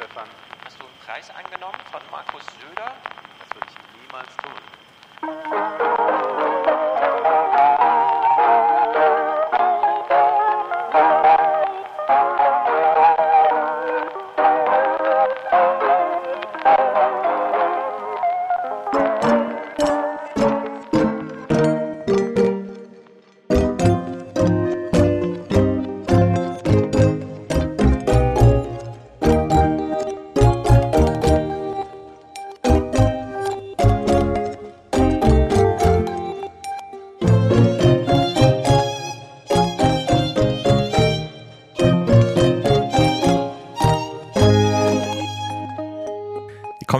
[0.00, 0.26] Stefan.
[0.64, 2.90] Hast du einen Preis angenommen von Markus Söder?
[3.38, 4.59] Das würde ich niemals tun.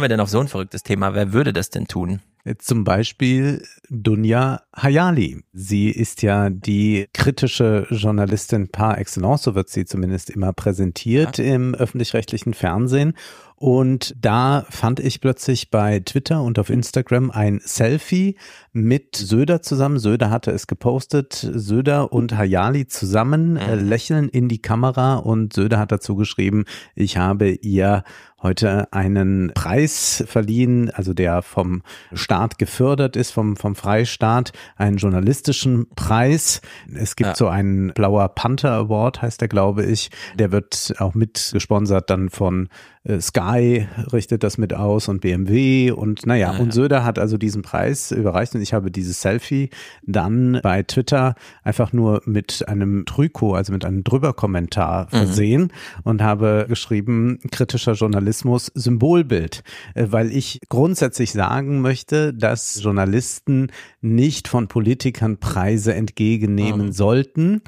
[0.01, 1.13] Kommen wir denn auf so ein verrücktes Thema?
[1.13, 2.21] Wer würde das denn tun?
[2.57, 5.43] Zum Beispiel Dunja Hayali.
[5.53, 11.55] Sie ist ja die kritische Journalistin par excellence, so wird sie zumindest immer präsentiert Ja.
[11.55, 13.15] im öffentlich-rechtlichen Fernsehen.
[13.57, 18.39] Und da fand ich plötzlich bei Twitter und auf Instagram ein Selfie
[18.73, 19.99] mit Söder zusammen.
[19.99, 21.35] Söder hatte es gepostet.
[21.53, 27.19] Söder und Hayali zusammen äh, lächeln in die Kamera und Söder hat dazu geschrieben, ich
[27.19, 28.03] habe ihr
[28.43, 31.83] heute einen Preis verliehen, also der vom
[32.15, 36.61] Staat gefördert ist, vom, vom Freistaat, einen journalistischen Preis.
[36.95, 37.35] Es gibt Ja.
[37.35, 40.11] so einen Blauer Panther Award, heißt der, glaube ich.
[40.35, 42.69] Der wird auch mit gesponsert dann von
[43.19, 46.73] Sky, richtet das mit aus und BMW und naja, Ah, und ja.
[46.73, 49.71] Söder hat also diesen Preis überreicht und ich habe dieses Selfie
[50.03, 51.35] dann bei Twitter
[51.65, 55.09] einfach nur mit einem Trüko, also mit einem Drüberkommentar Mhm.
[55.17, 55.73] versehen
[56.05, 59.63] und habe geschrieben, kritischer Journalismus, Symbolbild,
[59.95, 63.69] äh, weil ich grundsätzlich sagen möchte, dass Journalisten
[64.03, 66.93] nicht von Politikern Preise entgegennehmen Mhm.
[66.93, 67.63] sollten.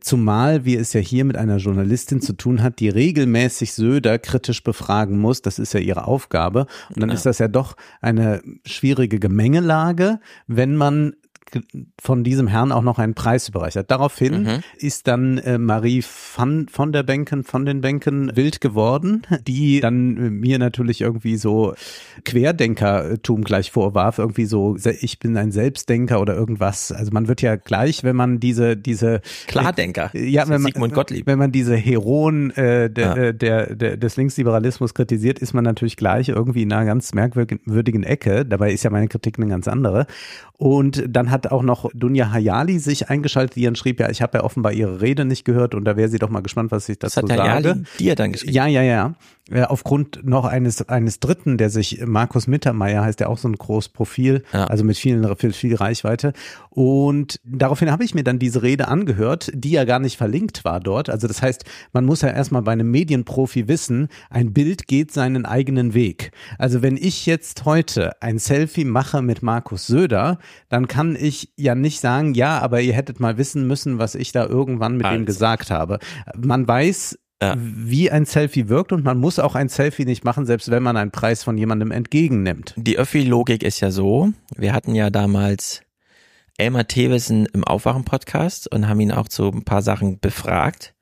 [0.00, 4.62] Zumal wir es ja hier mit einer Journalistin zu tun hat, die regelmäßig Söder kritisch
[4.62, 5.42] befragen muss.
[5.42, 6.66] Das ist ja ihre Aufgabe.
[6.90, 7.14] Und dann Ja.
[7.14, 11.14] ist das ja doch eine schwierige Gemengelage, wenn man
[12.00, 13.90] von diesem Herrn auch noch einen Preis überreicht hat.
[13.90, 14.58] Daraufhin Mhm.
[14.78, 16.02] ist dann äh, Marie
[16.36, 21.36] van, von der Benken, von den Benken wild geworden, die dann äh, mir natürlich irgendwie
[21.36, 21.74] so
[22.24, 26.92] Querdenkertum gleich vorwarf, irgendwie so, ich bin ein Selbstdenker oder irgendwas.
[26.92, 30.10] Also man wird ja gleich, wenn man diese, diese Klardenker.
[30.14, 31.26] ja, wenn man, Sigmund Gottlieb.
[31.26, 33.16] wenn man diese Heroen äh, der, Ja.
[33.16, 38.02] äh, der, der, des Linksliberalismus kritisiert, ist man natürlich gleich irgendwie in einer ganz merkwürdigen
[38.02, 38.44] Ecke.
[38.44, 40.06] Dabei ist ja meine Kritik eine ganz andere.
[40.56, 44.38] Und dann hat auch noch Dunja Hayali sich eingeschaltet, die dann schrieb, ja, ich habe
[44.38, 46.98] ja offenbar ihre Rede nicht gehört und da wäre sie doch mal gespannt, was ich
[46.98, 47.68] Das dazu hat der sage.
[47.68, 48.52] Jali dir dann geschrieben.
[48.52, 49.14] Ja, ja, ja.
[49.50, 53.54] Äh, Aufgrund noch eines, eines Dritten, der sich Markus Mittermeier heißt, der auch so ein
[53.54, 54.64] großes Profil, Ja.
[54.64, 56.32] also mit vielen, viel, viel Reichweite.
[56.70, 60.80] Und daraufhin habe ich mir dann diese Rede angehört, die ja gar nicht verlinkt war
[60.80, 61.08] dort.
[61.10, 65.46] Also das heißt, man muss ja erstmal bei einem Medienprofi wissen, ein Bild geht seinen
[65.46, 66.30] eigenen Weg.
[66.58, 70.38] Also wenn ich jetzt heute ein Selfie mache mit Markus Söder,
[70.68, 74.32] dann kann ich ja nicht sagen, ja, aber ihr hättet mal wissen müssen, was ich
[74.32, 75.18] da irgendwann mit Also.
[75.18, 75.98] dem gesagt habe.
[76.36, 77.54] Man weiß, Ja.
[77.56, 80.96] wie ein Selfie wirkt und man muss auch ein Selfie nicht machen, selbst wenn man
[80.96, 82.74] einen Preis von jemandem entgegennimmt.
[82.76, 85.82] Die Öffi-Logik ist ja so, wir hatten ja damals
[86.56, 90.94] Elmar Thewissen im Aufwachen-Podcast und haben ihn auch zu ein paar Sachen befragt.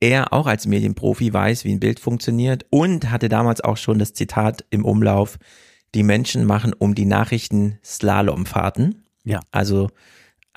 [0.00, 4.14] Er auch als Medienprofi weiß, wie ein Bild funktioniert und hatte damals auch schon das
[4.14, 5.38] Zitat im Umlauf,
[5.94, 9.04] die Menschen machen um die Nachrichten Slalomfahrten.
[9.24, 9.40] Ja.
[9.52, 9.88] Also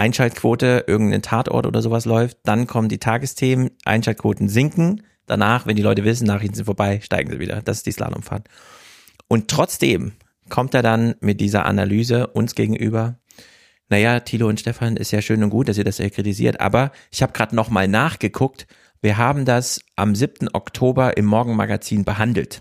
[0.04, 5.82] Einschaltquote, irgendein Tatort oder sowas läuft, dann kommen die Tagesthemen, Einschaltquoten sinken, danach, wenn die
[5.82, 7.62] Leute wissen, Nachrichten sind vorbei, steigen sie wieder.
[7.62, 8.50] Das ist die Slalomfahrt.
[9.30, 10.12] Und trotzdem
[10.50, 13.16] kommt er dann mit dieser Analyse uns gegenüber.
[13.88, 16.92] Naja, Thilo und Stefan ist ja schön und gut, dass ihr das ja kritisiert, aber
[17.10, 18.68] ich habe gerade nochmal nachgeguckt.
[19.02, 20.50] Wir haben das am 7.
[20.52, 22.60] Oktober im Morgenmagazin behandelt.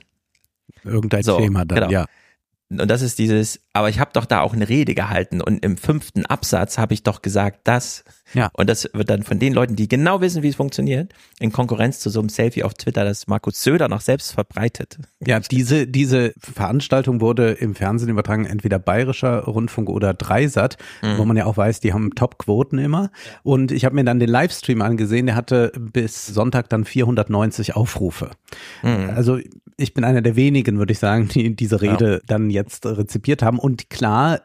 [0.84, 1.91] Irgendein So, Thema dann, genau.
[1.91, 2.06] ja.
[2.80, 5.76] Und das ist dieses, aber ich habe doch da auch eine Rede gehalten und im
[5.76, 8.04] fünften Absatz habe ich doch gesagt, das.
[8.34, 8.50] Ja.
[8.55, 12.00] Und das wird dann von den Leuten, die genau wissen, wie es funktioniert, in Konkurrenz
[12.00, 14.99] zu so einem Selfie auf Twitter, das Markus Söder noch selbst verbreitet.
[15.25, 21.19] Ja, diese, diese Veranstaltung wurde im Fernsehen übertragen, entweder Bayerischer Rundfunk oder Dreisat, Mhm.
[21.19, 23.11] wo man ja auch weiß, die haben Top-Quoten immer.
[23.43, 28.31] Und ich habe mir dann den Livestream angesehen, der hatte bis Sonntag dann 490 Aufrufe.
[28.82, 29.11] Mhm.
[29.14, 29.38] Also
[29.76, 33.58] ich bin einer der wenigen, würde ich sagen, die diese Rede dann jetzt rezipiert haben.
[33.58, 34.40] Und klar,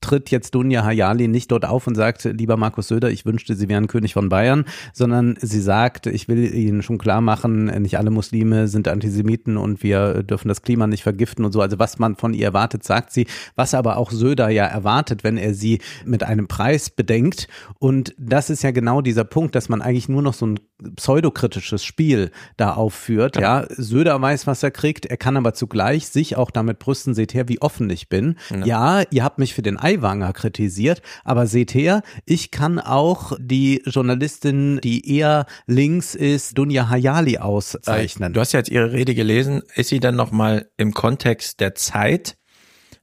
[0.00, 3.68] tritt jetzt Dunja Hayali nicht dort auf und sagt, lieber Markus Söder, ich wünschte, Sie
[3.68, 8.10] wären König von Bayern, sondern sie sagt, ich will Ihnen schon klar machen, nicht alle
[8.10, 11.60] Muslime sind Antisemiten und wir dürfen das Klima nicht vergiften und so.
[11.60, 13.26] Also was man von ihr erwartet, sagt sie,
[13.56, 17.48] was aber auch Söder ja erwartet, wenn er sie mit einem Preis bedenkt.
[17.78, 20.60] Und das ist ja genau dieser Punkt, dass man eigentlich nur noch so ein
[20.96, 23.36] pseudokritisches Spiel da aufführt.
[23.36, 23.62] Ja.
[23.62, 27.34] ja, Söder weiß, was er kriegt, er kann aber zugleich sich auch damit brüsten, seht
[27.34, 28.36] her, wie offen ich bin.
[28.50, 33.32] Ja, ja ihr habt mich für den Eiwanger kritisiert, aber seht her, ich kann auch
[33.38, 38.32] die Journalistin, die eher links ist, Dunja Hayali auszeichnen.
[38.32, 39.62] Du hast ja jetzt ihre Rede gelesen.
[39.74, 42.36] Ist sie dann nochmal im Kontext der Zeit?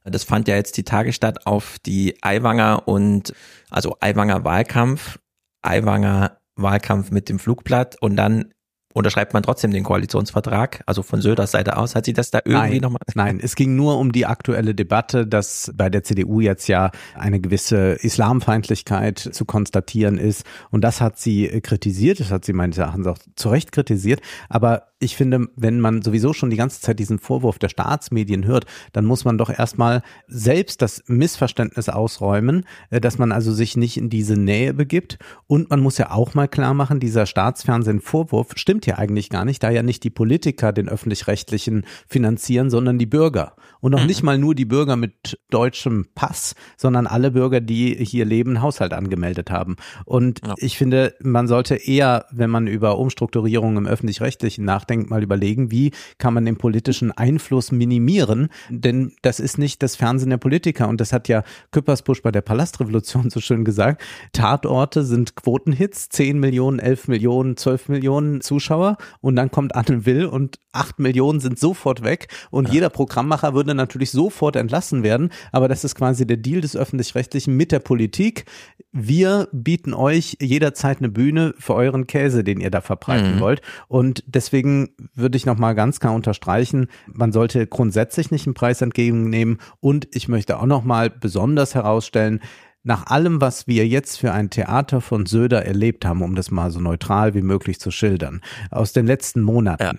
[0.04, 3.34] Das fand ja jetzt die Tage statt auf die Eiwanger und
[3.70, 5.18] also Eiwanger Wahlkampf,
[5.62, 8.52] Eiwanger Wahlkampf mit dem Flugblatt und dann
[8.94, 11.94] unterschreibt man trotzdem den Koalitionsvertrag, also von Söders Seite aus.
[11.94, 13.00] Hat sie das da irgendwie nochmal?
[13.14, 17.40] Nein, es ging nur um die aktuelle Debatte, dass bei der CDU jetzt ja eine
[17.40, 20.44] gewisse Islamfeindlichkeit zu konstatieren ist.
[20.70, 24.20] Und das hat sie kritisiert, das hat sie meines Erachtens auch zu Recht kritisiert.
[24.48, 28.66] Aber ich finde, wenn man sowieso schon die ganze Zeit diesen Vorwurf der Staatsmedien hört,
[28.92, 33.96] dann muss man doch erstmal selbst das Missverständnis ausräumen, äh, dass man also sich nicht
[33.96, 35.18] in diese Nähe begibt.
[35.46, 39.62] Und man muss ja auch mal klar machen, dieser Staatsfernsehen-Vorwurf stimmt ja eigentlich gar nicht,
[39.62, 43.54] da ja nicht die Politiker den öffentlich-rechtlichen finanzieren, sondern die Bürger.
[43.82, 44.06] Und auch mhm.
[44.06, 48.94] nicht mal nur die Bürger mit deutschem Pass, sondern alle Bürger, die hier leben, Haushalt
[48.94, 49.76] angemeldet haben.
[50.06, 50.54] Und ja.
[50.56, 55.70] ich finde, man sollte eher, wenn man über Umstrukturierung im öffentlich-rechtlichen nachdenkt, nachdenkt, mal überlegen,
[55.70, 58.48] wie kann man den politischen Einfluss minimieren?
[58.68, 60.88] Denn das ist nicht das Fernsehen der Politiker.
[60.88, 64.02] Und das hat ja Küppersbusch bei der Palastrevolution so schön gesagt.
[64.32, 68.96] Tatorte sind Quotenhits, 10 Millionen, 11 Millionen, 12 Millionen Zuschauer.
[69.20, 72.28] Und dann kommt Anne Will und 8 Millionen sind sofort weg.
[72.50, 72.74] Und ja.
[72.74, 75.30] jeder Programmmacher würde natürlich sofort entlassen werden.
[75.52, 78.44] Aber das ist quasi der Deal des Öffentlich-Rechtlichen mit der Politik.
[78.92, 83.40] Wir bieten euch jederzeit eine Bühne für euren Käse, den ihr da verbreiten mhm.
[83.40, 83.62] wollt.
[83.88, 89.58] Und deswegen würde ich nochmal ganz klar unterstreichen, man sollte grundsätzlich nicht einen Preis entgegennehmen
[89.80, 92.40] und ich möchte auch nochmal besonders herausstellen,
[92.84, 96.70] nach allem, was wir jetzt für ein Theater von Söder erlebt haben, um das mal
[96.70, 98.40] so neutral wie möglich zu schildern,
[98.70, 99.92] aus den letzten Monaten, ja.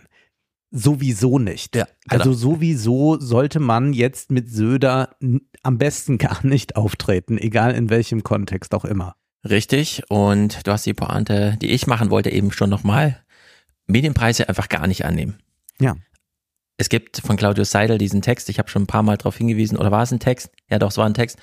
[0.73, 1.75] Sowieso nicht.
[1.75, 2.23] Ja, genau.
[2.23, 5.15] Also sowieso sollte man jetzt mit Söder
[5.61, 9.15] am besten gar nicht auftreten, egal in welchem Kontext auch immer.
[9.47, 10.03] Richtig.
[10.09, 13.23] Und du hast die Pointe, die ich machen wollte, eben schon nochmal
[13.85, 15.37] Medienpreise einfach gar nicht annehmen.
[15.79, 15.95] Ja.
[16.77, 19.77] Es gibt von Claudius Seidel diesen Text, ich habe schon ein paar Mal darauf hingewiesen,
[19.77, 20.49] oder war es ein Text?
[20.69, 21.37] Ja, doch, es war ein Text,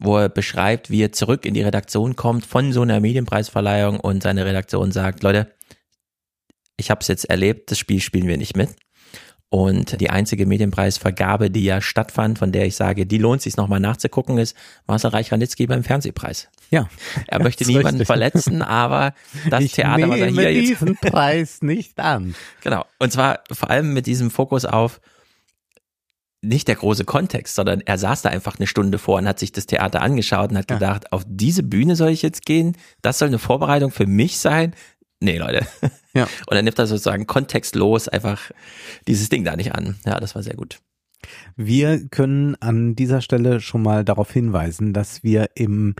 [0.00, 4.22] wo er beschreibt, wie er zurück in die Redaktion kommt von so einer Medienpreisverleihung und
[4.22, 5.52] seine Redaktion sagt, Leute,
[6.76, 8.70] ich habe es jetzt erlebt, das Spiel spielen wir nicht mit.
[9.52, 13.80] Und die einzige Medienpreisvergabe, die ja stattfand, von der ich sage, die lohnt sich nochmal
[13.80, 16.48] nachzugucken, ist Marcel Reich-Ranitzky beim Fernsehpreis.
[16.70, 16.88] Ja.
[17.26, 18.06] Er möchte niemanden richtig.
[18.06, 19.12] verletzen, aber
[19.50, 20.70] das ich Theater, was er hier jetzt.
[20.70, 22.34] diesen Preis nicht an.
[22.62, 22.86] Genau.
[22.98, 25.02] Und zwar vor allem mit diesem Fokus auf
[26.40, 29.52] nicht der große Kontext, sondern er saß da einfach eine Stunde vor und hat sich
[29.52, 30.76] das Theater angeschaut und hat ja.
[30.76, 32.74] gedacht, auf diese Bühne soll ich jetzt gehen?
[33.02, 34.74] Das soll eine Vorbereitung für mich sein?
[35.22, 35.66] Nee, Leute.
[36.14, 36.24] Ja.
[36.24, 38.50] Und dann nimmt er sozusagen kontextlos einfach
[39.08, 39.96] dieses Ding da nicht an.
[40.04, 40.78] Ja, das war sehr gut.
[41.56, 45.94] Wir können an dieser Stelle schon mal darauf hinweisen, dass wir im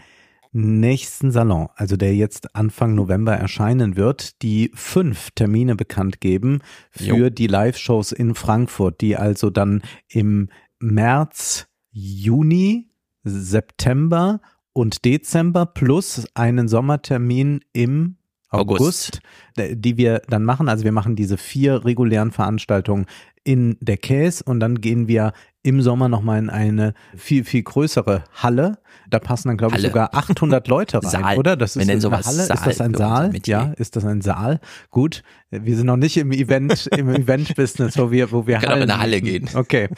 [0.52, 6.60] nächsten Salon, also der jetzt Anfang November erscheinen wird, die fünf Termine bekannt geben
[6.90, 7.30] für jo.
[7.30, 12.90] die Live-Shows in Frankfurt, die also dann im März, Juni,
[13.24, 14.42] September
[14.74, 18.18] und Dezember plus einen Sommertermin im
[18.52, 19.20] August, August,
[19.56, 20.68] die wir dann machen.
[20.68, 23.06] Also wir machen diese vier regulären Veranstaltungen
[23.44, 25.32] in der Käse und dann gehen wir
[25.62, 28.78] im Sommer nochmal in eine viel, viel größere Halle.
[29.08, 31.38] Da passen dann, glaube ich, sogar 800 Leute rein, Saal.
[31.38, 31.56] oder?
[31.56, 32.22] Das ist eine Halle.
[32.22, 33.32] Saal ist das ein Saal?
[33.46, 34.60] Ja, ist das ein Saal?
[34.90, 35.22] Gut.
[35.50, 38.90] Wir sind noch nicht im Event, im Event-Business, wo wir, wo wir Können Hallen in
[38.90, 39.48] eine Halle gehen.
[39.54, 39.88] Okay.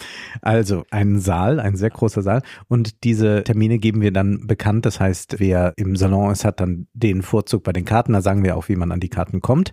[0.42, 2.42] Also, ein Saal, ein sehr großer Saal.
[2.68, 4.84] Und diese Termine geben wir dann bekannt.
[4.84, 8.12] Das heißt, wer im Salon ist, hat dann den Vorzug bei den Karten.
[8.12, 9.72] Da sagen wir auch, wie man an die Karten kommt.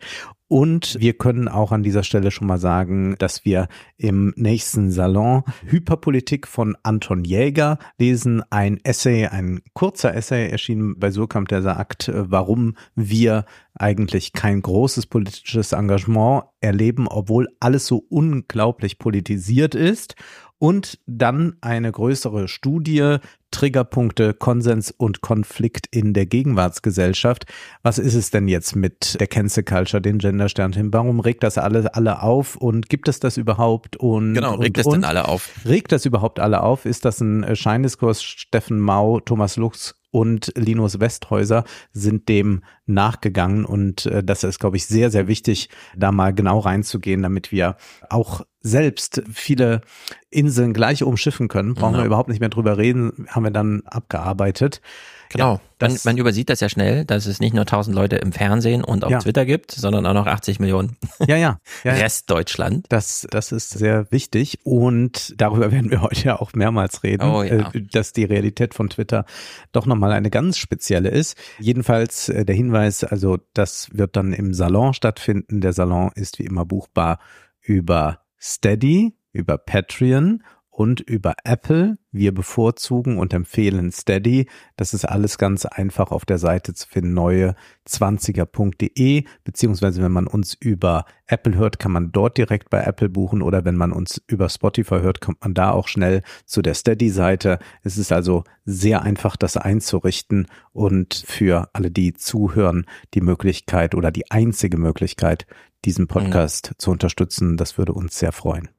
[0.52, 5.44] Und wir können auch an dieser Stelle schon mal sagen, dass wir im nächsten Salon
[5.82, 8.44] Hyperpolitik von Anton Jäger lesen.
[8.52, 15.08] Ein Essay, ein kurzer Essay erschienen bei Surkamp, der sagt, warum wir eigentlich kein großes
[15.08, 20.16] politisches Engagement erleben, obwohl alles so unglaublich politisiert ist.
[20.62, 23.18] Und dann eine größere Studie
[23.50, 27.46] Triggerpunkte, Konsens und Konflikt in der Gegenwartsgesellschaft.
[27.82, 30.94] Was ist es denn jetzt mit der Cancel Culture, den Gendersternchen?
[30.94, 33.98] Warum regt das alle, alle auf und gibt es das überhaupt?
[33.98, 34.94] Und, Genau, regt und, und?
[34.94, 35.50] denn alle auf?
[35.66, 36.86] Regt das überhaupt alle auf?
[36.86, 38.22] Ist das ein äh, Scheindiskurs?
[38.22, 41.64] Steffen Mau, Thomas Lux und Linus Westhäuser
[41.94, 46.60] sind dem nachgegangen und äh, das ist, glaube ich, sehr, sehr wichtig, da mal genau
[46.60, 47.78] reinzugehen, damit wir
[48.10, 49.82] auch selbst viele
[50.30, 51.74] Inseln gleich umschiffen können.
[51.74, 52.02] Brauchen Ja.
[52.02, 54.82] wir überhaupt nicht mehr drüber reden, haben wir dann abgearbeitet.
[55.32, 55.62] Genau.
[55.82, 58.84] Ja, man, man übersieht das ja schnell, dass es nicht nur 1000 Leute im Fernsehen
[58.84, 59.20] und auf Ja.
[59.20, 61.60] Twitter gibt, sondern auch noch 80 Millionen Ja, ja.
[61.84, 62.04] ja, ja.
[62.04, 62.86] Restdeutschland.
[62.90, 67.44] Das, das ist sehr wichtig und darüber werden wir heute ja auch mehrmals reden, Oh
[67.44, 67.72] ja.
[67.72, 69.26] äh, dass die Realität von Twitter
[69.72, 71.38] doch nochmal eine ganz spezielle ist.
[71.60, 75.62] Jedenfalls äh, der Hinweis, also das wird dann im Salon stattfinden.
[75.62, 77.20] Der Salon ist wie immer buchbar
[77.62, 80.44] über Steady, über Patreon
[80.82, 82.00] und über Apple.
[82.12, 84.50] Wir bevorzugen und empfehlen Steady.
[84.78, 87.54] Das ist alles ganz einfach auf der Seite zu finden, neue
[87.88, 93.44] 20er.de, beziehungsweise wenn man uns über Apple hört, kann man dort direkt bei Apple buchen
[93.44, 97.60] oder wenn man uns über Spotify hört, kommt man da auch schnell zu der Steady-Seite.
[97.84, 104.10] Es ist also sehr einfach, das einzurichten und für alle, die zuhören, die Möglichkeit oder
[104.10, 105.46] die einzige Möglichkeit,
[105.86, 107.56] diesen Podcast zu unterstützen.
[107.56, 108.70] Das würde uns sehr freuen.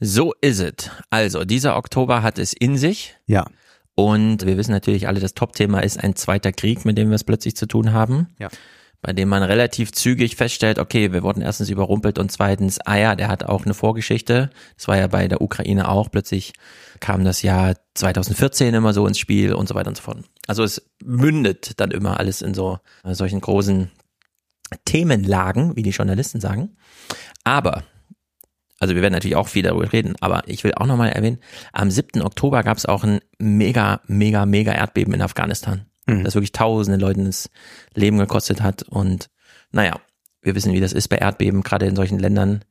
[0.00, 0.90] So ist es.
[1.10, 3.16] Also, dieser Oktober hat es in sich.
[3.26, 3.46] Ja,
[3.94, 7.24] Und wir wissen natürlich alle, das Top-Thema ist ein zweiter Krieg, mit dem wir es
[7.24, 8.28] plötzlich zu tun haben.
[8.38, 8.48] Ja.
[9.00, 13.14] Bei dem man relativ zügig feststellt, okay, wir wurden erstens überrumpelt und zweitens, ah ja,
[13.14, 14.50] der hat auch eine Vorgeschichte.
[14.76, 16.10] Das war ja bei der Ukraine auch.
[16.10, 16.52] Plötzlich
[17.00, 20.18] kam das Jahr 2014 immer so ins Spiel und so weiter und so fort.
[20.48, 23.90] Also es mündet dann immer alles in so äh, solchen großen
[24.84, 26.76] Themenlagen, wie die Journalisten sagen.
[27.44, 27.84] Aber
[28.78, 31.38] also wir werden natürlich auch viel darüber reden, aber ich will auch nochmal erwähnen,
[31.72, 32.22] am 7.
[32.22, 36.24] Oktober gab es auch ein mega, mega, mega Erdbeben in Afghanistan, Mhm.
[36.24, 37.50] das wirklich tausende Leuten das
[37.94, 38.82] Leben gekostet hat.
[38.82, 39.28] Und
[39.72, 40.00] naja,
[40.42, 42.64] wir wissen, wie das ist bei Erdbeben, gerade in solchen Ländern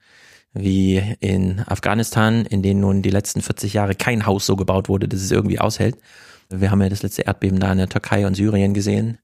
[0.54, 5.08] wie in Afghanistan, in denen nun die letzten 40 Jahre kein Haus so gebaut wurde,
[5.08, 5.98] dass es irgendwie aushält.
[6.50, 9.20] Wir haben ja das letzte Erdbeben da in der Türkei und Syrien gesehen,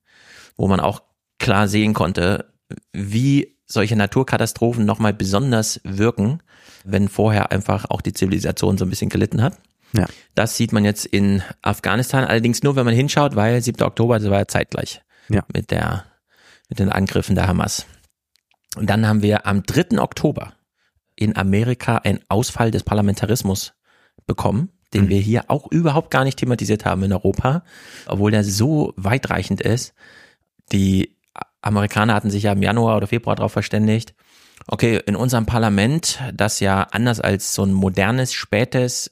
[0.58, 1.02] wo man auch
[1.40, 2.54] klar sehen konnte,
[2.92, 6.42] wie solche Naturkatastrophen nochmal besonders wirken,
[6.84, 9.58] wenn vorher einfach auch die Zivilisation so ein bisschen gelitten hat.
[9.96, 10.06] Ja.
[10.36, 13.82] Das sieht man jetzt in Afghanistan, allerdings nur, wenn man hinschaut, weil 7.
[13.84, 15.44] Oktober, das war ja zeitgleich Ja.
[15.54, 16.06] mit der,
[16.70, 17.86] mit den Angriffen der Hamas.
[18.76, 20.00] Und dann haben wir am 3.
[20.00, 20.54] Oktober
[21.16, 23.74] in Amerika einen Ausfall des Parlamentarismus
[24.26, 25.10] bekommen, den Mhm.
[25.10, 27.64] wir hier auch überhaupt gar nicht thematisiert haben in Europa,
[28.08, 29.94] obwohl der so weitreichend ist.
[30.72, 31.16] Die
[31.64, 34.14] Amerikaner hatten sich ja im Januar oder Februar darauf verständigt,
[34.68, 39.12] okay, in unserem Parlament, das ja anders als so ein modernes, spätes,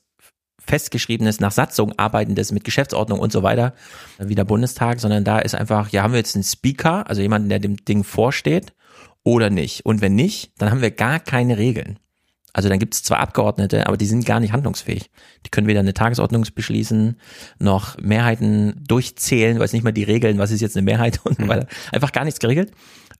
[0.59, 3.73] festgeschriebenes, nach Satzung arbeitendes mit Geschäftsordnung und so weiter,
[4.19, 7.49] wie der Bundestag, sondern da ist einfach, ja, haben wir jetzt einen Speaker, also jemanden,
[7.49, 8.73] der dem Ding vorsteht
[9.23, 9.85] oder nicht.
[9.85, 11.99] Und wenn nicht, dann haben wir gar keine Regeln.
[12.53, 15.09] Also dann gibt es zwar Abgeordnete, aber die sind gar nicht handlungsfähig.
[15.45, 17.17] Die können weder eine Tagesordnung beschließen,
[17.59, 21.47] noch Mehrheiten durchzählen, weiß nicht mal die Regeln, was ist jetzt eine Mehrheit und so
[21.47, 21.67] weiter.
[21.91, 22.71] Einfach gar nichts geregelt.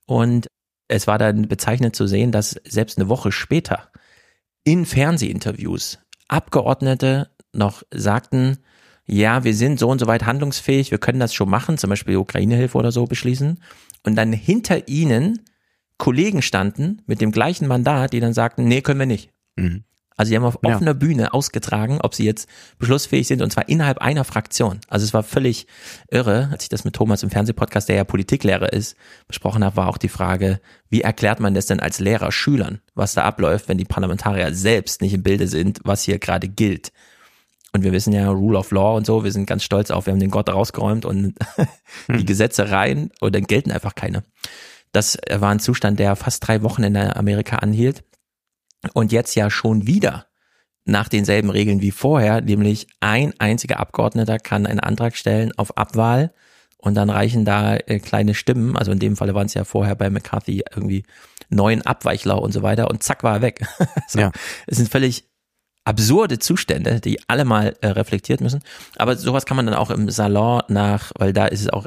[0.06, 0.48] Und
[0.88, 3.90] es war dann bezeichnend zu sehen, dass selbst eine Woche später
[4.64, 5.98] in Fernsehinterviews
[6.28, 8.58] Abgeordnete noch sagten,
[9.06, 12.16] ja, wir sind so und so weit handlungsfähig, wir können das schon machen, zum Beispiel
[12.16, 13.60] Ukraine-Hilfe oder so beschließen.
[14.04, 15.40] Und dann hinter ihnen
[16.02, 19.30] Kollegen standen mit dem gleichen Mandat, die dann sagten, nee, können wir nicht.
[19.54, 19.84] Mhm.
[20.16, 20.74] Also die haben auf Ja.
[20.74, 22.48] offener Bühne ausgetragen, ob sie jetzt
[22.80, 24.80] beschlussfähig sind und zwar innerhalb einer Fraktion.
[24.88, 25.68] Also es war völlig
[26.10, 28.96] irre, als ich das mit Thomas im Fernsehpodcast, der ja Politiklehrer ist,
[29.28, 33.14] besprochen habe, war auch die Frage, wie erklärt man das denn als Lehrer Schülern, was
[33.14, 36.90] da abläuft, wenn die Parlamentarier selbst nicht im Bilde sind, was hier gerade gilt.
[37.72, 40.12] Und wir wissen ja Rule of Law und so, wir sind ganz stolz auf, wir
[40.12, 41.36] haben den Gott rausgeräumt und
[42.08, 44.24] die Gesetze rein und dann gelten einfach keine.
[44.92, 48.04] Das war ein Zustand, der fast drei Wochen in Amerika anhielt
[48.94, 50.26] und jetzt ja schon wieder
[50.84, 56.32] nach denselben Regeln wie vorher, nämlich ein einziger Abgeordneter kann einen Antrag stellen auf Abwahl
[56.76, 59.94] und dann reichen da äh, kleine Stimmen, also in dem Falle waren es ja vorher
[59.94, 61.04] bei McCarthy irgendwie
[61.48, 63.66] neun Abweichler und so weiter und zack war er weg.
[64.08, 64.32] so, Ja.
[64.66, 65.24] Es sind völlig
[65.84, 68.62] absurde Zustände, die alle mal äh, reflektiert müssen.
[68.96, 71.86] Aber sowas kann man dann auch im Salon nach, weil da ist es auch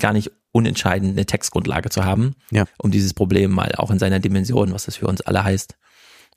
[0.00, 2.64] gar nicht unentscheidend, eine Textgrundlage zu haben, Ja.
[2.78, 5.76] um dieses Problem mal auch in seiner Dimension, was das für uns alle heißt,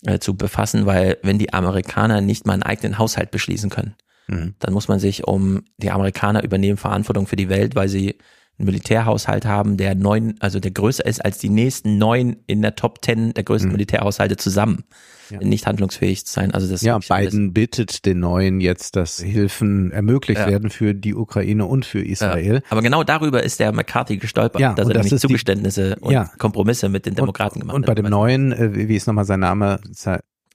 [0.06, 3.96] äh, zu befassen, weil wenn die Amerikaner nicht mal einen eigenen Haushalt beschließen können,
[4.28, 4.56] Mhm.
[4.60, 8.18] dann muss man sich um die Amerikaner übernehmen Verantwortung für die Welt, weil sie
[8.60, 12.76] einen Militärhaushalt haben, der neun, also der größer ist als die nächsten neun in der
[12.76, 13.74] Top Ten der größten Mhm.
[13.76, 14.84] Militärhaushalte zusammen.
[15.30, 15.40] Ja.
[15.42, 16.54] Nicht handlungsfähig zu sein.
[16.54, 20.48] Also das Ja, Biden bittet den Neuen jetzt, dass Hilfen ermöglicht Ja.
[20.48, 22.56] werden für die Ukraine und für Israel.
[22.56, 22.62] Ja.
[22.70, 25.28] Aber genau darüber ist der McCarthy gestolpert, Ja, dass und er das nämlich ist die-
[25.28, 26.16] Zugeständnisse und.
[26.40, 27.88] Kompromisse mit den Demokraten gemacht und hat.
[27.88, 29.80] bei dem Neuen, äh, wie wie ist nochmal sein Name?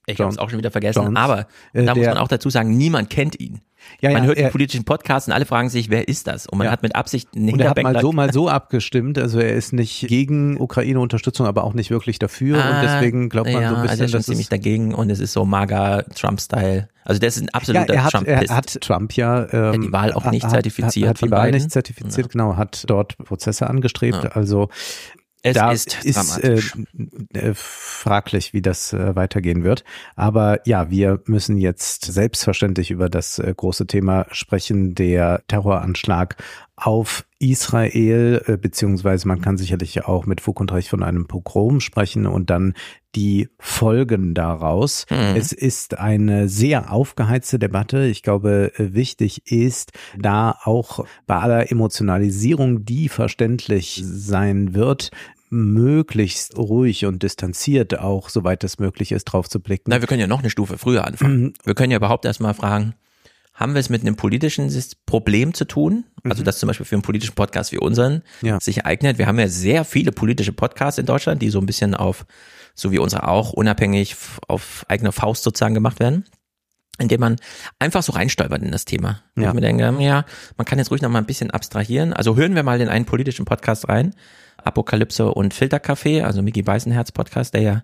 [0.07, 1.03] Ich habe es auch schon wieder vergessen.
[1.03, 3.61] Jones, aber äh, da muss man auch dazu sagen, niemand kennt ihn.
[4.01, 6.47] Ja, man ja, hört er- die politischen Podcasts und alle fragen sich, wer ist das?
[6.47, 6.73] Und man Ja.
[6.73, 9.19] hat mit Absicht einen Und er hat mal so, mal so abgestimmt.
[9.19, 12.57] Also er ist nicht gegen Ukraine-Unterstützung, aber auch nicht wirklich dafür.
[12.59, 14.49] und deswegen glaubt man Ah, ja, so ein also bisschen, er ist schon dass ziemlich
[14.49, 16.89] dagegen und es ist so mager Trump-Style.
[17.05, 18.51] Also der ist ein ja, absoluter er hat, Trumpist.
[18.51, 21.47] er hat Trump ja ähm, die Wahl auch nicht hat- zertifiziert Hat, hat die Wahl
[21.47, 21.61] Biden.
[21.63, 24.23] nicht zertifiziert, genau, hat dort Prozesse angestrebt.
[24.23, 24.31] Ja.
[24.31, 24.69] Also
[25.43, 26.61] es da ist, ist äh,
[27.35, 29.83] äh, fraglich, wie das äh, weitergehen wird.
[30.15, 36.37] Aber ja, wir müssen jetzt selbstverständlich über das äh, große Thema sprechen, der Terroranschlag
[36.77, 41.81] auf Israel, äh, beziehungsweise man kann sicherlich auch mit Fug und Recht von einem Pogrom
[41.81, 42.75] sprechen und dann
[43.15, 45.07] die Folgen daraus.
[45.11, 45.37] Mhm.
[45.37, 48.07] Es ist eine sehr aufgeheizte Debatte.
[48.07, 55.11] Ich glaube, wichtig ist, da auch bei aller Emotionalisierung, die verständlich sein wird,
[55.51, 59.91] möglichst ruhig und distanziert auch, soweit es möglich ist, drauf zu blicken.
[59.91, 61.43] Na, wir können ja noch eine Stufe früher anfangen.
[61.43, 61.53] Mhm.
[61.65, 62.95] Wir können ja überhaupt erstmal fragen,
[63.63, 64.71] haben wir es mit einem politischen
[65.07, 66.05] Problem zu tun?
[66.25, 68.49] Also das zum Beispiel für einen politischen Podcast wie unseren Mhm.
[68.49, 68.61] Ja.
[68.61, 69.19] sich eignet.
[69.19, 72.27] Wir haben ja sehr viele politische Podcasts in Deutschland, die so ein bisschen auf,
[72.75, 74.17] so wie unsere auch, unabhängig
[74.49, 76.25] auf eigene Faust sozusagen gemacht werden.
[76.99, 77.37] Indem man
[77.79, 79.23] einfach so reinstolpert in das Thema.
[79.35, 79.49] Und Ja.
[79.49, 80.25] Ich mir denke, ja,
[80.59, 82.13] man kann jetzt ruhig noch mal ein bisschen abstrahieren.
[82.13, 84.15] Also hören wir mal in einen politischen Podcast rein.
[84.63, 87.83] Apokalypse und Filterkaffee, also Mickey Weißenherz Podcast, der ja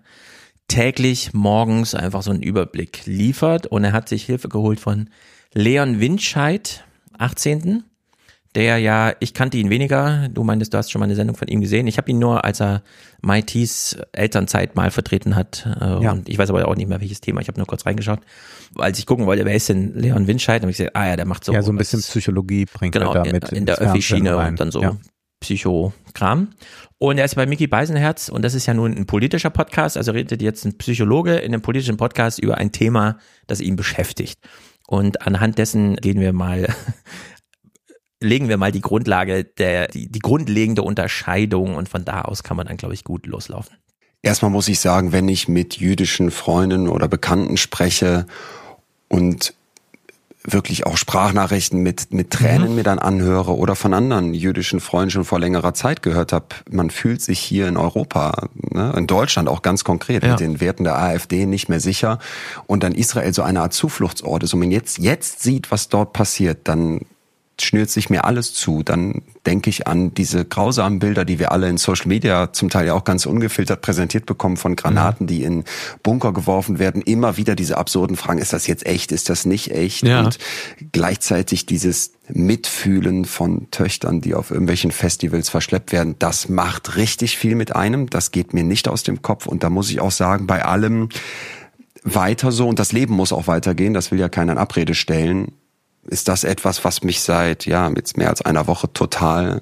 [0.67, 5.09] täglich morgens einfach so einen Überblick liefert und er hat sich Hilfe geholt von
[5.53, 6.83] Leon Windscheid,
[7.17, 7.83] 18.
[8.55, 11.47] Der ja, ich kannte ihn weniger, du meintest, du hast schon mal eine Sendung von
[11.47, 11.85] ihm gesehen.
[11.85, 12.81] Ich habe ihn nur, als er
[13.21, 15.67] MITs Elternzeit mal vertreten hat.
[15.79, 16.11] Äh, Ja.
[16.13, 17.41] Und ich weiß aber auch nicht mehr, welches Thema.
[17.41, 18.19] Ich habe nur kurz reingeschaut.
[18.75, 20.63] Als ich gucken wollte, wer ist denn Leon Windscheid?
[20.63, 21.53] habe ich gesagt, ah ja, der macht so.
[21.53, 24.59] ja, so ein bisschen Psychologie bringt genau, er da in, mit in der Öffi-Schiene und
[24.59, 24.97] dann so Ja.
[25.41, 26.49] Psychokram.
[26.97, 30.11] Und er ist bei Mickey Beisenherz und das ist ja nun ein politischer Podcast, also
[30.11, 34.37] redet jetzt ein Psychologe in einem politischen Podcast über ein Thema, das ihn beschäftigt.
[34.89, 36.73] Und anhand dessen gehen wir mal,
[38.19, 42.57] legen wir mal die Grundlage der, die, die grundlegende Unterscheidung und von da aus kann
[42.57, 43.77] man dann, glaube ich, gut loslaufen.
[44.23, 48.25] Erstmal muss ich sagen, wenn ich mit jüdischen Freunden oder Bekannten spreche
[49.09, 49.53] und
[50.43, 55.25] wirklich auch Sprachnachrichten mit, mit Tränen mir dann anhöre oder von anderen jüdischen Freunden schon
[55.25, 59.61] vor längerer Zeit gehört habe, man fühlt sich hier in Europa, ne, in Deutschland auch
[59.61, 60.31] ganz konkret Ja.
[60.31, 62.19] mit den Werten der AfD nicht mehr sicher
[62.67, 66.13] und dann Israel so eine Art Zufluchtsort ist und man jetzt, jetzt sieht, was dort
[66.13, 67.01] passiert, dann
[67.61, 68.83] schnürt sich mir alles zu.
[68.83, 72.87] Dann denke ich an diese grausamen Bilder, die wir alle in Social Media zum Teil
[72.87, 75.63] ja auch ganz ungefiltert präsentiert bekommen von Granaten, die in
[76.03, 77.01] Bunker geworfen werden.
[77.01, 80.03] Immer wieder diese absurden Fragen, ist das jetzt echt, ist das nicht echt?
[80.03, 80.21] Ja.
[80.21, 80.37] Und
[80.91, 87.55] gleichzeitig dieses Mitfühlen von Töchtern, die auf irgendwelchen Festivals verschleppt werden, das macht richtig viel
[87.55, 88.09] mit einem.
[88.09, 89.47] Das geht mir nicht aus dem Kopf.
[89.47, 91.09] Und da muss ich auch sagen, bei allem
[92.03, 95.51] weiter so, und das Leben muss auch weitergehen, das will ja keiner in Abrede stellen,
[96.07, 99.61] ist das etwas, was mich seit ja jetzt mehr als einer Woche total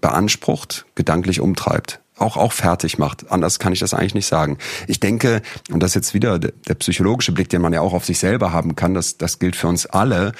[0.00, 3.30] beansprucht, gedanklich umtreibt, auch auch fertig macht.
[3.30, 4.58] Anders kann ich das eigentlich nicht sagen.
[4.86, 7.94] Ich denke, und das ist jetzt wieder der, der psychologische Blick, den man ja auch
[7.94, 10.32] auf sich selber haben kann, das das gilt für uns alle.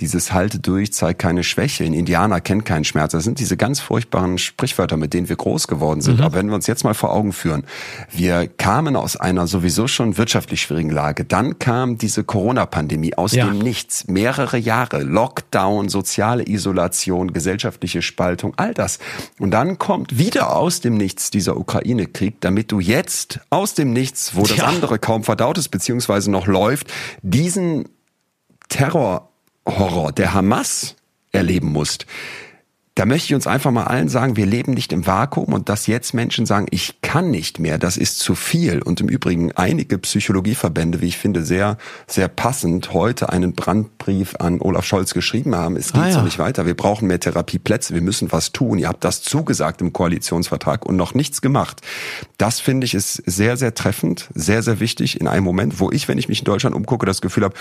[0.00, 1.84] Dieses Halte durch, zeigt keine Schwäche.
[1.84, 3.12] Ein Indianer kennt keinen Schmerz.
[3.12, 6.20] Das sind diese ganz furchtbaren Sprichwörter, mit denen wir groß geworden sind.
[6.20, 7.64] Aber wenn wir uns jetzt mal vor Augen führen,
[8.12, 11.24] wir kamen aus einer sowieso schon wirtschaftlich schwierigen Lage.
[11.24, 13.46] Dann kam diese Corona-Pandemie aus Ja.
[13.46, 14.06] dem Nichts.
[14.06, 15.02] Mehrere Jahre.
[15.02, 18.98] Lockdown, soziale Isolation, gesellschaftliche Spaltung, all das.
[19.38, 24.36] Und dann kommt wieder aus dem Nichts dieser Ukraine-Krieg, damit du jetzt aus dem Nichts,
[24.36, 24.64] wo das Ja.
[24.66, 27.88] andere kaum verdaut ist, beziehungsweise noch läuft, diesen
[29.66, 30.96] Terrorhorror der Hamas
[31.32, 32.06] erleben musst.
[32.94, 35.86] Da möchte ich uns einfach mal allen sagen, wir leben nicht im Vakuum und dass
[35.86, 38.80] jetzt Menschen sagen, ich kann nicht mehr, das ist zu viel.
[38.80, 41.76] Und im Übrigen einige Psychologieverbände, wie ich finde, sehr,
[42.06, 45.76] sehr passend heute einen Brandbrief an Olaf Scholz geschrieben haben.
[45.76, 46.24] Es geht Ah, so ja.
[46.24, 46.64] nicht weiter.
[46.64, 47.92] Wir brauchen mehr Therapieplätze.
[47.92, 48.78] Wir müssen was tun.
[48.78, 51.82] Ihr habt das zugesagt im Koalitionsvertrag und noch nichts gemacht.
[52.38, 56.08] Das finde ich ist sehr, sehr treffend, sehr, sehr wichtig in einem Moment, wo ich,
[56.08, 57.54] wenn ich mich in Deutschland umgucke, das Gefühl habe,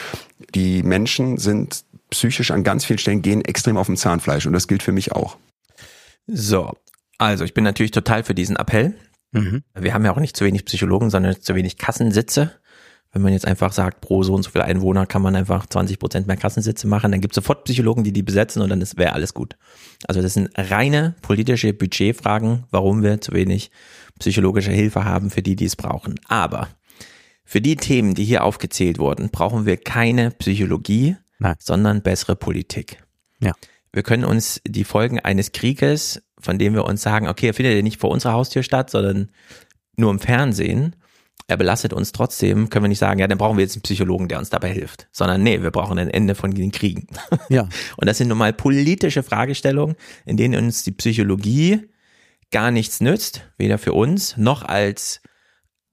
[0.53, 4.67] die Menschen sind psychisch an ganz vielen Stellen gehen extrem auf dem Zahnfleisch und das
[4.67, 5.37] gilt für mich auch.
[6.27, 6.73] So,
[7.17, 8.95] also ich bin natürlich total für diesen Appell.
[9.31, 9.63] Mhm.
[9.73, 12.51] Wir haben ja auch nicht zu wenig Psychologen, sondern zu wenig Kassensitze.
[13.11, 15.99] wenn man jetzt einfach sagt, pro so und so viel Einwohner kann man einfach 20
[15.99, 19.13] Prozent mehr Kassensitze machen, dann gibt es sofort Psychologen, die die besetzen und dann wäre
[19.13, 19.55] alles gut.
[20.05, 23.71] Also das sind reine politische Budgetfragen, warum wir zu wenig
[24.19, 26.19] psychologische Hilfe haben für die, die es brauchen.
[26.27, 26.67] Aber
[27.45, 31.55] für die Themen, die hier aufgezählt wurden, brauchen wir keine Psychologie, Nein.
[31.59, 33.03] sondern bessere Politik.
[33.39, 33.53] Ja.
[33.91, 37.75] Wir können uns die Folgen eines Krieges, von dem wir uns sagen, okay, er findet
[37.75, 39.31] ja nicht vor unserer Haustür statt, sondern
[39.95, 40.95] nur im Fernsehen,
[41.47, 44.27] er belastet uns trotzdem, können wir nicht sagen, ja, dann brauchen wir jetzt einen Psychologen,
[44.27, 47.07] der uns dabei hilft, sondern nee, wir brauchen ein Ende von den Kriegen.
[47.49, 47.69] Ja.
[47.97, 49.95] Und das sind nun mal politische Fragestellungen,
[50.25, 51.81] in denen uns die Psychologie
[52.51, 55.21] gar nichts nützt, weder für uns noch als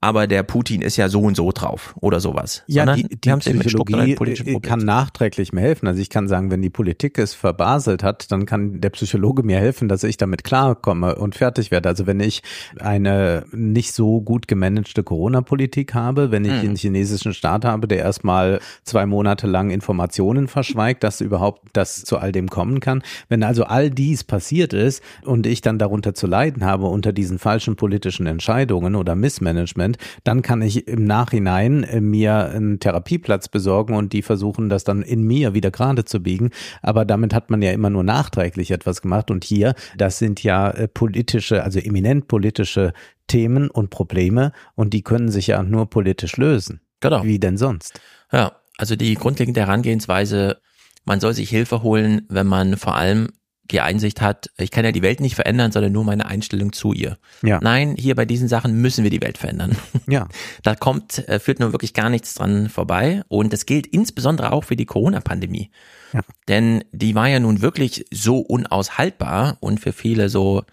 [0.03, 2.63] aber der Putin ist ja so und so drauf oder sowas.
[2.67, 5.87] Ja, Sondern die, die strukturellen Psychologie äh, kann nachträglich mir helfen.
[5.87, 9.59] Also ich kann sagen, wenn die Politik es verbaselt hat, dann kann der Psychologe mir
[9.59, 11.87] helfen, dass ich damit klarkomme und fertig werde.
[11.87, 12.43] Also wenn ich
[12.79, 16.59] eine nicht so gut gemanagte Corona-Politik habe, wenn ich Mhm.
[16.59, 22.17] einen chinesischen Staat habe, der erstmal zwei Monate lang Informationen verschweigt, dass überhaupt das zu
[22.17, 23.03] all dem kommen kann.
[23.29, 27.39] Wenn also all dies passiert ist und ich dann darunter zu leiden habe unter diesen
[27.39, 29.92] falschen politischen Entscheidungen oder Missmanagement,
[30.23, 35.01] dann kann ich im Nachhinein äh, mir einen Therapieplatz besorgen und die versuchen, das dann
[35.01, 36.51] in mir wieder gerade zu biegen.
[36.81, 39.31] Aber damit hat man ja immer nur nachträglich etwas gemacht.
[39.31, 42.93] Und hier, das sind ja äh, politische, also eminent politische
[43.27, 46.81] Themen und Probleme und die können sich ja nur politisch lösen.
[46.99, 47.23] Genau.
[47.23, 47.99] Wie denn sonst?
[48.31, 50.61] Ja, also die grundlegende Herangehensweise,
[51.05, 53.29] man soll sich Hilfe holen, wenn man vor allem
[53.73, 56.93] die Einsicht hat, ich kann ja die Welt nicht verändern, sondern nur meine Einstellung zu
[56.93, 57.17] ihr.
[57.41, 57.59] Ja.
[57.61, 59.75] Nein, hier bei diesen Sachen müssen wir die Welt verändern.
[60.07, 60.27] Ja.
[60.63, 63.23] Da kommt, äh, führt nur wirklich gar nichts dran vorbei.
[63.27, 65.71] Und das gilt insbesondere auch für die Corona-Pandemie.
[66.13, 66.21] Ja.
[66.47, 70.63] Denn die war ja nun wirklich so unaushaltbar und für viele so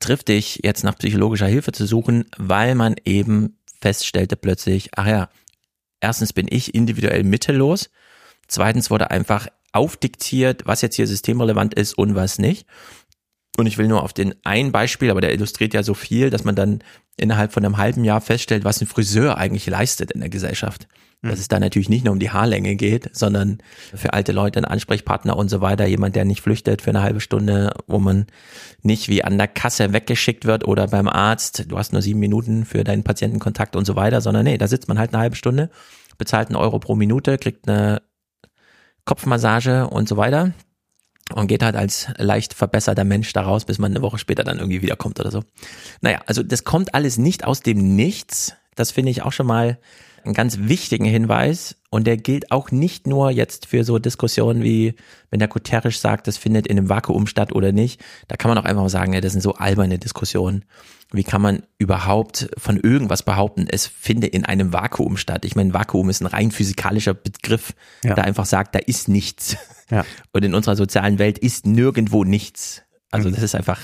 [0.00, 5.28] triftig, jetzt nach psychologischer Hilfe zu suchen, weil man eben feststellte plötzlich, ach ja,
[6.00, 7.90] erstens bin ich individuell mittellos,
[8.48, 12.66] zweitens wurde einfach aufdiktiert, was jetzt hier systemrelevant ist und was nicht.
[13.58, 16.44] Und ich will nur auf den ein Beispiel, aber der illustriert ja so viel, dass
[16.44, 16.82] man dann
[17.18, 20.88] innerhalb von einem halben Jahr feststellt, was ein Friseur eigentlich leistet in der Gesellschaft.
[21.24, 23.58] Dass es da natürlich nicht nur um die Haarlänge geht, sondern
[23.94, 27.20] für alte Leute ein Ansprechpartner und so weiter, jemand, der nicht flüchtet für eine halbe
[27.20, 28.26] Stunde, wo man
[28.82, 32.64] nicht wie an der Kasse weggeschickt wird oder beim Arzt, du hast nur sieben Minuten
[32.64, 35.70] für deinen Patientenkontakt und so weiter, sondern nee, da sitzt man halt eine halbe Stunde,
[36.18, 38.02] bezahlt einen Euro pro Minute, kriegt eine
[39.04, 40.52] Kopfmassage und so weiter
[41.34, 44.82] und geht halt als leicht verbesserter Mensch daraus, bis man eine Woche später dann irgendwie
[44.82, 45.42] wiederkommt oder so.
[46.00, 48.54] Naja, also das kommt alles nicht aus dem Nichts.
[48.74, 49.78] Das finde ich auch schon mal
[50.24, 51.76] einen ganz wichtigen Hinweis.
[51.92, 54.94] Und der gilt auch nicht nur jetzt für so Diskussionen wie,
[55.30, 58.00] wenn der Guterres sagt, das findet in einem Vakuum statt oder nicht.
[58.28, 60.64] Da kann man auch einfach mal sagen, ja, das sind so alberne Diskussionen.
[61.12, 65.44] Wie kann man überhaupt von irgendwas behaupten, es finde in einem Vakuum statt?
[65.44, 68.14] Ich meine, Vakuum ist ein rein physikalischer Begriff, Ja.
[68.14, 69.58] der einfach sagt, da ist nichts.
[69.90, 70.06] Ja.
[70.32, 72.84] Und in unserer sozialen Welt ist nirgendwo nichts.
[73.12, 73.34] Also Mhm.
[73.34, 73.78] das ist einfach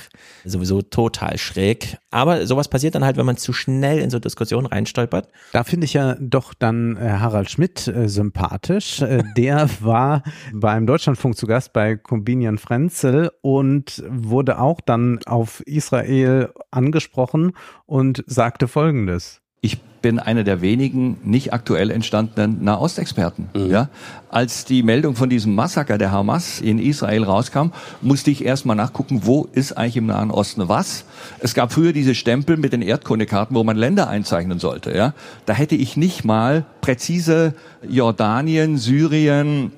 [0.45, 1.97] sowieso total schräg.
[2.11, 5.29] Aber sowas passiert dann halt, wenn man zu schnell in so Diskussionen reinstolpert.
[5.53, 9.01] Da finde ich ja doch dann äh, Harald Schmidt äh, sympathisch.
[9.03, 15.61] Äh, der war beim Deutschlandfunk zu Gast bei Combinian Frenzel und wurde auch dann auf
[15.67, 17.53] Israel angesprochen
[17.87, 19.41] und sagte Folgendes.
[19.61, 23.49] Ich bin einer der wenigen nicht aktuell entstandenen Nahostexperten.
[23.55, 23.89] Ja?
[24.31, 29.23] Als die Meldung von diesem Massaker der Hamas in Israel rauskam, musste ich erstmal nachgucken,
[29.25, 31.05] wo ist eigentlich im Nahen Osten was.
[31.41, 34.97] Es gab früher diese Stempel mit den Erdkundekarten, wo man Länder einzeichnen sollte.
[34.97, 35.15] Ja?
[35.47, 37.55] Da hätte ich nicht mal präzise
[37.89, 39.73] Jordanien, Syrien,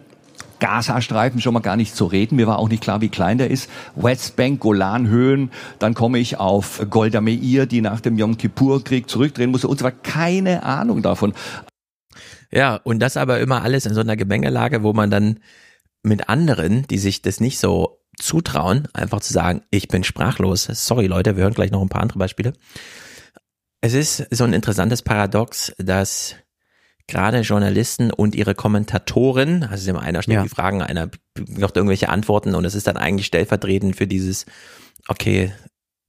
[0.60, 2.36] Gazastreifen schon mal gar nicht zu reden.
[2.36, 3.68] Mir war auch nicht klar, wie klein der ist.
[3.96, 5.50] Westbank, Golanhöhen.
[5.78, 9.96] Dann komme ich auf Golda Meir, die nach dem Yom Kippur-Krieg zurückdrehen musste und weiter.
[10.02, 11.34] Keine Ahnung davon.
[12.52, 15.40] Ja, und das aber immer alles in so einer Gemengelage, wo man dann
[16.02, 20.64] mit anderen, die sich das nicht so zutrauen, einfach zu sagen, ich bin sprachlos.
[20.64, 22.52] Sorry Leute, wir hören gleich noch ein paar andere Beispiele.
[23.80, 26.34] Es ist so ein interessantes Paradox, dass
[27.10, 30.42] gerade Journalisten und ihre Kommentatoren, also immer einer stellt Ja.
[30.42, 31.10] die Fragen, einer
[31.58, 34.46] macht irgendwelche Antworten und es ist dann eigentlich stellvertretend für dieses,
[35.08, 35.52] okay,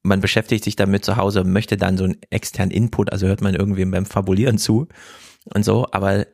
[0.04, 3.54] man beschäftigt sich damit zu Hause, möchte dann so einen externen Input, also hört man
[3.56, 4.88] irgendwie beim Fabulieren zu
[5.46, 6.26] und so, aber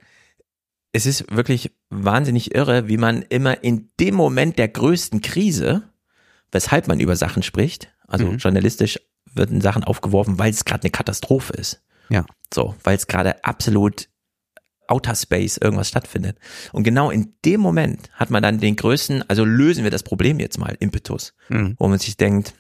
[0.94, 5.84] es ist wirklich wahnsinnig irre, wie man immer in dem Moment der größten Krise,
[6.52, 8.38] weshalb man über Sachen spricht, also Mhm.
[8.38, 9.00] journalistisch
[9.34, 11.84] werden Sachen aufgeworfen, weil es gerade eine Katastrophe ist.
[12.10, 12.26] Ja.
[12.54, 14.08] So, weil es gerade absolut
[14.88, 16.38] Outer Space irgendwas stattfindet.
[16.72, 20.40] Und genau in dem Moment hat man dann den größten, also lösen wir das Problem
[20.40, 21.76] jetzt mal, Impetus, Mhm.
[21.78, 22.54] wo man sich denkt,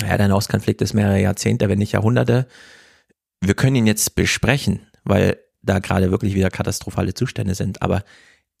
[0.00, 2.46] ja, der Nahostkonflikt ist mehrere Jahrzehnte, wenn nicht Jahrhunderte.
[3.40, 7.82] Wir können ihn jetzt besprechen, weil da gerade wirklich wieder katastrophale Zustände sind.
[7.82, 8.04] Aber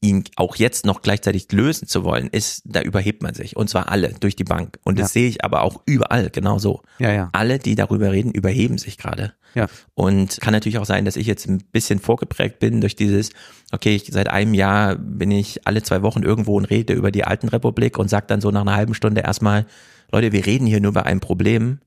[0.02, 3.56] ihn auch jetzt noch gleichzeitig lösen zu wollen, ist, da überhebt man sich.
[3.56, 4.78] Und zwar alle durch die Bank.
[4.82, 5.20] Und das Ja.
[5.20, 6.82] sehe ich aber auch überall, genau so.
[6.98, 7.28] Ja, ja.
[7.32, 9.34] Alle, die darüber reden, überheben sich gerade.
[9.54, 9.66] Ja.
[9.94, 13.30] Und kann natürlich auch sein, dass ich jetzt ein bisschen vorgeprägt bin durch dieses,
[13.72, 17.24] okay, ich, seit einem Jahr bin ich alle zwei Wochen irgendwo und rede über die
[17.24, 19.66] alten Republik und sag dann so nach einer halben Stunde erstmal,
[20.12, 21.80] Leute, wir reden hier nur über ein Problem,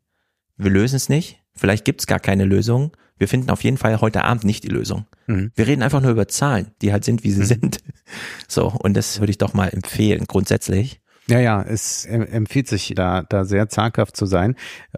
[0.56, 4.02] wir lösen es nicht, vielleicht gibt es gar keine Lösung, wir finden auf jeden Fall
[4.02, 5.06] heute Abend nicht die Lösung.
[5.28, 5.52] Mhm.
[5.56, 7.78] Wir reden einfach nur über Zahlen, die halt sind, wie sie sind.
[8.48, 11.00] So, und das würde ich doch mal empfehlen, grundsätzlich.
[11.28, 14.56] Ja, ja, es em- empfiehlt sich da, da sehr zaghaft zu sein.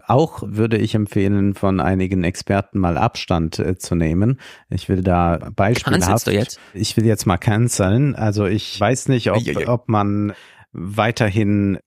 [0.08, 4.40] Auch würde ich empfehlen, von einigen Experten mal Abstand äh, zu nehmen.
[4.68, 6.02] Ich will da beispielhaft.
[6.02, 6.58] Cancelst du jetzt?
[6.74, 8.16] Ich will jetzt mal canceln.
[8.16, 10.32] Also ich weiß nicht, ob, ob man
[10.78, 11.78] weiterhin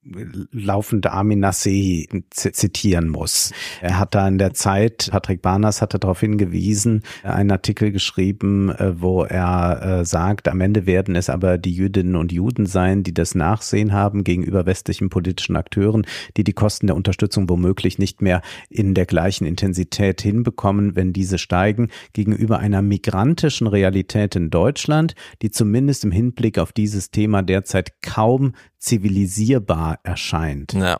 [0.51, 3.51] laufend Amin Nasehi z- zitieren muss.
[3.81, 8.99] Er hat da in der Zeit, Patrick Barners hatte darauf hingewiesen, einen Artikel geschrieben, äh,
[8.99, 13.13] wo er äh, sagt, am Ende werden es aber die Jüdinnen und Juden sein, die
[13.13, 18.41] das Nachsehen haben gegenüber westlichen politischen Akteuren, die die Kosten der Unterstützung womöglich nicht mehr
[18.69, 25.51] in der gleichen Intensität hinbekommen, wenn diese steigen, gegenüber einer migrantischen Realität in Deutschland, die
[25.51, 30.73] zumindest im Hinblick auf dieses Thema derzeit kaum zivilisierbar erscheint.
[30.73, 30.99] Ja.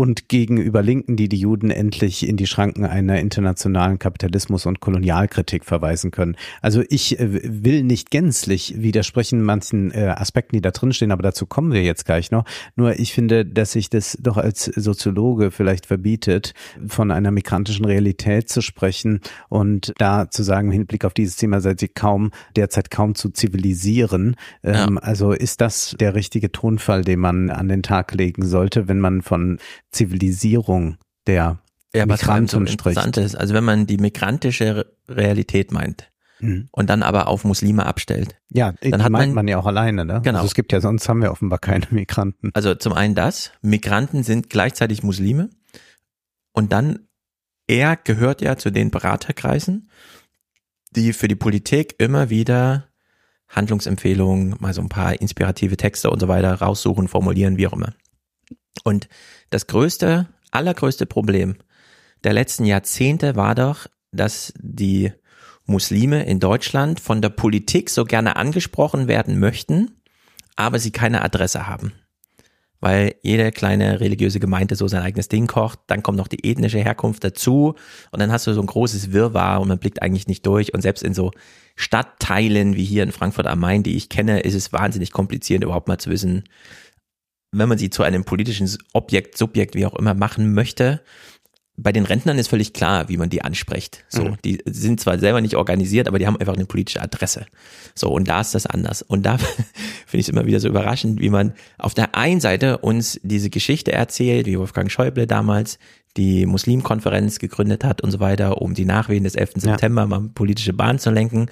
[0.00, 5.66] Und gegenüber Linken, die die Juden endlich in die Schranken einer internationalen Kapitalismus- und Kolonialkritik
[5.66, 6.36] verweisen können.
[6.62, 7.28] Also ich äh,
[7.62, 11.82] will nicht gänzlich widersprechen manchen äh, Aspekten, die da drin stehen, aber dazu kommen wir
[11.82, 12.46] jetzt gleich noch.
[12.76, 16.54] Nur ich finde, dass sich das doch als Soziologe vielleicht verbietet,
[16.86, 21.60] von einer migrantischen Realität zu sprechen und da zu sagen, im Hinblick auf dieses Thema
[21.60, 24.36] sei sie kaum, derzeit kaum zu zivilisieren.
[24.64, 28.98] Ähm, Also ist das der richtige Tonfall, den man an den Tag legen sollte, wenn
[28.98, 29.58] man von
[29.92, 31.58] Zivilisierung der
[31.94, 35.72] Ja, was vor allem so Migranten interessant ist, also wenn man die migrantische Re- Realität
[35.72, 36.10] meint
[36.42, 36.68] Mhm.
[36.72, 38.36] und dann aber auf Muslime abstellt.
[38.48, 40.20] Ja, Dann hat meint man- man ja auch alleine, ne?
[40.24, 40.38] Genau.
[40.38, 42.50] Also es gibt ja, sonst haben wir offenbar keine Migranten.
[42.54, 45.50] Also zum einen das, Migranten sind gleichzeitig Muslime
[46.52, 47.08] und dann,
[47.66, 49.90] er gehört ja zu den Beraterkreisen,
[50.92, 52.86] die für die Politik immer wieder
[53.48, 57.92] Handlungsempfehlungen, mal so ein paar inspirative Texte und so weiter raussuchen, formulieren, wie auch immer.
[58.84, 59.08] Und
[59.50, 61.56] das größte, allergrößte Problem
[62.24, 65.12] der letzten Jahrzehnte war doch, dass die
[65.64, 70.02] Muslime in Deutschland von der Politik so gerne angesprochen werden möchten,
[70.56, 71.92] aber sie keine Adresse haben.
[72.80, 76.78] Weil jede kleine religiöse Gemeinde so sein eigenes Ding kocht, dann kommt noch die ethnische
[76.78, 77.74] Herkunft dazu
[78.10, 80.80] und dann hast du so ein großes Wirrwarr und man blickt eigentlich nicht durch und
[80.80, 81.30] selbst in so
[81.76, 85.88] Stadtteilen wie hier in Frankfurt am Main, die ich kenne, ist es wahnsinnig kompliziert überhaupt
[85.88, 86.44] mal zu wissen,
[87.52, 91.00] wenn man sie zu einem politischen Objekt, Subjekt, wie auch immer machen möchte,
[91.82, 94.04] bei den Rentnern ist völlig klar, wie man die anspricht.
[94.10, 94.36] So, Mhm.
[94.44, 97.46] die sind zwar selber nicht organisiert, aber die haben einfach eine politische Adresse.
[97.94, 99.00] So, und da ist das anders.
[99.00, 99.38] Und da
[100.06, 103.48] finde ich es immer wieder so überraschend, wie man auf der einen Seite uns diese
[103.48, 105.78] Geschichte erzählt, wie Wolfgang Schäuble damals
[106.18, 109.52] die Muslimkonferenz gegründet hat und so weiter, um die Nachwehen des 11.
[109.56, 109.60] Ja.
[109.72, 111.46] September mal politische Bahn zu lenken,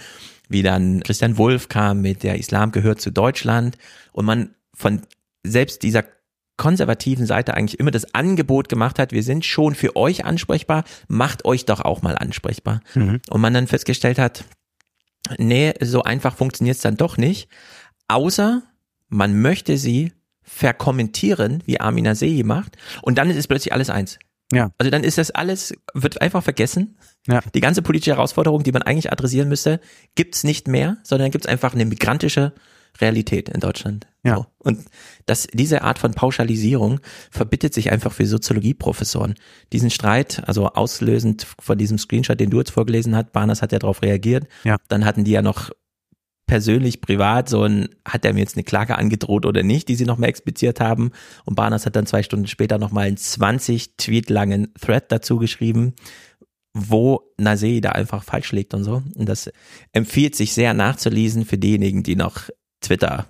[0.48, 3.78] wie dann Christian Wulff kam mit der Islam gehört zu Deutschland
[4.12, 5.02] und man von
[5.42, 6.04] selbst dieser
[6.56, 11.44] konservativen Seite eigentlich immer das Angebot gemacht hat, wir sind schon für euch ansprechbar, macht
[11.44, 12.80] euch doch auch mal ansprechbar.
[12.94, 13.20] Mhm.
[13.30, 14.44] Und man dann festgestellt hat,
[15.38, 17.48] nee, so einfach funktioniert's dann doch nicht,
[18.08, 18.62] außer
[19.08, 24.18] man möchte sie verkommentieren, wie Amina Sehi macht, und dann ist es plötzlich alles eins.
[24.52, 24.70] Ja.
[24.78, 26.96] Also dann ist das alles, wird einfach vergessen.
[27.26, 27.40] Ja.
[27.54, 29.80] Die ganze politische Herausforderung, die man eigentlich adressieren müsste,
[30.14, 32.54] gibt's nicht mehr, sondern gibt's einfach eine migrantische
[33.00, 34.06] Realität in Deutschland.
[34.24, 34.36] Ja.
[34.36, 34.46] So.
[34.58, 34.84] Und
[35.26, 39.34] das, diese Art von Pauschalisierung verbittet sich einfach für Soziologieprofessoren.
[39.72, 43.78] Diesen Streit, also auslösend von diesem Screenshot, den du jetzt vorgelesen hast, Barnes hat ja
[43.78, 44.46] darauf reagiert.
[44.64, 44.76] Ja.
[44.88, 45.70] Dann hatten die ja noch
[46.48, 50.06] persönlich, privat, so ein, hat er mir jetzt eine Klage angedroht oder nicht, die sie
[50.06, 51.12] noch mal expliziert haben.
[51.44, 55.38] Und Barnes hat dann zwei Stunden später noch mal einen 20 Tweet langen Thread dazu
[55.38, 55.94] geschrieben,
[56.74, 59.02] wo Nasei da einfach falsch liegt und so.
[59.14, 59.50] Und das
[59.92, 62.48] empfiehlt sich sehr nachzulesen für diejenigen, die noch
[62.80, 63.26] Twitter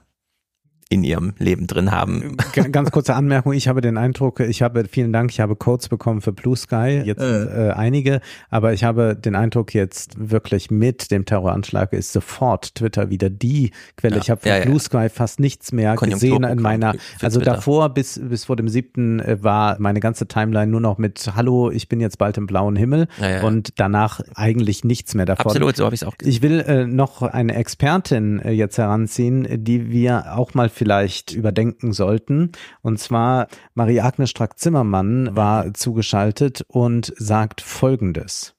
[0.90, 2.36] in ihrem Leben drin haben.
[2.72, 6.22] Ganz kurze Anmerkung, ich habe den Eindruck, ich habe, vielen Dank, ich habe Codes bekommen
[6.22, 11.26] für Blue Sky, jetzt äh, einige, aber ich habe den Eindruck jetzt wirklich mit dem
[11.26, 14.16] Terroranschlag ist sofort Twitter wieder die Quelle.
[14.16, 14.64] Ja, Ich habe von ja, ja.
[14.64, 17.52] Blue Sky fast nichts mehr gesehen in meiner, für- für also Twitter.
[17.56, 21.70] davor bis, bis vor dem siebten äh, war meine ganze Timeline nur noch mit Hallo,
[21.70, 23.08] ich bin jetzt bald im blauen Himmel
[23.44, 25.46] und danach eigentlich nichts mehr davon.
[25.46, 26.32] Absolut, so habe ich es auch gesehen.
[26.32, 31.92] Ich will äh, noch eine Expertin äh, jetzt heranziehen, die wir auch mal vielleicht überdenken
[31.92, 32.52] sollten.
[32.80, 38.54] Und zwar Marie-Agnes Strack-Zimmermann war zugeschaltet und sagt Folgendes.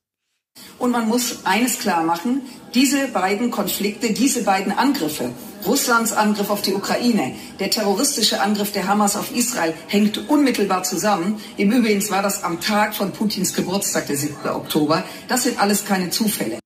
[0.77, 2.41] Und man muss eines klar machen,
[2.73, 5.31] diese beiden Konflikte, diese beiden Angriffe,
[5.65, 11.39] Russlands Angriff auf die Ukraine, der terroristische Angriff der Hamas auf Israel hängt unmittelbar zusammen.
[11.57, 14.35] Im Übrigen war das am Tag von Putins Geburtstag, der 7.
[14.49, 15.03] Oktober.
[15.27, 16.59] Das sind alles keine Zufälle.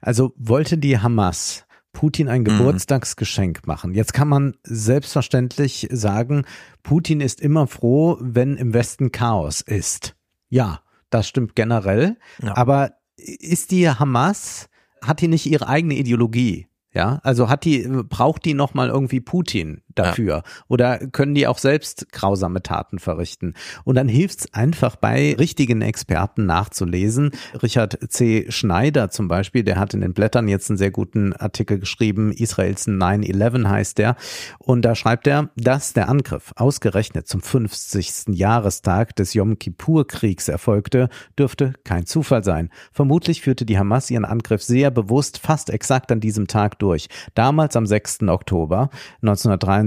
[0.00, 1.64] Also wollte die Hamas
[1.94, 3.94] Putin ein Geburtstagsgeschenk machen.
[3.94, 6.44] Jetzt kann man selbstverständlich sagen,
[6.82, 10.14] Putin ist immer froh, wenn im Westen Chaos ist.
[10.50, 12.18] Ja, das stimmt generell.
[12.42, 12.54] Ja.
[12.56, 14.68] Aber ist die Hamas,
[15.00, 16.66] hat die nicht ihre eigene Ideologie?
[16.92, 20.42] Ja, also hat die, braucht die nochmal irgendwie Putin dafür?
[20.68, 23.54] Oder können die auch selbst grausame Taten verrichten?
[23.84, 27.30] Und dann hilft's einfach bei richtigen Experten nachzulesen.
[27.62, 28.46] Richard C.
[28.48, 32.32] Schneider zum Beispiel, der hat in den Blättern jetzt einen sehr guten Artikel geschrieben.
[32.32, 34.16] Israels 9-11 heißt der.
[34.58, 38.24] Und da schreibt er, dass der Angriff ausgerechnet zum 50.
[38.28, 42.70] Jahrestag des Yom Kippur-Kriegs erfolgte, dürfte kein Zufall sein.
[42.92, 47.08] Vermutlich führte die Hamas ihren Angriff sehr bewusst fast exakt an diesem Tag durch.
[47.34, 48.22] Damals am 6.
[48.22, 48.90] Oktober
[49.22, 49.83] 1973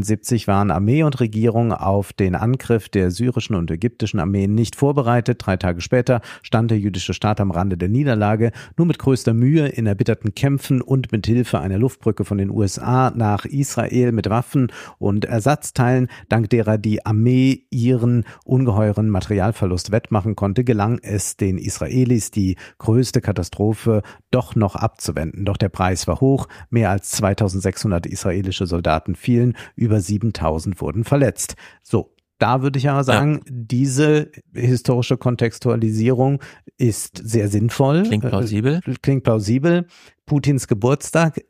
[0.47, 5.41] waren Armee und Regierung auf den Angriff der syrischen und ägyptischen Armeen nicht vorbereitet.
[5.45, 8.51] Drei Tage später stand der jüdische Staat am Rande der Niederlage.
[8.77, 13.11] Nur mit größter Mühe in erbitterten Kämpfen und mit Hilfe einer Luftbrücke von den USA
[13.15, 20.63] nach Israel mit Waffen und Ersatzteilen, dank derer die Armee ihren ungeheuren Materialverlust wettmachen konnte,
[20.63, 24.01] gelang es den Israelis, die größte Katastrophe
[24.31, 25.45] doch noch abzuwenden.
[25.45, 26.47] Doch der Preis war hoch.
[26.69, 31.55] Mehr als 2600 israelische Soldaten fielen, über 7000 wurden verletzt.
[31.83, 32.13] So.
[32.39, 36.39] Da würde ich aber sagen, diese historische Kontextualisierung
[36.77, 38.03] ist sehr sinnvoll.
[38.03, 38.81] Klingt plausibel.
[38.85, 39.87] Äh, Klingt plausibel.
[40.27, 41.41] Putins Geburtstag,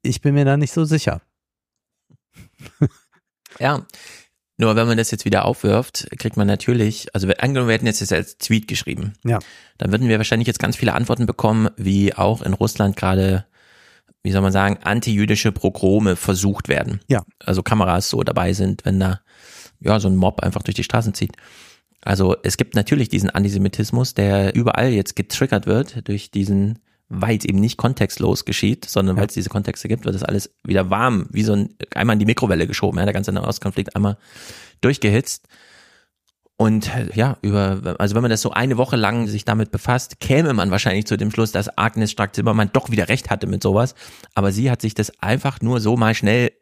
[0.00, 1.20] ich bin mir da nicht so sicher.
[3.58, 3.86] Ja.
[4.60, 8.02] Nur wenn man das jetzt wieder aufwirft, kriegt man natürlich, also angenommen, wir hätten jetzt
[8.02, 9.38] das als Tweet geschrieben, Ja.
[9.78, 13.46] dann würden wir wahrscheinlich jetzt ganz viele Antworten bekommen, wie auch in Russland gerade,
[14.22, 17.00] wie soll man sagen, antijüdische Progrome versucht werden.
[17.08, 17.22] Ja.
[17.38, 19.20] Also Kameras so dabei sind, wenn da
[19.80, 21.32] ja so ein Mob einfach durch die Straßen zieht.
[22.02, 26.80] Also es gibt natürlich diesen Antisemitismus, der überall jetzt getriggert wird durch diesen,
[27.12, 30.50] weil es eben nicht kontextlos geschieht, sondern weil es diese Kontexte gibt, wird das alles
[30.64, 34.16] wieder warm, wie so ein, einmal in die Mikrowelle geschoben, ja, der ganze Nahostkonflikt einmal
[34.80, 35.46] durchgehitzt.
[36.56, 40.20] Und äh, ja, über, also wenn man das so eine Woche lang sich damit befasst,
[40.20, 43.94] käme man wahrscheinlich zu dem Schluss, dass Agnes Strack-Zimmermann doch wieder recht hatte mit sowas.
[44.34, 46.52] Aber sie hat sich das einfach nur so mal schnell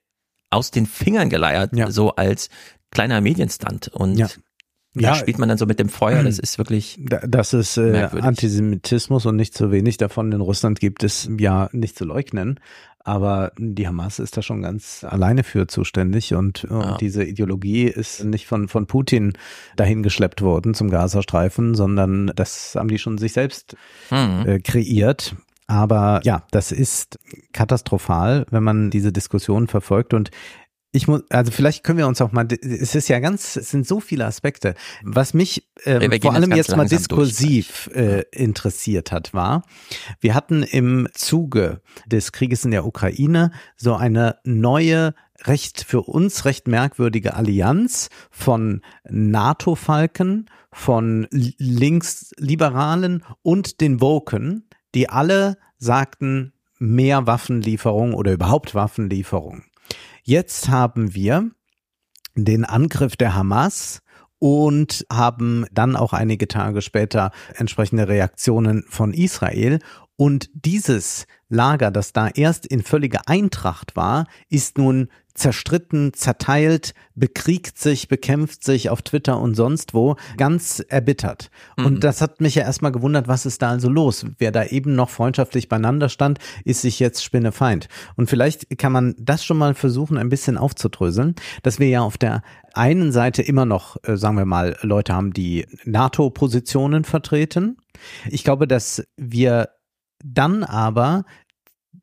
[0.50, 1.90] aus den Fingern geleiert, Ja.
[1.90, 2.48] so als
[2.90, 3.88] kleiner Medienstunt.
[3.88, 4.28] Und Ja.
[5.02, 5.14] Ja.
[5.14, 8.08] spielt man dann so mit dem Feuer, das ist wirklich, Da- Dass es äh.
[8.20, 12.60] Antisemitismus und nicht so wenig davon in Russland gibt, ist ja nicht zu leugnen.
[13.04, 16.96] Aber die Hamas ist da schon ganz alleine für zuständig und, und Ja.
[16.98, 19.32] diese Ideologie ist nicht von, von Putin
[19.76, 23.76] dahin geschleppt worden zum Gazastreifen, sondern das haben die schon sich selbst
[24.10, 25.36] hm, äh, kreiert.
[25.66, 27.18] Aber ja, das ist
[27.52, 30.30] katastrophal, wenn man diese Diskussion verfolgt und
[30.90, 33.86] ich muss, also vielleicht können wir uns auch mal, es ist ja ganz, es sind
[33.86, 34.74] so viele Aspekte.
[35.02, 39.64] Was mich ähm, vor allem ganz jetzt mal diskursiv äh, interessiert hat, war,
[40.20, 46.46] wir hatten im Zuge des Krieges in der Ukraine so eine neue recht für uns
[46.46, 57.26] recht merkwürdige Allianz von NATO-Falken, von Li- Linksliberalen und den Woken, die alle sagten, mehr
[57.26, 59.64] Waffenlieferung oder überhaupt Waffenlieferung.
[60.28, 61.52] Jetzt haben wir
[62.34, 64.02] den Angriff der Hamas
[64.38, 69.78] und haben dann auch einige Tage später entsprechende Reaktionen von Israel.
[70.16, 75.08] Und dieses Lager, das da erst in völliger Eintracht war, ist nun
[75.38, 81.50] zerstritten, zerteilt, bekriegt sich, bekämpft sich auf Twitter und sonst wo, ganz erbittert.
[81.76, 84.26] Und das hat mich ja erstmal gewundert, was ist da also los?
[84.38, 87.88] Wer da eben noch freundschaftlich beieinander stand, ist sich jetzt Spinnefeind.
[88.16, 92.18] Und vielleicht kann man das schon mal versuchen, ein bisschen aufzudröseln, dass wir ja auf
[92.18, 92.42] der
[92.74, 97.78] einen Seite immer noch, äh, sagen wir mal, Leute haben, die NATO-Positionen vertreten.
[98.28, 99.68] Ich glaube, dass wir
[100.24, 101.24] dann aber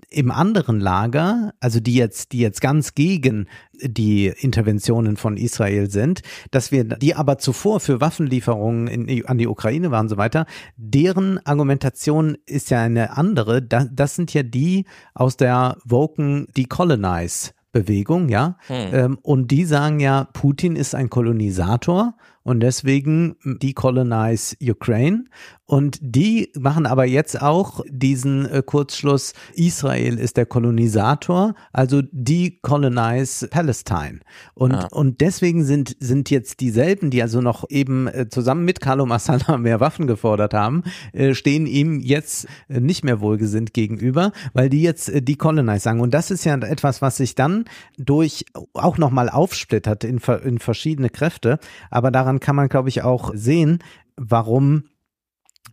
[0.10, 3.47] im anderen Lager, also die jetzt, die jetzt ganz gegen
[3.82, 9.47] die Interventionen von Israel sind, dass wir, die aber zuvor für Waffenlieferungen in, an die
[9.47, 10.45] Ukraine waren und so weiter,
[10.78, 13.62] deren Argumentation ist ja eine andere.
[13.62, 18.58] Das, das sind ja die aus der Woken Decolonize Bewegung, ja.
[18.69, 25.25] Ähm, und die sagen ja, Putin ist ein Kolonisator und deswegen decolonize Ukraine.
[25.67, 33.47] Und die machen aber jetzt auch diesen äh, Kurzschluss, Israel ist der Kolonisator, also decolonize
[33.47, 34.19] Palestine.
[34.53, 34.88] Und, Ah.
[34.91, 39.58] und deswegen sind, sind jetzt dieselben, die also noch eben äh, zusammen mit Carlo Massala
[39.58, 45.11] mehr Waffen gefordert haben, äh, stehen ihm jetzt nicht mehr wohlgesinnt gegenüber, weil die jetzt
[45.28, 45.99] decolonize sagen.
[45.99, 47.65] Und das ist ja etwas, was sich dann
[47.97, 51.57] durch auch nochmal aufsplittert in, in verschiedene Kräfte.
[51.89, 53.79] Aber daran kann man, glaube ich, auch sehen,
[54.17, 54.86] warum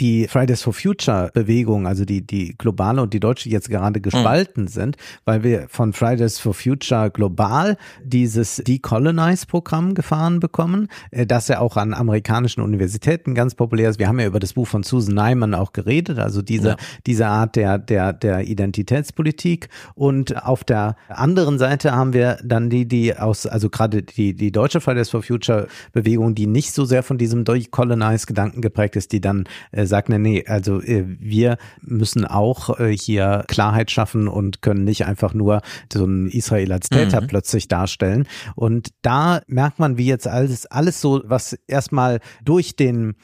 [0.01, 4.67] die Fridays for Future Bewegung, also die, die globale und die deutsche jetzt gerade gespalten
[4.69, 11.49] sind, weil wir von Fridays for Future global dieses Decolonize Programm gefahren bekommen, äh, das
[11.49, 13.99] ja auch an amerikanischen Universitäten ganz populär ist.
[13.99, 16.77] Wir haben ja über das Buch von Susan Nyman auch geredet, also diese, Ja.
[17.07, 19.69] diese Art der, der, der Identitätspolitik.
[19.95, 24.53] Und auf der anderen Seite haben wir dann die, die aus, also gerade die, die
[24.53, 29.21] deutsche Fridays for Future Bewegung, die nicht so sehr von diesem Decolonize-Gedanken geprägt ist, die
[29.21, 29.45] dann
[29.83, 34.85] äh, sagt, nee, nee, also äh, wir müssen auch äh, hier Klarheit schaffen und können
[34.85, 35.61] nicht einfach nur
[35.93, 37.27] so einen Israel als Täter Mhm.
[37.27, 38.27] plötzlich darstellen.
[38.55, 43.15] Und da merkt man, wie jetzt alles, alles so, was erstmal durch den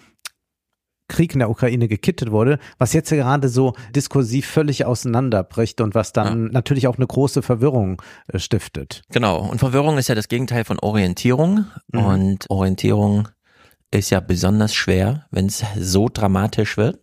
[1.09, 6.13] Krieg in der Ukraine gekittet wurde, was jetzt gerade so diskursiv völlig auseinanderbricht und was
[6.13, 9.03] dann natürlich auch eine große Verwirrung äh, stiftet.
[9.11, 9.39] Genau.
[9.41, 11.65] Und Verwirrung ist ja das Gegenteil von Orientierung.
[11.93, 12.05] Mhm.
[12.05, 13.29] Und Orientierung
[13.91, 17.01] ist ja besonders schwer, wenn es so dramatisch wird.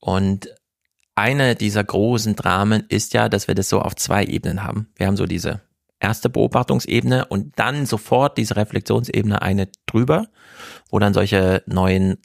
[0.00, 0.48] Und
[1.14, 4.88] eine dieser großen Dramen ist ja, dass wir das so auf zwei Ebenen haben.
[4.96, 5.62] Wir haben so diese
[5.98, 10.26] erste Beobachtungsebene und dann sofort diese Reflexionsebene eine drüber,
[10.90, 12.18] wo dann solche neuen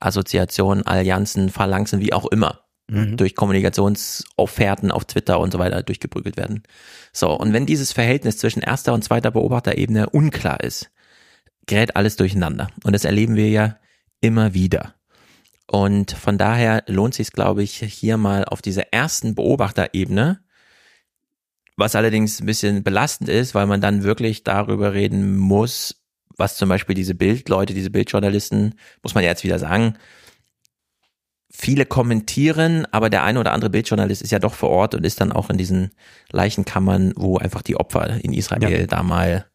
[0.00, 6.64] Assoziationen, Allianzen, Phalanxen, wie auch immer, durch Kommunikationsofferten auf Twitter und so weiter durchgeprügelt werden.
[7.12, 10.90] So, und wenn dieses Verhältnis zwischen erster und zweiter Beobachterebene unklar ist,
[11.70, 12.68] gerät alles durcheinander.
[12.84, 13.78] Und das erleben wir ja
[14.20, 14.94] immer wieder.
[15.66, 20.40] Und von daher lohnt sich glaube ich, hier mal auf dieser ersten Beobachterebene,
[21.76, 26.02] was allerdings ein bisschen belastend ist, weil man dann wirklich darüber reden muss,
[26.36, 29.94] was zum Beispiel diese Bildleute, diese Bildjournalisten, muss man ja jetzt wieder sagen,
[31.50, 35.20] viele kommentieren, aber der eine oder andere Bildjournalist ist ja doch vor Ort und ist
[35.20, 35.90] dann auch in diesen
[36.32, 38.86] Leichenkammern, wo einfach die Opfer in Israel Ja.
[38.86, 39.46] da mal,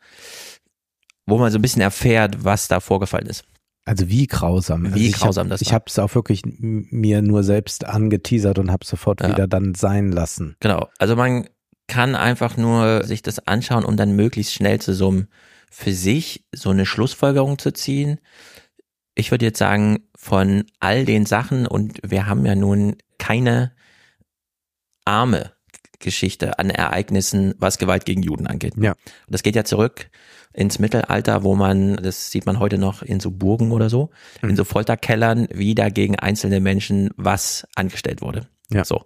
[1.26, 3.44] wo man so ein bisschen erfährt, was da vorgefallen ist.
[3.88, 4.86] Also wie grausam.
[4.86, 5.74] Also Wie ich grausam hab, das Ich war.
[5.76, 9.30] habe es auch wirklich mir nur selbst angeteasert und habe sofort Ja.
[9.30, 10.56] wieder dann sein lassen.
[10.60, 10.90] Genau.
[10.98, 11.48] Also man
[11.88, 15.28] kann einfach nur sich das anschauen, um dann möglichst schnell zu so einem,
[15.70, 18.20] für sich so eine Schlussfolgerung zu ziehen.
[19.14, 23.72] Ich würde jetzt sagen, von all den Sachen und wir haben ja nun keine
[25.06, 25.52] arme
[26.00, 28.74] Geschichte an Ereignissen, was Gewalt gegen Juden angeht.
[28.78, 28.92] Ja.
[28.94, 28.98] Und
[29.28, 30.10] das geht ja zurück
[30.56, 34.10] ins Mittelalter, wo man, das sieht man heute noch in so Burgen oder so,
[34.42, 34.52] Hm.
[34.52, 38.48] in so Folterkellern, wie da gegen einzelne Menschen was angestellt wurde.
[38.72, 38.86] Ja.
[38.86, 39.06] So.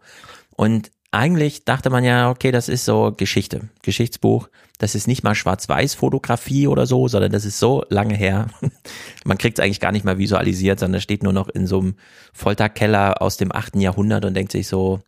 [0.56, 4.50] Und eigentlich dachte man ja, okay, das ist so Geschichte, Geschichtsbuch.
[4.78, 8.48] Das ist nicht mal Schwarz-Weiß-Fotografie oder so, sondern das ist so lange her.
[9.26, 11.96] Man kriegt es eigentlich gar nicht mehr visualisiert, sondern steht nur noch in so einem
[12.32, 15.02] Folterkeller aus dem achten Jahrhundert und denkt sich so,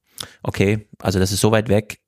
[0.43, 1.99] okay, also das ist so weit weg.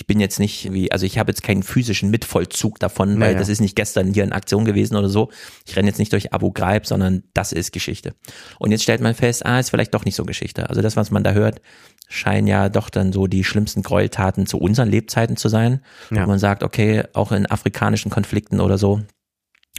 [0.00, 3.38] Ich bin jetzt nicht wie, also ich habe jetzt keinen physischen Mitvollzug davon, weil Naja.
[3.38, 5.28] das ist nicht gestern hier in Aktion gewesen oder so.
[5.66, 8.14] Ich renne jetzt nicht durch Abu Ghraib, sondern das ist Geschichte.
[8.58, 10.70] Und jetzt stellt man fest, ah, ist vielleicht doch nicht so Geschichte.
[10.70, 11.60] Also das, was man da hört,
[12.08, 15.82] scheinen ja doch dann so die schlimmsten Gräueltaten zu unseren Lebzeiten zu sein.
[16.10, 16.22] Ja.
[16.22, 19.02] Und man sagt, okay, auch in afrikanischen Konflikten oder so,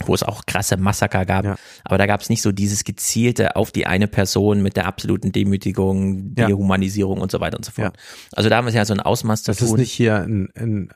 [0.07, 1.55] wo es auch krasse Massaker gab, Ja.
[1.83, 5.31] aber da gab es nicht so dieses gezielte auf die eine Person mit der absoluten
[5.31, 6.47] Demütigung, Ja.
[6.47, 7.95] Dehumanisierung und so weiter und so fort.
[8.33, 9.79] Also da haben wir ja so ein Ausmaß zu Das ist tun.
[9.79, 10.89] nicht hier ein, ein,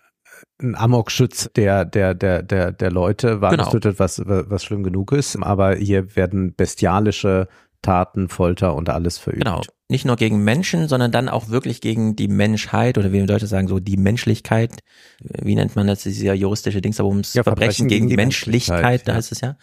[0.61, 3.65] ein Amokschütz der, der, der, der, der Leute, war Genau.
[3.65, 7.47] getötet, was, was schlimm genug ist, aber hier werden bestialische
[7.81, 9.43] Taten, Folter und alles verübt.
[9.43, 9.61] Genau.
[9.87, 13.47] Nicht nur gegen Menschen, sondern dann auch wirklich gegen die Menschheit oder wie wir Leute
[13.47, 14.79] sagen, so die Menschlichkeit.
[15.19, 17.33] Wie nennt man das, dieser juristische Dingsabums?
[17.35, 19.17] Ja, Verbrechen, gegen, die Menschlichkeit, Menschlichkeit, da ja.
[19.17, 19.57] heißt es ja.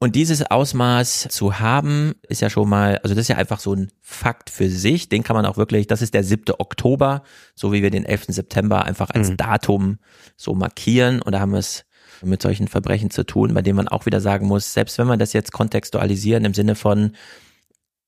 [0.00, 3.74] Und dieses Ausmaß zu haben, ist ja schon mal, also das ist ja einfach so
[3.74, 5.08] ein Fakt für sich.
[5.08, 6.54] Den kann man auch wirklich, das ist der 7.
[6.58, 7.22] Oktober,
[7.54, 8.24] so wie wir den 11.
[8.28, 9.36] September einfach als Mhm.
[9.36, 9.98] Datum
[10.36, 11.22] so markieren.
[11.22, 11.84] Und da haben wir es
[12.22, 15.16] mit solchen Verbrechen zu tun, bei denen man auch wieder sagen muss, selbst wenn wir
[15.16, 17.12] das jetzt kontextualisieren im Sinne von,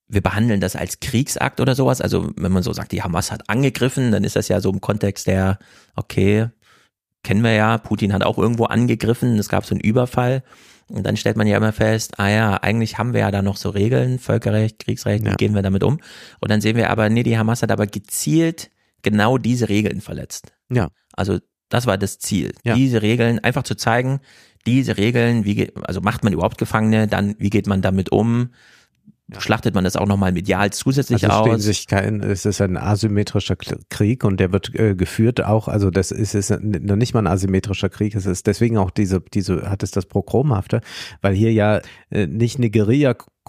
[0.09, 2.01] wir behandeln das als Kriegsakt oder sowas.
[2.01, 4.81] Also wenn man so sagt, die Hamas hat angegriffen, dann ist das ja so im
[4.81, 5.59] Kontext der,
[5.97, 6.49] okay,
[7.25, 10.45] kennen wir ja, Putin hat auch irgendwo angegriffen, es gab so einen Überfall.
[10.89, 13.57] Und dann stellt man ja immer fest, ah ja, eigentlich haben wir ja da noch
[13.57, 15.35] so Regeln, Völkerrecht, Kriegsrecht, wie Ja.
[15.35, 15.99] gehen wir damit um?
[16.39, 18.71] Und dann sehen wir aber, nee, die Hamas hat aber gezielt
[19.03, 20.53] genau diese Regeln verletzt.
[20.71, 20.91] Ja.
[21.13, 22.75] Also das war das Ziel, Ja.
[22.75, 24.21] diese Regeln einfach zu zeigen,
[24.67, 28.51] diese Regeln, wie geht, also macht man überhaupt Gefangene, dann wie geht man damit um?
[29.39, 31.63] Schlachtet man das auch nochmal medial zusätzlich also aus?
[31.63, 36.13] sich kein, es ist ein asymmetrischer Krieg und der wird äh, geführt auch, also das
[36.13, 39.83] ist, ist noch nicht mal ein asymmetrischer Krieg, es ist deswegen auch diese, diese, hat
[39.83, 40.81] es das Prochromhafte,
[41.23, 42.71] weil hier ja äh, nicht eine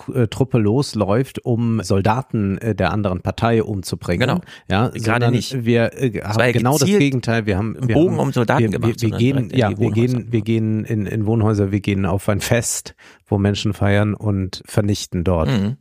[0.05, 4.27] Guerilla-Truppe losläuft, um Soldaten äh, der anderen Partei umzubringen.
[4.27, 4.41] Genau.
[4.69, 5.65] Ja, Gerade nicht.
[5.65, 7.45] Wir äh, haben genau das Gegenteil.
[7.45, 9.93] Wir haben wir Bogen haben, um Soldaten wir, gemacht, Wir, wir gehen, ja, wir Wohnhäuser.
[10.17, 12.95] gehen, wir gehen in, in Wohnhäuser, wir gehen auf ein Fest,
[13.25, 15.49] wo Menschen feiern und vernichten dort.
[15.49, 15.77] Mhm.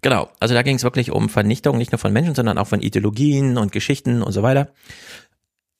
[0.00, 2.80] Genau, also da ging es wirklich um Vernichtung, nicht nur von Menschen, sondern auch von
[2.80, 4.68] Ideologien und Geschichten und so weiter.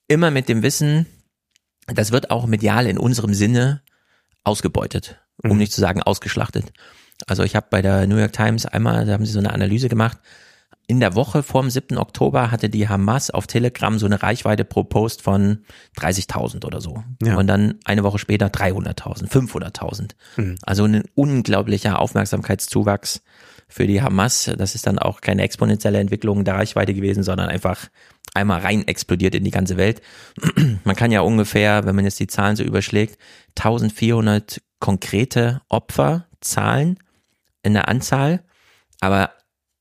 [0.08, 1.06] Immer mit dem Wissen,
[1.86, 3.82] das wird auch medial in unserem Sinne
[4.44, 5.56] ausgebeutet, um Mhm.
[5.58, 6.72] nicht zu sagen ausgeschlachtet.
[7.26, 9.88] Also ich habe bei der New York Times einmal, da haben sie so eine Analyse
[9.88, 10.18] gemacht,
[10.90, 11.98] in der Woche vorm 7.
[11.98, 15.58] Oktober hatte die Hamas auf Telegram so eine Reichweite pro Post von
[15.96, 17.04] 30.000 oder so.
[17.22, 17.36] Ja.
[17.36, 20.10] Und dann eine Woche später 300.000, 500.000.
[20.36, 20.58] Mhm.
[20.62, 23.22] Also ein unglaublicher Aufmerksamkeitszuwachs
[23.68, 24.50] für die Hamas.
[24.58, 27.86] Das ist dann auch keine exponentielle Entwicklung der Reichweite gewesen, sondern einfach
[28.34, 30.02] einmal rein explodiert in die ganze Welt.
[30.84, 33.16] Man kann ja ungefähr, wenn man jetzt die Zahlen so überschlägt,
[33.56, 36.98] 1400 konkrete Opfer zahlen
[37.62, 38.42] in der Anzahl,
[39.00, 39.32] aber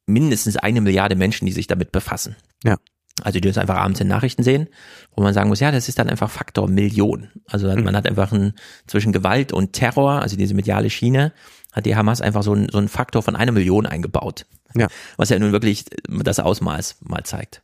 [0.05, 2.35] mindestens eine Milliarde Menschen, die sich damit befassen.
[2.63, 2.77] Ja.
[3.21, 4.69] Also die das einfach abends in Nachrichten sehen,
[5.13, 7.29] wo man sagen muss, ja, das ist dann einfach Faktor Million.
[7.47, 8.53] Also dann, man hat einfach ein,
[8.87, 11.33] zwischen Gewalt und Terror, also diese mediale Schiene,
[11.73, 14.45] hat die Hamas einfach so, ein, so einen Faktor von einer Million eingebaut.
[14.73, 14.87] Ja.
[15.17, 17.61] Was ja nun wirklich das Ausmaß mal zeigt.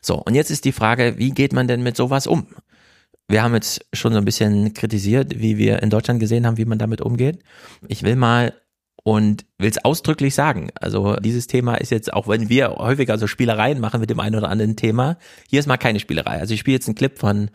[0.00, 2.46] So, und jetzt ist die Frage, wie geht man denn mit sowas um?
[3.28, 6.64] Wir haben jetzt schon so ein bisschen kritisiert, wie wir in Deutschland gesehen haben, wie
[6.64, 7.40] man damit umgeht.
[7.86, 8.54] Ich will mal
[9.08, 10.68] und will es ausdrücklich sagen.
[10.78, 14.36] Also dieses Thema ist jetzt, auch wenn wir häufiger so Spielereien machen mit dem einen
[14.36, 15.16] oder anderen Thema,
[15.48, 16.38] hier ist mal keine Spielerei.
[16.38, 17.48] Also ich spiele jetzt einen Clip von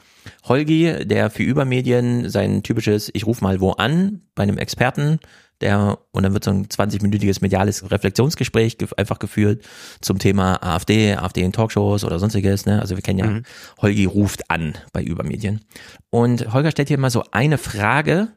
[0.46, 5.20] Holgi, der für Übermedien sein typisches Ich ruf mal wo an bei einem Experten,
[5.62, 9.64] der und dann wird so ein 20-minütiges mediales Reflexionsgespräch ge einfach geführt
[10.02, 12.66] zum Thema AfD, AfD in Talkshows oder sonstiges.
[12.66, 12.82] Ne?
[12.82, 13.42] Also wir kennen ja,
[13.80, 15.62] Holgi ruft an bei Übermedien.
[16.10, 18.30] Und Holger stellt hier mal so eine Frage,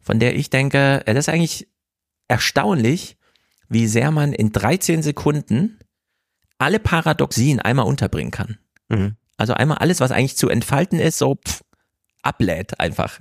[0.00, 1.68] von der ich denke, ja, das ist eigentlich
[2.28, 3.16] erstaunlich,
[3.68, 5.78] wie sehr man in 13 Sekunden
[6.58, 8.58] alle Paradoxien einmal unterbringen kann.
[8.88, 9.16] Mhm.
[9.36, 11.62] Also einmal alles, was eigentlich zu entfalten ist, so pff,
[12.22, 13.20] ablädt einfach.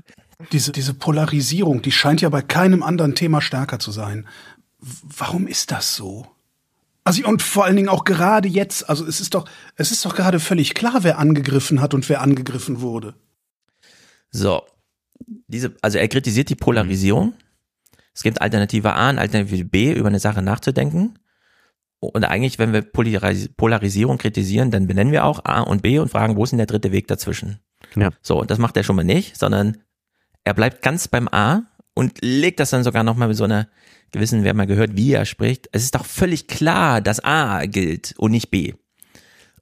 [0.52, 4.28] Diese, diese Polarisierung, die scheint ja bei keinem anderen Thema stärker zu sein.
[4.80, 6.28] Warum ist das so?
[7.04, 10.16] Also und vor allen Dingen auch gerade jetzt, also es ist doch, es ist doch
[10.16, 13.16] gerade völlig klar, wer angegriffen hat und wer angegriffen wurde.
[14.30, 14.64] So,
[15.48, 17.34] diese, also er kritisiert die Polarisierung.
[18.18, 21.20] Es gibt Alternative A und Alternative B, über eine Sache nachzudenken.
[22.00, 26.10] Und eigentlich, wenn wir Polaris Polarisierung kritisieren, dann benennen wir auch A und B und
[26.10, 27.60] fragen, wo ist denn der dritte Weg dazwischen?
[27.96, 28.10] Ja.
[28.24, 29.78] So, und das macht er schon mal nicht, sondern
[30.44, 31.62] er bleibt ganz beim A
[31.94, 33.68] und legt das dann sogar nochmal mit so einer
[34.12, 35.70] gewissen, wir haben mal gehört, wie er spricht.
[35.72, 38.74] Es ist doch völlig klar, dass A gilt und nicht B.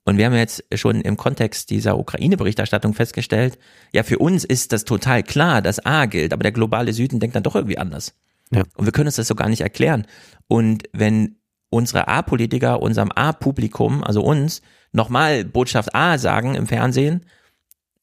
[0.05, 3.59] Und wir haben jetzt schon im Kontext dieser Ukraine-Berichterstattung festgestellt,
[3.91, 7.35] ja, für uns ist das total klar, dass A gilt, aber der globale Süden denkt
[7.35, 8.13] dann doch irgendwie anders.
[8.51, 8.63] Ja.
[8.75, 10.05] Und wir können uns das so gar nicht erklären.
[10.47, 11.37] Und wenn
[11.69, 17.25] unsere A-Politiker unserem A-Publikum, also uns, nochmal Botschaft A sagen im Fernsehen,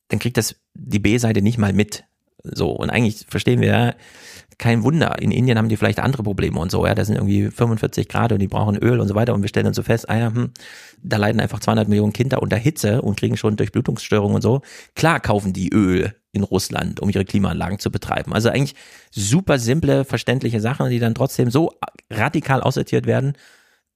[0.09, 2.05] dann kriegt das die B-Seite nicht mal mit.
[2.43, 3.95] So, und eigentlich verstehen wir ja,
[4.59, 5.21] kein Wunder.
[5.21, 8.33] In Indien haben die vielleicht andere Probleme und so, ja, da sind irgendwie 45 Grad
[8.33, 10.35] und die brauchen Öl und so weiter und wir stellen dann so fest, ah ja,
[10.35, 10.51] hm,
[11.03, 14.63] da leiden einfach 200 Millionen Kinder unter Hitze und kriegen schon Durchblutungsstörungen und so.
[14.95, 18.33] Klar kaufen die Öl in Russland, um ihre Klimaanlagen zu betreiben.
[18.33, 18.75] Also eigentlich
[19.11, 21.73] super simple, verständliche Sachen, die dann trotzdem so
[22.11, 23.35] radikal aussortiert werden,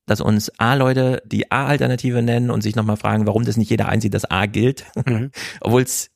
[0.07, 4.15] dass uns A-Leute die A-Alternative nennen und sich nochmal fragen, warum das nicht jeder einsieht,
[4.15, 4.85] dass A gilt.
[5.61, 6.11] Obwohl es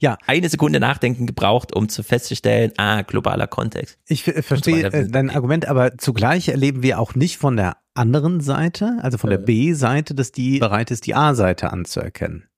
[0.00, 0.18] Ja.
[0.26, 3.98] eine Sekunde Nachdenken gebraucht, um zu festzustellen, ah, globaler Kontext.
[4.06, 8.40] Ich äh, verstehe äh, dein Argument, aber zugleich erleben wir auch nicht von der anderen
[8.40, 12.48] Seite, also von der B-Seite, dass die bereit ist, die A-Seite anzuerkennen.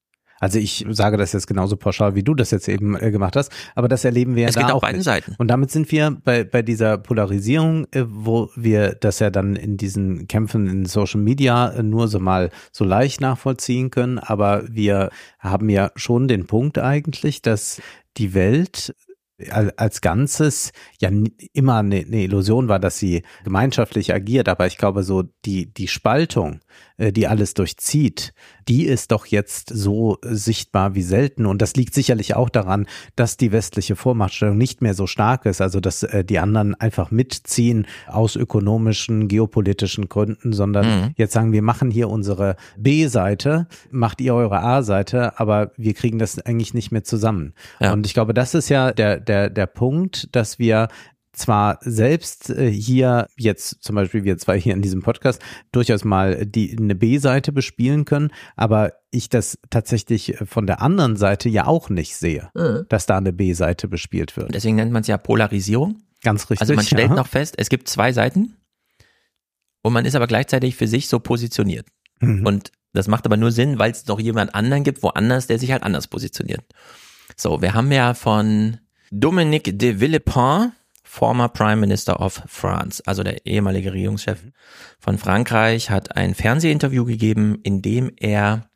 [0.40, 3.50] Also ich sage das jetzt genauso pauschal, wie du das jetzt eben äh, gemacht hast,
[3.74, 5.04] aber das erleben wir ja Es da geht auf auch beiden nicht.
[5.04, 5.34] Seiten.
[5.38, 9.76] Und damit sind wir bei, bei dieser Polarisierung, äh, wo wir das ja dann in
[9.76, 14.18] diesen Kämpfen in Social Media äh, nur so mal so leicht nachvollziehen können.
[14.18, 17.80] Aber wir haben ja schon den Punkt eigentlich, dass
[18.16, 18.94] die Welt
[19.50, 21.10] al- als Ganzes ja
[21.52, 24.48] immer eine, eine Illusion war, dass sie gemeinschaftlich agiert.
[24.48, 26.60] Aber ich glaube, so die, die Spaltung
[26.98, 28.32] die alles durchzieht,
[28.68, 31.46] die ist doch jetzt so sichtbar wie selten.
[31.46, 32.86] Und das liegt sicherlich auch daran,
[33.16, 37.10] dass die westliche Vormachtstellung nicht mehr so stark ist, also dass äh, die anderen einfach
[37.10, 41.14] mitziehen aus ökonomischen, geopolitischen Gründen, sondern Mhm.
[41.16, 46.38] jetzt sagen wir machen hier unsere B-Seite, macht ihr eure A-Seite, aber wir kriegen das
[46.38, 47.54] eigentlich nicht mehr zusammen.
[47.80, 47.92] Ja.
[47.92, 50.88] Und ich glaube, das ist ja der, der, der Punkt, dass wir
[51.36, 55.40] zwar selbst äh, hier jetzt zum Beispiel wir zwei hier in diesem Podcast
[55.72, 61.48] durchaus mal die eine B-Seite bespielen können, aber ich das tatsächlich von der anderen Seite
[61.48, 62.50] ja auch nicht sehe,
[62.88, 64.54] dass da eine B-Seite bespielt wird.
[64.54, 66.02] Deswegen nennt man es ja Polarisierung.
[66.22, 66.60] Ganz richtig.
[66.60, 67.14] Also man stellt ja.
[67.14, 68.56] noch fest, es gibt zwei Seiten
[69.82, 71.86] und man ist aber gleichzeitig für sich so positioniert.
[72.20, 72.46] Mhm.
[72.46, 75.72] Und das macht aber nur Sinn, weil es noch jemand anderen gibt, woanders, der sich
[75.72, 76.62] halt anders positioniert.
[77.36, 78.78] So, wir haben ja von
[79.10, 80.72] Dominique de Villepin,
[81.14, 84.40] former Prime Minister of France, also der ehemalige Regierungschef
[84.98, 88.68] von Frankreich, hat ein Fernsehinterview gegeben, in dem er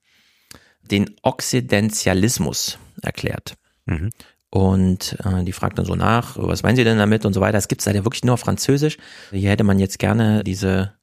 [0.82, 3.56] den Okzidentialismus erklärt.
[3.86, 4.10] Mhm.
[4.50, 7.58] Und äh, die fragt dann so nach, was meinen Sie denn damit und so weiter.
[7.58, 8.98] Das gibt's leider wirklich nur auf Französisch.
[9.32, 10.94] Hier hätte man jetzt gerne diese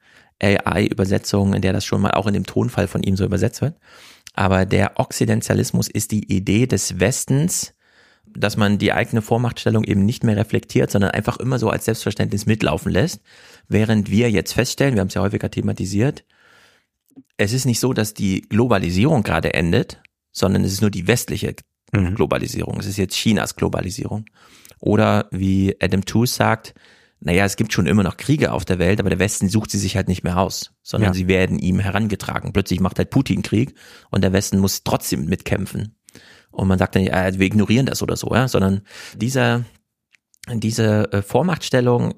[0.42, 3.76] AI-Übersetzung, in der das schon mal auch in dem Tonfall von ihm so übersetzt wird.
[4.34, 7.75] Aber der Okzidentialismus ist die Idee des Westens,
[8.38, 12.46] dass man die eigene Vormachtstellung eben nicht mehr reflektiert, sondern einfach immer so als Selbstverständnis
[12.46, 13.22] mitlaufen lässt.
[13.68, 16.24] Während wir jetzt feststellen, wir haben es ja häufiger thematisiert,
[17.38, 21.56] es ist nicht so, dass die Globalisierung gerade endet, sondern es ist nur die westliche
[21.94, 22.16] Mhm.
[22.16, 22.80] Globalisierung.
[22.80, 24.26] Es ist jetzt Chinas Globalisierung.
[24.80, 26.74] Oder wie Adam Tooze sagt,
[27.22, 29.78] naja, es gibt schon immer noch Kriege auf der Welt, aber der Westen sucht sie
[29.80, 31.14] sich halt nicht mehr aus, sondern Ja.
[31.14, 32.54] sie werden ihm herangetragen.
[32.54, 33.76] Plötzlich macht halt Putin Krieg
[34.12, 35.96] und der Westen muss trotzdem mitkämpfen.
[36.56, 38.82] Und man sagt dann, ja, wir ignorieren das oder so, ja, sondern
[39.16, 39.66] diese,
[40.52, 42.16] diese äh, Vormachtstellung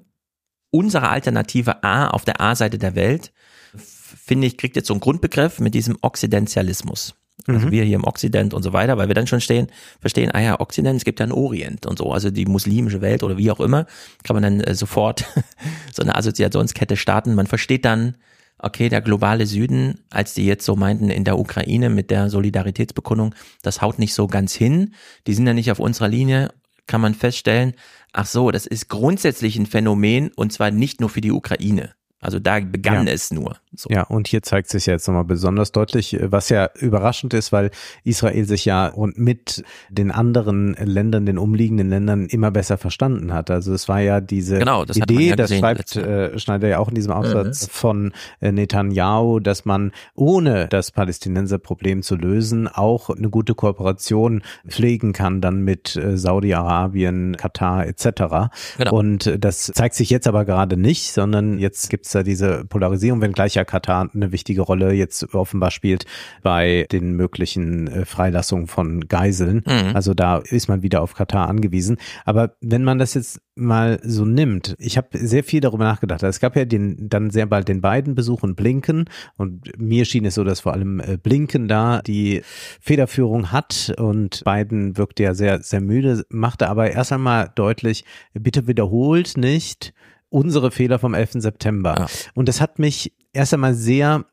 [0.72, 3.32] unserer Alternative A auf der A-Seite der Welt,
[3.76, 7.16] finde ich, kriegt jetzt so einen Grundbegriff mit diesem Okzidentialismus.
[7.46, 7.72] Also Mhm.
[7.72, 9.68] wir hier im Okzident und so weiter, weil wir dann schon stehen,
[10.02, 13.24] verstehen, ah ja, Okzident, es gibt ja einen Orient und so, also die muslimische Welt
[13.24, 13.86] oder wie auch immer,
[14.24, 15.26] kann man dann äh, sofort
[15.94, 17.36] so eine Assoziationskette starten.
[17.36, 18.16] Man versteht dann,
[18.60, 23.36] okay, der globale Süden, als die jetzt so meinten in der Ukraine mit der Solidaritätsbekundung,
[23.62, 24.93] das haut nicht so ganz hin,
[25.28, 26.49] die sind ja nicht auf unserer Linie,
[26.88, 27.74] kann man feststellen,
[28.14, 31.97] ach so, das ist grundsätzlich ein Phänomen und zwar nicht nur für die Ukraine.
[32.20, 33.13] Also da begann Ja.
[33.13, 33.57] es nur.
[33.76, 33.89] So.
[33.91, 37.70] Ja, und hier zeigt sich ja jetzt nochmal besonders deutlich, was ja überraschend ist, weil
[38.03, 43.51] Israel sich ja und mit den anderen Ländern, den umliegenden Ländern immer besser verstanden hat.
[43.51, 46.89] Also es war ja diese Genau, das Idee, ja das schreibt äh, Schneider ja auch
[46.89, 53.30] in diesem Aufsatz von äh, Netanyahu, dass man ohne das Palästinenserproblem zu lösen auch eine
[53.30, 58.49] gute Kooperation pflegen kann dann mit äh, Saudi-Arabien, Katar etc.
[58.78, 58.95] Genau.
[58.95, 63.22] Und äh, das zeigt sich jetzt aber gerade nicht, sondern jetzt gibt's da diese Polarisierung,
[63.22, 66.05] wenngleich ja Katar eine wichtige Rolle jetzt offenbar spielt
[66.41, 69.64] bei den möglichen äh, Freilassungen von Geiseln.
[69.66, 69.93] Mhm.
[69.93, 71.97] Also da ist man wieder auf Katar angewiesen.
[72.24, 76.24] Aber wenn man das jetzt mal so nimmt, ich habe sehr viel darüber nachgedacht.
[76.24, 79.05] Es gab ja den, dann sehr bald den beiden Besuch und Blinken
[79.36, 82.41] und mir schien es so, dass vor allem äh, Blinken da die
[82.80, 88.68] Federführung hat und Biden wirkte ja sehr, sehr müde, machte aber erst einmal deutlich, bitte
[88.68, 89.93] wiederholt nicht
[90.30, 91.34] unsere Fehler vom 11.
[91.36, 91.95] September.
[91.97, 92.07] Ja.
[92.34, 94.25] Und das hat mich erst einmal sehr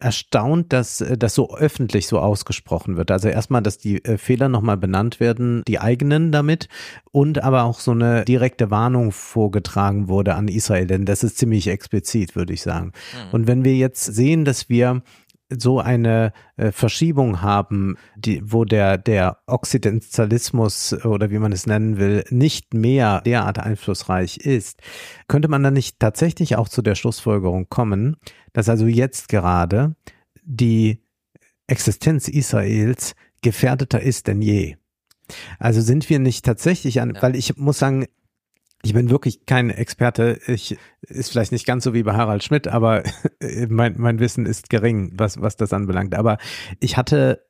[0.00, 3.10] erstaunt, dass äh, das so öffentlich so ausgesprochen wird.
[3.10, 6.68] Also erstmal, dass die äh, Fehler nochmal benannt werden, die eigenen damit
[7.12, 11.68] und aber auch so eine direkte Warnung vorgetragen wurde an Israel, denn das ist ziemlich
[11.68, 12.92] explizit, würde ich sagen.
[13.30, 15.02] Und wenn wir jetzt sehen, dass wir
[15.56, 21.98] so eine äh, Verschiebung haben, die, wo der, der Okzidentalismus oder wie man es nennen
[21.98, 24.80] will, nicht mehr derart einflussreich ist,
[25.28, 28.16] könnte man dann nicht tatsächlich auch zu der Schlussfolgerung kommen,
[28.52, 29.94] dass also jetzt gerade
[30.42, 31.02] die
[31.66, 34.76] Existenz Israels gefährdeter ist denn je.
[35.58, 38.06] Also sind wir nicht tatsächlich an, weil ich muss sagen,
[38.82, 40.40] ich bin wirklich kein Experte.
[40.46, 43.02] Ich ist vielleicht nicht ganz so wie bei Harald Schmidt, aber
[43.68, 46.14] mein, mein Wissen ist gering, was, was das anbelangt.
[46.14, 46.38] Aber
[46.80, 47.44] ich hatte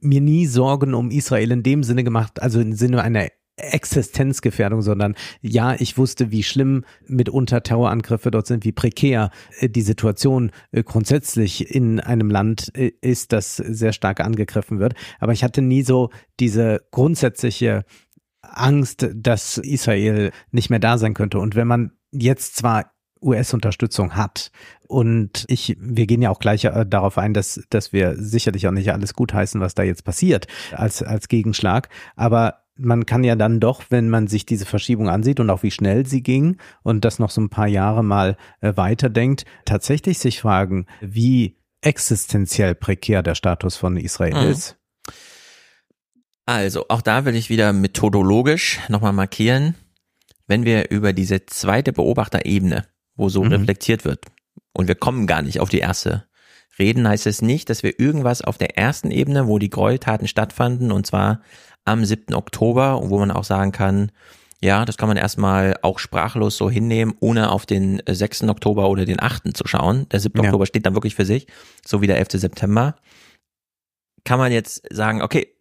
[0.00, 5.14] mir nie Sorgen um Israel in dem Sinne gemacht, also im Sinne einer Existenzgefährdung, sondern
[5.40, 10.82] ja, ich wusste, wie schlimm mitunter Terrorangriffe dort sind, wie prekär äh, die Situation äh,
[10.82, 14.94] grundsätzlich in einem Land äh, ist, das sehr stark angegriffen wird.
[15.20, 17.84] Aber ich hatte nie so diese grundsätzliche
[18.52, 21.38] Angst, dass Israel nicht mehr da sein könnte.
[21.38, 22.92] Und wenn man jetzt zwar
[23.22, 24.50] US-Unterstützung hat.
[24.88, 28.72] Und ich, wir gehen ja auch gleich äh, darauf ein, dass, dass wir sicherlich auch
[28.72, 31.88] nicht alles gutheißen, was da jetzt passiert als, als Gegenschlag.
[32.14, 35.70] Aber man kann ja dann doch, wenn man sich diese Verschiebung ansieht und auch wie
[35.70, 40.40] schnell sie ging und das noch so ein paar Jahre mal äh, weiterdenkt, tatsächlich sich
[40.40, 44.50] fragen, wie existenziell prekär der Status von Israel Mhm.
[44.50, 44.76] ist.
[46.46, 49.74] Also, auch da will ich wieder methodologisch nochmal markieren,
[50.46, 52.86] wenn wir über diese zweite Beobachterebene,
[53.16, 53.52] wo so Mhm.
[53.52, 54.24] reflektiert wird,
[54.72, 56.24] und wir kommen gar nicht auf die erste,
[56.78, 60.92] reden, heißt es nicht, dass wir irgendwas auf der ersten Ebene, wo die Gräueltaten stattfanden,
[60.92, 61.40] und zwar
[61.84, 62.34] am 7.
[62.34, 64.12] Oktober, wo man auch sagen kann,
[64.62, 68.44] ja, das kann man erstmal auch sprachlos so hinnehmen, ohne auf den äh, 6.
[68.44, 69.56] Oktober oder den 8.
[69.56, 70.08] zu schauen.
[70.10, 70.38] Der 7.
[70.38, 70.44] Ja.
[70.44, 71.46] Oktober steht dann wirklich für sich,
[71.84, 72.40] so wie der 11.
[72.40, 72.96] September.
[74.24, 75.55] Kann man jetzt sagen, okay,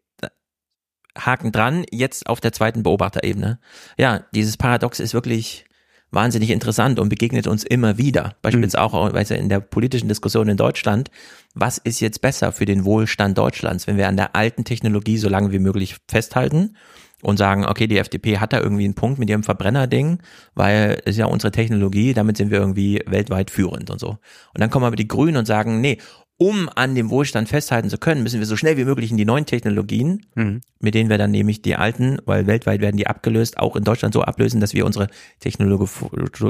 [1.18, 3.60] Haken dran, jetzt auf der zweiten Beobachterebene.
[3.98, 5.66] Ja, dieses Paradox ist wirklich
[6.12, 8.36] wahnsinnig interessant und begegnet uns immer wieder.
[8.42, 11.12] Beispielsweise auch weißt du, in der politischen Diskussion in Deutschland.
[11.54, 15.30] Was ist jetzt besser für den Wohlstand Deutschlands, wenn wir an der alten Technologie so
[15.30, 16.76] lange wie möglich festhalten
[17.22, 20.20] und sagen, okay, die FDP hat da irgendwie einen Punkt mit ihrem Verbrenner-Ding,
[20.54, 24.10] weil es ist ja unsere Technologie, damit sind wir irgendwie weltweit führend und so.
[24.10, 25.98] Und dann kommen aber die Grünen und sagen, nee,
[26.38, 29.24] um an dem Wohlstand festhalten zu können, müssen wir so schnell wie möglich in die
[29.26, 30.62] neuen Technologien, Mhm.
[30.80, 34.14] mit denen wir dann nämlich die alten, weil weltweit werden die abgelöst, auch in Deutschland
[34.14, 35.08] so ablösen, dass wir unsere
[35.40, 35.90] technologi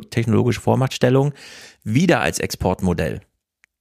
[0.10, 1.34] technologische Vormachtstellung
[1.84, 3.22] wieder als Exportmodell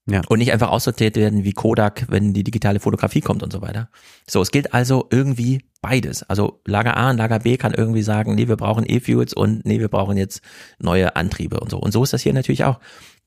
[0.07, 0.21] Ja.
[0.29, 3.89] und nicht einfach aussortiert werden wie Kodak, wenn die digitale Fotografie kommt und so weiter.
[4.29, 6.23] So, es gilt also irgendwie beides.
[6.25, 9.81] Also Lager A und Lager B kann irgendwie sagen, nee, wir brauchen E-Fuels und nee,
[9.81, 10.43] wir brauchen jetzt
[10.79, 11.79] neue Antriebe und so.
[11.79, 12.79] Und so ist das hier natürlich auch.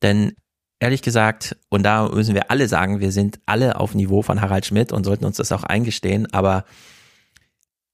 [0.03, 0.33] Denn
[0.79, 4.65] ehrlich gesagt, und da müssen wir alle sagen, wir sind alle auf Niveau von Harald
[4.65, 6.65] Schmidt und sollten uns das auch eingestehen, aber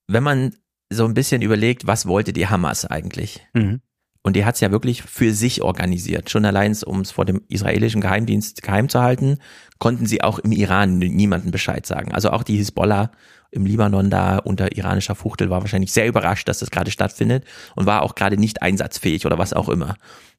[0.08, 0.56] wenn man
[0.90, 3.42] so ein bisschen überlegt, was wollte die Hamas eigentlich?
[3.54, 3.82] Mhm.
[4.26, 6.30] Und die hat es ja wirklich für sich organisiert.
[6.30, 9.40] Schon allein, um es vor dem israelischen Geheimdienst geheim zu halten,
[9.80, 12.14] konnten sie auch im Iran niemandem Bescheid sagen.
[12.14, 13.12] Also auch die Hisbollah
[13.52, 17.44] im Libanon da unter iranischer Fuchtel war wahrscheinlich sehr überrascht, dass das gerade stattfindet
[17.76, 19.98] und war auch gerade nicht einsatzfähig oder was auch immer.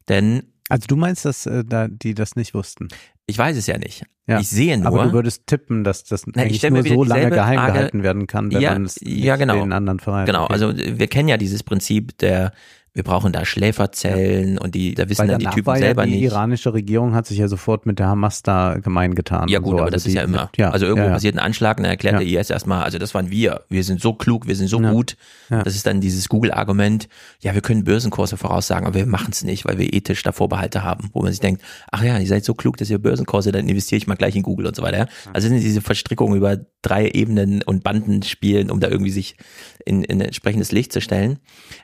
[0.08, 2.88] Denn Also du meinst, dass äh, da die das nicht wussten?
[3.26, 4.04] ich weiß es ja nicht.
[4.26, 4.86] Ja, Ich sehe nur.
[4.86, 8.26] Aber du würdest tippen, dass das ich eigentlich nur so lange geheim Frage- gehalten werden
[8.26, 9.54] kann, wenn Ja, man es ja, genau.
[9.60, 10.26] den anderen verraten.
[10.26, 12.52] Genau, also wir kennen ja dieses Prinzip der,
[12.96, 16.04] wir brauchen da Schläferzellen und die, da wissen Weil dann die Typen war ja selber
[16.06, 16.22] die nicht.
[16.22, 19.48] iranische Regierung hat sich ja sofort mit der Hamas da gemein getan.
[19.48, 19.76] Ja gut, so.
[19.78, 20.48] aber Also das ist die- ja immer.
[20.56, 21.14] Ja, also irgendwo ja, ja.
[21.14, 22.18] passiert ein Anschlag und dann erklärt Ja.
[22.20, 23.62] der IS erstmal, also das waren wir.
[23.68, 24.92] Wir sind so klug, wir sind so Ja.
[24.92, 25.16] gut.
[25.50, 25.64] Ja.
[25.64, 27.08] Das ist dann dieses Google-Argument,
[27.40, 30.84] ja, wir können Börsenkurse voraussagen, aber wir machen es nicht, weil wir ethisch da Vorbehalte
[30.84, 33.68] haben, wo man sich denkt, ach ja, ihr seid so klug, dass ihr Börsenkurse, dann
[33.68, 34.98] investiere ich mal gleich in Google und so weiter.
[34.98, 35.06] ja.
[35.32, 39.36] Also sind diese Verstrickungen über drei Ebenen und Banden spielen, um da irgendwie sich
[39.84, 41.38] in, in entsprechendes Licht zu stellen.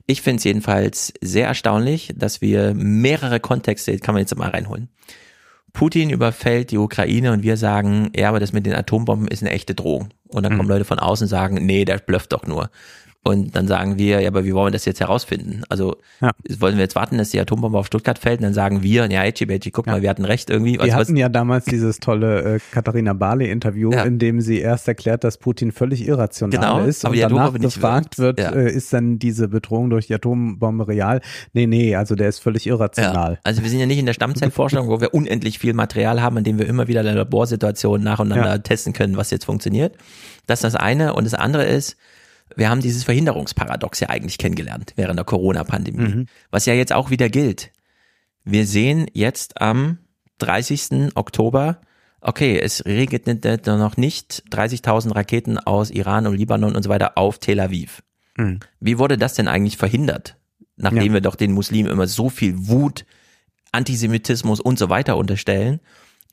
[0.07, 4.89] Ich finde es jedenfalls sehr erstaunlich, dass wir mehrere Kontexte, kann man jetzt mal reinholen.
[5.73, 9.53] Putin überfällt die Ukraine und wir sagen, ja, aber das mit den Atombomben ist eine
[9.53, 10.09] echte Drohung.
[10.29, 12.71] Und dann kommen Leute von außen und sagen, nee, der blufft doch nur.
[13.23, 15.63] Und dann sagen wir, ja, aber wie wollen wir das jetzt herausfinden?
[15.69, 16.31] Also Ja.
[16.59, 19.25] wollen wir jetzt warten, dass die Atombombe auf Stuttgart fällt und dann sagen wir, ja,
[19.25, 20.79] Echi Bechi, guck mal, wir hatten recht irgendwie.
[20.81, 24.05] Wir was, hatten ja damals dieses tolle äh, Katharina Barley-Interview, Ja.
[24.05, 27.53] in dem sie erst erklärt, dass Putin völlig irrational Genau, ist aber und die danach
[27.53, 28.53] gefragt wird, Ja.
[28.53, 31.21] äh, ist dann diese Bedrohung durch die Atombombe real?
[31.53, 33.33] Nee, nee, also der ist völlig irrational.
[33.35, 36.39] Ja, also wir sind ja nicht in der Stammzellforschung, wo wir unendlich viel Material haben,
[36.39, 38.59] in dem wir immer wieder in Laborsituationen nacheinander Ja.
[38.59, 39.95] testen können, was jetzt funktioniert.
[40.47, 41.13] Das ist das eine.
[41.13, 41.99] Und das andere ist,
[42.57, 47.29] wir haben dieses Verhinderungsparadox ja eigentlich kennengelernt während der Corona-Pandemie, was ja jetzt auch wieder
[47.29, 47.71] gilt.
[48.45, 49.99] Wir sehen jetzt am
[50.39, 51.15] 30.
[51.15, 51.81] Oktober,
[52.21, 57.39] okay, es regnet noch nicht 30.000 Raketen aus Iran und Libanon und so weiter auf
[57.39, 58.03] Tel Aviv.
[58.37, 58.61] Mhm.
[58.81, 60.37] Wie wurde das denn eigentlich verhindert?
[60.77, 61.13] Nachdem Ja.
[61.15, 63.05] wir doch den Muslimen immer so viel Wut,
[63.73, 65.81] Antisemitismus und so weiter unterstellen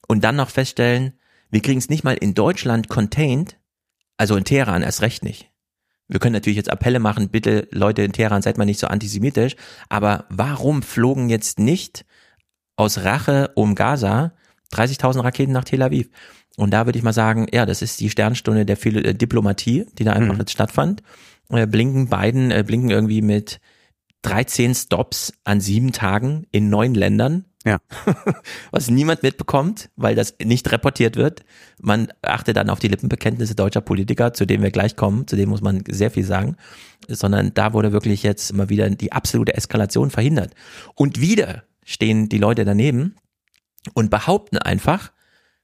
[0.08, 1.14] und dann noch feststellen,
[1.50, 3.58] wir kriegen es nicht mal in Deutschland contained,
[4.18, 5.52] also in Teheran erst recht nicht.
[6.08, 9.56] Wir können natürlich jetzt Appelle machen, bitte Leute in Teheran, seid mal nicht so antisemitisch,
[9.90, 12.06] aber warum flogen jetzt nicht
[12.78, 14.32] aus Rache um Gaza
[14.74, 16.10] 30.000 Raketen nach Tel Aviv?
[16.56, 19.86] Und da würde ich mal sagen, ja, das ist die Sternstunde der Philo äh, Diplomatie,
[19.98, 20.40] die da einfach Mhm.
[20.40, 21.04] jetzt stattfand.
[21.50, 23.60] Äh, blinken beiden, äh, blinken irgendwie mit
[24.24, 27.46] 13 Stops an sieben Tagen in neun Ländern.
[27.68, 27.80] Ja.
[28.72, 31.44] Was niemand mitbekommt, weil das nicht reportiert wird.
[31.82, 35.50] Man achtet dann auf die Lippenbekenntnisse deutscher Politiker, zu denen wir gleich kommen, zu denen
[35.50, 36.56] muss man sehr viel sagen.
[37.10, 40.54] Sondern da wurde wirklich jetzt immer wieder die absolute Eskalation verhindert.
[40.96, 43.16] Und wieder stehen die Leute daneben
[43.94, 45.12] und behaupten einfach,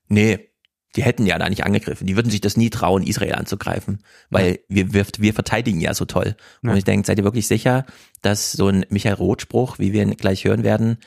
[0.08, 0.50] nee,
[0.96, 2.06] die hätten ja da nicht angegriffen.
[2.06, 6.06] Die würden sich das nie trauen, Israel anzugreifen, weil wir, wir, wir verteidigen ja so
[6.06, 6.36] toll.
[6.62, 6.76] Und Ja.
[6.76, 7.86] ich denke, seid ihr wirklich sicher,
[8.22, 10.98] dass so ein Michael Roth-Spruch, wie wir ihn gleich hören werden,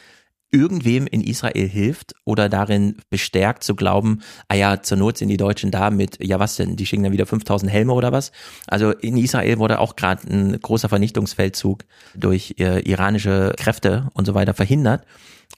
[0.51, 5.36] irgendwem in Israel hilft oder darin bestärkt zu glauben, ah ja, zur Not sind die
[5.36, 8.32] Deutschen da mit, ja was denn, die schicken dann wieder 5000 Helme oder was?
[8.66, 11.84] Also in Israel wurde auch gerade ein großer Vernichtungsfeldzug
[12.14, 15.05] durch äh, iranische Kräfte und so weiter verhindert.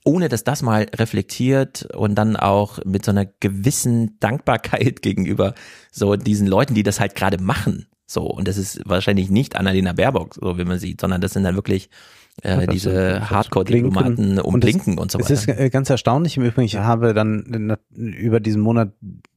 [0.05, 5.55] ohne dass das mal reflektiert und dann auch mit so einer gewissen Dankbarkeit gegenüber
[5.91, 7.87] so diesen Leuten, die das halt gerade machen.
[8.07, 11.45] So, und das ist wahrscheinlich nicht Annalena Baerbock, so wie man sieht, sondern das sind
[11.45, 11.91] dann wirklich
[12.43, 14.39] äh, diese ist- Hardcore-Diplomaten Blinken.
[14.41, 15.35] um Und es- und so Es weiter.
[15.35, 16.37] ist äh, ganz erstaunlich.
[16.37, 18.93] Im Übrigen, ich habe dann über diesen Monat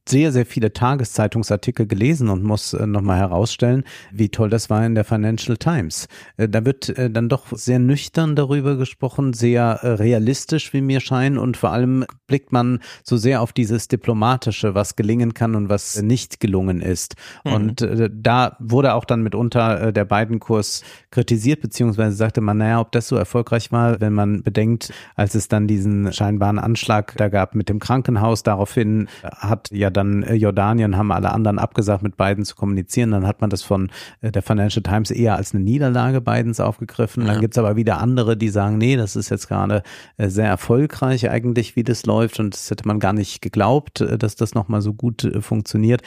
[0.08, 4.94] sehr, sehr viele Tageszeitungsartikel gelesen und muss äh, nochmal herausstellen, wie toll das war in
[4.94, 6.08] der Financial Times.
[6.36, 11.00] Äh, Da wird äh, dann doch sehr nüchtern darüber gesprochen, sehr äh, realistisch, wie mir
[11.00, 15.68] scheint, und vor allem blickt man so sehr auf dieses Diplomatische, was gelingen kann und
[15.68, 17.14] was nicht gelungen ist.
[17.44, 22.80] Und äh, da wurde auch dann mitunter äh, der Biden-Kurs kritisiert, beziehungsweise sagte man, naja,
[22.80, 27.28] ob das so erfolgreich war, wenn man bedenkt, als es dann diesen scheinbaren Anschlag da
[27.28, 32.16] gab mit dem Krankenhaus, daraufhin hat ja dann äh, Jordanien, haben alle anderen abgesagt, mit
[32.16, 33.90] Biden zu kommunizieren, dann hat man das von
[34.20, 37.26] äh, der Financial Times eher als eine Niederlage Bidens aufgegriffen.
[37.26, 39.82] Dann gibt's aber wieder andere, die sagen, nee, das ist jetzt gerade
[40.16, 44.36] äh, sehr erfolgreich eigentlich, wie das läuft und das hätte man gar nicht geglaubt, dass
[44.36, 46.02] das nochmal so gut funktioniert.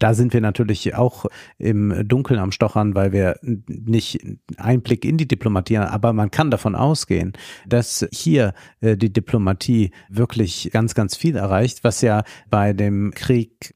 [0.00, 1.26] Da sind wir natürlich auch
[1.58, 4.18] im Dunkeln am Stochern, weil wir nicht
[4.56, 7.34] Einblick in die Diplomatie haben, aber man kann davon ausgehen,
[7.66, 13.74] dass hier äh, die Diplomatie wirklich ganz, ganz viel erreicht, was ja bei dem Krieg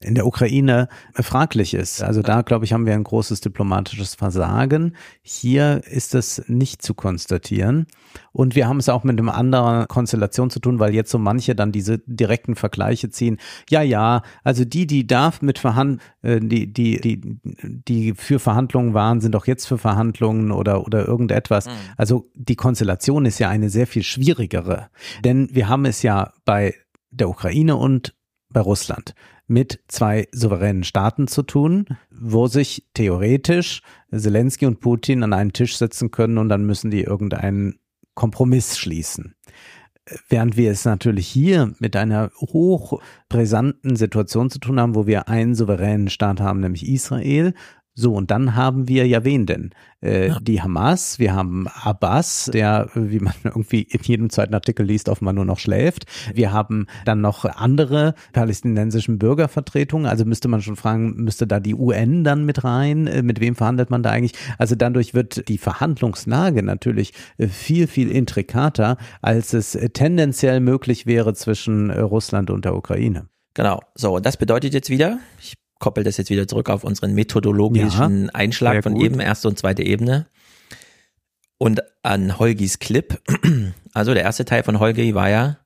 [0.00, 2.02] in der Ukraine äh, fraglich ist.
[2.02, 4.94] Also da, glaube ich, haben wir ein großes diplomatisches Versagen.
[5.22, 7.86] Hier ist es nicht zu konstatieren.
[8.32, 11.54] Und wir haben es auch mit einer anderen Konstellation zu tun, weil jetzt so manche
[11.54, 13.38] dann diese direkten Vergleiche ziehen.
[13.70, 19.20] Ja, ja, also die, die da mit verhandeln, die, die, die, die für Verhandlungen waren,
[19.20, 21.68] sind doch jetzt für Verhandlungen oder, oder irgendetwas.
[21.96, 24.88] Also die Konstellation ist ja eine sehr viel schwierigere.
[25.24, 26.74] Denn wir haben es ja bei
[27.10, 28.14] der Ukraine und
[28.50, 29.14] bei Russland
[29.46, 33.82] mit zwei souveränen Staaten zu tun, wo sich theoretisch
[34.14, 37.78] Zelensky und Putin an einen Tisch setzen können und dann müssen die irgendeinen
[38.14, 39.34] Kompromiss schließen.
[40.28, 45.54] Während wir es natürlich hier mit einer hochbrisanten Situation zu tun haben, wo wir einen
[45.54, 47.54] souveränen Staat haben, nämlich Israel.
[47.98, 49.70] So, und dann haben wir ja wen denn?
[50.02, 55.08] Äh, Die Hamas, wir haben Abbas, der, wie man irgendwie in jedem zweiten Artikel liest,
[55.08, 56.04] offenbar nur noch schläft.
[56.34, 60.06] Wir haben dann noch andere palästinensischen Bürgervertretungen.
[60.06, 63.06] Also müsste man schon fragen, müsste da die UN dann mit rein?
[63.06, 64.34] Äh, Mit wem verhandelt man da eigentlich?
[64.58, 71.06] Also dadurch wird die Verhandlungslage natürlich äh, viel, viel intrikater, als es äh, tendenziell möglich
[71.06, 73.28] wäre zwischen Russland und der Ukraine.
[73.54, 73.80] Genau.
[73.94, 78.24] So, und das bedeutet jetzt wieder, ich koppel das jetzt wieder zurück auf unseren methodologischen
[78.26, 79.04] Ja, Einschlag von gut.
[79.04, 80.26] eben, erste und zweite Ebene.
[81.58, 83.18] Und an Holgis Clip,
[83.94, 85.58] also der erste Teil von Holgi war ja,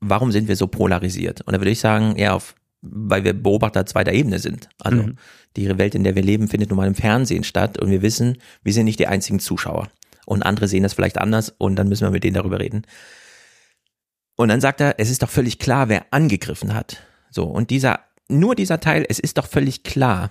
[0.00, 1.42] warum sind wir so polarisiert?
[1.42, 4.68] Und da würde ich sagen, ja, auf, weil wir Beobachter zweiter Ebene sind.
[4.78, 5.16] Also Mhm.
[5.56, 8.38] die Welt, in der wir leben, findet nun mal im Fernsehen statt und wir wissen,
[8.62, 9.88] wir sind nicht die einzigen Zuschauer.
[10.24, 12.82] Und andere sehen das vielleicht anders und dann müssen wir mit denen darüber reden.
[14.36, 17.02] Und dann sagt er, es ist doch völlig klar, wer angegriffen hat.
[17.30, 20.30] So, und dieser, nur dieser Teil, es ist doch völlig klar,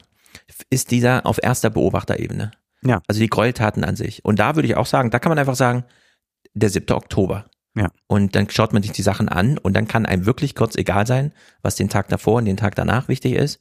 [0.70, 2.52] ist dieser auf erster Beobachterebene.
[2.84, 3.02] Ja.
[3.08, 4.24] Also die Gräueltaten an sich.
[4.24, 5.86] Und da würde ich auch sagen, da kann man einfach sagen,
[6.54, 6.96] der 7.
[6.96, 7.46] Oktober.
[7.76, 7.92] Ja.
[8.08, 11.06] Und dann schaut man sich die Sachen an und dann kann einem wirklich kurz egal
[11.06, 13.60] sein, was den Tag davor und den Tag danach wichtig ist,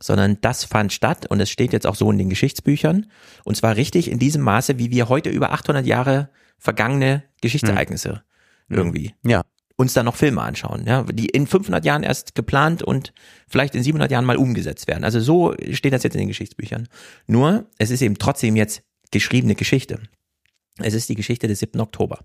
[0.00, 3.06] sondern das fand statt und es steht jetzt auch so in den Geschichtsbüchern
[3.44, 8.22] und zwar richtig in diesem Maße, wie wir heute über 800 Jahre vergangene Geschichtsereignisse
[8.68, 9.42] irgendwie Ja,
[9.82, 13.12] uns dann noch Filme anschauen, ja, die in 500 Jahren erst geplant und
[13.48, 15.04] vielleicht in 700 Jahren mal umgesetzt werden.
[15.04, 16.88] Also so steht das jetzt in den Geschichtsbüchern.
[17.26, 20.00] Nur, es ist eben trotzdem jetzt geschriebene Geschichte.
[20.78, 21.78] Es ist die Geschichte des 7.
[21.80, 22.20] Oktober.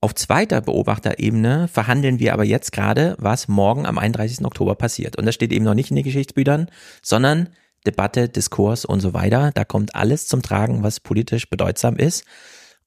[0.00, 4.42] Auf zweiter Beobachterebene verhandeln wir aber jetzt gerade, was morgen am 31.
[4.46, 5.16] Oktober passiert.
[5.16, 6.70] Und das steht eben noch nicht in den Geschichtsbüchern,
[7.02, 7.50] sondern
[7.86, 9.50] Debatte, Diskurs und so weiter.
[9.54, 12.24] Da kommt alles zum Tragen, was politisch bedeutsam ist.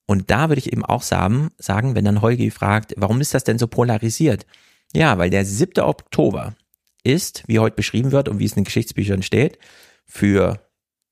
[0.06, 3.44] Und da würde ich eben auch sagen, sagen, wenn dann Holgi fragt, warum ist das
[3.44, 4.46] denn so polarisiert?
[4.94, 5.84] Ja, weil der 7.
[5.84, 6.56] Oktober
[7.04, 9.58] ist, wie heute beschrieben wird und wie es in den Geschichtsbüchern steht,
[10.06, 10.60] für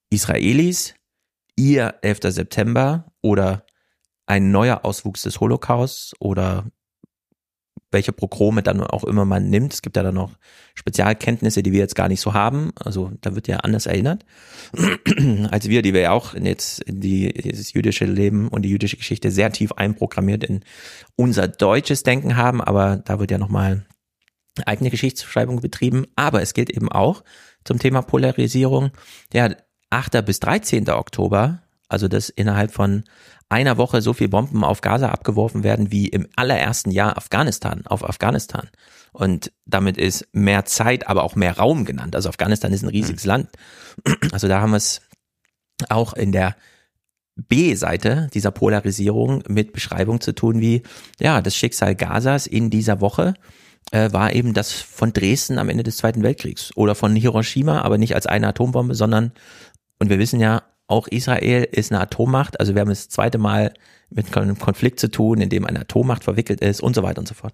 [0.10, 0.96] Israelis
[1.56, 2.20] ihr 11.
[2.24, 3.66] September oder
[4.26, 6.66] ein neuer Auswuchs des Holocausts oder
[7.92, 9.74] welche Progrome dann auch immer man nimmt.
[9.74, 10.32] Es gibt ja dann noch
[10.76, 12.72] Spezialkenntnisse, die wir jetzt gar nicht so haben.
[12.84, 14.26] Also da wird ja anders erinnert
[15.52, 18.98] als wir, die wir ja auch jetzt in die, das jüdische Leben und die jüdische
[18.98, 20.62] Geschichte sehr tief einprogrammiert in
[21.16, 22.62] unser deutsches Denken haben.
[22.62, 23.86] Aber da wird ja nochmal
[24.66, 26.06] eigene Geschichtsschreibung betrieben.
[26.16, 27.24] Aber es gilt eben auch
[27.64, 28.92] zum Thema Polarisierung.
[29.34, 29.50] Ja,
[29.90, 30.26] 8.
[30.26, 30.90] bis 13.
[30.90, 31.62] Oktober,
[31.92, 33.04] also dass innerhalb von
[33.50, 38.08] einer Woche so viel Bomben auf Gaza abgeworfen werden wie im allerersten Jahr Afghanistan, auf
[38.08, 38.70] Afghanistan.
[39.12, 42.16] Und damit ist mehr Zeit, aber auch mehr Raum genannt.
[42.16, 43.50] Also Afghanistan ist ein riesiges Land.
[44.32, 45.02] Also da haben wir es
[45.90, 46.56] auch in der
[47.36, 50.84] B-Seite dieser Polarisierung mit Beschreibung zu tun wie,
[51.20, 53.34] ja, das Schicksal Gazas in dieser Woche
[53.92, 57.98] äh, war eben das von Dresden am Ende des Zweiten Weltkriegs oder von Hiroshima, aber
[57.98, 59.34] nicht als eine Atombombe, sondern,
[60.00, 63.74] und wir wissen ja, auch Israel ist eine Atommacht, also wir haben das zweite Mal
[64.10, 67.28] mit einem Konflikt zu tun, in dem eine Atommacht verwickelt ist und so weiter und
[67.28, 67.54] so fort.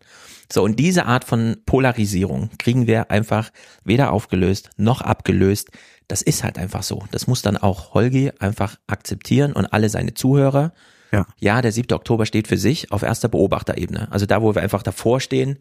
[0.52, 3.52] So, und diese Art von Polarisierung kriegen wir einfach
[3.84, 5.70] weder aufgelöst noch abgelöst.
[6.08, 7.04] Das ist halt einfach so.
[7.12, 10.74] Das muss dann auch Holgi einfach akzeptieren und alle seine Zuhörer.
[11.12, 11.28] Ja.
[11.40, 11.94] Ja, der 7.
[11.94, 14.12] Oktober steht für sich auf erster Beobachterebene.
[14.12, 15.60] Also da, wo wir einfach davor stehen,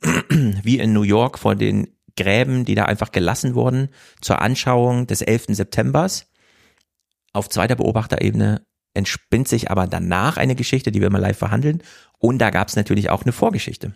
[0.62, 3.88] wie in New York vor den Gräben, die da einfach gelassen wurden,
[4.20, 5.46] zur Anschauung des 11.
[5.50, 6.26] Septembers.
[7.38, 11.84] Auf zweiter Beobachterebene entspinnt sich aber danach eine Geschichte, die wir mal live verhandeln.
[12.18, 13.94] Und da gab es natürlich auch eine Vorgeschichte.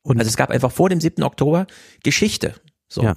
[0.00, 1.22] Und Also es gab einfach vor dem 7.
[1.22, 1.66] Oktober
[2.02, 2.54] Geschichte.
[2.88, 3.02] So.
[3.02, 3.14] Ja.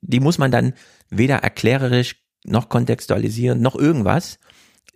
[0.00, 0.72] Die muss man dann
[1.08, 4.40] weder erklärerisch noch kontextualisieren noch irgendwas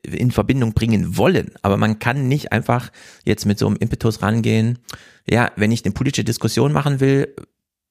[0.02, 1.52] in Verbindung bringen wollen.
[1.62, 2.90] Aber man kann nicht einfach
[3.24, 4.80] jetzt mit so einem Impetus rangehen.
[5.28, 7.32] Ja, wenn ich eine politische Diskussion machen will,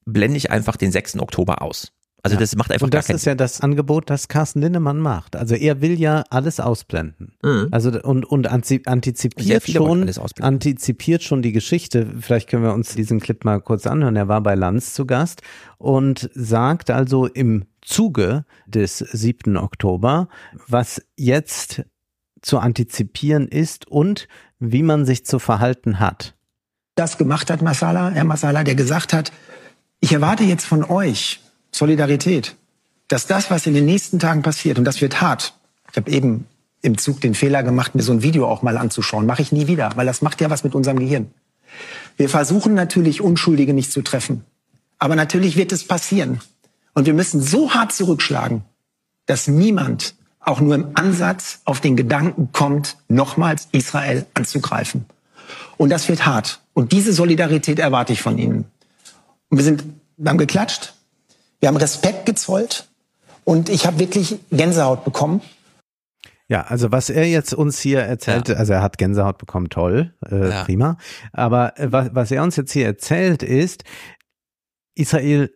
[0.04, 1.18] blende ich einfach den 6.
[1.20, 1.92] Oktober aus.
[2.22, 2.40] Also Ja.
[2.40, 5.36] das macht einfach und das ist ja das Angebot, das Carsten Linnemann macht.
[5.36, 7.32] Also er will ja alles ausblenden.
[7.42, 7.68] Mhm.
[7.70, 10.54] Also und, und antizipiert schon, alles ausblenden.
[10.54, 12.06] antizipiert schon die Geschichte.
[12.20, 14.16] Vielleicht können wir uns diesen Clip mal kurz anhören.
[14.16, 15.42] Er war bei Lanz zu Gast
[15.78, 19.56] und sagt also im Zuge des 7.
[19.56, 20.28] Oktober,
[20.68, 21.82] was jetzt
[22.42, 26.34] zu antizipieren ist und wie man sich zu verhalten hat.
[26.94, 29.32] das gemacht hat, Masala, Herr Masala, der gesagt hat,
[30.00, 31.40] ich erwarte jetzt von euch
[31.72, 32.56] Solidarität,
[33.08, 35.54] dass das, was in den nächsten Tagen passiert, und das wird hart.
[35.90, 36.46] Ich habe eben
[36.82, 39.26] im Zug den Fehler gemacht, mir so ein Video auch mal anzuschauen.
[39.26, 41.30] Mache ich nie wieder, weil das macht ja was mit unserem Gehirn.
[42.16, 44.44] Wir versuchen natürlich, Unschuldige nicht zu treffen.
[44.98, 46.40] Aber natürlich wird es passieren.
[46.94, 48.62] Und wir müssen so hart zurückschlagen,
[49.26, 55.04] dass niemand auch nur im Ansatz auf den Gedanken kommt, nochmals Israel anzugreifen.
[55.76, 56.60] Und das wird hart.
[56.72, 58.64] Und diese Solidarität erwarte ich von Ihnen.
[59.48, 59.84] Und wir sind,
[60.16, 60.94] wir haben geklatscht,
[61.60, 62.88] wir haben Respekt gezollt
[63.44, 65.40] und ich habe wirklich Gänsehaut bekommen.
[66.48, 68.56] Ja, also was er jetzt uns hier erzählt, Ja.
[68.56, 70.64] also er hat Gänsehaut bekommen, toll, äh, Ja.
[70.64, 70.96] prima.
[71.32, 73.84] Aber äh, was, was er uns jetzt hier erzählt ist,
[74.96, 75.50] Israel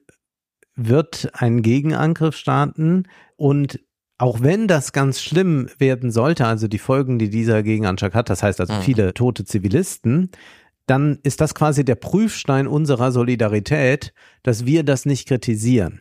[0.77, 3.05] wird einen Gegenangriff starten
[3.37, 3.81] und
[4.19, 8.45] auch wenn das ganz schlimm werden sollte, also die Folgen, die dieser Gegenanschlag hat, das
[8.45, 8.83] heißt also Mhm.
[8.83, 10.31] viele tote Zivilisten,
[10.87, 14.13] dann ist das quasi der Prüfstein unserer Solidarität,
[14.43, 16.01] dass wir das nicht kritisieren.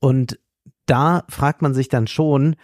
[0.00, 0.38] Und
[0.86, 2.56] da fragt man sich dann schon,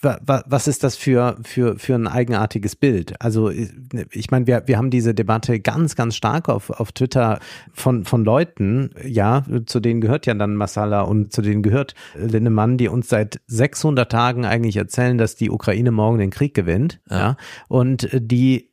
[0.00, 3.20] wa- wa- was ist das für, für, für ein eigenartiges Bild?
[3.20, 7.38] Also ich meine, wir, wir haben diese Debatte ganz, ganz stark auf, auf Twitter
[7.72, 12.78] von, von Leuten, ja, zu denen gehört ja dann Masala und zu denen gehört Linnemann,
[12.78, 17.18] die uns seit 600 Tagen eigentlich erzählen, dass die Ukraine morgen den Krieg gewinnt, ja,
[17.18, 17.36] Ja.
[17.68, 18.71] und die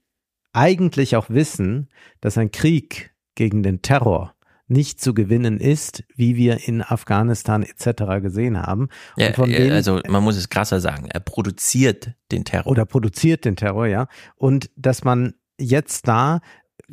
[0.54, 1.90] eigentlich auch wissen,
[2.22, 4.36] dass ein Krieg gegen den Terror
[4.70, 8.22] nicht zu gewinnen ist, wie wir in Afghanistan etc.
[8.22, 8.90] gesehen haben.
[9.18, 11.08] Ja, also man muss es krasser sagen.
[11.10, 12.72] Er produziert den Terror.
[12.72, 14.08] oder produziert den Terror, ja.
[14.36, 16.42] Und dass man jetzt da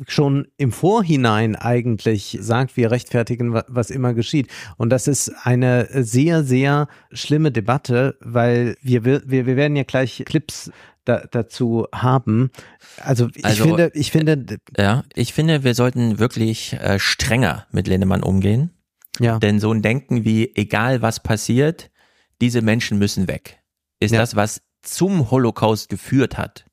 [0.07, 4.47] schon im Vorhinein eigentlich sagt, wir rechtfertigen, wa- was immer geschieht.
[4.77, 10.23] Und das ist eine sehr, sehr schlimme Debatte, weil wir, wir, wir werden ja gleich
[10.25, 10.71] Clips
[11.05, 12.51] da, dazu haben.
[12.97, 17.87] Also ich Also, finde, ich finde, Ja, ich finde, wir sollten wirklich äh, strenger mit
[17.87, 18.71] Lindemann umgehen.
[19.19, 21.89] ja, Denn so ein Denken wie, egal was passiert,
[22.41, 23.59] diese Menschen müssen weg,
[23.99, 24.19] ist Ja.
[24.19, 26.65] das, was zum Holocaust geführt hat.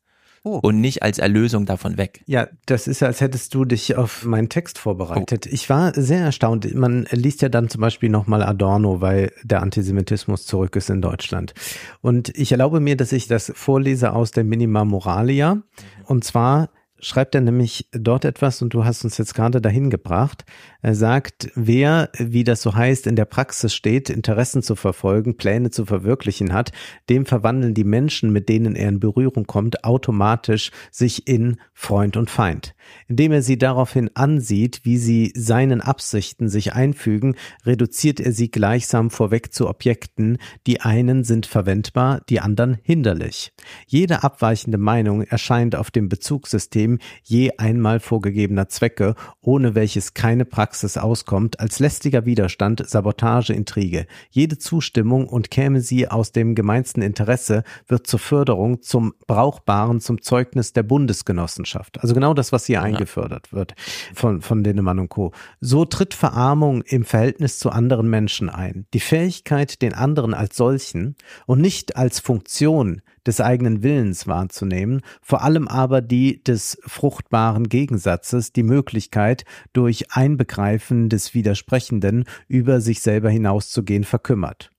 [0.47, 0.61] Oh.
[0.63, 2.23] Und nicht als Erlösung davon weg.
[2.27, 5.47] Ja, das ist, als hättest du dich auf meinen Text vorbereitet.
[5.47, 6.75] Ich war sehr erstaunt.
[6.75, 11.55] Man liest ja dann zum Beispiel nochmal Adorno, weil der Antisemitismus zurück ist in Deutschland.
[12.03, 15.63] Und ich erlaube mir, dass ich das vorlese aus der Minima Moralia.
[16.05, 16.69] Und zwar
[17.05, 20.45] schreibt er nämlich dort etwas und du hast uns jetzt gerade dahin gebracht.
[20.83, 25.71] Er sagt, wer, wie das so heißt, in der Praxis steht, Interessen zu verfolgen, Pläne
[25.71, 26.73] zu verwirklichen hat,
[27.09, 32.31] dem verwandeln die Menschen, mit denen er in Berührung kommt, automatisch sich in Freund und
[32.31, 32.74] Feind.
[33.09, 39.11] Indem er sie daraufhin ansieht, wie sie seinen Absichten sich einfügen, reduziert er sie gleichsam
[39.11, 43.53] vorweg zu Objekten, die einen sind verwendbar, die anderen hinderlich.
[43.87, 50.97] Jede abweichende Meinung erscheint auf dem Bezugssystem je einmal vorgegebener Zwecke, ohne welches keine Praxis
[50.97, 54.07] auskommt, als lästiger Widerstand, Sabotage, Intrige.
[54.31, 60.23] Jede Zustimmung und käme sie aus dem gemeinsten Interesse, wird zur Förderung, zum Brauchbaren, zum
[60.23, 62.01] Zeugnis der Bundesgenossenschaft.
[62.01, 63.75] Also genau das, was hier eingefördert wird
[64.15, 65.33] von, von Linnemann und Co.
[65.61, 68.87] So tritt Verarmung im Verhältnis zu anderen Menschen ein.
[68.93, 71.17] Die Fähigkeit, den anderen als solchen
[71.47, 78.53] und nicht als Funktion des eigenen Willens wahrzunehmen, vor allem aber die des fruchtbaren Gegensatzes,
[78.53, 84.71] die Möglichkeit, durch Einbegreifen des Widersprechenden über sich selber hinauszugehen, verkümmert.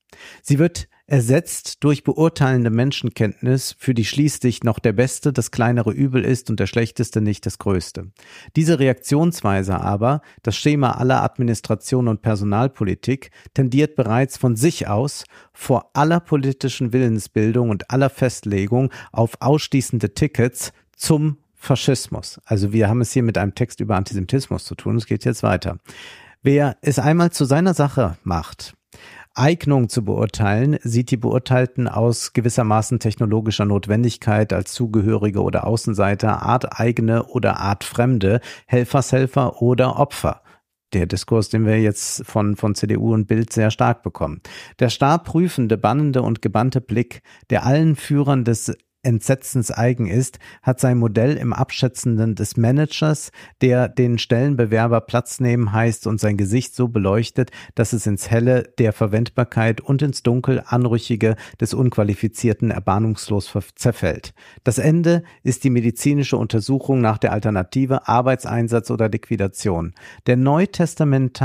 [0.42, 6.24] Sie wird ersetzt durch beurteilende Menschenkenntnis, für die schließlich noch der Beste das kleinere Übel
[6.24, 8.10] ist und der Schlechteste nicht das Größte.
[8.56, 15.90] Diese Reaktionsweise aber, das Schema aller Administration und Personalpolitik, tendiert bereits von sich aus vor
[15.94, 22.40] aller politischen Willensbildung und aller Festlegung auf ausschließende Tickets zum Faschismus.
[22.44, 24.96] Also wir haben es hier mit einem Text über Antisemitismus zu tun.
[24.96, 25.78] Es geht jetzt weiter.
[26.42, 28.74] Wer es einmal zu seiner Sache macht,
[29.36, 37.24] Eignung zu beurteilen, sieht die Beurteilten aus gewissermaßen technologischer Notwendigkeit als Zugehörige oder Außenseiter, arteigene
[37.24, 40.42] oder artfremde, Helfershelfer oder Opfer
[40.92, 44.40] der Diskurs, den wir jetzt von, von CDU und Bild sehr stark bekommen.
[44.78, 48.76] Der starr prüfende, bannende und gebannte Blick, der allen Führern des
[49.06, 53.30] Entsetzens eigen ist, hat sein Modell im Abschätzenden des Managers,
[53.60, 58.64] der den Stellenbewerber Platz nehmen heißt und sein Gesicht so beleuchtet, dass es ins Helle
[58.78, 64.34] der Verwendbarkeit und ins Dunkel Anrüchige des Unqualifizierten erbarmungslos zerfällt.
[64.64, 69.94] Das Ende ist die medizinische Untersuchung nach der Alternative Arbeitseinsatz oder Liquidation.
[70.26, 71.40] Der Neutestament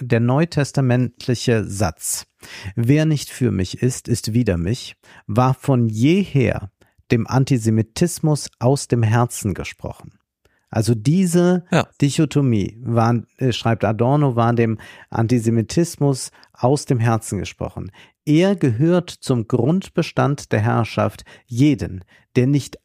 [0.00, 2.26] der neutestamentliche Satz
[2.74, 4.96] Wer nicht für mich ist, ist wider mich,
[5.26, 6.70] war von jeher
[7.10, 10.18] dem Antisemitismus aus dem Herzen gesprochen.
[10.70, 11.86] Also diese ja.
[12.00, 14.78] Dichotomie, war, äh, schreibt Adorno, war dem
[15.08, 17.92] Antisemitismus aus dem Herzen gesprochen.
[18.26, 22.78] Er gehört zum Grundbestand der Herrschaft jeden, der nicht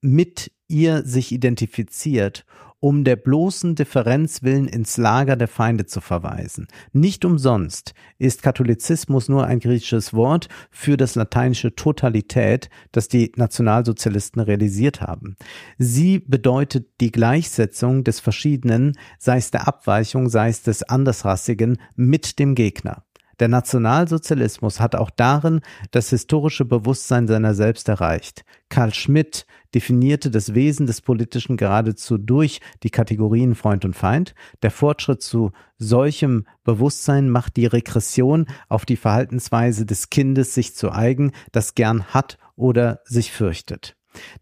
[0.00, 2.46] mit ihr sich identifiziert
[2.80, 6.68] um der bloßen Differenz willen ins Lager der Feinde zu verweisen.
[6.92, 14.42] Nicht umsonst ist Katholizismus nur ein griechisches Wort für das lateinische Totalität, das die Nationalsozialisten
[14.42, 15.36] realisiert haben.
[15.78, 22.38] Sie bedeutet die Gleichsetzung des Verschiedenen, sei es der Abweichung, sei es des Andersrassigen, mit
[22.38, 23.05] dem Gegner.
[23.38, 25.60] Der Nationalsozialismus hat auch darin
[25.90, 28.44] das historische Bewusstsein seiner selbst erreicht.
[28.68, 34.34] Karl Schmidt definierte das Wesen des Politischen geradezu durch die Kategorien Freund und Feind.
[34.62, 40.90] Der Fortschritt zu solchem Bewusstsein macht die Regression auf die Verhaltensweise des Kindes sich zu
[40.90, 43.96] eigen, das gern hat oder sich fürchtet.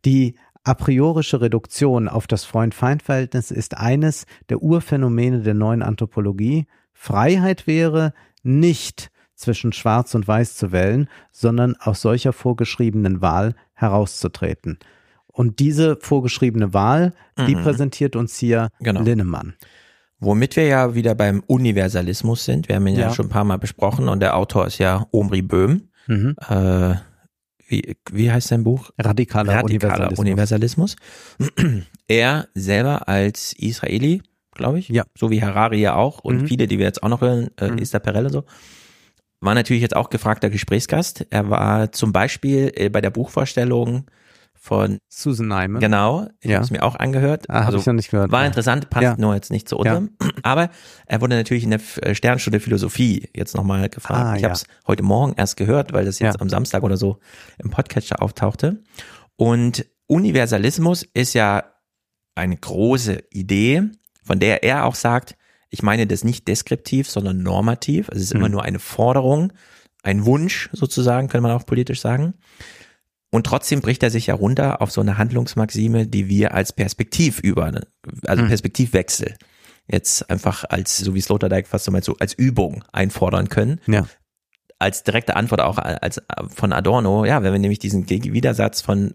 [0.05, 6.67] Die a priorische Reduktion auf das Freund-Feind-Verhältnis ist eines der Urphänomene der neuen Anthropologie.
[6.93, 8.15] Freiheit wäre,
[8.45, 14.79] nicht zwischen Schwarz und Weiß zu wählen, sondern aus solcher vorgeschriebenen Wahl herauszutreten.
[15.27, 17.47] Und diese vorgeschriebene Wahl, mhm.
[17.47, 19.03] die präsentiert uns hier genau.
[19.03, 19.55] Linnemann.
[20.21, 22.69] Womit wir ja wieder beim Universalismus sind.
[22.69, 25.07] Wir haben ihn ja, ja schon ein paar Mal besprochen und der Autor ist ja
[25.11, 25.89] Omri Böhm.
[26.07, 26.37] Mhm.
[26.49, 26.95] Äh,
[27.67, 28.91] wie, wie heißt sein Buch?
[28.99, 30.19] Radikaler, Radikaler Universalismus.
[30.19, 30.97] Universalismus.
[32.09, 34.23] er selber als Israeli
[34.55, 34.89] glaube ich.
[34.89, 35.05] Ja.
[35.17, 36.47] So wie Harari ja auch und mhm.
[36.47, 37.79] viele, die wir jetzt auch noch hören, äh, mhm.
[37.79, 38.45] Esther Perel und so.
[39.41, 41.27] War natürlich jetzt auch gefragter Gesprächsgast.
[41.31, 44.07] Er war zum Beispiel äh, bei der Buchvorstellung
[44.65, 45.81] von Susan Nyman.
[45.81, 46.57] Genau, ich ja.
[46.57, 47.51] habe es mir auch angehört.
[47.51, 48.33] Ah, also, ich noch nicht gehört.
[48.33, 49.17] War interessant, passt ja.
[49.19, 50.13] nur jetzt nicht zu unserem.
[50.23, 50.31] Ja.
[50.43, 50.71] Aber
[51.05, 54.25] er wurde natürlich in der äh, Sternstunde Philosophie jetzt nochmal gefragt.
[54.25, 57.19] Ah, ich habe es heute Morgen erst gehört, weil das jetzt am Samstag oder so
[57.59, 58.83] im Podcatcher auftauchte.
[59.37, 61.65] Und Universalismus ist ja
[62.35, 63.83] eine große Idee,
[64.25, 65.37] von der er auch sagt,
[65.71, 68.09] ich meine das nicht deskriptiv, sondern normativ.
[68.09, 68.41] Also es ist mhm.
[68.41, 69.53] immer nur eine Forderung,
[70.03, 72.35] ein Wunsch sozusagen, könnte man auch politisch sagen.
[73.31, 77.41] Und trotzdem bricht er sich ja runter auf so eine Handlungsmaxime, die wir als Perspektiv
[77.41, 77.81] über,
[78.27, 78.49] also mhm.
[78.49, 79.35] Perspektivwechsel
[79.91, 83.81] jetzt einfach als, so wie Sloterdijk fast so mal so als Übung einfordern können.
[83.87, 84.07] Ja.
[84.79, 89.15] Als direkte Antwort auch als von Adorno, ja, wenn wir nämlich diesen Widersatz von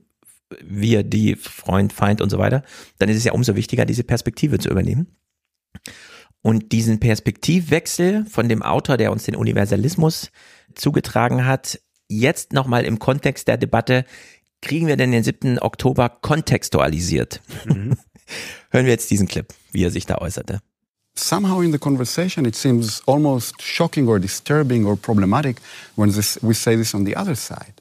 [0.62, 2.64] wir, die, Freund, Feind und so weiter,
[2.97, 5.08] dann ist es ja umso wichtiger, diese Perspektive zu übernehmen.
[6.41, 10.32] Und diesen Perspektivwechsel von dem Autor, der uns den Universalismus
[10.74, 14.06] zugetragen hat, jetzt nochmal im Kontext der Debatte,
[14.62, 15.60] kriegen wir denn den 7.
[15.60, 17.41] Oktober kontextualisiert?
[17.66, 17.97] Mhm.
[18.72, 20.62] Hören wir jetzt diesen Clip, wie er sich da äußerte.
[21.16, 25.58] Somehow in the conversation it seems almost shocking or disturbing or problematic
[25.95, 27.79] when this, we say this on the other side.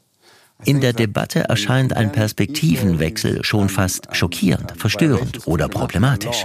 [0.64, 6.44] In der Debatte erscheint ein Perspektivenwechsel schon fast schockierend, verstörend oder problematisch.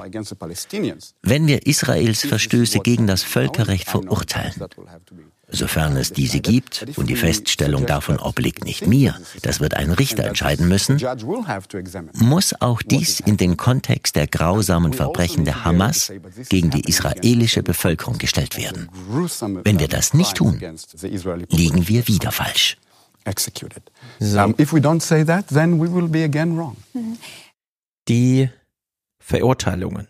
[1.23, 4.53] Wenn wir Israels Verstöße gegen das Völkerrecht verurteilen,
[5.49, 10.25] sofern es diese gibt, und die Feststellung davon obliegt nicht mir, das wird ein Richter
[10.25, 11.01] entscheiden müssen,
[12.13, 16.11] muss auch dies in den Kontext der grausamen Verbrechen der Hamas
[16.49, 18.89] gegen die israelische Bevölkerung gestellt werden.
[19.63, 20.61] Wenn wir das nicht tun,
[21.49, 22.77] liegen wir wieder falsch.
[23.25, 23.83] Executed.
[24.19, 24.39] So.
[24.39, 26.77] Um, if we don't say that, then we will be again wrong.
[28.07, 28.49] Die
[29.19, 30.07] Verurteilungen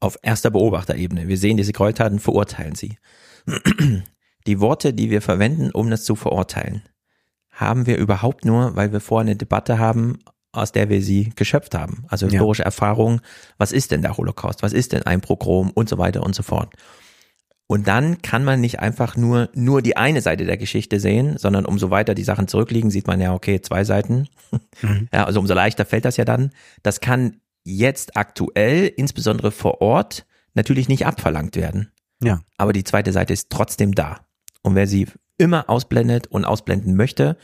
[0.00, 1.28] auf erster Beobachterebene.
[1.28, 2.98] Wir sehen diese Gräueltaten, verurteilen sie.
[4.46, 6.82] Die Worte, die wir verwenden, um das zu verurteilen,
[7.50, 10.18] haben wir überhaupt nur, weil wir vorher eine Debatte haben,
[10.52, 12.04] aus der wir sie geschöpft haben.
[12.08, 12.66] Also historische ja.
[12.66, 13.20] Erfahrungen,
[13.58, 16.42] was ist denn der Holocaust, was ist denn ein Pogrom und so weiter und so
[16.42, 16.72] fort.
[17.68, 21.64] Und dann kann man nicht einfach nur, nur die eine Seite der Geschichte sehen, sondern
[21.64, 24.28] umso weiter die Sachen zurückliegen, sieht man ja, okay, zwei Seiten.
[24.82, 25.08] Mhm.
[25.12, 26.52] Ja, also umso leichter fällt das ja dann.
[26.82, 31.90] Das kann jetzt aktuell, insbesondere vor Ort, natürlich nicht abverlangt werden.
[32.22, 32.40] Ja.
[32.56, 34.20] Aber die zweite Seite ist trotzdem da.
[34.62, 35.06] Und wer sie
[35.38, 37.36] immer ausblendet und ausblenden möchte,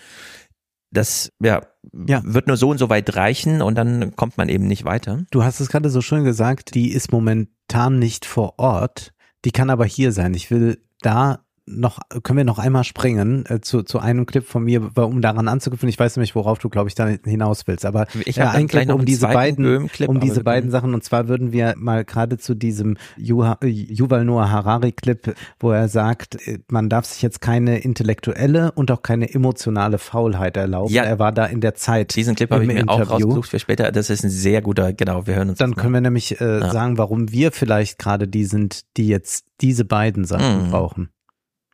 [0.92, 1.62] das ja,
[2.06, 5.24] ja, wird nur so und so weit reichen und dann kommt man eben nicht weiter.
[5.30, 9.12] Du hast es gerade so schön gesagt, die ist momentan nicht vor Ort,
[9.44, 10.34] die kann aber hier sein.
[10.34, 11.44] Ich will da
[11.78, 15.48] noch, können wir noch einmal springen äh, zu, zu einem Clip von mir, um daran
[15.48, 15.88] anzuknüpfen.
[15.88, 17.84] Ich weiß nämlich, worauf du, glaube ich, da hinaus willst.
[17.84, 20.70] Aber ich habe äh, ein Clip um diese beiden, um diese beiden.
[20.70, 20.94] Sachen.
[20.94, 25.88] Und zwar würden wir mal gerade zu diesem Juha, Yuval Noah Harari Clip, wo er
[25.88, 30.92] sagt, äh, man darf sich jetzt keine intellektuelle und auch keine emotionale Faulheit erlauben.
[30.92, 32.14] Ja, er war da in der Zeit.
[32.14, 33.04] Diesen Clip habe ich mir Interview.
[33.04, 33.92] auch rausgesucht für später.
[33.92, 35.58] Das ist ein sehr guter, genau, wir hören uns.
[35.58, 36.70] Dann können wir nämlich äh, ja.
[36.70, 40.70] sagen, warum wir vielleicht gerade die sind, die jetzt diese beiden Sachen Mhm.
[40.70, 41.08] brauchen.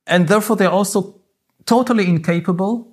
[0.09, 1.21] And therefore they're also
[1.67, 2.87] totally incapable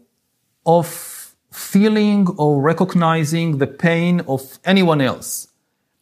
[0.66, 5.48] of feeling or recognizing the pain of anyone else.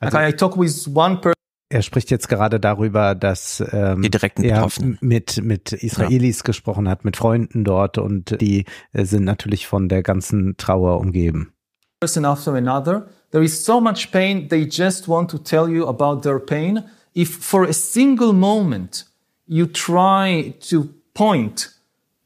[0.01, 1.33] Also- like I talk with one person.
[1.69, 4.69] Er spricht jetzt gerade darüber, dass ähm, Die direkten er
[5.01, 10.03] mit mit Israelis gesprochen hat, mit Freunden dort und die äh, sind natürlich von der
[10.03, 11.51] ganzen Trauer umgeben.
[11.99, 13.07] person after another.
[13.31, 16.83] There is so much pain, they just want to tell you about their pain.
[17.15, 19.05] If for a single moment
[19.47, 21.69] you try to point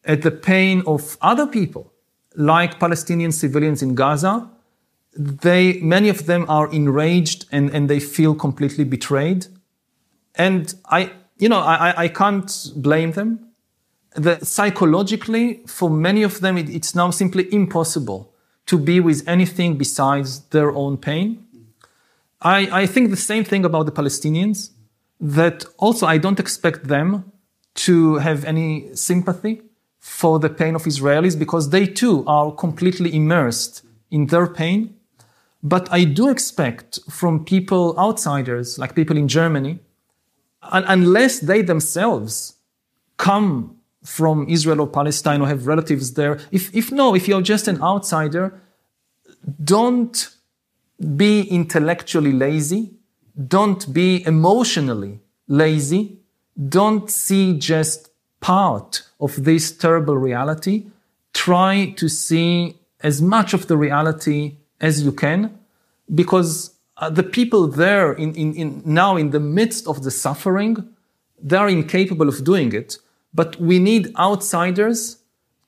[0.04, 1.92] at the pain of other people,
[2.36, 4.50] like Palestinian civilians in Gaza,
[5.18, 9.48] they, many of them are enraged and, and they feel completely betrayed.
[10.36, 13.40] And I, you know, I, I- can't blame them.
[14.16, 18.34] The, psychologically, for many of them, it, it's now simply impossible
[18.68, 21.46] to be with anything besides their own pain.
[22.42, 24.72] I, I think the same thing about the Palestinians,
[25.20, 27.32] that also I don't expect them
[27.78, 29.62] to have any sympathy
[30.00, 34.96] for the pain of Israelis because they too are completely immersed in their pain.
[35.64, 39.80] But I do expect from people, outsiders, like people in Germany,
[40.62, 42.56] unless they themselves
[43.18, 47.68] come from Israel or Palestine or have relatives there, if, if no, if you're just
[47.68, 48.60] an outsider,
[49.64, 50.30] don't
[51.16, 52.94] be intellectually lazy.
[53.48, 56.20] Don't be emotionally lazy.
[56.58, 58.10] Don't see just
[58.40, 60.88] part of this terrible reality.
[61.34, 65.58] Try to see as much of the reality as you can
[66.14, 70.88] because uh, the people there in, in, in now in the midst of the suffering,
[71.42, 72.98] they are incapable of doing it.
[73.34, 75.18] But we need outsiders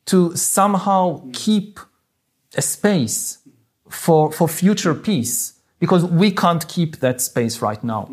[0.05, 1.79] to somehow keep
[2.55, 3.37] a space
[3.89, 8.09] for, for future peace because we can't keep that space right now.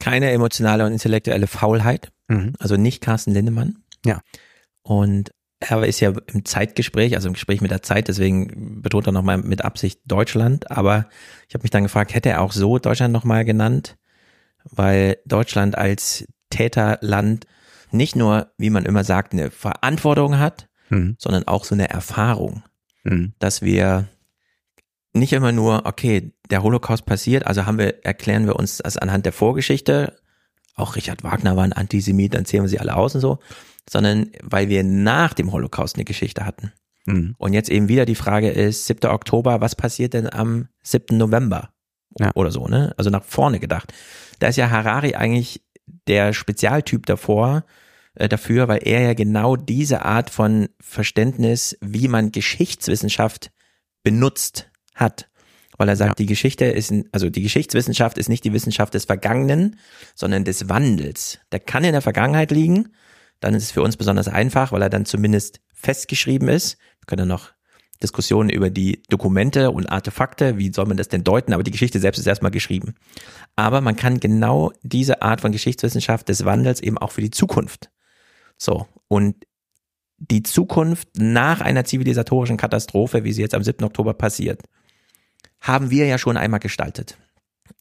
[0.00, 2.10] Keine emotionale und intellektuelle Faulheit.
[2.58, 3.78] Also nicht Carsten Lindemann.
[4.04, 4.20] Ja.
[4.82, 5.30] Und
[5.60, 9.38] er ist ja im Zeitgespräch, also im Gespräch mit der Zeit, deswegen betont er nochmal
[9.38, 10.70] mit Absicht Deutschland.
[10.70, 11.08] Aber
[11.48, 13.96] ich habe mich dann gefragt, hätte er auch so Deutschland nochmal genannt?
[14.64, 17.46] Weil Deutschland als Täterland
[17.90, 21.16] nicht nur, wie man immer sagt, eine Verantwortung hat, Mhm.
[21.18, 22.62] sondern auch so eine Erfahrung,
[23.04, 23.34] Mhm.
[23.38, 24.08] dass wir
[25.14, 29.24] nicht immer nur, okay, der Holocaust passiert, also haben wir, erklären wir uns das anhand
[29.24, 30.16] der Vorgeschichte,
[30.74, 33.38] auch Richard Wagner war ein Antisemit, dann zählen wir sie alle aus und so,
[33.88, 36.72] sondern weil wir nach dem Holocaust eine Geschichte hatten.
[37.06, 37.34] Mhm.
[37.38, 39.10] Und jetzt eben wieder die Frage ist, 7.
[39.10, 41.16] Oktober, was passiert denn am 7.
[41.16, 41.70] November?
[42.18, 42.32] Ja.
[42.34, 42.94] Oder so, ne?
[42.96, 43.92] Also nach vorne gedacht.
[44.38, 45.62] Da ist ja Harari eigentlich
[46.08, 47.64] der Spezialtyp davor,
[48.14, 53.50] äh, dafür, weil er ja genau diese Art von Verständnis, wie man Geschichtswissenschaft
[54.02, 55.28] benutzt hat.
[55.76, 59.76] Weil er sagt, die Geschichte ist, also die Geschichtswissenschaft ist nicht die Wissenschaft des Vergangenen,
[60.14, 61.40] sondern des Wandels.
[61.50, 62.90] Der kann in der Vergangenheit liegen,
[63.40, 66.78] dann ist es für uns besonders einfach, weil er dann zumindest festgeschrieben ist.
[67.00, 67.52] Wir können noch
[68.02, 71.98] Diskussionen über die Dokumente und Artefakte, wie soll man das denn deuten, aber die Geschichte
[71.98, 72.94] selbst ist erstmal geschrieben.
[73.56, 77.90] Aber man kann genau diese Art von Geschichtswissenschaft des Wandels eben auch für die Zukunft.
[78.56, 79.46] So, und
[80.18, 83.84] die Zukunft nach einer zivilisatorischen Katastrophe, wie sie jetzt am 7.
[83.84, 84.62] Oktober passiert,
[85.64, 87.16] haben wir ja schon einmal gestaltet.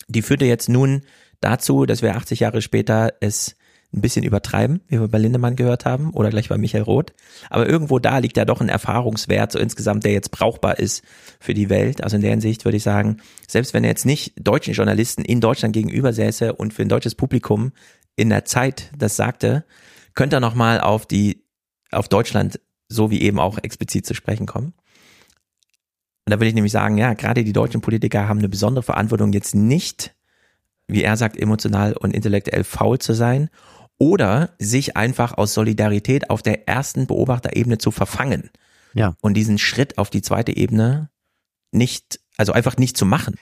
[0.08, 1.02] Die führte jetzt nun
[1.42, 3.58] dazu, dass wir 80 Jahre später es
[3.94, 7.14] ein bisschen übertreiben, wie wir bei Lindemann gehört haben oder gleich bei Michael Roth.
[7.50, 11.04] Aber irgendwo da liegt ja doch ein Erfahrungswert so insgesamt, der jetzt brauchbar ist
[11.42, 12.04] für die Welt.
[12.04, 15.42] Also in der Hinsicht würde ich sagen, selbst wenn er jetzt nicht deutschen Journalisten in
[15.42, 17.74] Deutschland gegenüber säße und für ein deutsches Publikum
[18.16, 19.66] in der Zeit das sagte,
[20.16, 21.44] könnte er nochmal auf die,
[21.92, 24.74] auf Deutschland so wie eben auch explizit zu sprechen kommen.
[26.26, 29.34] Und da würde ich nämlich sagen, ja, gerade die deutschen Politiker haben eine besondere Verantwortung,
[29.34, 30.16] jetzt nicht,
[30.88, 33.50] wie er sagt, emotional und intellektuell faul zu sein
[33.98, 38.50] oder sich einfach aus Solidarität auf der ersten Beobachterebene zu verfangen.
[38.94, 39.16] Ja.
[39.22, 41.10] Und diesen Schritt auf die zweite Ebene
[41.72, 43.36] nicht also einfach nicht zu machen.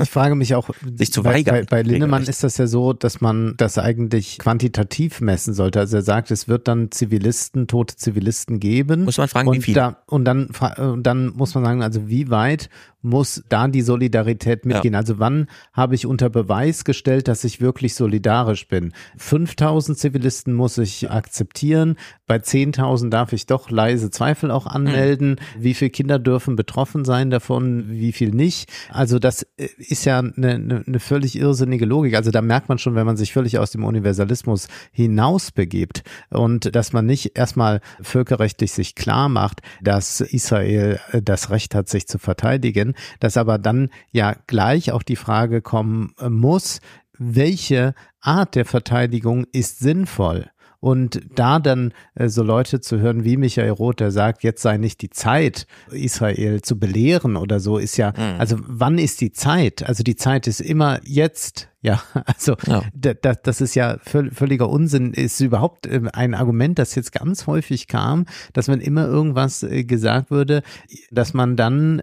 [0.00, 1.66] Ich frage mich auch, sich zu bei, weigern.
[1.68, 5.80] Bei, bei Lindemann ist das ja so, dass man das eigentlich quantitativ messen sollte.
[5.80, 9.04] Also er sagt, es wird dann Zivilisten, tote Zivilisten geben.
[9.04, 9.74] Muss man fragen, und wie viele?
[9.74, 12.70] Da, und dann, und dann muss man sagen, also wie weit
[13.02, 14.94] muss da die Solidarität mitgehen?
[14.94, 15.00] Ja.
[15.00, 18.92] Also wann habe ich unter Beweis gestellt, dass ich wirklich solidarisch bin?
[19.16, 21.96] 5000 Zivilisten muss ich akzeptieren.
[22.26, 25.38] Bei 10.000 darf ich doch leise Zweifel auch anmelden.
[25.56, 25.62] Mhm.
[25.62, 27.84] Wie viele Kinder dürfen betroffen sein davon?
[27.88, 28.70] Wie viel nicht?
[28.90, 32.14] Also das ist ja eine, eine, eine völlig irrsinnige Logik.
[32.14, 36.74] Also da merkt man schon, wenn man sich völlig aus dem Universalismus hinaus begibt und
[36.74, 42.18] dass man nicht erstmal völkerrechtlich sich klar macht, dass Israel das Recht hat, sich zu
[42.18, 42.85] verteidigen,
[43.20, 46.80] dass aber dann ja gleich auch die Frage kommen muss,
[47.18, 50.50] welche Art der Verteidigung ist sinnvoll?
[50.78, 54.76] Und da dann äh, so Leute zu hören wie Michael Roth, der sagt, jetzt sei
[54.76, 58.38] nicht die Zeit, Israel zu belehren oder so, ist ja, mhm.
[58.38, 59.82] also wann ist die Zeit?
[59.82, 61.70] Also die Zeit ist immer jetzt.
[61.80, 62.82] Ja, also ja.
[62.94, 65.12] Das, ist ja völliger Unsinn.
[65.12, 69.82] Ist überhaupt ähm, ein Argument, das jetzt ganz häufig kam, dass wenn immer irgendwas äh,
[69.84, 70.62] gesagt würde,
[71.10, 72.02] dass man dann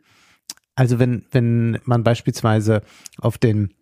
[0.75, 2.81] also wenn, wenn man beispielsweise
[3.19, 3.73] auf den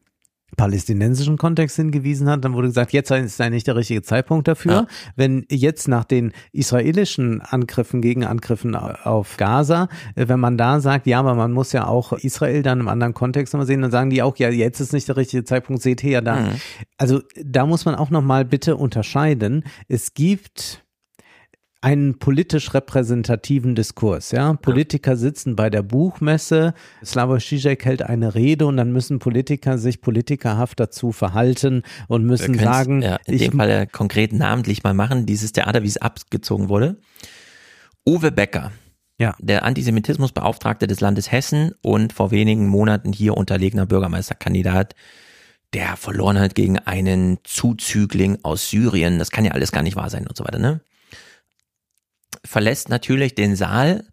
[0.57, 4.71] palästinensischen Kontext hingewiesen hat, dann wurde gesagt, jetzt ist nicht der richtige Zeitpunkt dafür.
[4.71, 4.87] Ja.
[5.15, 11.19] Wenn jetzt nach den israelischen Angriffen, Gegenangriffen auf Gaza, äh, wenn man da sagt, ja,
[11.19, 14.21] aber man muss ja auch Israel dann im anderen Kontext nochmal sehen, dann sagen die
[14.21, 16.35] auch, ja, jetzt ist nicht der richtige Zeitpunkt, seht ja da.
[16.35, 16.49] Mhm.
[16.97, 19.63] Also da muss man auch nochmal bitte unterscheiden.
[19.87, 20.83] Es gibt
[21.81, 24.31] einen politisch repräsentativen Diskurs.
[24.31, 29.79] Ja, Politiker sitzen bei der Buchmesse, Slavoj Žižek hält eine Rede und dann müssen Politiker
[29.79, 35.25] sich politikerhaft dazu verhalten und müssen sagen, ja, in dem Fall konkret namentlich mal machen,
[35.25, 36.97] dieses Theater, wie es abgezogen wurde.
[38.05, 38.71] Uwe Becker,
[39.17, 39.35] ja.
[39.39, 44.93] der Antisemitismusbeauftragte des Landes Hessen und vor wenigen Monaten hier unterlegener Bürgermeisterkandidat,
[45.73, 49.17] der verloren hat gegen einen Zuzügling aus Syrien.
[49.17, 50.81] Das kann ja alles gar nicht wahr sein und so weiter, ne?
[52.45, 54.05] Verlässt natürlich den Saal,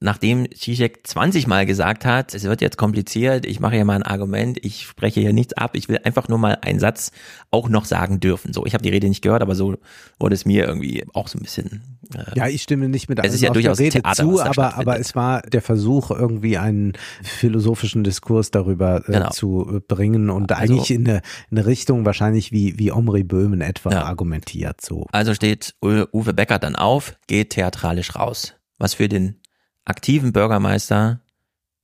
[0.00, 4.04] nachdem Zizek 20 Mal gesagt hat, es wird jetzt kompliziert, ich mache hier mal ein
[4.04, 7.10] Argument, ich spreche hier nichts ab, ich will einfach nur mal einen Satz
[7.50, 8.52] auch noch sagen dürfen.
[8.52, 9.76] So, ich habe die Rede nicht gehört, aber so
[10.20, 11.98] wurde es mir irgendwie auch so ein bisschen.
[12.14, 15.00] Äh, ja, ich stimme nicht mit es ist ja durchaus Rede Theater, zu, aber, aber
[15.00, 16.92] es war der Versuch, irgendwie einen
[17.22, 19.30] philosophischen Diskurs darüber äh, genau.
[19.30, 23.90] zu bringen und also, eigentlich in eine, eine, Richtung wahrscheinlich wie, wie Omri Böhmen etwa
[23.90, 24.04] ja.
[24.04, 24.80] argumentiert.
[24.80, 25.06] So.
[25.10, 28.54] Also steht Uwe Becker dann auf, geht theatralisch raus.
[28.78, 29.37] Was für den
[29.88, 31.20] aktiven Bürgermeister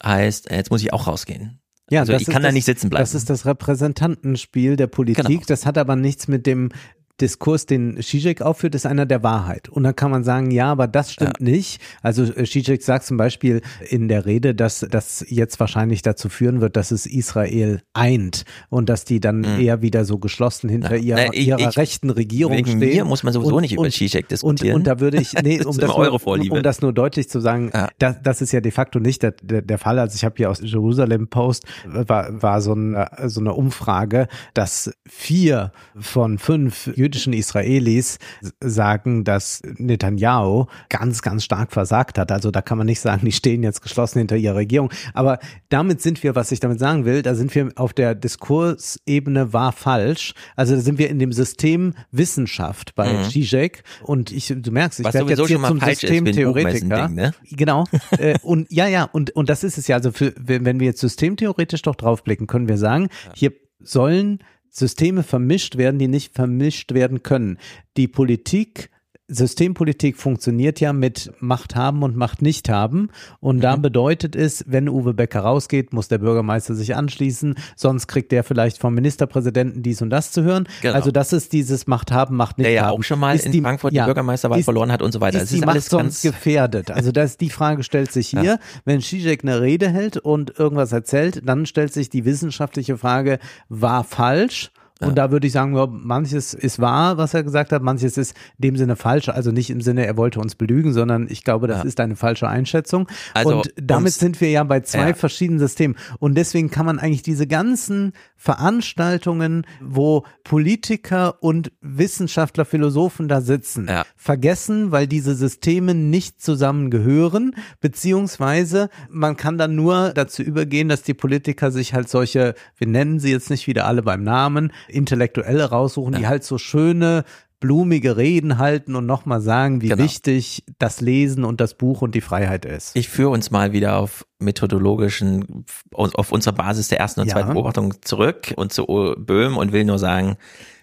[0.02, 1.60] heißt, jetzt muss ich auch rausgehen.
[1.90, 3.02] Ja, also ich kann da nicht sitzen bleiben.
[3.02, 5.26] Das ist das Repräsentantenspiel der Politik.
[5.26, 5.42] Genau.
[5.46, 6.70] Das hat aber nichts mit dem
[7.20, 9.68] Diskurs, den Zizek aufführt, ist einer der Wahrheit.
[9.68, 11.44] Und dann kann man sagen, ja, aber das stimmt ja.
[11.44, 11.80] nicht.
[12.02, 16.60] Also äh, Zizek sagt zum Beispiel in der Rede, dass das jetzt wahrscheinlich dazu führen
[16.60, 19.60] wird, dass es Israel eint und dass die dann mhm.
[19.60, 21.18] eher wieder so geschlossen hinter ja.
[21.18, 22.80] ihrer, ich, ihrer ich, rechten Regierung wegen stehen.
[22.80, 24.74] Mir muss man sowieso und, nicht über Zizek diskutieren.
[24.74, 27.38] Und, und, da würde ich, nee, um, das, das nur, um das nur deutlich zu
[27.38, 27.88] sagen, ja.
[27.98, 30.00] das, das ist ja de facto nicht der, der, der Fall.
[30.00, 32.96] Also ich habe hier aus Jerusalem Post war, war so, ein,
[33.26, 38.18] so eine Umfrage, dass vier von fünf jüdischen Israelis
[38.60, 42.32] sagen, dass Netanyahu ganz, ganz stark versagt hat.
[42.32, 44.90] Also da kann man nicht sagen, die stehen jetzt geschlossen hinter ihrer Regierung.
[45.12, 49.52] Aber damit sind wir, was ich damit sagen will, da sind wir auf der Diskursebene
[49.52, 50.34] war falsch.
[50.56, 53.24] Also da sind wir in dem System Wissenschaft bei mhm.
[53.24, 53.82] Zizek.
[54.02, 57.08] Und ich, du merkst, ich werde jetzt hier zum Systemtheoretiker.
[57.08, 57.34] Ne?
[57.50, 57.84] Genau.
[58.18, 59.96] äh, und ja, ja, und, und das ist es ja.
[59.96, 64.38] Also für, wenn wir jetzt systemtheoretisch doch draufblicken, können wir sagen, hier sollen
[64.76, 67.58] Systeme vermischt werden, die nicht vermischt werden können.
[67.96, 68.90] Die Politik
[69.26, 73.08] Systempolitik funktioniert ja mit Macht haben und Macht nicht haben.
[73.40, 73.60] Und mhm.
[73.62, 78.44] da bedeutet es, wenn Uwe Becker rausgeht, muss der Bürgermeister sich anschließen, sonst kriegt der
[78.44, 80.68] vielleicht vom Ministerpräsidenten dies und das zu hören.
[80.82, 80.94] Genau.
[80.94, 82.84] Also das ist dieses Macht haben, Macht nicht der haben.
[82.84, 85.00] Der ja auch schon mal ist in die, Frankfurt die ja, Bürgermeisterwahl ist, verloren hat
[85.00, 85.38] und so weiter.
[85.38, 86.90] Ist, ist die Macht sonst gefährdet?
[86.90, 88.42] Also das, die Frage stellt sich hier.
[88.42, 88.58] Ja.
[88.84, 93.38] Wenn Zizek eine Rede hält und irgendwas erzählt, dann stellt sich die wissenschaftliche Frage,
[93.70, 94.70] war falsch?
[95.06, 98.34] Und da würde ich sagen, ja, manches ist wahr, was er gesagt hat, manches ist
[98.58, 99.28] in dem Sinne falsch.
[99.28, 101.84] Also nicht im Sinne, er wollte uns belügen, sondern ich glaube, das Ja.
[101.84, 103.08] ist eine falsche Einschätzung.
[103.34, 105.14] Also, und damit sind wir ja bei zwei Ja.
[105.14, 105.96] verschiedenen Systemen.
[106.18, 113.88] Und deswegen kann man eigentlich diese ganzen Veranstaltungen, wo Politiker und Wissenschaftler, Philosophen da sitzen,
[114.16, 121.14] vergessen, weil diese Systeme nicht zusammengehören, beziehungsweise man kann dann nur dazu übergehen, dass die
[121.14, 126.14] Politiker sich halt solche, wir nennen sie jetzt nicht wieder alle beim Namen, Intellektuelle raussuchen,
[126.14, 127.24] die halt so schöne,
[127.60, 130.02] blumige Reden halten und nochmal sagen, wie Genau.
[130.04, 132.94] wichtig das Lesen und das Buch und die Freiheit ist.
[132.94, 135.64] Ich führe uns mal wieder auf methodologischen,
[135.94, 137.34] auf unserer Basis der ersten und Ja.
[137.34, 140.36] zweiten Beobachtung zurück und zu Böhm und will nur sagen,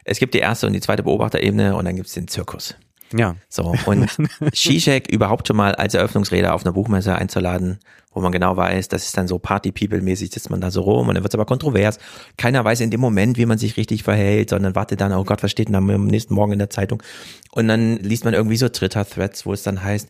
[0.06, 2.76] es gibt die erste und die zweite Beobachterebene und dann gibt es den Zirkus.
[3.14, 3.36] Ja.
[3.50, 4.10] So, und
[4.54, 7.80] Zizek überhaupt schon mal als Eröffnungsrede auf einer Buchmesse einzuladen,
[8.14, 11.16] wo man genau weiß, das ist dann so Party-People-mäßig, sitzt man da so rum und
[11.16, 12.00] dann wird es aber kontrovers.
[12.38, 15.44] Keiner weiß in dem Moment, wie man sich richtig verhält, sondern wartet dann, oh Gott,
[15.44, 17.02] was steht denn am nächsten Morgen in der Zeitung?
[17.52, 20.10] Und dann liest man irgendwie so Twitter-Threads, wo es dann heißt,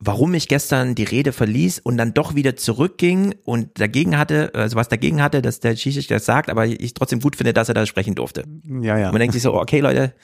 [0.00, 4.76] warum ich gestern die Rede verließ und dann doch wieder zurückging und dagegen hatte, also
[4.76, 7.74] was dagegen hatte, dass der Zizek das sagt, aber ich trotzdem gut finde, dass er
[7.74, 8.44] da sprechen durfte.
[8.64, 9.06] Ja, ja.
[9.06, 10.14] Und man denkt sich so, okay, Leute,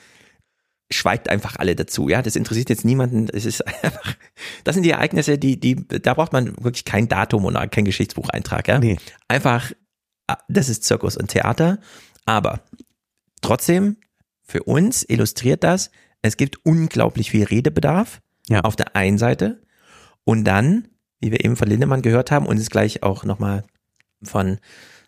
[0.91, 4.15] schweigt einfach alle dazu, ja, das interessiert jetzt niemanden, es ist einfach,
[4.63, 8.67] das sind die Ereignisse, die, die, da braucht man wirklich kein Datum oder kein Geschichtsbucheintrag,
[8.67, 8.79] ja.
[8.79, 8.97] Nee.
[9.27, 9.71] Einfach,
[10.27, 11.79] ah, das ist Zirkus und Theater,
[12.25, 12.61] aber
[13.41, 13.97] trotzdem,
[14.43, 15.91] für uns illustriert das,
[16.21, 18.61] es gibt unglaublich viel Redebedarf Ja.
[18.61, 19.61] auf der einen Seite
[20.23, 20.87] und dann,
[21.19, 23.63] wie wir eben von Lindemann gehört haben und es gleich auch nochmal
[24.23, 24.59] von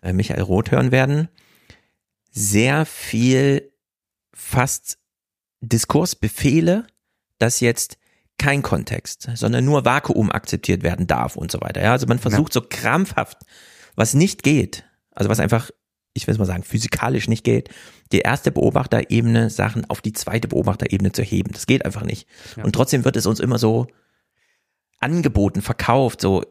[0.02, 1.28] äh, Michael Roth hören werden,
[2.30, 3.72] sehr viel
[4.32, 4.99] fast
[5.60, 6.86] Diskursbefehle,
[7.38, 7.98] dass jetzt
[8.38, 11.82] kein Kontext, sondern nur Vakuum akzeptiert werden darf und so weiter.
[11.82, 13.38] Ja, also man versucht so krampfhaft,
[13.96, 15.70] was nicht geht, also was einfach,
[16.14, 17.68] ich will es mal sagen, physikalisch nicht geht,
[18.12, 21.52] die erste Beobachterebene Sachen auf die zweite Beobachterebene zu heben.
[21.52, 22.26] Das geht einfach nicht.
[22.62, 23.88] Und trotzdem wird es uns immer so
[25.00, 26.42] angeboten, verkauft, so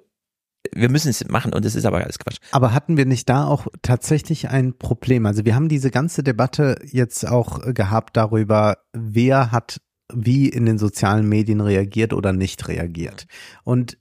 [0.74, 2.38] wir müssen es machen und es ist aber alles Quatsch.
[2.52, 5.26] Aber hatten wir nicht da auch tatsächlich ein Problem?
[5.26, 9.82] Also wir haben diese ganze Debatte jetzt auch äh, gehabt darüber, wer hat
[10.12, 13.28] wie in den sozialen Medien reagiert oder nicht reagiert.
[13.64, 13.98] Und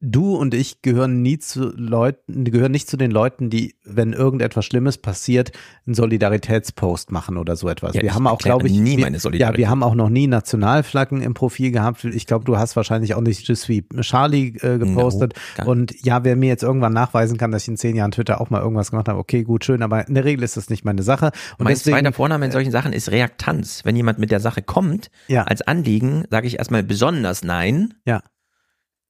[0.00, 4.64] du und ich gehören nie zu Leuten, gehören nicht zu den Leuten, die, wenn irgendetwas
[4.64, 5.52] Schlimmes passiert,
[5.86, 7.94] einen Solidaritätspost machen oder so etwas.
[7.94, 9.58] Ja, wir haben auch, glaube ich, nie wir, meine ja, Solidarität.
[9.58, 12.04] wir haben auch noch nie Nationalflaggen im Profil gehabt.
[12.04, 15.34] Ich glaube, du hast wahrscheinlich auch nicht just wie Charlie äh, gepostet.
[15.56, 18.40] gar und ja, wer mir jetzt irgendwann nachweisen kann, dass ich in zehn Jahren Twitter
[18.40, 20.84] auch mal irgendwas gemacht habe, okay, gut, schön, aber in der Regel ist das nicht
[20.84, 21.32] meine Sache.
[21.58, 23.84] Und mein deswegen, zweiter Vorname in solchen Sachen ist Reaktanz.
[23.84, 25.42] Wenn jemand mit der Sache kommt, Ja.
[25.44, 28.22] als Anliegen, sage ich erstmal besonders nein ja.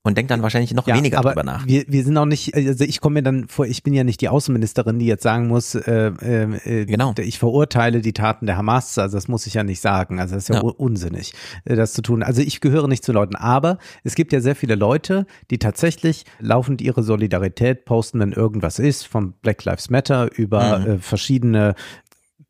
[0.04, 1.66] Und denke dann wahrscheinlich noch Ja, weniger aber drüber nach.
[1.66, 4.20] Wir, wir sind auch nicht, also ich komme mir dann vor, ich bin ja nicht
[4.20, 7.14] die Außenministerin, die jetzt sagen muss, äh, äh, Genau.
[7.18, 10.44] ich verurteile die Taten der Hamas, also das muss ich ja nicht sagen, also das
[10.44, 10.60] ist ja, Ja.
[10.62, 11.34] unsinnig,
[11.64, 12.22] äh, das zu tun.
[12.22, 16.24] Also ich gehöre nicht zu Leuten, aber es gibt ja sehr viele Leute, die tatsächlich
[16.38, 20.86] laufend ihre Solidarität posten, wenn irgendwas ist, von Black Lives Matter über Mhm.
[20.86, 21.74] äh, verschiedene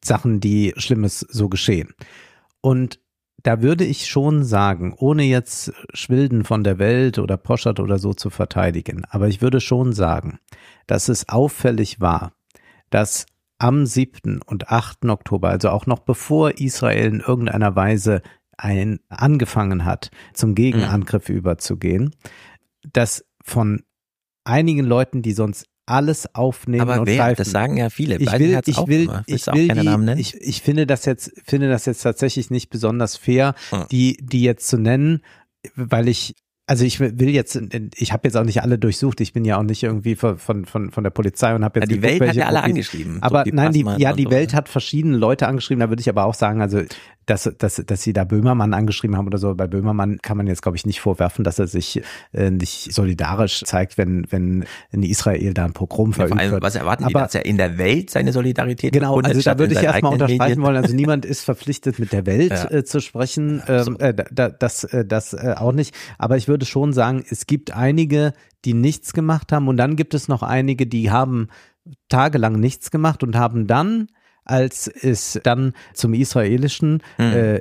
[0.04, 1.88] Sachen, die Schlimmes so geschehen.
[2.60, 3.00] Und
[3.42, 8.12] da würde ich schon sagen, ohne jetzt Schwilden von der Welt oder Poschert oder so
[8.12, 10.38] zu verteidigen, aber ich würde schon sagen,
[10.86, 12.32] dass es auffällig war,
[12.90, 13.26] dass
[13.58, 14.40] am 7.
[14.44, 15.06] und 8.
[15.06, 18.22] Oktober, also auch noch bevor Israel in irgendeiner Weise
[18.56, 22.14] ein, angefangen hat, zum Gegenangriff überzugehen,
[22.92, 23.82] dass von
[24.44, 27.16] einigen Leuten, die sonst alles aufnehmen Aber und wer?
[27.16, 27.38] greifen.
[27.38, 28.16] Das sagen ja viele.
[28.16, 30.20] Ich will, ich auch will, ich will die, Namen nennen?
[30.20, 33.84] ich, ich finde das jetzt, finde das jetzt tatsächlich nicht besonders fair, Hm.
[33.90, 35.22] die, die jetzt zu nennen,
[35.74, 36.34] weil ich,
[36.66, 37.58] also ich will jetzt,
[37.96, 40.66] ich habe jetzt auch nicht alle durchsucht, ich bin ja auch nicht irgendwie von, von,
[40.66, 43.22] von, der Polizei und habe jetzt Ja, die geguckt, Welt hat ja alle angeschrieben.
[43.22, 44.56] Aber So nein, die, ja, die so, Welt ne?
[44.58, 46.82] hat verschiedene Leute angeschrieben, da würde ich aber auch sagen, also
[47.28, 49.54] dass, dass, dass sie da Böhmermann angeschrieben haben oder so.
[49.54, 52.02] Bei Böhmermann kann man jetzt, glaube ich, nicht vorwerfen, dass er sich
[52.32, 56.50] äh, nicht solidarisch zeigt, wenn, wenn in Israel da ein Pogrom Ja, verübt vor allem,
[56.52, 56.62] wird.
[56.62, 59.74] was erwarten die, aber, dass er in der Welt seine Solidarität Genau, also da würde
[59.74, 60.62] ich erstmal unterstreichen Medien?
[60.62, 60.76] wollen.
[60.76, 62.70] Also niemand ist verpflichtet, mit der Welt Ja.
[62.70, 63.62] äh, zu sprechen.
[63.68, 65.94] Ähm, äh, da, das äh, das äh, auch nicht.
[66.18, 68.32] Aber ich würde schon sagen, es gibt einige,
[68.64, 71.48] die nichts gemacht haben und dann gibt es noch einige, die haben
[72.08, 74.08] tagelang nichts gemacht und haben dann
[74.48, 77.32] als es dann zum israelischen Hm.
[77.32, 77.60] äh,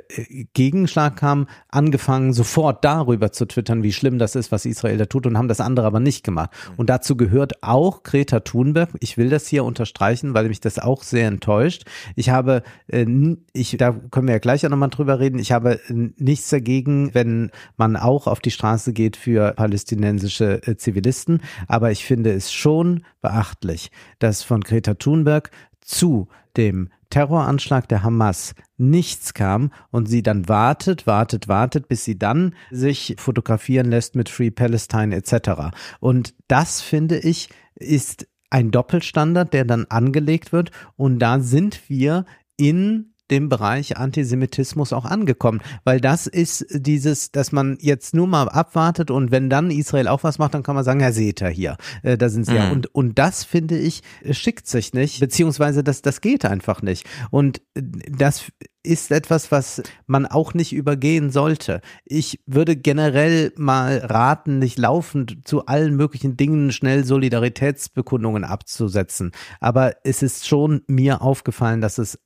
[0.54, 5.26] Gegenschlag kam, angefangen sofort darüber zu twittern, wie schlimm das ist, was Israel da tut
[5.26, 6.50] und haben das andere aber nicht gemacht.
[6.76, 8.90] Und dazu gehört auch Greta Thunberg.
[9.00, 11.84] Ich will das hier unterstreichen, weil mich das auch sehr enttäuscht.
[12.16, 13.06] Ich habe, äh,
[13.52, 17.14] ich, da können wir ja gleich auch nochmal drüber reden, ich habe äh, nichts dagegen,
[17.14, 21.42] wenn man auch auf die Straße geht für palästinensische äh, Zivilisten.
[21.66, 25.50] Aber ich finde es schon beachtlich, dass von Greta Thunberg
[25.88, 32.18] zu dem Terroranschlag der Hamas nichts kam und sie dann wartet, wartet, wartet, bis sie
[32.18, 35.74] dann sich fotografieren lässt mit Free Palestine etc.
[36.00, 42.26] Und das finde ich ist ein Doppelstandard, der dann angelegt wird und da sind wir
[42.56, 48.48] in dem Bereich Antisemitismus auch angekommen, weil das ist dieses, dass man jetzt nur mal
[48.48, 51.48] abwartet und wenn dann Israel auch was macht, dann kann man sagen, ja, seht ihr
[51.48, 52.56] hier, äh, da sind sie mhm.
[52.56, 52.70] ja.
[52.70, 57.06] Und, und das finde ich, schickt sich nicht, beziehungsweise das, das geht einfach nicht.
[57.30, 58.46] Und das
[58.88, 61.80] ist etwas, was man auch nicht übergehen sollte.
[62.04, 69.32] Ich würde generell mal raten, nicht laufend zu allen möglichen Dingen schnell Solidaritätsbekundungen abzusetzen.
[69.60, 72.18] Aber es ist schon mir aufgefallen, dass es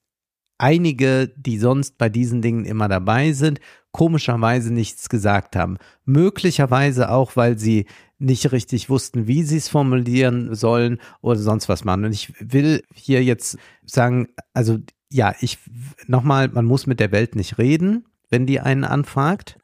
[0.59, 3.61] einige, die sonst bei diesen Dingen immer dabei sind,
[3.91, 5.77] komischerweise nichts gesagt haben.
[6.05, 7.87] Möglicherweise auch, weil sie
[8.19, 12.05] nicht richtig wussten, wie sie es formulieren sollen oder sonst was machen.
[12.05, 14.79] Und ich will hier jetzt sagen, also
[15.11, 15.59] ja, ich
[16.07, 19.59] nochmal, man muss mit der Welt nicht reden, wenn die einen anfragt.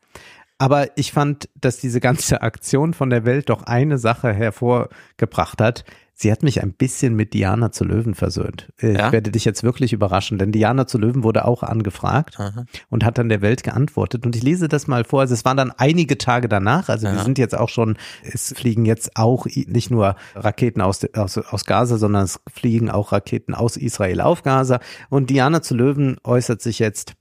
[0.59, 5.85] Aber ich fand, dass diese ganze Aktion von der Welt doch eine Sache hervorgebracht hat,
[6.21, 8.73] Sie hat mich ein bisschen mit Diana zu Löwen versöhnt.
[8.83, 9.13] Äh, ich ja?
[9.13, 12.65] werde dich jetzt wirklich überraschen, denn Diana zu Löwen wurde auch angefragt Aha.
[12.91, 14.27] und hat dann der Welt geantwortet.
[14.27, 15.21] Und ich lese das mal vor.
[15.21, 16.89] Also es waren dann einige Tage danach.
[16.89, 17.15] Also ja.
[17.15, 21.65] wir sind jetzt auch schon, es fliegen jetzt auch nicht nur Raketen aus, aus, aus
[21.65, 24.81] Gaza, sondern es fliegen auch Raketen aus Israel auf Gaza.
[25.11, 27.15] Und Diana zu Löwen äußert sich jetzt.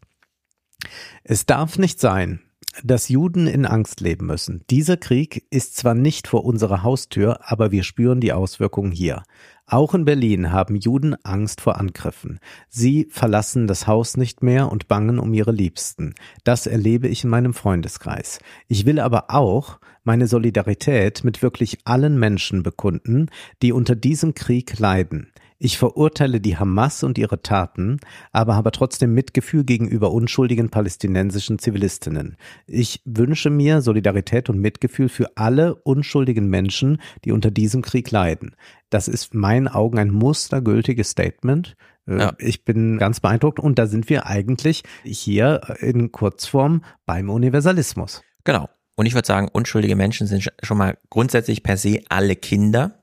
[1.24, 2.40] Es darf nicht sein,
[2.84, 4.64] dass Juden in Angst leben müssen.
[4.70, 9.24] Dieser Krieg ist zwar nicht vor unserer Haustür, aber wir spüren die Auswirkungen hier.
[9.66, 12.40] Auch in Berlin haben Juden Angst vor Angriffen.
[12.70, 16.16] Sie verlassen das Haus nicht mehr und bangen um ihre Liebsten.
[16.46, 18.40] Das erlebe ich in meinem Freundeskreis.
[18.70, 23.28] Ich will aber auch meine Solidarität mit wirklich allen Menschen bekunden,
[23.62, 25.34] die unter diesem Krieg leiden.
[25.60, 28.00] Ich verurteile die Hamas und ihre Taten,
[28.32, 32.38] aber habe trotzdem Mitgefühl gegenüber unschuldigen palästinensischen Zivilistinnen.
[32.68, 38.56] Ich wünsche mir Solidarität und Mitgefühl für alle unschuldigen Menschen, die unter diesem Krieg leiden.
[38.92, 41.76] Das ist meinen Augen ein mustergültiges Statement.
[42.08, 42.34] Äh, ja.
[42.38, 48.22] Ich bin ganz beeindruckt und da sind wir eigentlich hier in Kurzform beim Universalismus.
[48.44, 48.70] Genau.
[48.96, 52.97] Und ich würde sagen, unschuldige Menschen sind schon mal grundsätzlich per se alle Kinder.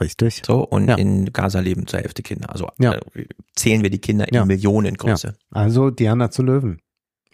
[0.00, 0.42] Richtig.
[0.44, 0.96] So, und ja.
[0.96, 2.50] in Gaza leben zur Hälfte Kinder.
[2.50, 2.94] Also ja.
[2.94, 3.00] äh,
[3.54, 4.44] zählen wir die Kinder in ja.
[4.44, 5.36] Millionengröße.
[5.50, 6.80] Also Diana zu Löwen.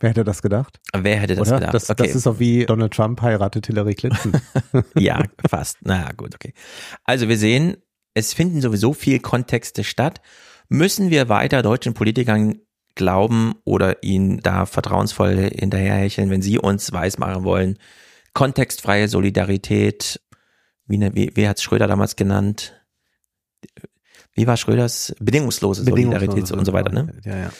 [0.02, 0.80] Wer hätte das gedacht?
[0.92, 1.58] Wer hätte das Oder?
[1.60, 1.74] gedacht?
[1.74, 2.02] Das, okay.
[2.02, 4.32] das ist auch wie Donald Trump heiratet Hillary Clinton.
[4.98, 5.78] ja, fast.
[5.82, 6.52] Na gut, okay.
[7.04, 7.76] Also wir sehen,
[8.12, 10.20] es finden sowieso viel Kontexte statt.
[10.68, 12.56] Müssen wir weiter deutschen Politikern
[12.94, 17.78] glauben oder ihnen da vertrauensvoll hinterherhecheln, wenn sie uns weismachen wollen,
[18.34, 20.20] kontextfreie Solidarität
[20.86, 22.74] wie, ne, wie, wie hat Schröder damals genannt?
[24.34, 27.12] Wie war Schröders bedingungslose, bedingungslose Solidarität und so weiter, ne?
[27.24, 27.52] Ja, ja.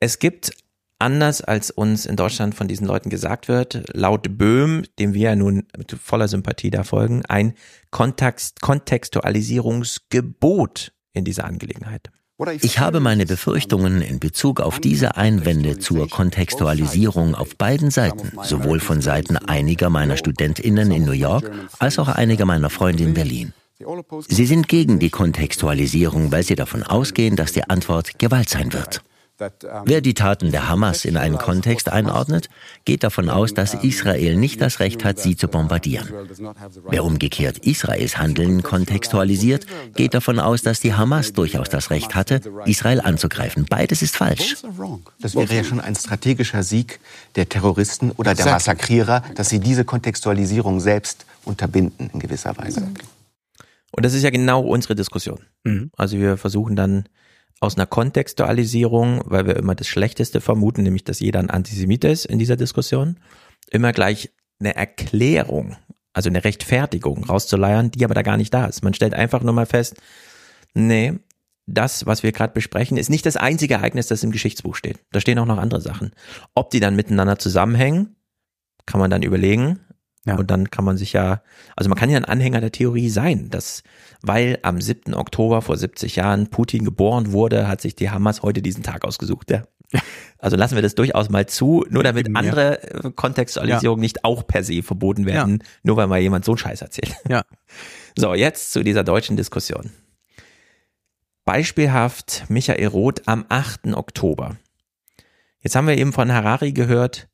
[0.00, 0.52] Es gibt
[0.98, 5.36] anders als uns in Deutschland von diesen Leuten gesagt wird, laut Böhm, dem wir ja
[5.36, 7.52] nun mit voller Sympathie da folgen, ein
[7.90, 12.10] Kontext, Kontextualisierungsgebot in dieser Angelegenheit.
[12.60, 18.78] Ich habe meine Befürchtungen in Bezug auf diese Einwände zur Kontextualisierung auf beiden Seiten, sowohl
[18.78, 23.54] von Seiten einiger meiner Studentinnen in New York als auch einiger meiner Freunde in Berlin.
[24.28, 29.02] Sie sind gegen die Kontextualisierung, weil sie davon ausgehen, dass die Antwort Gewalt sein wird.
[29.84, 32.48] Wer die Taten der Hamas in einen Kontext einordnet,
[32.84, 36.08] geht davon aus, dass Israel nicht das Recht hat, sie zu bombardieren.
[36.88, 42.40] Wer umgekehrt Israels Handeln kontextualisiert, geht davon aus, dass die Hamas durchaus das Recht hatte,
[42.64, 43.66] Israel anzugreifen.
[43.68, 44.56] Beides ist falsch.
[45.20, 47.00] Das wäre ja schon ein strategischer Sieg
[47.34, 52.88] der Terroristen oder der Massakrierer, dass sie diese Kontextualisierung selbst unterbinden in gewisser Weise.
[53.92, 55.40] Und das ist ja genau unsere Diskussion.
[55.64, 55.90] Mhm.
[55.96, 57.04] Also wir versuchen dann
[57.60, 62.26] aus einer Kontextualisierung, weil wir immer das Schlechteste vermuten, nämlich dass jeder ein Antisemit ist
[62.26, 63.18] in dieser Diskussion,
[63.70, 64.30] immer gleich
[64.60, 65.76] eine Erklärung,
[66.12, 68.82] also eine Rechtfertigung rauszuleiern, die aber da gar nicht da ist.
[68.82, 69.96] Man stellt einfach nur mal fest,
[70.74, 71.14] nee,
[71.66, 75.00] das, was wir gerade besprechen, ist nicht das einzige Ereignis, das im Geschichtsbuch steht.
[75.10, 76.12] Da stehen auch noch andere Sachen.
[76.54, 78.16] Ob die dann miteinander zusammenhängen,
[78.86, 79.80] kann man dann überlegen.
[80.26, 80.36] Ja.
[80.36, 81.40] Und dann kann man sich ja,
[81.76, 83.84] also man kann ja ein Anhänger der Theorie sein, dass,
[84.22, 85.14] weil am 7.
[85.14, 89.50] Oktober vor 70 Jahren Putin geboren wurde, hat sich die Hamas heute diesen Tag ausgesucht.
[89.50, 89.62] Ja.
[90.38, 94.06] Also lassen wir das durchaus mal zu, nur damit andere äh, Kontextualisierungen ja.
[94.06, 95.68] nicht auch per se verboten werden, ja.
[95.84, 97.14] nur weil mal jemand so einen Scheiß erzählt.
[97.28, 97.42] Ja.
[98.18, 99.90] So, jetzt zu dieser deutschen Diskussion.
[101.44, 103.88] Beispielhaft Michael Roth am 8.
[103.88, 104.56] Oktober.
[105.60, 107.28] Jetzt haben wir eben von Harari gehört,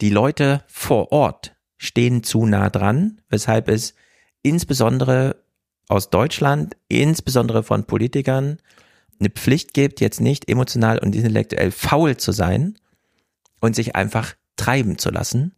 [0.00, 3.94] die Leute vor Ort stehen zu nah dran, weshalb es
[4.42, 5.36] insbesondere
[5.88, 8.58] aus Deutschland, insbesondere von Politikern
[9.20, 12.78] eine Pflicht gibt, jetzt nicht emotional und intellektuell faul zu sein
[13.60, 15.54] und sich einfach treiben zu lassen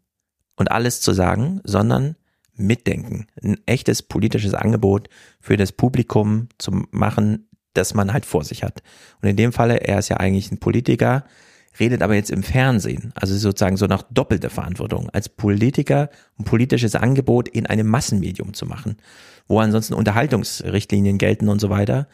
[0.56, 2.16] und alles zu sagen, sondern
[2.54, 3.26] mitdenken.
[3.42, 5.08] Ein echtes politisches Angebot
[5.40, 8.82] für das Publikum zu machen, das man halt vor sich hat.
[9.20, 11.24] Und in dem Falle, er ist ja eigentlich ein Politiker,
[11.78, 16.94] redet aber jetzt im Fernsehen, also sozusagen so nach doppelter Verantwortung, als Politiker ein politisches
[16.94, 18.96] Angebot in einem Massenmedium zu machen,
[19.48, 22.08] wo ansonsten Unterhaltungsrichtlinien gelten und so weiter,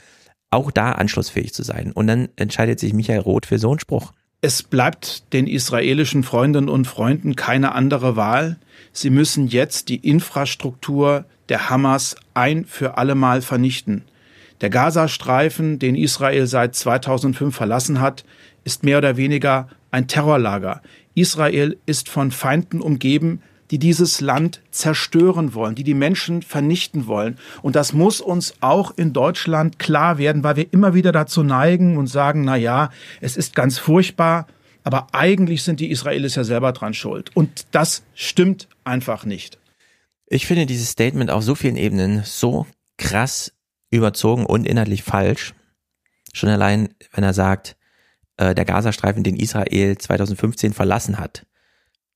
[0.51, 1.93] auch da anschlussfähig zu sein.
[1.93, 4.13] Und dann entscheidet sich Michael Roth für so einen Spruch.
[4.43, 8.59] Es bleibt den israelischen Freundinnen und Freunden keine andere Wahl.
[8.93, 14.03] Sie müssen jetzt die Infrastruktur der Hamas ein für allemal vernichten.
[14.61, 18.25] Der Gazastreifen, den Israel seit 2005 verlassen hat,
[18.65, 20.83] ist mehr oder weniger ein Terrorlager.
[21.15, 27.39] Israel ist von Feinden umgeben, die dieses Land zerstören wollen, die die Menschen vernichten wollen.
[27.63, 31.97] Und das muss uns auch in Deutschland klar werden, weil wir immer wieder dazu neigen
[31.97, 32.91] und sagen, na ja,
[33.23, 34.47] es ist ganz furchtbar,
[34.85, 37.35] aber eigentlich sind die Israelis ja selber dran schuld.
[37.35, 39.59] Und das stimmt einfach nicht.
[40.27, 42.67] Ich finde dieses Statement auf so vielen Ebenen so
[42.99, 43.53] krass
[43.91, 45.55] überzogen und inhaltlich falsch.
[46.35, 47.77] Schon allein, wenn er sagt,
[48.43, 51.47] äh, der Gazastreifen, den Israel 2015 verlassen hat.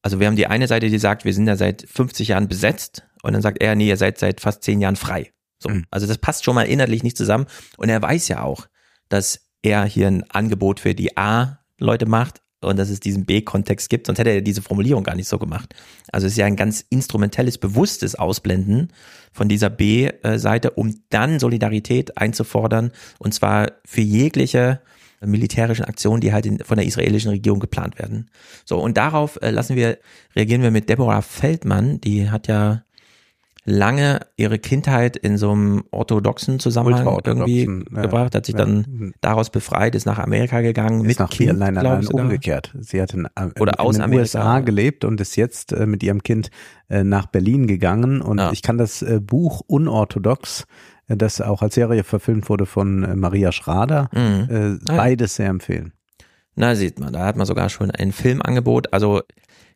[0.02, 3.06] Also wir haben die eine Seite, die sagt, wir sind ja seit 50 Jahren besetzt
[3.22, 5.32] und dann sagt er, nee, ihr seid seit fast 10 Jahren frei.
[5.62, 5.68] So.
[5.68, 5.84] Mhm.
[5.90, 7.46] Also das passt schon mal inhaltlich nicht zusammen
[7.76, 8.66] und er weiß ja auch,
[9.08, 14.06] dass er hier ein Angebot für die A-Leute macht und dass es diesen B-Kontext gibt,
[14.06, 15.74] sonst hätte er diese Formulierung gar nicht so gemacht.
[16.10, 18.92] Also es ist ja ein ganz instrumentelles, bewusstes Ausblenden
[19.32, 24.80] von dieser B-Seite, um dann Solidarität einzufordern und zwar für jegliche
[25.26, 28.30] militärischen Aktionen, die halt in, von der israelischen Regierung geplant werden.
[28.64, 29.98] So, und darauf äh, lassen wir,
[30.34, 32.82] reagieren wir mit Deborah Feldmann, die hat ja
[33.66, 38.64] lange ihre Kindheit in so einem orthodoxen Zusammenhang irgendwie ja, gebracht, hat sich ja.
[38.64, 42.72] dann daraus befreit, ist nach Amerika gegangen, ist mit nach Kind, nein, nein, nein, umgekehrt.
[42.78, 44.38] Sie hat in, äh, Oder aus in den Amerika.
[44.38, 46.50] USA gelebt und ist jetzt äh, mit ihrem Kind
[46.88, 48.52] äh, nach Berlin gegangen und Ja.
[48.52, 50.66] ich kann das äh, Buch Unorthodox,
[51.08, 54.48] das auch als Serie verfilmt wurde von äh, Maria Schrader, Mhm.
[54.50, 54.96] äh, Ah, ja.
[54.96, 55.92] beides sehr empfehlen.
[56.54, 58.92] Na, sieht man, da hat man sogar schon ein Filmangebot.
[58.92, 59.20] Also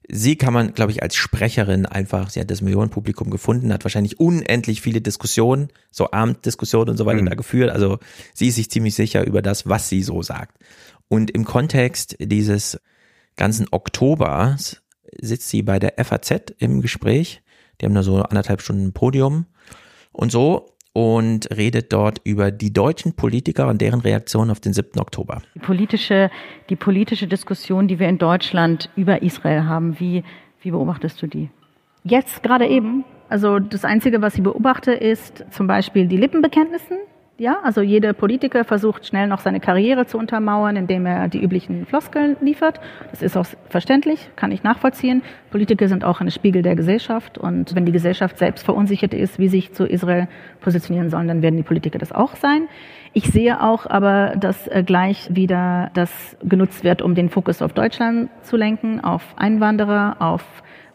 [0.09, 4.19] sie kann man, glaube ich, als Sprecherin einfach, sie hat das Millionenpublikum gefunden, hat wahrscheinlich
[4.19, 7.27] unendlich viele Diskussionen, so Abenddiskussionen und so weiter Mhm.
[7.27, 7.71] da geführt.
[7.71, 7.99] Also
[8.35, 10.57] sie ist sich ziemlich sicher über das, was sie so sagt.
[11.09, 12.81] Und im Kontext dieses
[13.37, 14.83] ganzen Oktobers
[15.21, 17.43] sitzt sie bei der FAZ im Gespräch.
[17.81, 19.47] Die haben da so anderthalb Stunden Podium
[20.13, 24.99] und so und redet dort über die deutschen Politiker und deren Reaktion auf den 7.
[24.99, 25.43] Oktober.
[25.55, 26.31] Die politische,
[26.69, 30.25] die politische Diskussion, die wir in Deutschland über Israel haben, wie,
[30.63, 31.49] wie beobachtest du die?
[32.03, 33.05] Jetzt gerade eben.
[33.29, 36.99] Also das Einzige, was ich beobachte, ist zum Beispiel die Lippenbekenntnissen.
[37.41, 41.87] Ja, also jeder Politiker versucht schnell noch seine Karriere zu untermauern, indem er die üblichen
[41.87, 42.83] Floskeln liefert.
[43.13, 45.23] Das ist auch verständlich, kann ich nachvollziehen.
[45.51, 49.49] Politiker sind auch ein Spiegel der Gesellschaft und wenn die Gesellschaft selbst verunsichert ist, wie
[49.49, 50.29] sich zu Israel
[50.61, 52.69] positionieren sollen, dann werden die Politiker das auch sein.
[53.15, 57.73] Ich sehe auch aber, dass äh, gleich wieder das genutzt wird, um den Fokus auf
[57.73, 60.45] Deutschland zu lenken, auf Einwanderer, auf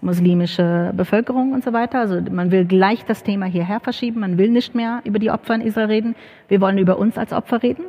[0.05, 1.99] muslimische Bevölkerung und so weiter.
[1.99, 4.21] Also man will gleich das Thema hierher verschieben.
[4.21, 6.15] Man will nicht mehr über die Opfer in Israel reden.
[6.47, 7.85] Wir wollen über uns als Opfer reden.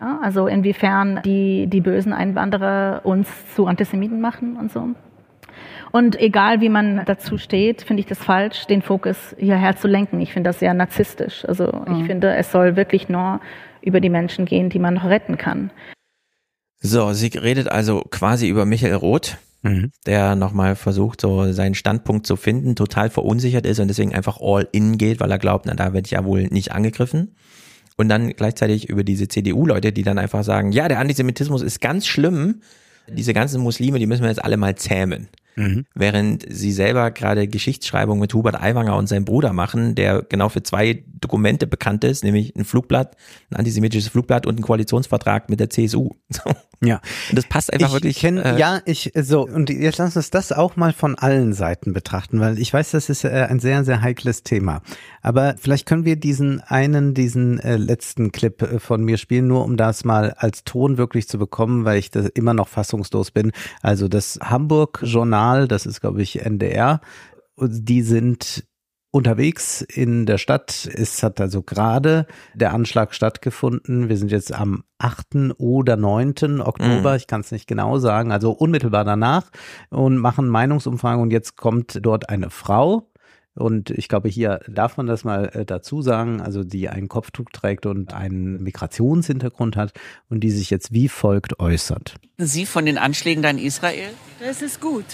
[0.00, 4.88] Ja, also inwiefern die, die bösen Einwanderer uns zu Antisemiten machen und so.
[5.92, 10.20] Und egal wie man dazu steht, finde ich das falsch, den Fokus hierher zu lenken.
[10.20, 11.44] Ich finde das sehr narzisstisch.
[11.46, 13.40] Also ich finde, es soll wirklich nur
[13.80, 15.70] über die Menschen gehen, die man noch retten kann.
[16.80, 19.38] So, sie redet also quasi über Michael Roth,
[20.06, 24.68] der nochmal versucht, so seinen Standpunkt zu finden, total verunsichert ist und deswegen einfach all
[24.72, 27.34] in geht, weil er glaubt, na, da werde ich ja wohl nicht angegriffen.
[27.96, 32.06] Und dann gleichzeitig über diese CDU-Leute, die dann einfach sagen, ja, der Antisemitismus ist ganz
[32.06, 32.60] schlimm.
[33.08, 35.28] Diese ganzen Muslime, die müssen wir jetzt alle mal zähmen.
[35.94, 40.62] Während sie selber gerade Geschichtsschreibung mit Hubert Aiwanger und seinem Bruder machen, der genau für
[40.62, 43.16] zwei Dokumente bekannt ist, nämlich ein Flugblatt,
[43.50, 46.10] ein antisemitisches Flugblatt und einen Koalitionsvertrag mit der CSU.
[46.82, 47.00] Ja.
[47.30, 48.18] Und das passt einfach ich wirklich.
[48.18, 51.92] Kenn, äh, ja, ich so und jetzt lass uns das auch mal von allen Seiten
[51.92, 54.82] betrachten, weil ich weiß, das ist äh, ein sehr sehr heikles Thema.
[55.22, 59.64] Aber vielleicht können wir diesen einen, diesen äh, letzten Clip äh, von mir spielen, nur
[59.64, 63.52] um das mal als Ton wirklich zu bekommen, weil ich das immer noch fassungslos bin.
[63.82, 67.00] Also das Hamburg Journal, das ist glaube ich NDR,
[67.58, 68.64] die sind
[69.14, 70.88] unterwegs in der Stadt.
[70.92, 74.08] Es hat also gerade der Anschlag stattgefunden.
[74.08, 75.52] Wir sind jetzt am 8.
[75.58, 76.60] oder 9.
[76.60, 77.16] Oktober, Mhm.
[77.16, 79.50] ich kann es nicht genau sagen, also unmittelbar danach
[79.90, 83.08] und machen Meinungsumfragen und jetzt kommt dort eine Frau,
[83.56, 87.50] Und ich glaube, hier darf man das mal äh, dazu sagen, also die einen Kopftuch
[87.52, 89.92] trägt und einen Migrationshintergrund hat
[90.28, 92.16] und die sich jetzt wie folgt äußert.
[92.36, 94.08] Sie von den Anschlägen da in Israel?
[94.40, 95.04] Das ist gut.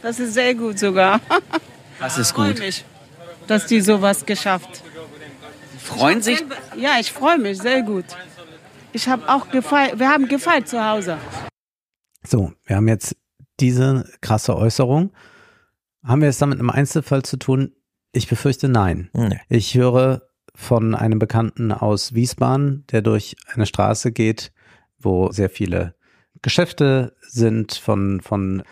[0.00, 1.20] Das ist sehr gut sogar.
[1.98, 2.60] Was ist Ich freue gut?
[2.60, 2.84] mich,
[3.48, 4.82] dass die sowas geschafft.
[5.78, 6.44] Freuen sich?
[6.76, 8.04] Ja, ich freue mich sehr gut.
[8.92, 11.18] Ich habe auch gefeiert, wir haben gefeiert zu Hause.
[12.24, 13.16] So, wir haben jetzt
[13.60, 15.12] diese krasse Äußerung.
[16.04, 17.74] Haben wir es damit im Einzelfall zu tun?
[18.12, 19.10] Ich befürchte nein.
[19.12, 19.40] Nee.
[19.48, 20.22] Ich höre
[20.54, 24.52] von einem Bekannten aus Wiesbaden, der durch eine Straße geht,
[24.98, 25.94] wo sehr viele
[26.42, 28.62] Geschäfte sind von, von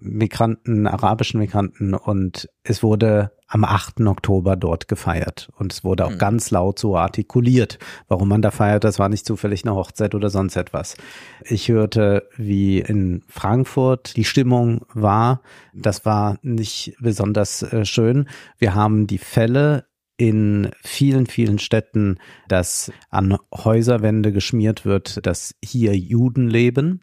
[0.00, 4.02] Migranten, arabischen Migranten und es wurde am 8.
[4.02, 8.84] Oktober dort gefeiert und es wurde auch ganz laut so artikuliert, warum man da feiert,
[8.84, 10.96] das war nicht zufällig eine Hochzeit oder sonst etwas.
[11.44, 15.42] Ich hörte, wie in Frankfurt die Stimmung war,
[15.74, 18.28] das war nicht besonders äh, schön.
[18.58, 19.84] Wir haben die Fälle
[20.20, 27.00] in vielen, vielen Städten, dass an Häuserwände geschmiert wird, dass hier Juden leben.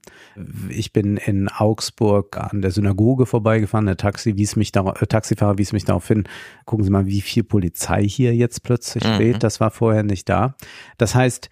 [0.69, 3.88] Ich bin in Augsburg an der Synagoge vorbeigefahren.
[3.88, 6.26] Der Taxi wies mich da, äh, Taxifahrer wies mich darauf hin.
[6.65, 9.15] Gucken Sie mal, wie viel Polizei hier jetzt plötzlich Mhm.
[9.15, 9.41] steht.
[9.41, 10.56] Das war vorher nicht da.
[10.99, 11.49] Das heißt,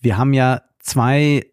[0.00, 1.46] wir haben ja zwei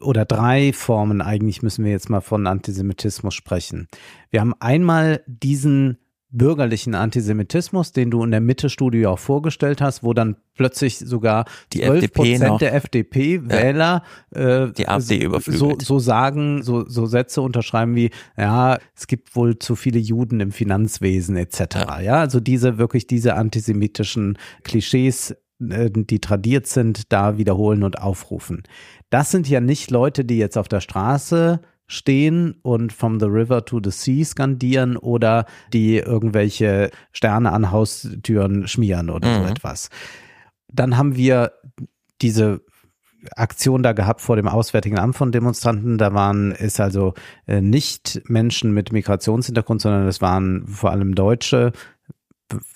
[0.00, 3.88] oder drei Formen, eigentlich müssen wir jetzt mal von Antisemitismus sprechen.
[4.30, 5.98] Wir haben einmal diesen
[6.36, 11.80] bürgerlichen Antisemitismus, den du in der Mitte-Studie auch vorgestellt hast, wo dann plötzlich sogar Die
[11.80, 12.46] 12 FDP noch.
[12.46, 14.02] Prozent der FDP-Wähler
[14.34, 15.82] äh, Die AfD so, überflügelt.
[15.82, 20.52] so sagen, so, so Sätze unterschreiben wie, ja, es gibt wohl zu viele Juden im
[20.52, 21.60] Finanzwesen etc.
[22.02, 28.62] Ja, also diese wirklich diese antisemitischen Klischees äh, die tradiert sind, da wiederholen und aufrufen.
[29.10, 33.64] Das sind ja nicht Leute, die jetzt auf der Straße stehen und from the river
[33.64, 39.46] to the sea skandieren oder die irgendwelche Sterne an Haustüren schmieren oder so Mhm.
[39.48, 39.88] etwas.
[40.72, 41.52] Dann haben wir
[42.20, 42.62] diese
[43.34, 45.98] Aktion da gehabt vor dem Auswärtigen Amt von Demonstranten.
[45.98, 47.14] Da waren ist also
[47.46, 51.72] äh, nicht Menschen mit Migrationshintergrund, sondern es waren vor allem Deutsche,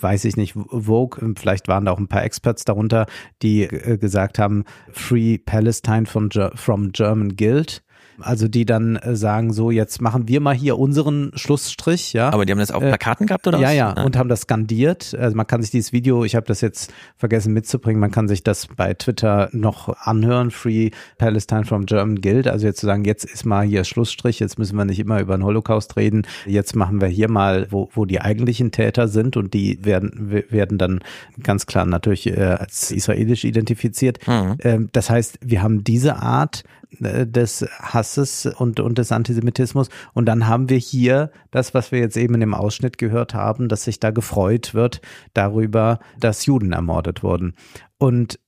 [0.01, 3.07] weiß ich nicht, Vogue, vielleicht waren da auch ein paar Experts darunter,
[3.43, 7.83] die äh, gesagt haben, Free Palestine from German Guild.
[8.23, 12.31] Also die dann äh, sagen, so jetzt machen wir mal hier unseren Schlussstrich, ja.
[12.33, 13.75] Aber die haben das auf Äh, Plakaten gehabt oder Ja, was?
[13.75, 14.05] ja, Ah.
[14.05, 15.15] und haben das skandiert.
[15.19, 18.43] Also man kann sich dieses Video, ich habe das jetzt vergessen mitzubringen, man kann sich
[18.43, 22.49] das bei Twitter noch anhören, Free Palestine from German Guild.
[22.49, 25.37] Also jetzt zu sagen, jetzt ist mal hier Schlussstrich, jetzt müssen wir nicht immer über
[25.37, 29.55] den Holocaust reden, jetzt machen wir hier mal, wo, wo die eigentlichen Täter sind und
[29.55, 31.01] die werden, werden dann
[31.43, 34.19] ganz klar natürlich äh, als israelisch identifiziert.
[34.27, 34.57] Mhm.
[34.63, 39.89] Ähm, das heißt, wir haben diese Art äh, des Hasses und, und des Antisemitismus.
[40.13, 43.69] Und dann haben wir hier das, was wir jetzt eben in dem Ausschnitt gehört haben,
[43.69, 45.01] dass sich da gefreut wird
[45.35, 47.55] darüber, dass Juden ermordet wurden.
[47.99, 48.41] Und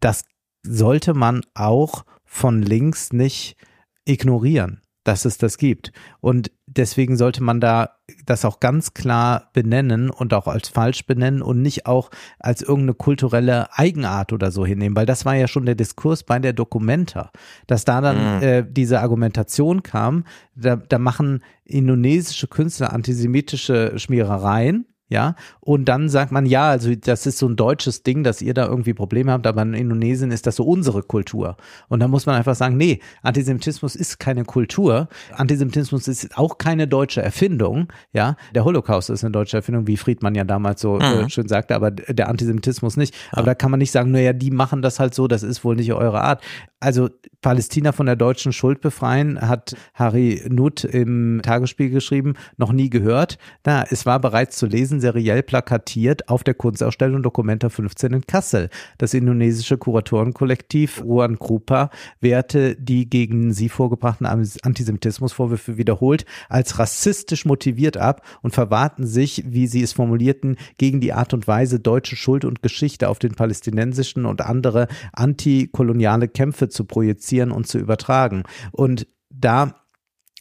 [0.00, 0.24] das
[0.62, 3.56] sollte man auch von links nicht
[4.04, 5.92] ignorieren, dass es das gibt.
[6.20, 11.42] Und deswegen sollte man da das auch ganz klar benennen und auch als falsch benennen
[11.42, 15.66] und nicht auch als irgendeine kulturelle Eigenart oder so hinnehmen, weil das war ja schon
[15.66, 17.30] der Diskurs bei der Documenta,
[17.66, 18.42] dass da dann Mhm.
[18.42, 20.24] äh, diese Argumentation kam,
[20.54, 27.26] da, da machen indonesische Künstler antisemitische Schmierereien, ja, und dann sagt man, ja, also das
[27.26, 30.46] ist so ein deutsches Ding, dass ihr da irgendwie Probleme habt, aber in Indonesien ist
[30.46, 31.56] das so unsere Kultur.
[31.88, 35.08] Und da muss man einfach sagen, nee, Antisemitismus ist keine Kultur.
[35.36, 38.36] Antisemitismus ist auch keine deutsche Erfindung, ja.
[38.54, 41.28] Der Holocaust ist eine deutsche Erfindung, wie Friedmann ja damals so äh, Mhm.
[41.28, 43.14] schön sagte, aber der Antisemitismus nicht.
[43.32, 45.74] Aber da kann man nicht sagen, naja, die machen das halt so, das ist wohl
[45.74, 46.42] nicht eure Art.
[46.78, 47.10] Also
[47.42, 53.38] Palästina von der deutschen Schuld befreien, hat Harry Nutt im Tagesspiel geschrieben, noch nie gehört.
[53.66, 58.68] Na, es war bereits zu lesen, seriell plakatiert auf der Kunstausstellung Documenta 15 in Kassel.
[58.98, 61.90] Das indonesische Kuratorenkollektiv Ruan Krupa
[62.20, 69.66] wehrte die gegen sie vorgebrachten Antisemitismusvorwürfe wiederholt als rassistisch motiviert ab und verwahrten sich, wie
[69.66, 74.26] sie es formulierten, gegen die Art und Weise, deutsche Schuld und Geschichte auf den palästinensischen
[74.26, 78.44] und andere antikoloniale Kämpfe zu projizieren und zu übertragen.
[78.72, 79.74] Und da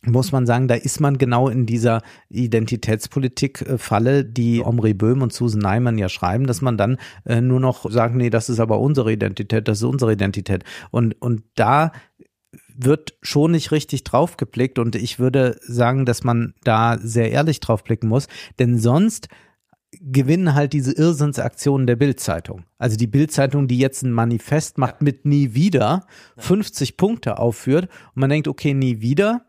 [0.06, 5.60] muss man sagen, da ist man genau in dieser Identitätspolitik-Falle, die Omri Böhm und Susan
[5.60, 9.12] Neiman ja schreiben, dass man dann äh, nur noch sagt, nee, das ist aber unsere
[9.12, 10.64] Identität, das ist unsere Identität.
[10.92, 11.92] Und, und da
[12.82, 18.08] wird schon nicht richtig draufgeblickt und ich würde sagen, dass man da sehr ehrlich draufblicken
[18.08, 18.28] muss,
[18.58, 19.28] denn sonst
[20.00, 22.64] gewinnen halt diese Irrsinnsaktionen der Bildzeitung.
[22.78, 26.06] Also die Bildzeitung, die jetzt ein Manifest macht mit nie wieder,
[26.38, 29.46] 50 Punkte aufführt und man denkt, okay, nie wieder,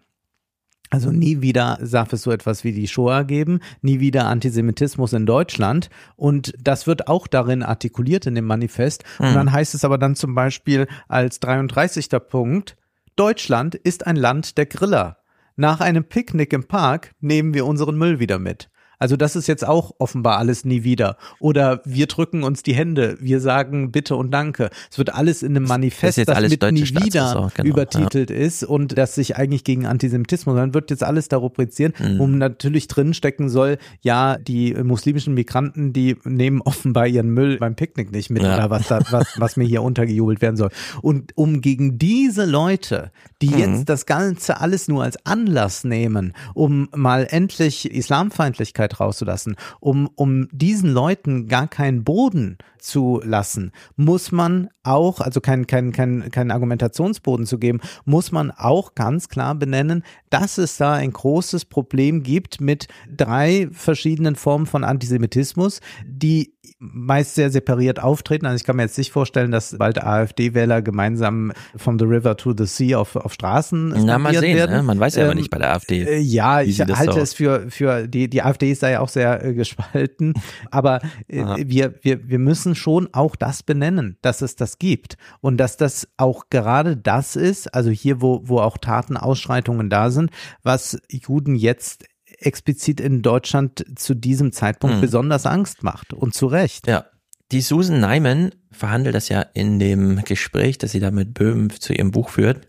[0.92, 5.24] Also nie wieder darf es so etwas wie die Shoah geben, nie wieder Antisemitismus in
[5.24, 5.88] Deutschland.
[6.16, 9.04] Und das wird auch darin artikuliert in dem Manifest.
[9.20, 9.34] Und Mhm.
[9.34, 12.08] dann heißt es aber dann zum Beispiel als 33.
[12.28, 12.76] Punkt,
[13.14, 15.18] Deutschland ist ein Land der Griller.
[15.56, 18.68] Nach einem Picknick im Park nehmen wir unseren Müll wieder mit.
[19.00, 21.16] Also das ist jetzt auch offenbar alles nie wieder.
[21.40, 24.70] Oder wir drücken uns die Hände, wir sagen Bitte und Danke.
[24.90, 28.96] Es wird alles in einem Manifest, das, alles mit nie wieder genau, übertitelt ist und
[28.98, 32.18] das sich eigentlich gegen Antisemitismus, dann wird jetzt alles da rubrizieren, Mhm.
[32.18, 37.74] wo natürlich drin stecken soll, ja, die muslimischen Migranten, die nehmen offenbar ihren Müll beim
[37.76, 38.54] Picknick nicht mit Ja.
[38.54, 40.70] oder was da, was, was mir hier untergejubelt werden soll.
[41.00, 43.58] Und um gegen diese Leute, die Mhm.
[43.58, 50.48] jetzt das Ganze alles nur als Anlass nehmen, um mal endlich Islamfeindlichkeit rauszulassen, um, um
[50.50, 56.50] diesen Leuten gar keinen Boden zu lassen, muss man auch, also kein, kein, kein, kein
[56.50, 62.22] Argumentationsboden zu geben, muss man auch ganz klar benennen, dass es da ein großes Problem
[62.22, 68.46] gibt mit drei verschiedenen Formen von Antisemitismus, die meist sehr separiert auftreten.
[68.46, 72.54] Also ich kann mir jetzt nicht vorstellen, dass bald AfD-Wähler gemeinsam from the river to
[72.56, 74.76] the sea auf, auf Straßen Na, mal sehen, werden.
[74.76, 74.82] ne?
[74.82, 76.02] man weiß ja aber Ähm, nicht bei der AfD.
[76.04, 79.08] äh, Ja, ich halte so- es für, für die, die AfD ist da ja auch
[79.08, 80.34] sehr äh, gespalten.
[80.70, 85.16] Aber äh, wir, wir, wir müssen schon auch das benennen, dass es das gibt.
[85.40, 90.10] Und dass das auch gerade das ist, also hier, wo, wo auch Taten, Ausschreitungen da
[90.10, 90.30] sind,
[90.62, 92.04] was Juden jetzt
[92.38, 95.00] explizit in Deutschland zu diesem Zeitpunkt Hm.
[95.00, 96.12] besonders Angst macht.
[96.12, 96.86] Und zu Recht.
[96.86, 97.04] Ja.
[97.52, 101.92] Die Susan Neiman verhandelt das ja in dem Gespräch, das sie da mit Böhm zu
[101.92, 102.68] ihrem Buch führt.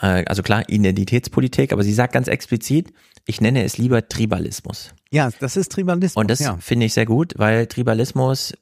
[0.00, 2.92] Äh, Also klar, Identitätspolitik, aber sie sagt ganz explizit,
[3.26, 4.92] ich nenne es lieber Tribalismus.
[5.10, 6.16] Ja, das ist Tribalismus.
[6.20, 6.56] Und das ja.
[6.60, 8.54] finde ich sehr gut, weil Tribalismus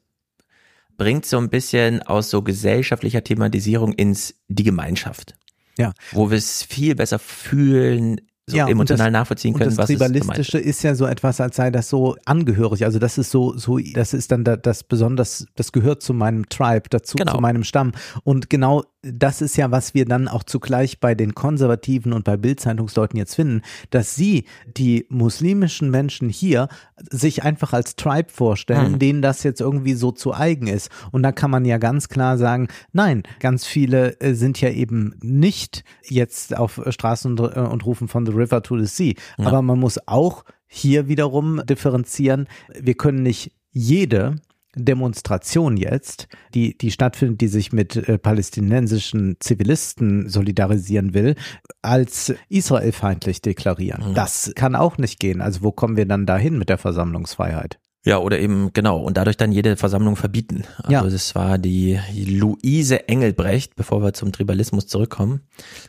[0.96, 5.34] bringt so ein bisschen aus so gesellschaftlicher Thematisierung ins die Gemeinschaft.
[5.78, 5.92] Ja.
[6.10, 10.16] Wo wir es viel besser fühlen, so und emotional das- nachvollziehen können, und das gemeint
[10.16, 10.22] ist.
[10.22, 12.84] Tribalistische ist ja so etwas, als sei das so angehörig.
[12.84, 16.48] Also das ist so, so, das ist dann da, das besonders, das gehört zu meinem
[16.48, 17.34] Tribe, dazu Genau.
[17.34, 17.92] zu meinem Stamm.
[18.24, 22.36] Und genau das ist ja, was wir dann auch zugleich bei den Konservativen und bei
[22.36, 24.44] Bildzeitungsleuten jetzt finden, dass sie,
[24.76, 26.68] die muslimischen Menschen hier,
[27.10, 28.98] sich einfach als Tribe vorstellen, Mhm.
[28.98, 30.90] denen das jetzt irgendwie so zu eigen ist.
[31.12, 35.14] Und da kann man ja ganz klar sagen, nein, ganz viele äh, sind ja eben
[35.22, 39.14] nicht jetzt auf Straßen und, äh, und rufen von the river to the sea.
[39.38, 39.46] Ja.
[39.46, 42.48] Aber man muss auch hier wiederum differenzieren.
[42.78, 44.36] Wir können nicht jede
[44.76, 51.34] Demonstration jetzt, die, die stattfindet, die sich mit äh, palästinensischen Zivilisten solidarisieren will,
[51.82, 54.10] als israelfeindlich deklarieren.
[54.10, 54.14] Mhm.
[54.14, 55.40] Das kann auch nicht gehen.
[55.40, 57.78] Also wo kommen wir dann dahin mit der Versammlungsfreiheit?
[58.04, 60.64] Ja, oder eben, genau, und dadurch dann jede Versammlung verbieten.
[60.78, 61.02] Also Ja.
[61.02, 65.40] das war die Luise Engelbrecht, bevor wir zum Tribalismus zurückkommen,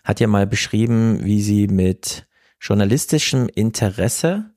[0.04, 2.28] hat ja mal beschrieben, wie sie mit
[2.60, 4.52] journalistischem Interesse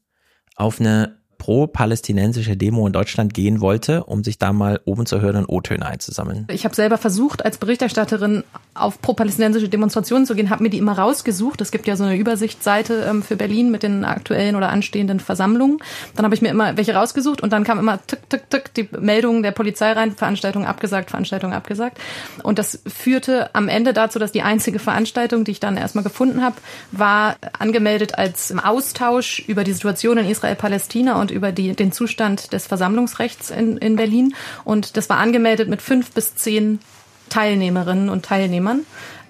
[0.56, 5.38] auf eine pro-palästinensische Demo in Deutschland gehen wollte, um sich da mal oben zu hören
[5.38, 6.46] und O-Töne einzusammeln.
[6.48, 8.44] Ich habe selber versucht, als Berichterstatterin
[8.74, 11.60] auf pro-palästinensische Demonstrationen zu gehen, habe mir die immer rausgesucht.
[11.60, 15.78] Es gibt ja so eine Übersichtsseite ähm, für Berlin mit den aktuellen oder anstehenden Versammlungen.
[16.14, 18.88] Dann habe ich mir immer welche rausgesucht und dann kam immer tick, tick, tick die
[19.00, 21.98] Meldung der Polizei rein, Veranstaltung abgesagt, Veranstaltung abgesagt.
[22.44, 26.40] Und das führte am Ende dazu, dass die einzige Veranstaltung, die ich dann erstmal gefunden
[26.40, 26.54] habe,
[26.92, 32.66] war angemeldet als Austausch über die Situation in Israel-Palästina und über die, den Zustand des
[32.66, 34.34] Versammlungsrechts in, in Berlin.
[34.64, 36.80] Und das war angemeldet mit fünf bis zehn
[37.28, 38.84] Teilnehmerinnen und Teilnehmern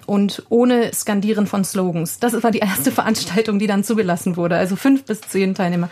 [0.05, 2.19] und ohne Skandieren von Slogans.
[2.19, 4.57] Das war die erste Veranstaltung, die dann zugelassen wurde.
[4.57, 5.89] Also fünf bis zehn Teilnehmer.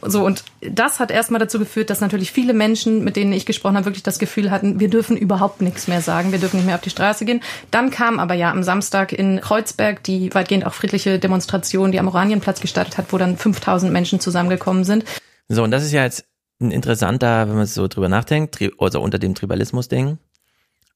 [0.00, 3.74] So, und das hat erstmal dazu geführt, dass natürlich viele Menschen, mit denen ich gesprochen
[3.74, 6.76] habe, wirklich das Gefühl hatten, wir dürfen überhaupt nichts mehr sagen, wir dürfen nicht mehr
[6.76, 7.40] auf die Straße gehen.
[7.72, 12.06] Dann kam aber ja am Samstag in Kreuzberg die weitgehend auch friedliche Demonstration, die am
[12.06, 15.04] Oranienplatz gestartet hat, wo dann 5000 Menschen zusammengekommen sind.
[15.48, 16.26] So, und das ist ja jetzt
[16.60, 20.18] ein interessanter, wenn man so drüber nachdenkt, also unter dem Tribalismus-Ding,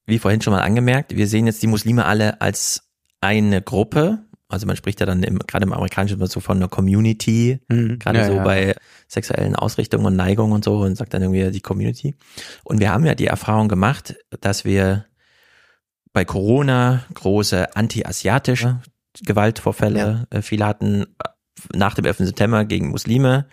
[0.07, 4.19] wie vorhin schon mal angemerkt, wir sehen jetzt die Muslime alle als eine Gruppe.
[4.49, 7.99] Also man spricht ja dann im, gerade im Amerikanischen immer so von einer Community, Mhm.
[7.99, 8.45] gerade Ja, so ja.
[8.45, 8.75] bei
[9.09, 12.17] sexuellen Ausrichtungen und Neigungen und so und sagt dann irgendwie die Community.
[12.65, 15.07] Und wir haben ja die Erfahrung gemacht, dass wir
[16.13, 18.81] bei Corona große anti-asiatische
[19.23, 21.07] Gewaltvorfälle, äh, viele hatten äh,
[21.75, 22.19] nach dem 11.
[22.19, 23.47] September gegen Muslime.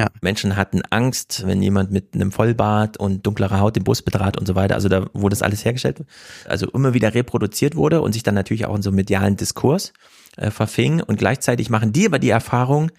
[0.00, 0.06] Ja.
[0.22, 4.46] Menschen hatten Angst, wenn jemand mit einem Vollbart und dunklerer Haut den Bus betrat und
[4.46, 4.74] so weiter.
[4.74, 5.98] Also da wurde das alles hergestellt.
[6.48, 9.92] Also immer wieder reproduziert wurde und sich dann natürlich auch in so medialen Diskurs
[10.38, 11.02] äh, verfing.
[11.02, 12.90] Und gleichzeitig machen die aber die Erfahrung,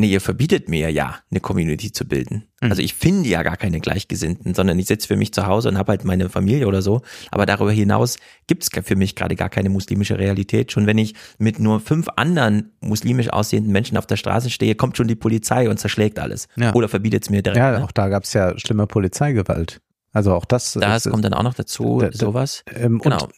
[0.00, 2.44] nee, ihr verbietet mir ja, eine Community zu bilden.
[2.60, 2.70] Mhm.
[2.70, 5.78] Also ich finde ja gar keine Gleichgesinnten, sondern ich sitze für mich zu Hause und
[5.78, 7.02] habe halt meine Familie oder so.
[7.30, 8.16] Aber darüber hinaus
[8.46, 10.72] gibt's für mich gerade gar keine muslimische Realität.
[10.72, 14.96] Schon wenn ich mit nur fünf anderen muslimisch aussehenden Menschen auf der Straße stehe, kommt
[14.96, 16.48] schon die Polizei und zerschlägt alles.
[16.56, 16.74] Ja.
[16.74, 17.58] Oder verbietet es mir direkt.
[17.58, 17.84] Ja, ne?
[17.84, 19.80] auch da gab's ja schlimme Polizeigewalt.
[20.12, 20.72] Also auch das.
[20.72, 22.64] Das ist- kommt dann auch noch dazu, Da- da- sowas.
[22.74, 23.28] ähm, und- genau.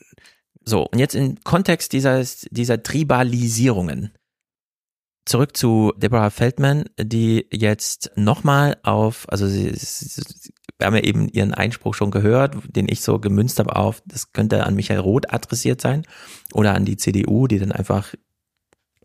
[0.64, 4.12] So, und jetzt im Kontext dieser, dieser Tribalisierungen.
[5.24, 10.22] Zurück zu Deborah Feldman, die jetzt nochmal auf, also sie, sie,
[10.78, 14.32] wir haben ja eben ihren Einspruch schon gehört, den ich so gemünzt habe auf, das
[14.32, 16.04] könnte an Michael Roth adressiert sein
[16.52, 18.14] oder an die CDU, die dann einfach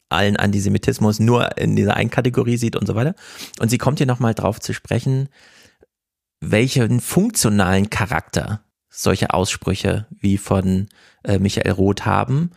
[0.09, 3.13] allen Antisemitismus nur in dieser einen Kategorie sieht und so weiter.
[3.59, 5.29] Und sie kommt hier nochmal drauf zu sprechen,
[6.39, 10.87] welchen funktionalen Charakter solche Aussprüche wie von
[11.23, 12.51] äh, Michael Roth haben.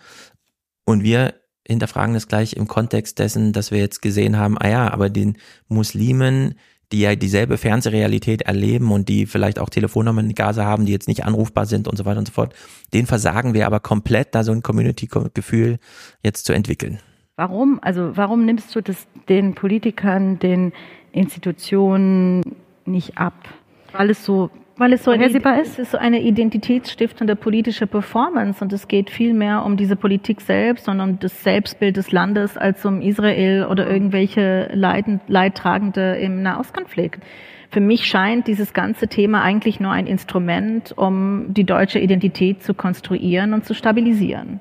[0.84, 1.34] Und wir
[1.70, 5.38] hinterfragen das gleich im Kontext dessen, dass wir jetzt gesehen haben, ah ja, aber den
[5.68, 6.54] Muslimen,
[6.92, 11.08] die ja dieselbe Fernsehrealität erleben und die vielleicht auch Telefonnummern in Gaza haben, die jetzt
[11.08, 12.54] nicht anrufbar sind und so weiter und so fort,
[12.92, 15.78] den versagen wir aber komplett, da so ein Community-Gefühl
[16.22, 16.98] jetzt zu entwickeln.
[17.36, 17.78] Warum?
[17.82, 20.72] Also warum nimmst du das den Politikern, den
[21.12, 22.42] Institutionen
[22.84, 23.48] nicht ab?
[23.92, 28.72] Weil es so Weil es so eine, es ist so eine identitätsstiftende politische Performance und
[28.72, 32.82] es geht viel mehr um diese Politik selbst und um das Selbstbild des Landes als
[32.86, 37.22] um Israel oder irgendwelche Leiden, Leidtragende im Nahostkonflikt.
[37.70, 42.72] Für mich scheint dieses ganze Thema eigentlich nur ein Instrument, um die deutsche Identität zu
[42.72, 44.60] konstruieren und zu stabilisieren.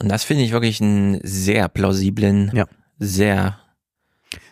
[0.00, 2.50] Und das finde ich wirklich einen sehr plausiblen,
[2.98, 3.60] sehr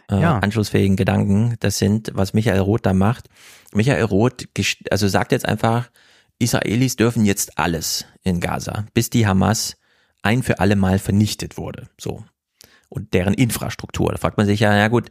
[0.08, 0.38] äh, Ja.
[0.38, 1.56] anschlussfähigen Gedanken.
[1.60, 3.28] Das sind, was Michael Roth da macht.
[3.74, 4.46] Michael Roth,
[4.90, 5.90] also sagt jetzt einfach,
[6.38, 9.76] Israelis dürfen jetzt alles in Gaza, bis die Hamas
[10.22, 11.88] ein für alle Mal vernichtet wurde.
[11.98, 12.24] So.
[12.88, 14.12] Und deren Infrastruktur.
[14.12, 15.10] Da fragt man sich ja, ja gut,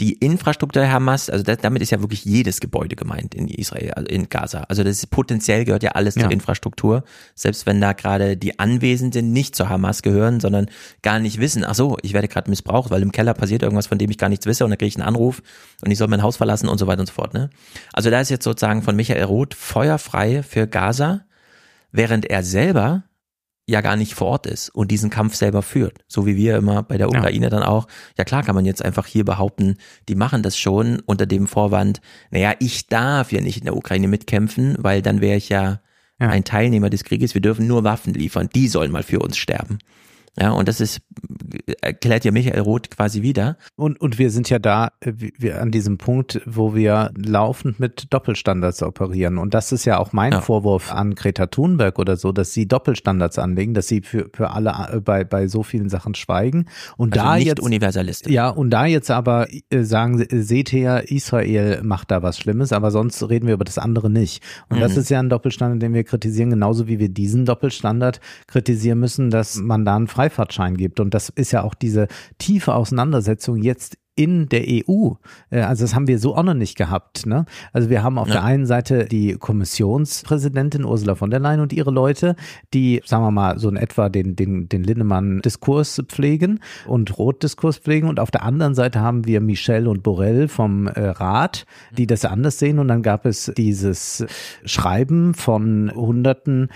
[0.00, 3.92] die Infrastruktur der Hamas, also das, damit ist ja wirklich jedes Gebäude gemeint in Israel,
[3.92, 4.64] also in Gaza.
[4.68, 6.22] Also das ist, potenziell gehört ja alles Ja.
[6.22, 7.04] zur Infrastruktur,
[7.34, 10.66] selbst wenn da gerade die Anwesenden nicht zur Hamas gehören, sondern
[11.02, 13.98] gar nicht wissen, ach so, ich werde gerade missbraucht, weil im Keller passiert irgendwas, von
[13.98, 15.42] dem ich gar nichts wisse und dann kriege ich einen Anruf
[15.82, 17.34] und ich soll mein Haus verlassen und so weiter und so fort.
[17.34, 17.50] Ne?
[17.92, 21.22] Also da ist jetzt sozusagen von Michael Roth feuerfrei für Gaza,
[21.92, 23.04] während er selber
[23.66, 26.04] ja gar nicht vor Ort ist und diesen Kampf selber führt.
[26.08, 27.18] So wie wir immer bei der Ja.
[27.18, 27.86] Ukraine dann auch.
[28.18, 29.76] Ja klar kann man jetzt einfach hier behaupten,
[30.08, 34.08] die machen das schon unter dem Vorwand, naja, ich darf ja nicht in der Ukraine
[34.08, 35.80] mitkämpfen, weil dann wäre ich ja,
[36.20, 36.28] Ja.
[36.28, 37.34] ein Teilnehmer des Krieges.
[37.34, 38.48] Wir dürfen nur Waffen liefern.
[38.54, 39.78] Die sollen mal für uns sterben.
[40.38, 41.02] Ja, und das ist,
[41.82, 43.56] erklärt ja Michael Roth quasi wieder.
[43.76, 48.06] Und, und wir sind ja da äh, wir- an diesem Punkt, wo wir laufend mit
[48.10, 49.36] Doppelstandards operieren.
[49.38, 53.38] Und das ist ja auch mein Vorwurf an Greta Thunberg oder so, dass sie Doppelstandards
[53.38, 56.66] anlegen, dass sie für, für alle äh, bei, bei so vielen Sachen schweigen.
[56.96, 58.32] Und Also da nicht jetzt universalistisch.
[58.32, 62.90] Ja, und da jetzt aber äh, sagen, seht her, Israel macht da was Schlimmes, aber
[62.90, 64.42] sonst reden wir über das andere nicht.
[64.70, 64.98] Und das Mhm.
[65.00, 69.56] ist ja ein Doppelstandard, den wir kritisieren, genauso wie wir diesen Doppelstandard kritisieren müssen, dass
[69.56, 71.00] man da einen Freifahrtschein gibt.
[71.00, 72.06] Und das ist ja auch diese
[72.38, 75.12] tiefe Auseinandersetzung jetzt in der EU.
[75.50, 77.24] Äh, Also das haben wir so auch noch nicht gehabt.
[77.24, 77.46] Ne?
[77.72, 78.34] Also wir haben auf Ja.
[78.34, 82.36] der einen Seite die Kommissionspräsidentin Ursula von der Leyen und ihre Leute,
[82.74, 88.06] die, sagen wir mal, so in etwa den, den, den Linnemann-Diskurs pflegen und Roth-Diskurs pflegen.
[88.06, 91.64] Und auf der anderen Seite haben wir Michel und Borrell vom äh, Rat,
[91.96, 92.78] die das anders sehen.
[92.78, 94.26] Und dann gab es dieses
[94.66, 96.68] Schreiben von Hunderten,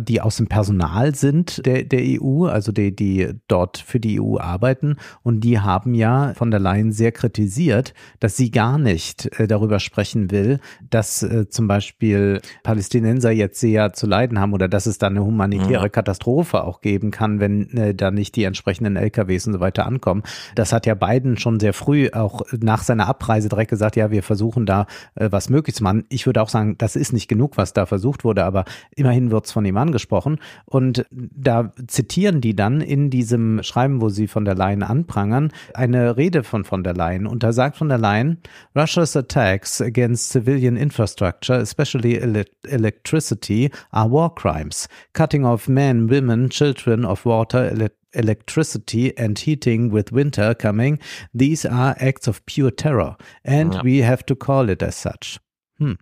[0.00, 4.38] die aus dem Personal sind der, der EU, also die, die dort für die EU
[4.38, 4.96] arbeiten.
[5.22, 9.80] Und die haben ja von der Leyen sehr kritisiert, dass sie gar nicht äh, darüber
[9.80, 14.98] sprechen will, dass äh, zum Beispiel Palästinenser jetzt sehr zu leiden haben oder dass es
[14.98, 19.54] da eine humanitäre Katastrophe auch geben kann, wenn äh, da nicht die entsprechenden LKWs und
[19.54, 20.22] so weiter ankommen.
[20.54, 24.22] Das hat ja Biden schon sehr früh auch nach seiner Abreise direkt gesagt, ja, wir
[24.22, 26.04] versuchen da was möglich zu machen.
[26.08, 29.46] Ich würde auch sagen, das ist nicht genug, was da versucht wurde, aber immerhin wird
[29.46, 30.38] es von ihm angesprochen.
[30.64, 36.16] Und da zitieren die dann in diesem Schreiben, wo sie von der Leyen anprangern, eine
[36.16, 37.26] Rede von von der Leyen.
[37.26, 38.38] Und da sagt von der Leyen,
[38.76, 44.88] Russia's attacks against civilian infrastructure, especially ele electricity, are war crimes.
[45.12, 50.98] Cutting off men, women, children of water, ele electricity and heating with winter coming,
[51.34, 53.16] these are acts of pure terror.
[53.44, 53.82] And Ja.
[53.82, 55.38] we have to call it as such.
[55.78, 55.96] Hm.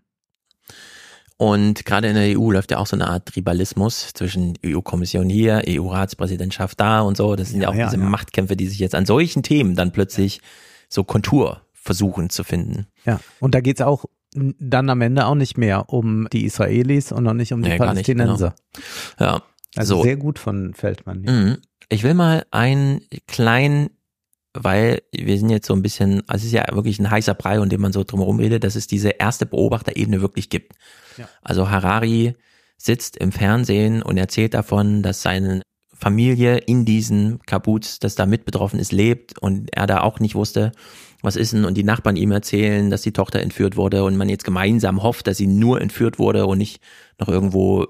[1.41, 5.63] Und gerade in der EU läuft ja auch so eine Art Tribalismus zwischen EU-Kommission hier,
[5.67, 7.35] EU-Ratspräsidentschaft da und so.
[7.35, 8.07] Das sind ja, auch ja, diese ja.
[8.07, 10.43] Machtkämpfe, die sich jetzt an solchen Themen dann plötzlich
[10.91, 12.89] so Kontur versuchen zu finden.
[13.07, 14.05] Ja, und da geht's auch
[14.35, 17.79] dann am Ende auch nicht mehr um die Israelis und auch nicht um die Nee,
[17.79, 18.55] gar nicht, Palästinenser.
[19.19, 19.43] Ja,
[19.77, 20.03] Also so.
[20.03, 21.25] sehr gut von Feldmann.
[21.25, 21.33] Ja.
[21.33, 21.57] Mhm.
[21.89, 23.89] Ich will mal einen kleinen
[24.53, 27.61] weil wir sind jetzt so ein bisschen, also es ist ja wirklich ein heißer Brei,
[27.61, 30.73] um den man so drumherum redet, dass es diese erste Beobachterebene wirklich gibt.
[31.43, 32.35] Also Harari
[32.77, 38.47] sitzt im Fernsehen und erzählt davon, dass seine Familie in diesen Kabuts, das da mit
[38.47, 40.73] betroffen ist, lebt und er da auch nicht wusste,
[41.21, 44.31] was ist denn und die Nachbarn ihm erzählen, dass die Tochter entführt wurde und man
[44.31, 46.81] jetzt gemeinsam hofft, dass sie nur entführt wurde und nicht
[47.19, 47.87] noch irgendwo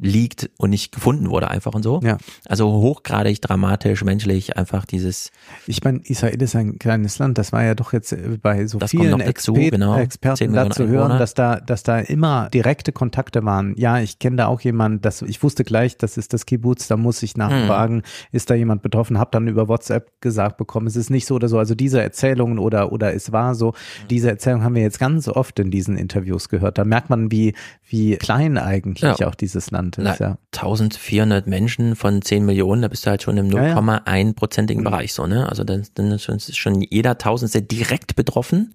[0.00, 2.00] liegt und nicht gefunden wurde einfach und so.
[2.02, 2.18] Ja.
[2.46, 5.30] Also hochgradig dramatisch, menschlich, einfach dieses.
[5.66, 7.38] Ich meine, Israel ist ein kleines Land.
[7.38, 9.96] Das war ja doch jetzt äh, bei so Das kommt vielen noch dazu, Exper genau.
[9.98, 11.18] Experten 10 Millionen dazu hören, Einwohner.
[11.18, 13.74] dass da, dass da immer direkte Kontakte waren.
[13.76, 16.96] Ja, ich kenne da auch jemanden, das, ich wusste gleich, das ist das Kibbutz, da
[16.96, 18.02] muss ich nachfragen,
[18.32, 21.48] ist da jemand betroffen, hab dann über WhatsApp gesagt bekommen, es ist nicht so oder
[21.48, 21.58] so.
[21.58, 23.74] Also diese Erzählungen oder, oder es war so,
[24.10, 26.78] diese Erzählungen haben wir jetzt ganz oft in diesen Interviews gehört.
[26.78, 27.54] Da merkt man, wie,
[27.88, 29.28] wie klein eigentlich Ja.
[29.28, 30.04] auch dieses Land ist.
[30.04, 30.38] Na, Ja.
[30.52, 33.78] 1400 Menschen von 10 Millionen, da bist du halt schon im Ja, ja.
[33.78, 35.48] 0,1-prozentigen Bereich so, ne?
[35.48, 38.74] Also dann, dann ist schon, ist schon jeder Tausendste direkt betroffen.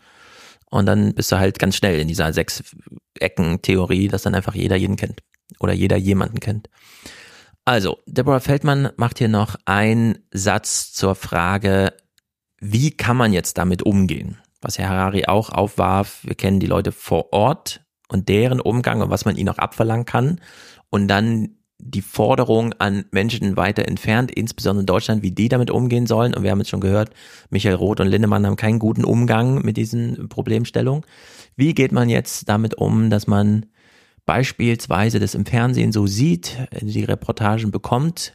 [0.72, 4.98] Und dann bist du halt ganz schnell in dieser Sechs-Ecken-Theorie, dass dann einfach jeder jeden
[4.98, 5.22] kennt.
[5.60, 6.70] Oder jeder jemanden kennt.
[7.66, 11.94] Also, Deborah Feldmann macht hier noch einen Satz zur Frage,
[12.60, 14.38] wie kann man jetzt damit umgehen?
[14.62, 19.10] Was Herr Harari auch aufwarf, wir kennen die Leute vor Ort und deren Umgang und
[19.10, 20.42] was man ihnen auch abverlangen kann.
[20.90, 26.08] Und dann die Forderung an Menschen weiter entfernt, insbesondere in Deutschland, wie die damit umgehen
[26.08, 26.34] sollen.
[26.34, 27.12] Und wir haben jetzt schon gehört,
[27.50, 31.06] Michael Roth und Lindemann haben keinen guten Umgang mit diesen Problemstellungen.
[31.56, 33.66] Wie geht man jetzt damit um, dass man
[34.26, 38.34] beispielsweise das im Fernsehen so sieht, die Reportagen bekommt,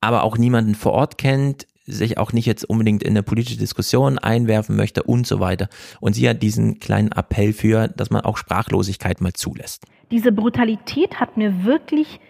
[0.00, 4.18] aber auch niemanden vor Ort kennt, sich auch nicht jetzt unbedingt in eine politische Diskussion
[4.18, 5.68] einwerfen möchte und so weiter.
[6.00, 9.84] Und sie hat diesen kleinen Appell für, dass man auch Sprachlosigkeit mal zulässt.
[10.12, 12.20] Diese Brutalität hat mir wirklich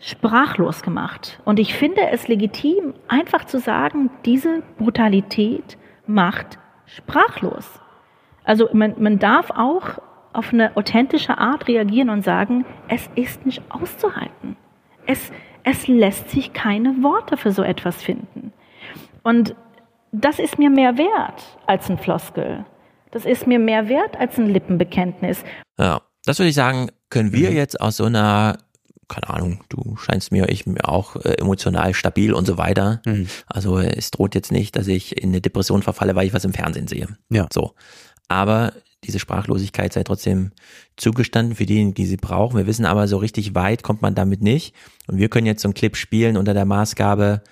[0.00, 1.40] sprachlos gemacht.
[1.44, 7.80] Und ich finde es legitim, einfach zu sagen, diese Brutalität macht sprachlos.
[8.42, 9.98] Also man, man darf auch
[10.32, 14.56] auf eine authentische Art reagieren und sagen, es ist nicht auszuhalten.
[15.06, 15.30] Es,
[15.62, 18.52] es lässt sich keine Worte für so etwas finden.
[19.22, 19.54] Und
[20.10, 22.64] das ist mir mehr wert als ein Floskel.
[23.12, 25.44] Das ist mir mehr wert als ein Lippenbekenntnis.
[25.78, 28.58] Ja, das würde ich sagen, können wir jetzt aus so einer,
[29.06, 33.02] keine Ahnung, du scheinst mir, ich mir auch äh, emotional stabil und so weiter.
[33.46, 36.52] Also es droht jetzt nicht, dass ich in eine Depression verfalle, weil ich was im
[36.52, 37.06] Fernsehen sehe.
[37.30, 37.46] Ja.
[37.52, 37.74] So.
[38.26, 38.72] Aber
[39.04, 40.50] diese Sprachlosigkeit sei trotzdem
[40.96, 42.56] zugestanden für diejenigen, die sie brauchen.
[42.56, 44.74] Wir wissen aber, so richtig weit kommt man damit nicht.
[45.06, 47.42] Und wir können jetzt so einen Clip spielen unter der Maßgabe,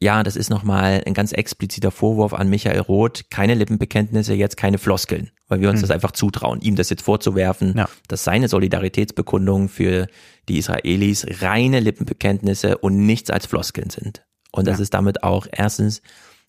[0.00, 3.30] ja, das ist nochmal ein ganz expliziter Vorwurf an Michael Roth.
[3.30, 5.82] Keine Lippenbekenntnisse, jetzt keine Floskeln, weil wir uns Mhm.
[5.82, 7.88] das einfach zutrauen, ihm das jetzt vorzuwerfen, Ja.
[8.08, 10.06] dass seine Solidaritätsbekundungen für
[10.48, 14.24] die Israelis reine Lippenbekenntnisse und nichts als Floskeln sind.
[14.52, 14.82] Und dass Ja.
[14.82, 16.00] es damit auch erstens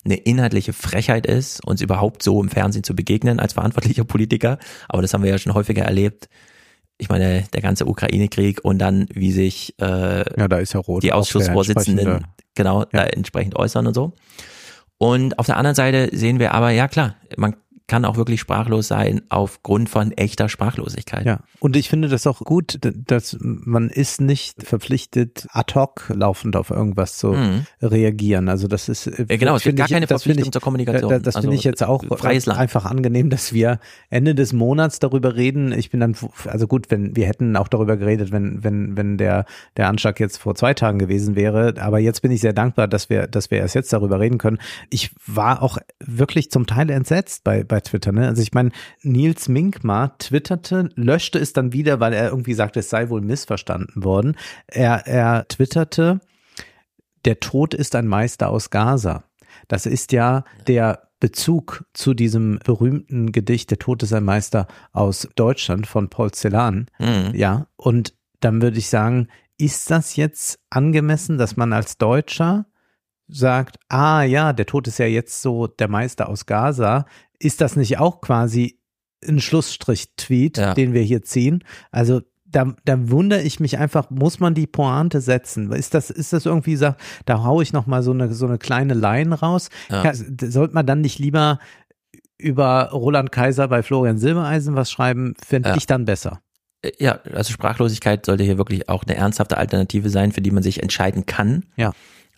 [0.04, 4.58] eine inhaltliche Frechheit ist, uns überhaupt so im Fernsehen zu begegnen als verantwortlicher Politiker.
[4.88, 6.28] Aber das haben wir ja schon häufiger erlebt.
[6.96, 11.02] Ich meine, der ganze Ukraine-Krieg und dann, wie sich äh, Ja, da ist ja Roth
[11.02, 14.14] die Ausschussvorsitzenden genau da entsprechend äußern und so.
[14.98, 17.56] Und auf der anderen Seite sehen wir aber, ja klar, man
[17.90, 21.26] kann auch wirklich sprachlos sein aufgrund von echter Sprachlosigkeit.
[21.26, 26.54] Ja, und ich finde das auch gut, dass man ist nicht verpflichtet, ad hoc laufend
[26.54, 27.66] auf irgendwas zu Mhm.
[27.82, 28.48] reagieren.
[28.48, 30.62] Also das ist Ja, genau, es gibt gar ich- keine das finde Verpflichtung ich- zur
[30.62, 31.10] Kommunikation.
[31.10, 32.04] Da, das Also, finde ich jetzt auch
[32.48, 35.72] einfach angenehm, dass wir Ende des Monats darüber reden.
[35.72, 36.14] Ich bin dann,
[36.46, 39.44] also gut, wenn wir hätten auch darüber geredet, wenn wenn wenn der
[39.76, 41.74] der Anschlag jetzt vor zwei Tagen gewesen wäre.
[41.80, 44.58] Aber jetzt bin ich sehr dankbar, dass wir dass wir erst jetzt darüber reden können.
[44.90, 48.12] Ich war auch wirklich zum Teil entsetzt bei bei Twitter.
[48.12, 48.28] Ne?
[48.28, 48.70] Also ich meine,
[49.02, 54.04] Nils Minkmar twitterte, löschte es dann wieder, weil er irgendwie sagte, es sei wohl missverstanden
[54.04, 54.36] worden.
[54.66, 56.20] Er er twitterte
[57.24, 59.24] der Tod ist ein Meister aus Gaza.
[59.68, 65.28] Das ist ja der Bezug zu diesem berühmten Gedicht Der Tod ist ein Meister aus
[65.34, 66.86] Deutschland von Paul Celan.
[66.98, 67.32] Mhm.
[67.34, 69.28] Ja, und dann würde ich sagen,
[69.58, 72.64] ist das jetzt angemessen, dass man als Deutscher
[73.28, 77.04] sagt, ah ja, der Tod ist ja jetzt so der Meister aus Gaza.
[77.40, 78.78] Ist das nicht auch quasi
[79.26, 80.74] ein Schlussstrich-Tweet, Ja.
[80.74, 81.64] den wir hier ziehen?
[81.90, 85.70] Also da, da wundere ich mich einfach, muss man die Pointe setzen?
[85.72, 86.94] Ist das, ist das irgendwie, so,
[87.24, 89.68] da hau ich noch mal so eine, so eine kleine Line raus?
[89.88, 90.04] Ja.
[90.04, 91.58] Ja, sollte man dann nicht lieber
[92.38, 95.34] über Roland Kaiser bei Florian Silbereisen was schreiben?
[95.46, 95.76] Finde Ja.
[95.76, 96.40] ich dann besser.
[96.98, 100.82] Ja, also Sprachlosigkeit sollte hier wirklich auch eine ernsthafte Alternative sein, für die man sich
[100.82, 101.66] entscheiden kann.
[101.76, 101.92] Ja.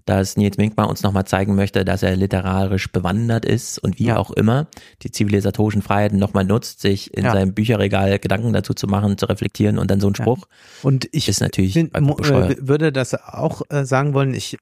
[0.04, 4.30] Dass Nils Minkmar uns nochmal zeigen möchte, dass er literarisch bewandert ist und wie auch
[4.30, 4.66] immer
[5.02, 7.32] die zivilisatorischen Freiheiten nochmal nutzt, sich in Ja.
[7.32, 10.22] seinem Bücherregal Gedanken dazu zu machen, zu reflektieren und dann so ein Ja.
[10.24, 10.46] Spruch
[10.82, 14.56] Und ich ist natürlich bin, äh, würde das auch äh, sagen wollen, ich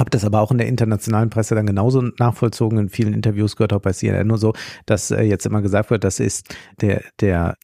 [0.00, 2.78] Habe das aber auch in der internationalen Presse dann genauso nachvollzogen.
[2.78, 4.52] In vielen Interviews gehört auch bei CNN nur so,
[4.86, 7.56] dass äh, jetzt immer gesagt wird, das ist der, der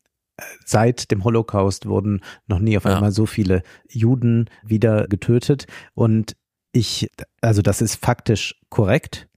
[0.66, 5.66] seit dem Holocaust wurden noch nie auf einmal so viele Juden wieder getötet.
[5.94, 6.32] Und
[6.74, 7.08] ich,
[7.40, 9.28] also das ist faktisch korrekt.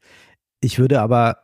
[0.60, 1.38] Ich würde aber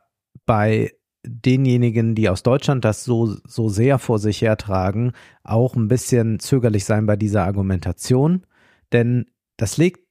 [0.46, 0.92] bei
[1.26, 5.14] denjenigen, die aus Deutschland das so, so sehr vor sich hertragen,
[5.44, 8.46] auch ein bisschen zögerlich sein bei dieser Argumentation.
[8.92, 10.02] Denn das legt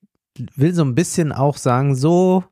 [0.57, 2.45] will so ein bisschen auch sagen, so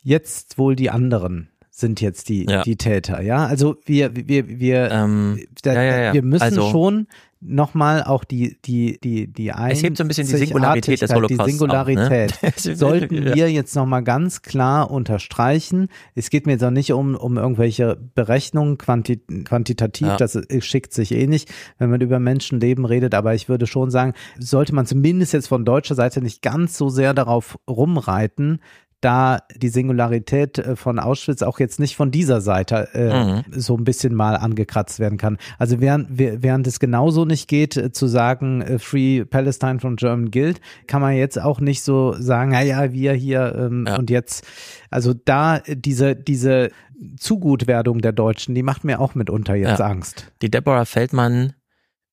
[0.00, 2.62] jetzt wohl die anderen sind jetzt die, Ja.
[2.62, 3.44] die Täter, ja.
[3.44, 6.12] Also wir, wir, wir, da, ja, ja, ja.
[6.14, 7.06] wir müssen Also- schon
[7.46, 11.46] nochmal auch die, die, die, die Es hebt so ein bisschen die Singularität des Holocaust
[11.46, 12.76] Die Singularität auch, ne?
[12.76, 15.88] Sollten wir jetzt nochmal ganz klar unterstreichen.
[16.14, 20.16] Es geht mir jetzt auch nicht um, um irgendwelche Berechnungen quanti quantitativ, Ja.
[20.16, 24.14] das schickt sich eh nicht, wenn man über Menschenleben redet, aber ich würde schon sagen,
[24.38, 28.60] sollte man zumindest jetzt von deutscher Seite nicht ganz so sehr darauf rumreiten,
[29.06, 33.44] da die Singularität äh, von Auschwitz auch jetzt nicht von dieser Seite äh, Mhm.
[33.52, 35.38] so ein bisschen mal angekratzt werden kann.
[35.58, 40.30] Also während, während es genauso nicht geht, äh, zu sagen, äh, Free Palestine from German
[40.30, 44.44] Guild, kann man jetzt auch nicht so sagen, naja, wir hier ähm, und jetzt,
[44.90, 46.70] also da diese, diese
[47.18, 49.86] Zugutwerdung der Deutschen, die macht mir auch mitunter jetzt Ja.
[49.86, 50.32] Angst.
[50.42, 51.52] Die Deborah Feldmann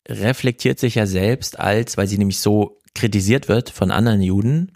[0.08, 4.74] reflektiert sich ja selbst als, weil sie nämlich so kritisiert wird von anderen Juden,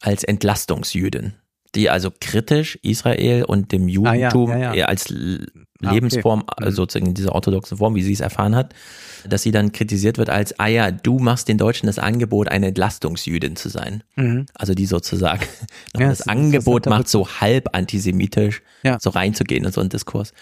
[0.00, 1.34] als Entlastungsjüdin,
[1.74, 4.74] die also kritisch Israel und dem Ah, ja, Judentum ja, ja.
[4.74, 5.46] eher als L-
[5.82, 5.94] Ah, okay.
[5.94, 6.44] Lebensform, Mhm.
[6.56, 8.74] also sozusagen in dieser orthodoxen Form, wie sie es erfahren hat,
[9.26, 12.66] dass sie dann kritisiert wird als, ah ja, du machst den Deutschen das Angebot, eine
[12.66, 14.02] Entlastungsjüdin zu sein.
[14.16, 14.44] Mhm.
[14.54, 15.40] Also die sozusagen
[15.94, 18.60] das das Angebot macht, so halb antisemitisch
[19.00, 20.32] so reinzugehen in so einen Diskurs.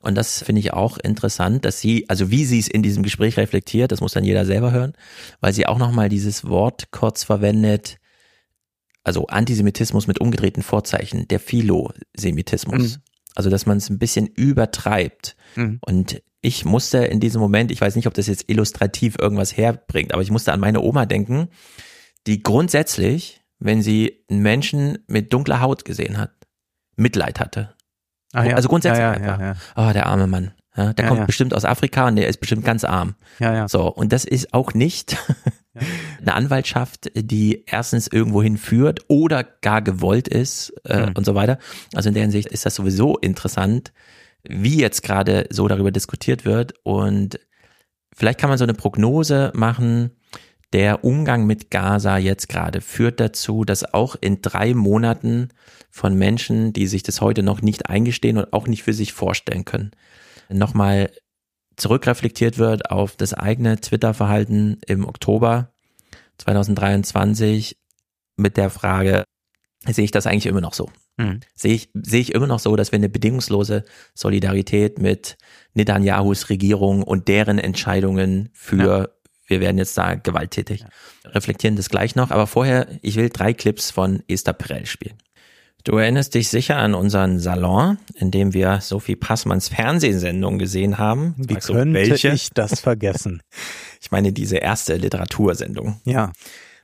[0.00, 3.36] Und das finde ich auch interessant, dass sie, also wie sie es in diesem Gespräch
[3.36, 4.94] reflektiert, das muss dann jeder selber hören,
[5.40, 7.98] weil sie auch nochmal dieses Wort kurz verwendet,
[9.08, 12.96] also Antisemitismus mit umgedrehten Vorzeichen, der Philosemitismus.
[12.96, 13.02] Mhm.
[13.34, 15.36] Also, dass man es ein bisschen übertreibt.
[15.56, 15.78] Mhm.
[15.80, 20.12] Und ich musste in diesem Moment, ich weiß nicht, ob das jetzt illustrativ irgendwas herbringt,
[20.12, 21.48] aber ich musste an meine Oma denken,
[22.26, 26.30] die grundsätzlich, wenn sie einen Menschen mit dunkler Haut gesehen hat,
[26.96, 27.74] Mitleid hatte.
[28.32, 28.54] Ah, ja.
[28.54, 29.62] Also grundsätzlich Ja, ja, einfach.
[29.76, 30.52] Oh, der arme Mann.
[30.76, 33.16] Der kommt bestimmt aus Afrika und der ist bestimmt ganz arm.
[33.40, 33.68] Ja, ja.
[33.68, 35.16] So, und das ist auch nicht
[36.20, 41.12] eine Anwaltschaft, die erstens irgendwohin führt oder gar gewollt ist äh, Mhm.
[41.16, 41.58] und so weiter.
[41.94, 43.92] Also in der Hinsicht ist das sowieso interessant,
[44.42, 46.74] wie jetzt gerade so darüber diskutiert wird.
[46.82, 47.38] Und
[48.14, 50.10] vielleicht kann man so eine Prognose machen,
[50.72, 55.48] der Umgang mit Gaza jetzt gerade führt dazu, dass auch in drei Monaten
[55.90, 59.64] von Menschen, die sich das heute noch nicht eingestehen und auch nicht für sich vorstellen
[59.64, 59.92] können,
[60.50, 61.10] nochmal
[61.78, 65.72] zurückreflektiert wird auf das eigene Twitter-Verhalten im Oktober
[66.38, 67.78] 2023
[68.36, 69.24] mit der Frage,
[69.86, 70.90] sehe ich das eigentlich immer noch so?
[71.16, 71.40] Mhm.
[71.54, 73.84] Sehe ich, sehe ich immer noch so, dass wir eine bedingungslose
[74.14, 75.36] Solidarität mit
[75.74, 80.84] Netanyahus Regierung und deren Entscheidungen für, wir werden jetzt da gewalttätig,
[81.24, 82.30] reflektieren das gleich noch.
[82.30, 85.18] Aber vorher, ich will drei Clips von Esther Perel spielen.
[85.88, 91.34] Du erinnerst dich sicher an unseren Salon, in dem wir Sophie Passmanns Fernsehsendung gesehen haben.
[91.38, 93.42] Wie könnte ich das vergessen?
[94.00, 96.00] Ich meine diese erste Literatursendung.
[96.04, 96.32] Ja.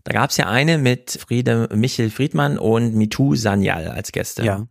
[0.03, 4.43] Da gab es ja eine mit Friede, Michel Friedmann und Mitu Sanyal als Gäste.
[4.43, 4.67] Ja.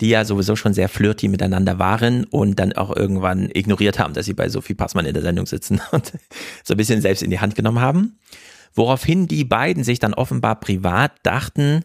[0.00, 4.24] Die ja sowieso schon sehr flirty miteinander waren und dann auch irgendwann ignoriert haben, dass
[4.24, 6.12] sie bei Sophie Passmann in der Sendung sitzen und
[6.64, 8.18] so ein bisschen selbst in die Hand genommen haben.
[8.74, 11.84] Woraufhin die beiden sich dann offenbar privat dachten,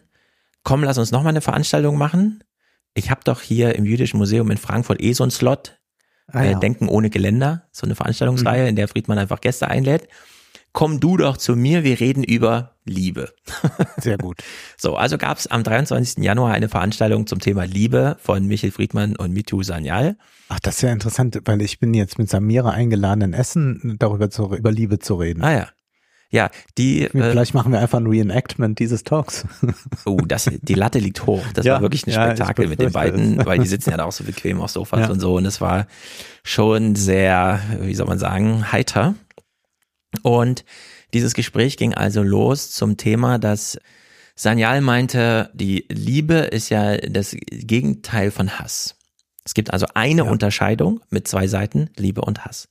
[0.62, 2.44] komm, lass uns noch mal eine Veranstaltung machen.
[2.94, 5.78] Ich habe doch hier im Jüdischen Museum in Frankfurt eh so einen Slot.
[6.28, 6.58] Ah, äh, ja.
[6.58, 10.08] Denken ohne Geländer, so eine Veranstaltungsreihe, in der Friedmann einfach Gäste einlädt.
[10.72, 13.34] Komm du doch zu mir, wir reden über Liebe.
[13.98, 14.38] Sehr gut.
[14.78, 16.24] So, also gab es am 23.
[16.24, 20.16] Januar eine Veranstaltung zum Thema Liebe von Michel Friedmann und Mitu Sanyal.
[20.48, 24.30] Ach, das ist ja interessant, weil ich bin jetzt mit Samira eingeladen in Essen, darüber
[24.30, 25.42] zu, über Liebe zu reden.
[25.42, 25.68] Ah ja.
[26.32, 27.08] Ja, die.
[27.12, 29.46] Vielleicht machen wir einfach ein Reenactment dieses Talks.
[30.04, 31.44] Oh, das, die Latte liegt hoch.
[31.54, 33.46] Das Ja, war wirklich ein ja, Spektakel mit den beiden, es.
[33.46, 35.10] weil die sitzen ja da auch so bequem auf Sofas Ja.
[35.10, 35.36] und so.
[35.36, 35.86] Und es war
[36.42, 39.14] schon sehr, wie soll man sagen, heiter.
[40.22, 40.64] Und
[41.14, 43.78] dieses Gespräch ging also los zum Thema, dass
[44.34, 48.96] Sanyal meinte, die Liebe ist ja das Gegenteil von Hass.
[49.44, 52.68] Es gibt also eine Unterscheidung mit zwei Seiten, Liebe und Hass.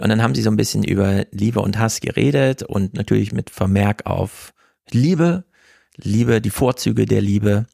[0.00, 3.50] Und dann haben sie so ein bisschen über Liebe und Hass geredet und natürlich mit
[3.50, 4.52] Vermerk auf
[4.90, 5.44] Liebe,
[5.96, 7.66] Liebe, die Vorzüge der Liebe,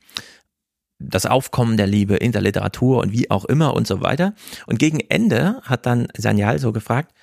[0.98, 4.34] das Aufkommen der Liebe in der Literatur und wie auch immer und so weiter.
[4.66, 7.14] Und gegen Ende hat dann Sanyal so gefragt,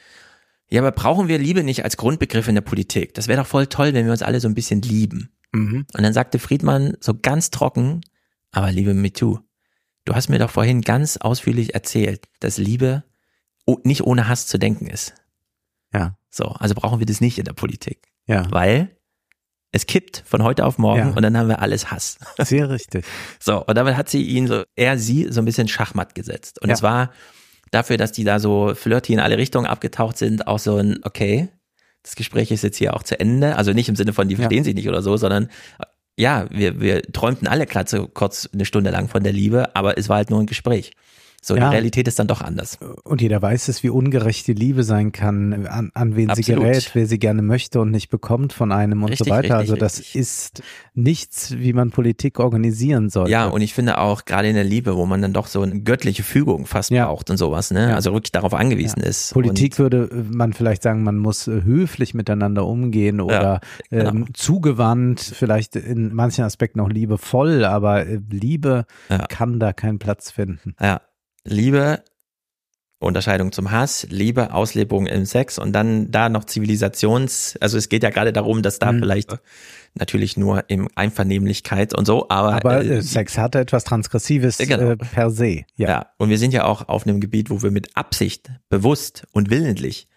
[0.69, 3.13] Ja, aber brauchen wir Liebe nicht als Grundbegriff in der Politik?
[3.15, 5.31] Das wäre doch voll toll, wenn wir uns alle so ein bisschen lieben.
[5.51, 5.85] Mhm.
[5.93, 8.01] Und dann sagte Friedmann so ganz trocken,
[8.51, 9.39] aber liebe MeToo,
[10.05, 13.03] du hast mir doch vorhin ganz ausführlich erzählt, dass Liebe
[13.83, 15.13] nicht ohne Hass zu denken ist.
[15.93, 16.15] Ja.
[16.29, 18.07] So, also brauchen wir das nicht in der Politik.
[18.27, 18.49] Ja.
[18.51, 18.95] Weil
[19.71, 21.13] es kippt von heute auf morgen Ja.
[21.15, 22.17] und dann haben wir alles Hass.
[22.39, 23.05] Sehr richtig.
[23.39, 26.61] So, und damit hat sie ihn so, er sie so ein bisschen Schachmatt gesetzt.
[26.61, 26.75] Und Ja.
[26.75, 27.11] es war
[27.71, 31.49] dafür, dass die da so flirty in alle Richtungen abgetaucht sind, auch so ein, okay,
[32.03, 33.55] das Gespräch ist jetzt hier auch zu Ende.
[33.55, 35.49] Also nicht im Sinne von, die verstehen sich nicht oder so, sondern
[36.17, 40.09] ja, wir, wir träumten alle so kurz eine Stunde lang von der Liebe, aber es
[40.09, 40.91] war halt nur ein Gespräch.
[41.43, 41.69] So, Ja.
[41.69, 42.77] die Realität ist dann doch anders.
[43.03, 46.63] Und jeder weiß es, wie ungerecht die Liebe sein kann, an, an wen sie Absolut.
[46.63, 49.57] gerät, wer sie gerne möchte und nicht bekommt von einem und Richtig, so weiter.
[49.57, 50.61] richtig, also das ist
[50.93, 53.31] nichts, wie man Politik organisieren sollte.
[53.31, 55.81] Ja, und ich finde auch gerade in der Liebe, wo man dann doch so eine
[55.81, 57.89] göttliche Fügung fast braucht und sowas, ne?
[57.89, 57.95] Ja.
[57.95, 59.33] Also wirklich darauf angewiesen ist.
[59.33, 64.09] Politik würde man vielleicht sagen, man muss äh, höflich miteinander umgehen oder genau.
[64.11, 68.85] ähm, zugewandt, vielleicht in manchen Aspekten auch liebevoll, aber äh, Liebe
[69.29, 70.75] kann da keinen Platz finden.
[70.79, 71.01] Ja,
[71.43, 72.03] Liebe,
[72.99, 78.03] Unterscheidung zum Hass, Liebe, Auslebung im Sex und dann da noch Zivilisations, also es geht
[78.03, 78.79] ja gerade darum, dass Mhm.
[78.79, 79.31] da vielleicht
[79.95, 84.91] natürlich nur im Einvernehmlichkeit und so, aber, Aber äh, äh, Sex hatte etwas Transgressives Genau.
[84.91, 85.63] äh, per se.
[85.75, 85.89] Ja.
[85.89, 89.49] ja, und wir sind ja auch auf einem Gebiet, wo wir mit Absicht, bewusst und
[89.49, 90.07] willentlich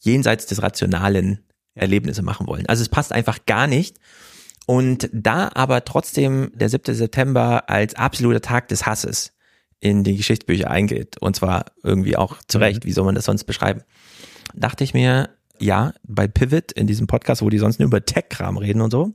[0.00, 1.38] jenseits des Rationalen
[1.76, 2.66] Erlebnisse machen wollen.
[2.66, 3.98] Also es passt einfach gar nicht.
[4.66, 6.94] Und da aber trotzdem der 7.
[6.94, 9.33] September als absoluter Tag des Hasses
[9.84, 13.44] in die Geschichtsbücher eingeht, und zwar irgendwie auch zu Recht, wie soll man das sonst
[13.44, 13.82] beschreiben,
[14.54, 15.28] dachte ich mir,
[15.60, 19.12] ja, bei Pivot in diesem Podcast, wo die sonst nur über Tech-Kram reden und so,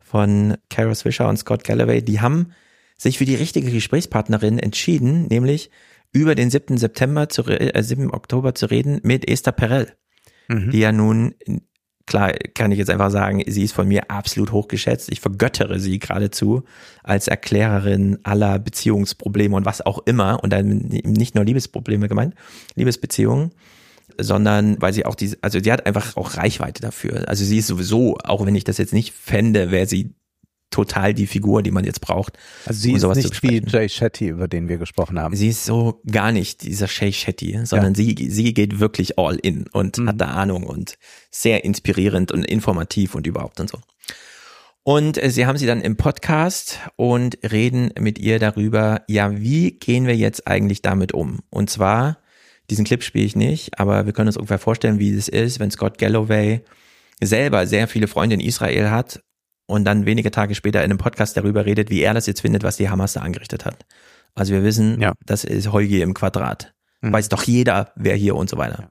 [0.00, 2.52] von Kara Swisher und Scott Galloway, die haben
[2.96, 5.70] sich für die richtige Gesprächspartnerin entschieden, nämlich
[6.12, 6.78] über den 7.
[6.78, 8.10] September zu, äh, 7.
[8.10, 9.92] Oktober zu reden mit Esther Perel,
[10.48, 10.70] Mhm.
[10.70, 11.34] die ja nun,
[12.08, 15.12] klar kann ich jetzt einfach sagen, sie ist von mir absolut hochgeschätzt.
[15.12, 16.64] Ich vergöttere sie geradezu
[17.04, 20.42] als Erklärerin aller Beziehungsprobleme und was auch immer.
[20.42, 22.34] Und dann nicht nur Liebesprobleme gemeint,
[22.74, 23.52] Liebesbeziehungen,
[24.18, 27.28] sondern weil sie auch diese, also sie hat einfach auch Reichweite dafür.
[27.28, 30.14] Also sie ist sowieso, auch wenn ich das jetzt nicht fände, wäre sie
[30.70, 32.38] total die Figur, die man jetzt braucht.
[32.66, 33.62] Also sie um ist sowas nicht wie.
[33.66, 35.34] Jay Shetty, über den wir gesprochen haben.
[35.34, 39.66] Sie ist so gar nicht dieser Shay Shetty, sondern sie, sie geht wirklich all in
[39.68, 40.08] und Mhm.
[40.08, 40.98] hat da Ahnung und
[41.30, 43.78] sehr inspirierend und informativ und überhaupt und so.
[44.82, 49.72] Und äh, sie haben sie dann im Podcast und reden mit ihr darüber, ja, wie
[49.72, 51.40] gehen wir jetzt eigentlich damit um?
[51.50, 52.18] Und zwar,
[52.70, 55.70] diesen Clip spiele ich nicht, aber wir können uns ungefähr vorstellen, wie es ist, wenn
[55.70, 56.62] Scott Galloway
[57.20, 59.20] selber sehr viele Freunde in Israel hat
[59.68, 62.64] und dann wenige Tage später in einem Podcast darüber redet, wie er das jetzt findet,
[62.64, 63.86] was die Hamas da angerichtet hat.
[64.34, 66.74] Also wir wissen, das ist Heuge im Quadrat.
[67.02, 68.90] Weiß doch jeder, wer hier und so weiter.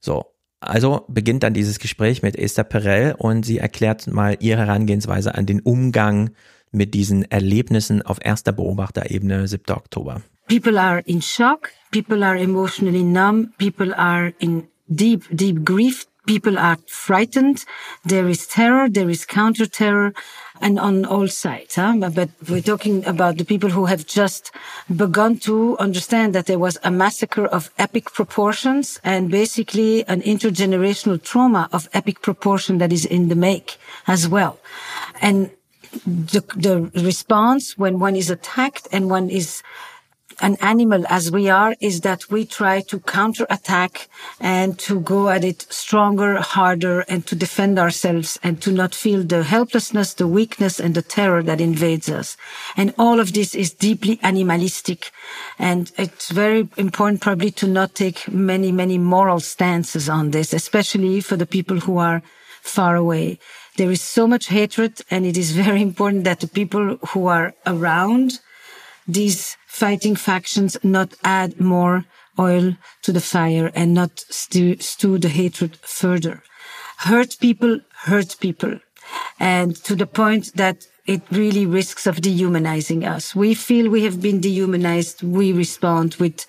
[0.00, 0.26] So.
[0.60, 5.44] Also beginnt dann dieses Gespräch mit Esther Perel und sie erklärt mal ihre Herangehensweise an
[5.46, 6.30] den Umgang
[6.70, 9.74] mit diesen Erlebnissen auf erster Beobachterebene 7.
[9.74, 10.22] Oktober.
[10.48, 11.70] People are in shock.
[11.92, 13.52] People are emotionally numb.
[13.58, 16.06] People are in deep, deep grief.
[16.26, 17.64] People are frightened.
[18.04, 18.88] There is terror.
[18.88, 20.12] There is counter terror
[20.60, 21.74] and on all sides.
[21.74, 21.96] Huh?
[22.10, 24.52] But, we're talking about the people who have just
[24.94, 31.22] begun to understand that there was a massacre of epic proportions and basically an intergenerational
[31.22, 33.76] trauma of epic proportion that is in the make
[34.06, 34.58] as well.
[35.20, 35.50] And
[36.06, 39.62] the, the response when one is attacked and one is
[40.40, 44.08] an animal as we are is that we try to counterattack
[44.40, 49.22] and to go at it stronger, harder, and to defend ourselves and to not feel
[49.22, 52.36] the helplessness, the weakness, and the terror that invades us.
[52.76, 55.10] And all of this is deeply animalistic.
[55.58, 61.20] And it's very important probably to not take many, many moral stances on this, especially
[61.20, 62.22] for the people who are
[62.62, 63.38] far away.
[63.76, 67.54] There is so much hatred and it is very important that the people who are
[67.66, 68.40] around
[69.06, 72.04] these fighting factions not add more
[72.38, 76.42] oil to the fire and not stew, stew the hatred further.
[76.98, 78.80] Hurt people hurt people.
[79.38, 83.34] And to the point that it really risks of dehumanizing us.
[83.34, 85.22] We feel we have been dehumanized.
[85.22, 86.46] We respond with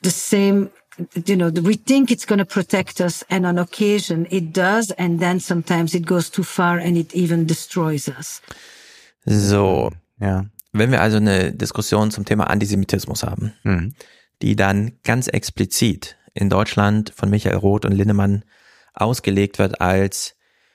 [0.00, 0.70] the same,
[1.26, 3.22] you know, we think it's going to protect us.
[3.28, 4.90] And on occasion it does.
[4.92, 8.40] And then sometimes it goes too far and it even destroys us.
[9.26, 9.90] So.
[10.20, 10.44] Ja.
[10.78, 13.94] Wenn wir also eine Diskussion zum Thema Antisemitismus haben, Mhm.
[14.42, 18.44] die dann ganz explizit in Deutschland von Michael Roth und Linnemann
[18.94, 20.34] ausgelegt wird als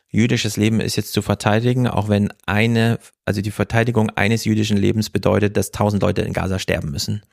[0.09, 5.09] jüdisches Leben ist jetzt zu verteidigen, auch wenn eine, also die Verteidigung eines jüdischen Lebens
[5.09, 7.23] bedeutet, dass tausend Leute in Gaza sterben müssen.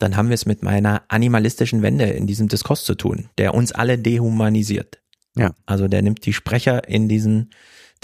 [0.00, 3.70] dann haben wir es mit meiner animalistischen Wende in diesem Diskurs zu tun, der uns
[3.70, 5.00] alle dehumanisiert.
[5.36, 5.54] Ja.
[5.66, 7.50] Also der nimmt die Sprecher in diesen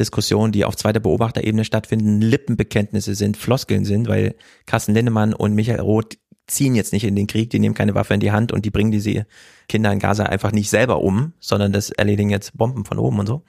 [0.00, 4.34] Diskussionen, die auf zweiter Beobachterebene stattfinden, Lippenbekenntnisse sind, Floskeln sind, weil
[4.66, 6.18] Carsten Lindemann und Michael Roth
[6.48, 8.70] ziehen jetzt nicht in den Krieg, die nehmen keine Waffe in die Hand und die
[8.70, 9.26] bringen diese
[9.68, 13.26] Kinder in Gaza einfach nicht selber um, sondern das erledigen jetzt Bomben von oben und
[13.26, 13.44] so.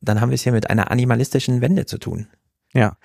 [0.00, 2.28] Dann haben wir es hier mit einer animalistischen Wende zu tun.
[2.74, 2.96] Ja.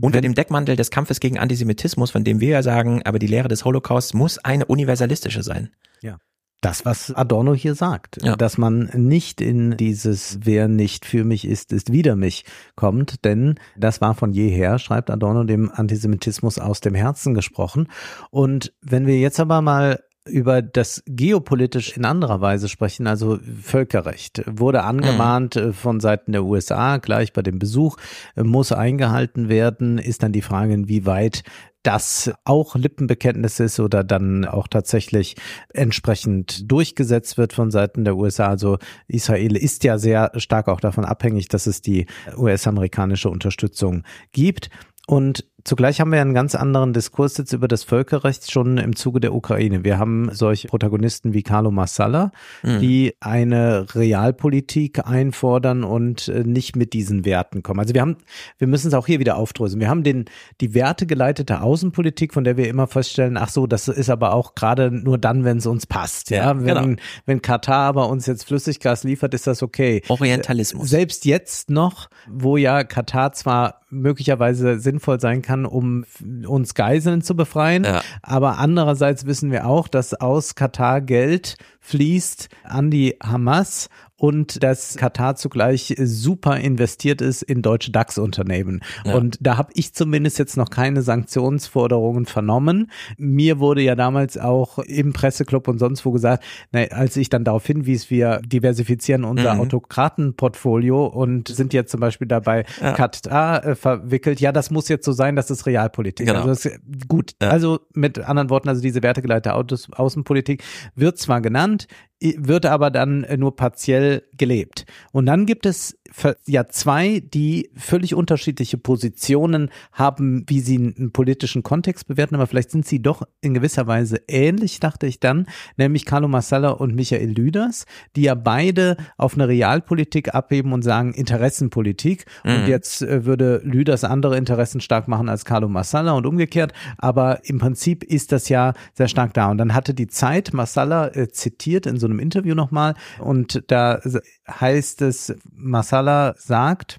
[0.00, 3.48] Unter dem Deckmantel des Kampfes gegen Antisemitismus, von dem wir ja sagen, aber die Lehre
[3.48, 5.70] des Holocaust muss eine universalistische sein.
[6.00, 6.18] Ja.
[6.62, 8.36] Das, was Adorno hier sagt, Ja.
[8.36, 12.44] dass man nicht in dieses Wer nicht für mich ist, ist wider mich
[12.76, 17.88] kommt, denn das war von jeher, schreibt Adorno, dem Antisemitismus aus dem Herzen gesprochen.
[18.30, 24.42] Und wenn wir jetzt aber mal über das geopolitisch in anderer Weise sprechen, also Völkerrecht,
[24.46, 27.96] wurde angemahnt äh, von Seiten der USA gleich bei dem Besuch,
[28.36, 31.42] äh, muss eingehalten werden, ist dann die Frage, inwieweit
[31.82, 35.34] das auch Lippenbekenntnis ist oder dann auch tatsächlich
[35.74, 38.46] entsprechend durchgesetzt wird von Seiten der USA.
[38.48, 38.78] Also
[39.08, 44.70] Israel ist ja sehr stark auch davon abhängig, dass es die US-amerikanische Unterstützung gibt.
[45.08, 49.20] Und zugleich haben wir einen ganz anderen Diskurs jetzt über das Völkerrecht schon im Zuge
[49.20, 49.84] der Ukraine.
[49.84, 52.32] Wir haben solche Protagonisten wie Carlo Massala,
[52.62, 52.80] Mhm.
[52.80, 57.80] die eine Realpolitik einfordern und äh, nicht mit diesen Werten kommen.
[57.80, 58.16] Also wir haben,
[58.58, 59.80] wir müssen es auch hier wieder aufdröseln.
[59.80, 60.26] Wir haben den,
[60.60, 64.90] die wertegeleitete Außenpolitik, von der wir immer feststellen, ach so, das ist aber auch gerade
[64.90, 66.30] nur dann, wenn es uns passt.
[66.30, 67.02] Ja, Ja, wenn, genau.
[67.26, 70.02] wenn Katar aber uns jetzt Flüssiggas liefert, ist das okay.
[70.08, 70.88] Orientalismus.
[70.88, 77.22] Selbst jetzt noch, wo ja Katar zwar möglicherweise sinnvoll sein kann, um f- uns Geiseln
[77.22, 78.02] zu befreien, Ja.
[78.22, 83.88] aber andererseits wissen wir auch, dass aus Katar Geld fließt an die Hamas
[84.22, 88.80] und dass Katar zugleich super investiert ist in deutsche DAX-Unternehmen.
[89.04, 89.16] Ja.
[89.16, 92.88] Und da habe ich zumindest jetzt noch keine Sanktionsforderungen vernommen.
[93.16, 97.42] Mir wurde ja damals auch im Presseclub und sonst wo gesagt, na, als ich dann
[97.42, 99.60] darauf hinwies, wir diversifizieren unser Mhm.
[99.60, 102.92] Autokratenportfolio und sind jetzt zum Beispiel dabei Ja.
[102.92, 104.40] Katar äh, verwickelt.
[104.40, 106.28] Ja, das muss jetzt so sein, das ist Realpolitik.
[106.28, 106.42] Genau.
[106.46, 107.48] Also das, gut, Ja.
[107.48, 110.62] also mit anderen Worten, also diese wertegeleitete Außenpolitik
[110.94, 111.88] wird zwar genannt,
[112.22, 114.86] wird aber dann äh, nur partiell gelebt.
[115.12, 115.98] Und dann gibt es
[116.46, 122.70] ja zwei, die völlig unterschiedliche Positionen haben, wie sie einen politischen Kontext bewerten, aber vielleicht
[122.70, 127.30] sind sie doch in gewisser Weise ähnlich, dachte ich dann, nämlich Carlo Massala und Michael
[127.30, 127.86] Lüders,
[128.16, 132.26] die ja beide auf eine Realpolitik abheben und sagen Interessenpolitik.
[132.44, 132.68] Und Mhm.
[132.68, 136.72] jetzt äh, würde Lüders andere Interessen stark machen als Carlo Massala und umgekehrt.
[136.98, 139.50] Aber im Prinzip ist das ja sehr stark da.
[139.50, 144.00] Und dann hatte die Zeit Massala äh, zitiert in so einem Interview nochmal und da
[144.48, 146.01] heißt es, Massala
[146.36, 146.98] sagt,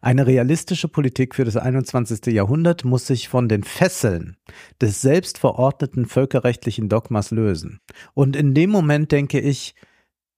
[0.00, 2.26] eine realistische Politik für das 21.
[2.34, 4.36] Jahrhundert muss sich von den Fesseln
[4.80, 7.80] des selbstverordneten völkerrechtlichen Dogmas lösen.
[8.14, 9.74] Und in dem Moment denke ich,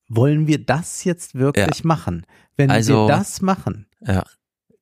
[0.09, 1.87] wollen wir das jetzt wirklich Ja.
[1.87, 2.27] machen?
[2.57, 4.25] Wenn Also- wir das machen, Ja.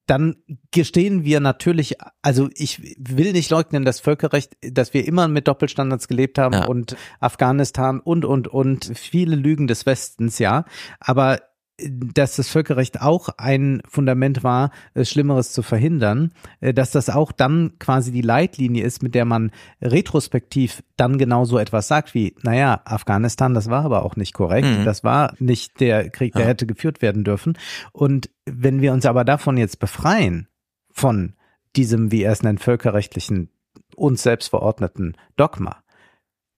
[0.07, 0.35] dann
[0.73, 6.09] gestehen wir natürlich, also ich will nicht leugnen, das Völkerrecht, dass wir immer mit Doppelstandards
[6.09, 6.65] gelebt haben Ja.
[6.67, 10.65] und Afghanistan und, und, und viele Lügen des Westens, ja.
[10.99, 11.41] Aber
[11.79, 14.71] dass das Völkerrecht auch ein Fundament war,
[15.03, 19.51] Schlimmeres zu verhindern, äh, dass das auch dann quasi die Leitlinie ist, mit der man
[19.81, 24.69] retrospektiv dann genau so etwas sagt wie, naja, Afghanistan, das war aber auch nicht korrekt,
[24.69, 24.85] Mhm.
[24.85, 26.49] das war nicht der Krieg, der Ja.
[26.49, 27.57] hätte geführt werden dürfen.
[27.93, 30.49] Und wenn wir uns aber davon jetzt befreien,
[30.93, 31.35] von
[31.75, 33.49] diesem, wie er es nennt, völkerrechtlichen,
[33.97, 35.83] uns selbst verordneten Dogma,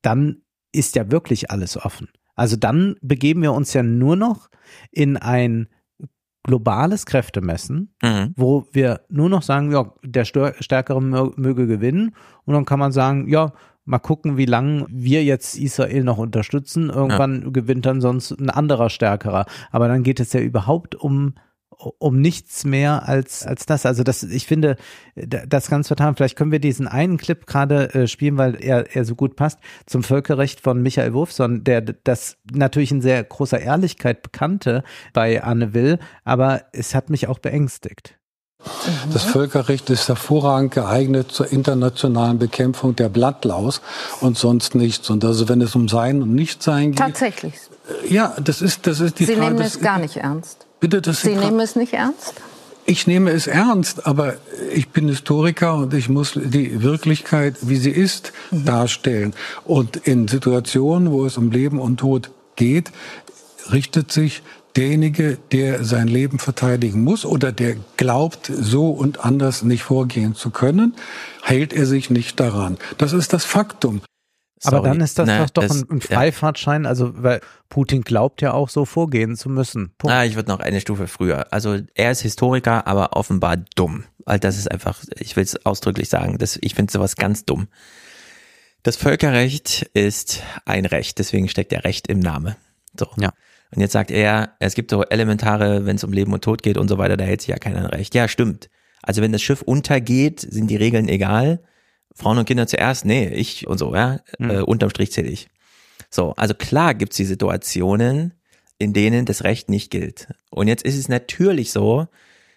[0.02, 0.42] dann
[0.72, 2.08] ist ja wirklich alles offen.
[2.34, 4.48] Also dann begeben wir uns ja nur noch
[4.90, 5.68] in ein
[6.42, 8.34] globales Kräftemessen, Mhm.
[8.36, 12.92] wo wir nur noch sagen, ja, der Stärkere mö- möge gewinnen und dann kann man
[12.92, 13.52] sagen, ja,
[13.86, 16.90] mal gucken, wie lange wir jetzt Israel noch unterstützen.
[16.90, 19.44] Irgendwann gewinnt dann sonst ein anderer Stärkerer.
[19.70, 21.34] Aber dann geht es ja überhaupt um
[21.98, 23.84] um nichts mehr als als das.
[23.86, 24.76] Also das, ich finde,
[25.16, 26.14] da- das ganz vertan.
[26.16, 29.58] Vielleicht können wir diesen einen Clip gerade äh, spielen, weil er er so gut passt
[29.86, 34.82] zum Völkerrecht von Michael Wurfson, der das natürlich in sehr großer Ehrlichkeit bekannte
[35.12, 38.18] bei Anne Will, aber es hat mich auch beängstigt.
[39.12, 43.82] Das Völkerrecht ist hervorragend geeignet zur internationalen Bekämpfung der Blattlaus
[44.22, 45.10] und sonst nichts.
[45.10, 47.54] Und also wenn es um Sein und Nichtsein geht, Tatsächlich.
[48.08, 49.48] ja, das ist das ist die Sie Frage.
[49.48, 50.63] nehmen das- es gar nicht ernst.
[50.84, 52.34] Bitte, das Sie nehmen es nicht ernst?
[52.84, 54.34] Ich nehme es ernst, aber
[54.70, 59.32] ich bin Historiker und ich muss die Wirklichkeit, wie sie ist, darstellen.
[59.64, 62.92] Und in Situationen, wo es um Leben und Tod geht,
[63.72, 64.42] richtet sich
[64.76, 70.50] derjenige, der sein Leben verteidigen muss oder der glaubt, so und anders nicht vorgehen zu
[70.50, 70.94] können,
[71.48, 72.76] heilt er sich nicht daran.
[72.98, 74.02] Das ist das Faktum.
[74.66, 74.88] Aber Sorry.
[74.90, 76.16] dann ist das Na, doch, doch das- ein, ein ja.
[76.16, 79.92] Freifahrtschein, also weil Putin glaubt ja auch so vorgehen zu müssen.
[79.98, 80.14] Punkt.
[80.14, 81.52] Ah, ich würde noch eine Stufe früher.
[81.52, 84.04] Also er ist Historiker, aber offenbar dumm.
[84.26, 87.68] Weil das ist einfach, ich will es ausdrücklich sagen, das, ich finde sowas ganz dumm.
[88.82, 92.56] Das Völkerrecht ist ein Recht, deswegen steckt ja Recht im Name.
[92.98, 93.06] So.
[93.18, 93.32] Ja.
[93.74, 96.76] Und jetzt sagt er, es gibt so elementare, wenn es um Leben und Tod geht
[96.78, 98.14] und so weiter, da hält sich ja keiner an Recht.
[98.14, 98.68] Ja, stimmt.
[99.02, 101.60] Also wenn das Schiff untergeht, sind die Regeln egal.
[102.14, 104.20] Frauen und Kinder zuerst, nee, ich und so, ja.
[104.38, 105.48] Äh, unterm Strich zähle ich.
[106.10, 108.34] So, also klar gibt's die Situationen,
[108.78, 110.28] in denen das Recht nicht gilt.
[110.50, 112.06] Und jetzt ist es natürlich so,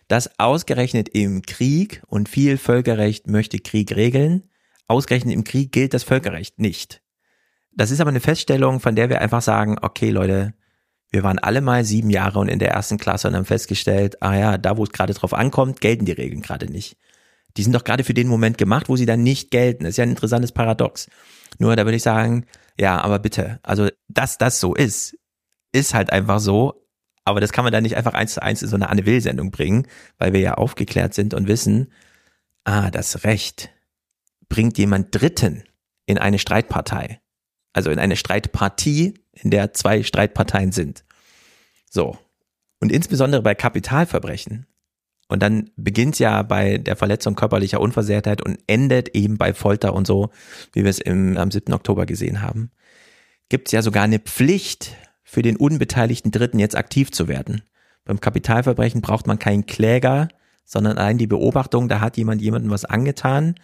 [0.07, 4.43] dass ausgerechnet im Krieg, und viel Völkerrecht möchte Krieg regeln,
[4.88, 7.01] ausgerechnet im Krieg gilt das Völkerrecht nicht.
[7.71, 10.53] Das ist aber eine Feststellung, von der wir einfach sagen, okay Leute,
[11.09, 14.35] wir waren alle mal sieben Jahre und in der ersten Klasse und haben festgestellt, ah
[14.35, 16.97] ja, da wo es gerade drauf ankommt, gelten die Regeln gerade nicht.
[17.57, 19.84] Die sind doch gerade für den Moment gemacht, wo sie dann nicht gelten.
[19.84, 21.09] Das ist ja ein interessantes Paradox.
[21.57, 22.45] Nur da würde ich sagen,
[22.79, 25.17] ja, aber bitte, also dass das so ist,
[25.71, 26.88] ist halt einfach so,
[27.25, 29.51] aber das kann man dann nicht einfach eins zu eins in so eine Anne Will-Sendung
[29.51, 31.91] bringen, weil wir ja aufgeklärt sind und wissen,
[32.63, 33.69] ah, das Recht
[34.47, 35.63] bringt jemand Dritten
[36.05, 37.19] in eine Streitpartei.
[37.73, 41.03] Also in eine Streitpartie, in der zwei Streitparteien sind.
[41.89, 42.17] So.
[42.79, 44.67] Und insbesondere bei Kapitalverbrechen.
[45.27, 50.07] Und dann beginnt ja bei der Verletzung körperlicher Unversehrtheit und endet eben bei Folter und
[50.07, 50.29] so,
[50.73, 51.73] wie wir es im, am 7.
[51.73, 52.71] Oktober gesehen haben.
[53.49, 57.63] Gibt es ja sogar eine Pflicht für den unbeteiligten Dritten jetzt aktiv zu werden.
[58.05, 60.29] Beim Kapitalverbrechen braucht man keinen Kläger,
[60.63, 63.55] sondern allein die Beobachtung, da hat jemand jemandem was angetan.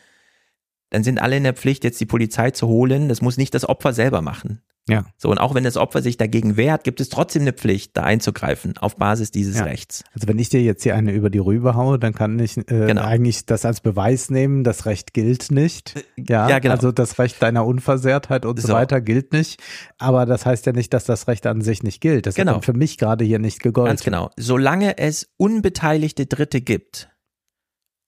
[0.89, 3.07] Dann sind alle in der Pflicht, jetzt die Polizei zu holen.
[3.07, 4.61] Das muss nicht das Opfer selber machen.
[4.89, 5.05] Ja.
[5.17, 8.03] So, und auch wenn das Opfer sich dagegen wehrt, gibt es trotzdem eine Pflicht, da
[8.03, 9.63] einzugreifen, auf Basis dieses Ja.
[9.63, 10.03] Rechts.
[10.13, 12.63] Also wenn ich dir jetzt hier eine über die Rübe haue, dann kann ich äh,
[12.87, 13.01] Genau.
[13.03, 16.03] eigentlich das als Beweis nehmen, das Recht gilt nicht.
[16.17, 16.73] Ja, ja, genau.
[16.75, 18.73] also das Recht deiner Unversehrtheit und so, So.
[18.73, 19.61] weiter gilt nicht.
[19.99, 22.25] Aber das heißt ja nicht, dass das Recht an sich nicht gilt.
[22.25, 22.55] Das Genau.
[22.55, 23.89] hat für mich gerade hier nicht gegolten.
[23.91, 24.31] Ganz genau.
[24.37, 27.09] Solange es unbeteiligte Dritte gibt,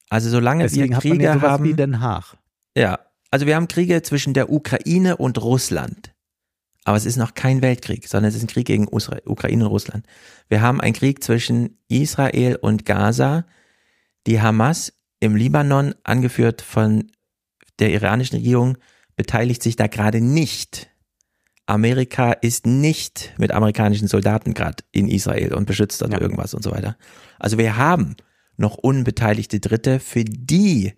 [0.10, 2.36] also solange Deswegen wir hat man Kriege ja sowas haben, wie Den Haag.
[2.78, 3.00] ja,
[3.32, 6.12] also wir haben Kriege zwischen der Ukraine und Russland.
[6.86, 9.72] Aber es ist noch kein Weltkrieg, sondern es ist ein Krieg gegen Usra Ukraine und
[9.72, 10.06] Russland.
[10.48, 13.46] Wir haben einen Krieg zwischen Israel und Gaza.
[14.28, 17.12] Die Hamas im Libanon, angeführt von
[17.80, 18.78] der iranischen Regierung,
[19.16, 20.90] beteiligt sich da gerade nicht.
[21.66, 26.72] Amerika ist nicht mit amerikanischen Soldaten gerade in Israel und beschützt dort irgendwas und so
[26.72, 26.96] weiter.
[27.40, 28.16] Also wir haben
[28.58, 30.94] noch unbeteiligte Dritte, für die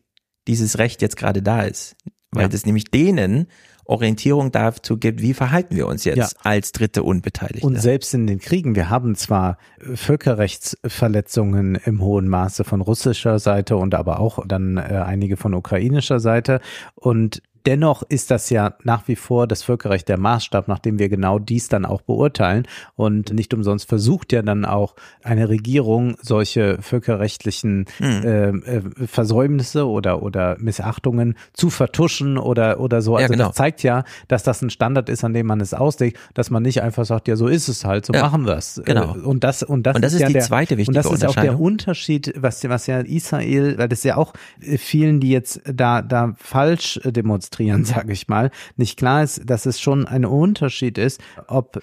[0.47, 1.95] dieses Recht jetzt gerade da ist.
[2.31, 2.49] Weil Ja.
[2.53, 3.47] es nämlich denen
[3.87, 6.27] Orientierung dazu gibt, wie verhalten wir uns jetzt Ja.
[6.43, 7.65] als Dritte Unbeteiligte.
[7.65, 13.39] Und selbst in den Kriegen, wir haben zwar äh, Völkerrechtsverletzungen im hohen Maße von russischer
[13.39, 16.59] Seite und aber auch dann äh, einige von ukrainischer Seite
[16.95, 21.09] und Dennoch ist das ja nach wie vor das Völkerrecht der Maßstab, nach dem wir
[21.09, 22.65] genau dies dann auch beurteilen.
[22.95, 28.23] Und nicht umsonst versucht ja dann auch eine Regierung solche völkerrechtlichen Hm.
[28.23, 33.17] äh, äh, Versäumnisse oder, oder Missachtungen zu vertuschen oder, oder so.
[33.17, 33.47] Ja, Also genau.
[33.47, 36.63] das zeigt ja, dass das ein Standard ist, an dem man es auslegt, dass man
[36.63, 38.81] nicht einfach sagt, ja, so ist es halt, so Ja, machen wir es.
[38.85, 39.13] genau.
[39.13, 41.25] Und das, und das, Und das ist ja die der, zweite wichtige Und das ist
[41.25, 41.59] auch der.
[41.59, 46.33] Unterschied, was, was ja Israel, weil das ja auch äh, vielen, die jetzt da, da
[46.37, 47.11] falsch äh,
[47.57, 51.81] demonstrieren, sage ich mal, nicht klar ist, dass es schon ein Unterschied ist, ob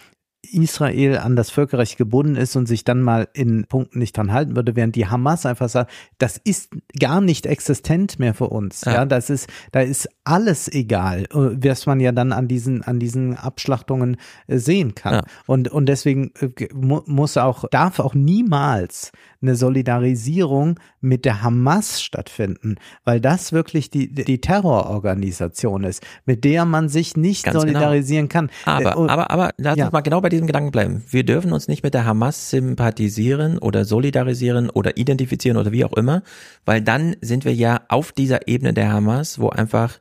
[0.52, 4.55] Israel an das Völkerrecht gebunden ist und sich dann mal in Punkten nicht dran halten
[4.55, 6.70] würde, während die Hamas einfach sagt, das ist
[7.01, 8.82] gar nicht existent mehr für uns.
[8.84, 9.05] Ja, Ja.
[9.06, 13.38] das ist, da ist alles egal, äh, was man ja dann an diesen, an diesen
[13.38, 15.14] Abschlachtungen äh, sehen kann.
[15.14, 15.22] Ja.
[15.46, 19.12] Und, und deswegen äh, muss auch, darf auch niemals
[19.44, 26.64] eine Solidarisierung mit der Hamas stattfinden, weil das wirklich die, die Terrororganisation ist, mit der
[26.64, 27.60] man sich nicht Ganz genau.
[27.78, 28.50] solidarisieren kann.
[28.64, 29.84] Aber, und- aber, aber, lass ja.
[29.84, 31.04] uns mal genau bei diesem Gedanken bleiben.
[31.08, 35.92] Wir dürfen uns nicht mit der Hamas sympathisieren oder solidarisieren oder identifizieren oder wie auch
[35.94, 36.22] immer,
[36.64, 39.98] weil dann sind wir ja auf dieser Ebene der Hamas, wo einfach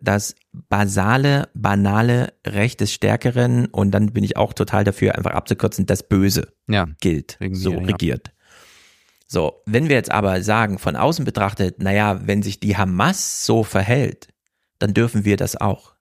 [0.00, 0.34] das
[0.68, 6.02] basale, banale Recht des Stärkeren und dann bin ich auch total dafür, einfach abzukürzen, das
[6.02, 6.86] Böse Ja.
[7.00, 8.32] gilt, so regiert.
[9.26, 13.64] So, wenn wir jetzt aber sagen, von außen betrachtet, naja, wenn sich die Hamas so
[13.64, 14.28] verhält,
[14.78, 15.94] dann dürfen wir das auch.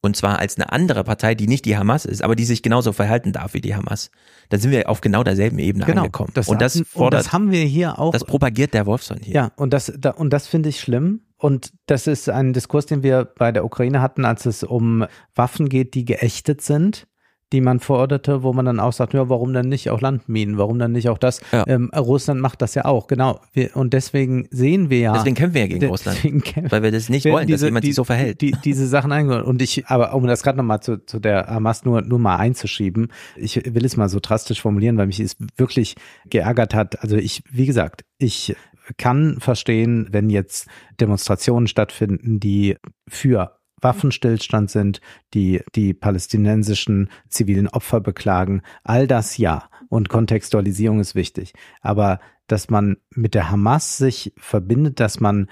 [0.00, 2.92] Und zwar als eine andere Partei, die nicht die Hamas ist, aber die sich genauso
[2.92, 4.10] verhalten darf wie die Hamas.
[4.50, 6.30] Dann sind wir auf genau derselben Ebene Genau, angekommen.
[6.34, 8.12] das und das hatten- und fordert, das haben wir hier auch.
[8.12, 9.34] das propagiert der Wolfson hier.
[9.34, 11.22] Ja, und das, da, und das finde ich schlimm.
[11.38, 15.68] Und das ist ein Diskurs, den wir bei der Ukraine hatten, als es um Waffen
[15.70, 17.06] geht, die geächtet sind,
[17.54, 20.78] die man forderte, wo man dann auch sagt, ja, warum dann nicht auch Landminen, warum
[20.78, 21.40] dann nicht auch das?
[21.52, 21.64] Ja.
[21.68, 23.40] Ähm, Russland macht das ja auch, genau.
[23.52, 25.12] Wir, und deswegen sehen wir ja.
[25.14, 26.18] Deswegen kämpfen wir ja gegen de- Russland.
[26.20, 28.40] kämpfen- Weil wir das nicht wollen, dass jemand sich so verhält.
[28.40, 29.42] Die, diese Sachen eingehen.
[29.42, 33.08] Und ich, aber um das gerade nochmal zu, zu der Hamas nur, nur mal einzuschieben,
[33.36, 35.94] ich will es mal so drastisch formulieren, weil mich es wirklich
[36.28, 37.00] geärgert hat.
[37.02, 38.56] Also ich, wie gesagt, ich
[38.98, 40.66] kann verstehen, wenn jetzt
[41.00, 42.76] Demonstrationen stattfinden, die
[43.08, 43.52] für
[43.84, 45.00] Waffenstillstand sind,
[45.34, 48.62] die die palästinensischen zivilen Opfer beklagen.
[48.82, 49.68] All das ja.
[49.88, 51.52] Und Kontextualisierung ist wichtig.
[51.80, 55.48] Aber dass man mit der Hamas sich verbindet, dass man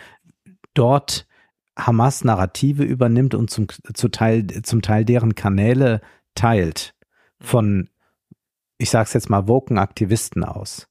[0.74, 1.26] dort
[1.76, 6.00] Hamas Narrative übernimmt und zum, zu Teil, zum Teil deren Kanäle
[6.34, 6.94] teilt
[7.40, 7.88] von,
[8.78, 10.88] ich sag's jetzt mal, woken Aktivisten aus.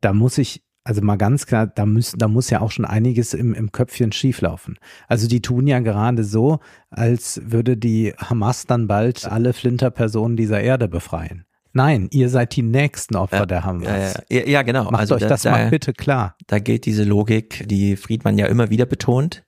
[0.00, 3.32] Da muss ich, also mal ganz klar, da müssen, da muss ja auch schon einiges
[3.34, 4.78] im, im Köpfchen schieflaufen.
[5.08, 10.60] Also die tun ja gerade so, als würde die Hamas dann bald alle Flinterpersonen dieser
[10.60, 11.44] Erde befreien.
[11.72, 13.86] Nein, ihr seid die nächsten Opfer der Hamas.
[14.28, 14.90] Ja, ja, ja, ja genau.
[14.90, 16.36] Macht euch da- das da, mal bitte klar.
[16.46, 19.42] Da gilt diese Logik, die Friedmann ja immer wieder betont.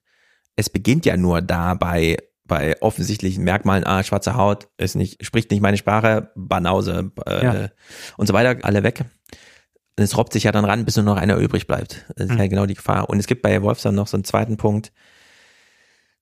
[0.56, 5.50] Es beginnt ja nur da bei, bei offensichtlichen Merkmalen, ah, schwarze Haut, ist nicht, spricht
[5.52, 7.68] nicht meine Sprache, Banause äh, Ja.
[8.16, 9.04] und so weiter, alle weg.
[9.98, 12.04] Und es robbt sich ja dann ran, bis nur noch einer übrig bleibt.
[12.16, 12.38] Das ist Mhm.
[12.38, 13.08] ja genau die Gefahr.
[13.08, 14.92] Und es gibt bei Wolfson noch so einen zweiten Punkt.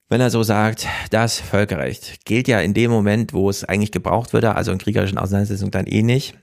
[0.09, 4.33] Wenn er so sagt, das Völkerrecht gilt ja in dem Moment, wo es eigentlich gebraucht
[4.33, 6.39] würde, also in kriegerischen Auseinandersetzungen dann eh nicht.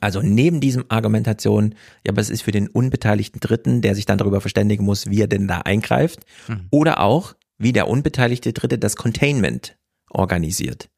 [0.00, 1.74] Also neben diesem Argumentation,
[2.04, 5.20] ja, aber es ist für den unbeteiligten Dritten, der sich dann darüber verständigen muss, wie
[5.22, 6.20] er denn da eingreift.
[6.48, 6.66] Mhm.
[6.70, 9.76] Oder auch, wie der unbeteiligte Dritte das Containment
[10.10, 10.88] organisiert.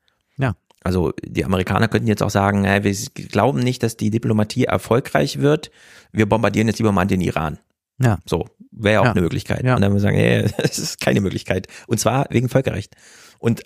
[0.82, 2.94] Also die Amerikaner könnten jetzt auch sagen, äh, wir
[3.28, 5.70] glauben nicht, dass die Diplomatie erfolgreich wird.
[6.12, 7.58] Wir bombardieren jetzt lieber mal den Iran.
[8.02, 8.18] Ja.
[8.24, 9.12] So, wäre ja auch Ja.
[9.12, 9.62] eine Möglichkeit.
[9.62, 9.74] Ja.
[9.74, 11.66] Und dann würden wir sagen, nee, das ist keine Möglichkeit.
[11.86, 12.94] Und zwar wegen Völkerrecht.
[13.38, 13.62] Und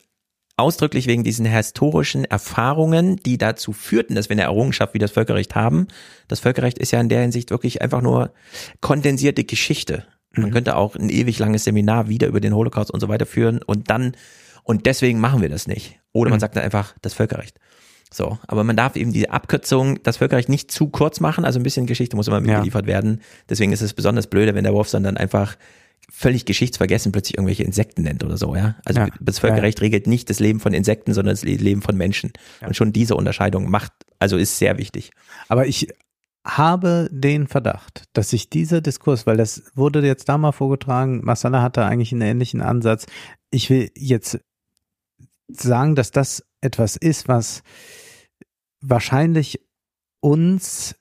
[0.56, 5.54] ausdrücklich wegen diesen historischen Erfahrungen, die dazu führten, dass wir eine Errungenschaft wie das Völkerrecht
[5.54, 5.88] haben.
[6.28, 8.32] Das Völkerrecht ist ja in der Hinsicht wirklich einfach nur
[8.80, 10.04] kondensierte Geschichte.
[10.36, 13.62] Man könnte auch ein ewig langes Seminar wieder über den Holocaust und so weiter führen
[13.62, 14.16] und dann,
[14.64, 16.00] und deswegen machen wir das nicht.
[16.12, 16.40] Oder man Mhm.
[16.40, 17.58] sagt dann einfach das Völkerrecht.
[18.12, 21.64] So, aber man darf eben diese Abkürzung, das Völkerrecht nicht zu kurz machen, also ein
[21.64, 23.20] bisschen Geschichte muss immer mitgeliefert werden.
[23.48, 25.56] Deswegen ist es besonders blöde, wenn der Wolf dann einfach
[26.12, 28.76] völlig geschichtsvergessen plötzlich irgendwelche Insekten nennt oder so, ja.
[28.84, 29.08] Also Ja.
[29.20, 32.32] das Völkerrecht regelt nicht das Leben von Insekten, sondern das Leben von Menschen.
[32.64, 35.10] Und schon diese Unterscheidung macht, also ist sehr wichtig.
[35.48, 35.88] Aber ich
[36.46, 41.62] habe den Verdacht, dass sich dieser Diskurs, weil das wurde jetzt da mal vorgetragen, Masala
[41.62, 43.06] hatte eigentlich einen ähnlichen Ansatz.
[43.50, 44.38] Ich will jetzt
[45.48, 47.62] sagen, dass das etwas ist, was
[48.80, 49.60] wahrscheinlich
[50.20, 50.96] uns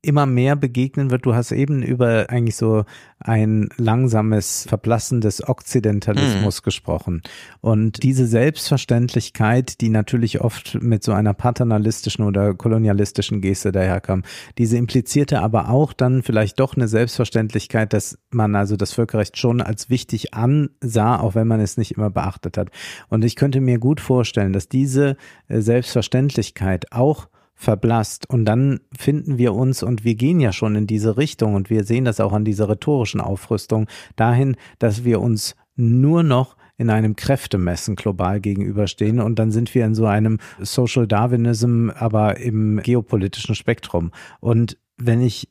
[0.00, 1.26] immer mehr begegnen wird.
[1.26, 2.84] Du hast eben über eigentlich so
[3.18, 7.22] ein langsames Verblassen des Okzidentalismus gesprochen.
[7.60, 14.22] Und diese Selbstverständlichkeit, die natürlich oft mit so einer paternalistischen oder kolonialistischen Geste daherkam,
[14.56, 19.60] diese implizierte aber auch dann vielleicht doch eine Selbstverständlichkeit, dass man also das Völkerrecht schon
[19.60, 22.70] als wichtig ansah, auch wenn man es nicht immer beachtet hat.
[23.08, 25.16] Und ich könnte mir gut vorstellen, dass diese
[25.48, 27.26] äh, Selbstverständlichkeit auch
[27.58, 28.30] verblasst.
[28.30, 31.84] Und dann finden wir uns, und wir gehen ja schon in diese Richtung, und wir
[31.84, 37.16] sehen das auch an dieser rhetorischen Aufrüstung, dahin, dass wir uns nur noch in einem
[37.16, 43.56] Kräftemessen global gegenüberstehen und dann sind wir in so einem Social Darwinism, aber im geopolitischen
[43.56, 44.12] Spektrum.
[44.38, 45.48] Und wenn ich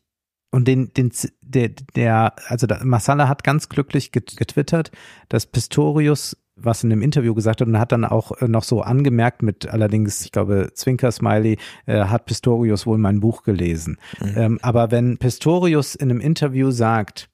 [0.49, 1.11] und den, den,
[1.41, 4.91] der, der, also Masala hat ganz glücklich get- getwittert,
[5.27, 8.81] dass Pistorius was in dem Interview gesagt hat und hat dann auch äh, noch so
[8.81, 13.97] angemerkt mit allerdings, ich glaube, Zwinker-Smiley, äh, hat Pistorius wohl mein Buch gelesen.
[14.35, 17.29] Ähm, aber wenn Pistorius in einem Interview sagt,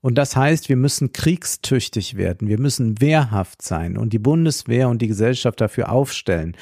[0.00, 5.02] und das heißt, wir müssen kriegstüchtig werden, wir müssen wehrhaft sein und die Bundeswehr und
[5.02, 6.56] die Gesellschaft dafür aufstellen,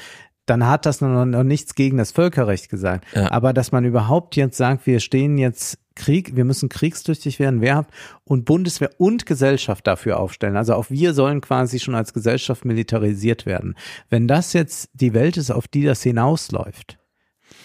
[0.45, 3.05] dann hat das noch, noch nichts gegen das Völkerrecht gesagt.
[3.29, 7.89] Aber dass man überhaupt jetzt sagt, wir stehen jetzt Krieg, wir müssen kriegstüchtig werden, wehrhaft
[8.23, 10.57] und Bundeswehr und Gesellschaft dafür aufstellen.
[10.57, 13.75] Also auch wir sollen quasi schon als Gesellschaft militarisiert werden.
[14.09, 16.97] Wenn das jetzt die Welt ist, auf die das hinausläuft,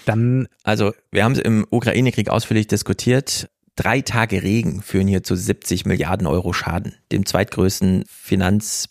[0.05, 3.51] dann Also, wir haben es im Ukraine-Krieg ausführlich diskutiert.
[3.77, 8.89] Drei Tage Regen führen hier zu 70 Milliarden Euro Schaden, dem zweitgrößten Finanz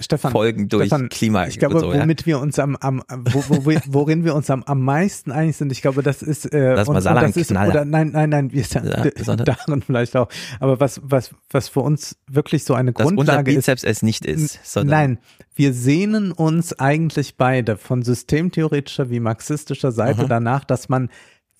[0.00, 1.46] Stefan, Folgen durch Stefan, Klima.
[1.46, 2.00] Ich glaube, so, ja.
[2.02, 5.56] womit wir uns am, am wo, wo, wir- worin wir uns am, am meisten einig
[5.56, 8.30] sind, ich glaube, das ist äh, Lass und- mal Salah das ist, oder nein, nein,
[8.30, 10.28] nein, wir Ja, sondern- darin vielleicht auch.
[10.60, 13.56] Aber was, was, was für uns wirklich so eine Grundlage ist.
[13.56, 15.18] Bizeps es nicht ist, sondern Nein,
[15.54, 20.28] wir sehnen uns eigentlich beide von systemtheoretischer wie marxistischer Seite Aha.
[20.28, 21.10] danach, dass man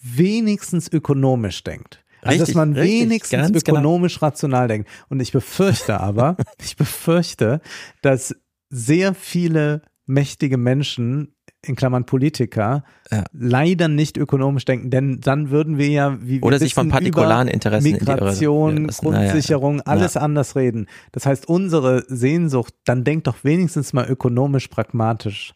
[0.01, 2.05] wenigstens ökonomisch denkt.
[2.23, 3.79] Also, Richtig, dass man richtig, wenigstens genau.
[3.79, 4.89] ökonomisch rational denkt.
[5.09, 7.61] Und ich befürchte aber, ich befürchte,
[8.03, 8.35] dass
[8.71, 12.85] sehr viele mächtige Menschen in Klammern Politiker,
[13.33, 17.49] leider nicht ökonomisch denken, denn dann würden wir ja, wie wir Oder sich von partikularen
[17.49, 19.05] Interessen in Migration, führen lassen.
[19.05, 19.83] Grundsicherung, ja.
[19.87, 20.21] alles Ja.
[20.21, 20.87] anders reden.
[21.13, 25.55] Das heißt, unsere Sehnsucht, dann denkt doch wenigstens mal ökonomisch pragmatisch.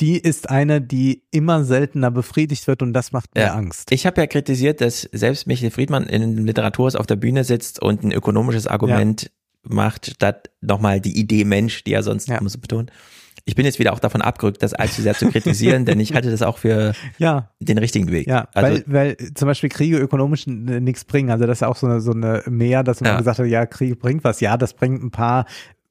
[0.00, 3.54] Die ist eine, die immer seltener befriedigt wird und das macht mir Ja.
[3.54, 3.92] Angst.
[3.92, 8.02] Ich habe ja kritisiert, dass selbst Michael Friedmann in Literaturhaus auf der Bühne sitzt und
[8.02, 9.30] ein ökonomisches Argument
[9.62, 12.90] macht, statt nochmal die Idee Mensch, die er sonst immer so betont.
[13.46, 16.30] Ich bin jetzt wieder auch davon abgerückt, das allzu sehr zu kritisieren, denn ich halte
[16.30, 17.50] das auch für Ja.
[17.58, 18.26] den richtigen Weg.
[18.26, 21.30] Ja, also, weil, weil zum Beispiel Kriege ökonomisch nichts bringen.
[21.30, 23.18] Also das ist auch so eine, so eine mehr, dass man Ja.
[23.18, 24.40] gesagt hat, ja, Krieg bringt was.
[24.40, 25.46] Ja, das bringt ein paar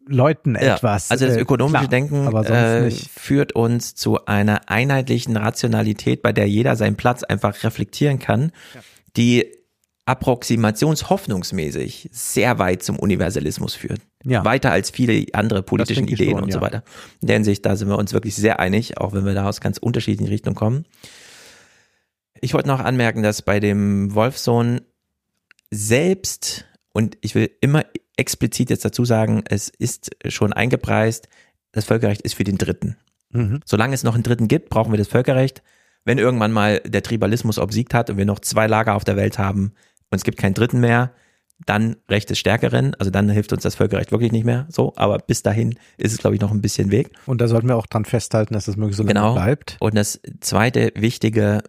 [0.09, 1.11] Leuten Ja, etwas.
[1.11, 6.49] Also das Äh, ökonomische klar, Denken äh, führt uns zu einer einheitlichen Rationalität, bei der
[6.49, 8.51] jeder seinen Platz einfach reflektieren kann,
[9.15, 9.45] die
[10.05, 14.01] approximationshoffnungsmäßig sehr weit zum Universalismus führt.
[14.23, 14.43] Ja.
[14.43, 16.63] Weiter als viele andere politischen Ideen schon, und so ja.
[16.63, 16.83] weiter.
[17.21, 19.61] In der Hinsicht, da sind wir uns wirklich sehr einig, auch wenn wir da aus
[19.61, 20.85] ganz unterschiedlichen Richtungen kommen.
[22.41, 24.81] Ich wollte noch anmerken, dass bei dem Wolfsohn
[25.69, 27.83] selbst, und ich will immer
[28.17, 31.29] explizit jetzt dazu sagen, es ist schon eingepreist,
[31.71, 32.97] das Völkerrecht ist für den Dritten.
[33.31, 33.59] Mhm.
[33.65, 35.61] Solange es noch einen Dritten gibt, brauchen wir das Völkerrecht.
[36.03, 39.37] Wenn irgendwann mal der Tribalismus obsiegt hat und wir noch zwei Lager auf der Welt
[39.37, 39.73] haben
[40.09, 41.11] und es gibt keinen Dritten mehr,
[41.65, 44.65] dann Recht des Stärkeren, also dann hilft uns das Völkerrecht wirklich nicht mehr.
[44.69, 47.11] So, aber bis dahin ist es, glaube ich, noch ein bisschen Weg.
[47.25, 49.33] Und da sollten wir auch dran festhalten, dass das möglichst so lange Genau.
[49.33, 49.75] bleibt.
[49.81, 51.61] Und das zweite Wichtige,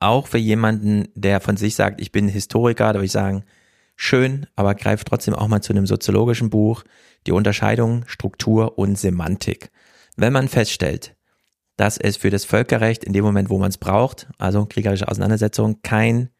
[0.00, 3.44] auch für jemanden, der von sich sagt, ich bin Historiker, da würde ich sagen,
[3.98, 6.84] schön, aber greift trotzdem auch mal zu einem soziologischen Buch,
[7.26, 9.70] die Unterscheidung Struktur und Semantik.
[10.16, 11.16] Wenn man feststellt,
[11.76, 15.82] dass es für das Völkerrecht in dem Moment, wo man es braucht, also kriegerische Auseinandersetzung,
[15.82, 16.30] kein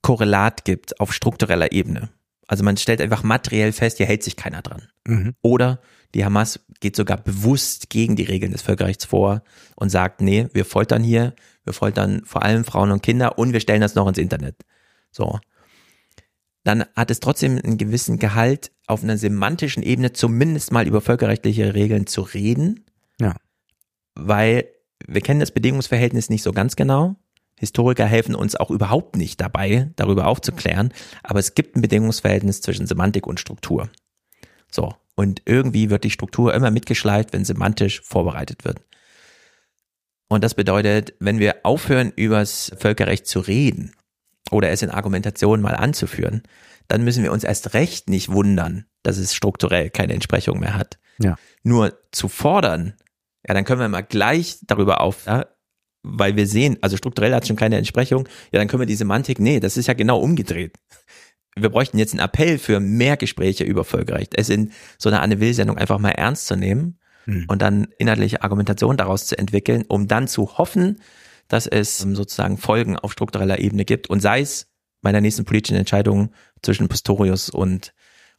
[0.00, 2.08] Korrelat gibt auf struktureller Ebene.
[2.46, 4.82] Also man stellt einfach materiell fest, hier hält sich keiner dran.
[5.06, 5.34] Mhm.
[5.42, 5.80] Oder
[6.14, 9.42] die Hamas geht sogar bewusst gegen die Regeln des Völkerrechts vor
[9.74, 11.34] und sagt, nee, wir foltern hier,
[11.64, 14.56] wir foltern vor allem Frauen und Kinder und wir stellen das noch ins Internet.
[15.10, 15.40] So.
[16.66, 21.74] Dann hat es trotzdem einen gewissen Gehalt, auf einer semantischen Ebene zumindest mal über völkerrechtliche
[21.74, 22.84] Regeln zu reden.
[23.20, 23.36] Ja.
[24.16, 24.66] Weil
[25.06, 27.14] wir kennen das Bedingungsverhältnis nicht so ganz genau.
[27.56, 30.92] Historiker helfen uns auch überhaupt nicht dabei, darüber aufzuklären.
[31.22, 33.88] Aber es gibt ein Bedingungsverhältnis zwischen Semantik und Struktur.
[34.68, 34.92] So.
[35.14, 38.80] Und irgendwie wird die Struktur immer mitgeschleift, wenn semantisch vorbereitet wird.
[40.26, 43.92] Und das bedeutet, wenn wir aufhören, übers Völkerrecht zu reden
[44.50, 46.42] oder es in Argumentationen mal anzuführen,
[46.88, 50.98] dann müssen wir uns erst recht nicht wundern, dass es strukturell keine Entsprechung mehr hat.
[51.18, 51.36] Ja.
[51.62, 52.94] Nur zu fordern,
[53.46, 55.46] ja, dann können wir mal gleich darüber auf, ja,
[56.02, 58.94] weil wir sehen, also strukturell hat es schon keine Entsprechung, ja, dann können wir die
[58.94, 60.76] Semantik, nee, das ist ja genau umgedreht.
[61.56, 65.40] Wir bräuchten jetzt einen Appell für mehr Gespräche über Völkerrecht, es in so einer Anne
[65.40, 66.98] Will-Sendung einfach mal ernst zu nehmen
[67.48, 71.00] und dann inhaltliche Argumentation daraus zu entwickeln, um dann zu hoffen,
[71.48, 74.68] dass es ähm, sozusagen Folgen auf struktureller Ebene gibt und sei es
[75.02, 77.92] bei der nächsten politischen Entscheidung zwischen Pistorius und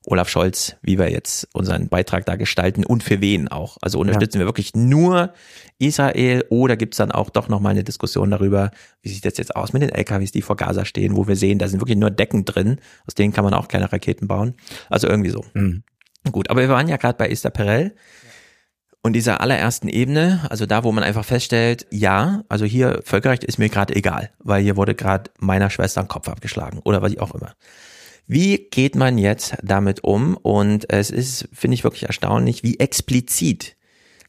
[0.06, 3.78] Olaf Scholz, wie wir jetzt unseren Beitrag da gestalten und für wen auch.
[3.82, 5.34] Also unterstützen wir wirklich nur
[5.80, 8.72] Israel oder gibt es dann auch doch nochmal eine Diskussion darüber,
[9.02, 11.60] wie sieht das jetzt aus mit den LKWs, die vor Gaza stehen, wo wir sehen,
[11.60, 14.56] da sind wirklich nur Decken drin, aus denen kann man auch kleine Raketen bauen.
[14.90, 15.44] Also irgendwie so.
[16.32, 17.94] Gut, aber wir waren ja gerade bei Esther Perel.
[19.04, 23.58] Und dieser allerersten Ebene, also da, wo man einfach feststellt, ja, also hier Völkerrecht ist
[23.58, 27.34] mir gerade egal, weil hier wurde gerade meiner Schwester ein Kopf abgeschlagen oder was auch
[27.34, 27.54] immer.
[28.26, 30.36] Wie geht man jetzt damit um?
[30.36, 33.78] Und es ist, finde ich wirklich erstaunlich, wie explizit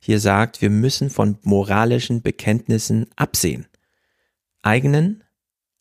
[0.01, 3.67] hier sagt, wir müssen von moralischen Bekenntnissen absehen.
[4.63, 5.25] Eigenen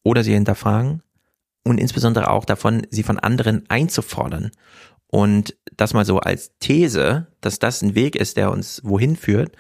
[0.04, 1.04] oder sie hinterfragen
[1.64, 4.52] und insbesondere auch davon, sie von anderen einzufordern.
[5.10, 9.52] Und das mal so als These, dass das ein Weg ist, der uns wohin führt,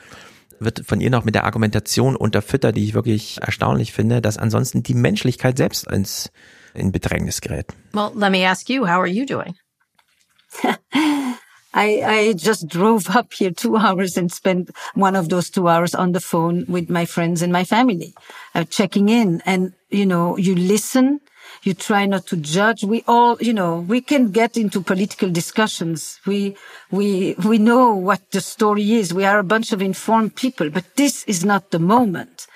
[0.59, 4.83] wird von ihr noch mit der Argumentation unterfüttert, die ich wirklich erstaunlich finde, dass ansonsten
[4.83, 6.31] die Menschlichkeit selbst ins,
[6.73, 7.67] in Bedrängnis gerät.
[7.93, 9.55] Well, let me ask you, how are you doing?
[11.73, 15.93] I, I just drove up here two hours and spent one of those two hours
[15.93, 18.13] on the phone with my friends and my family,
[18.55, 19.41] uh, checking in.
[19.45, 21.19] And, you know, you listen,
[21.67, 22.85] you try not to judge.
[22.85, 26.17] We all, you know, we can get into political discussions.
[26.25, 26.55] We,
[26.91, 29.13] we, we know what the story is.
[29.13, 32.47] We are a bunch of informed people, but this is not the moment.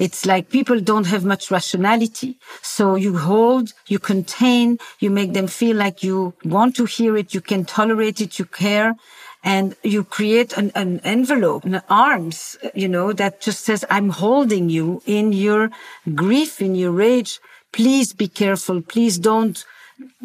[0.00, 2.38] It's like people don't have much rationality.
[2.60, 7.34] So you hold, you contain, you make them feel like you want to hear it,
[7.34, 8.96] you can tolerate it, you care,
[9.44, 14.68] and you create an, an envelope, an arms, you know, that just says, I'm holding
[14.68, 15.70] you in your
[16.16, 17.38] grief, in your rage.
[17.76, 18.80] Please be careful.
[18.80, 19.62] Please don't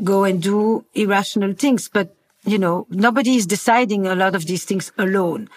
[0.05, 1.89] go and do irrational things.
[1.89, 2.15] But,
[2.45, 5.49] you know, nobody is deciding a lot of these things alone.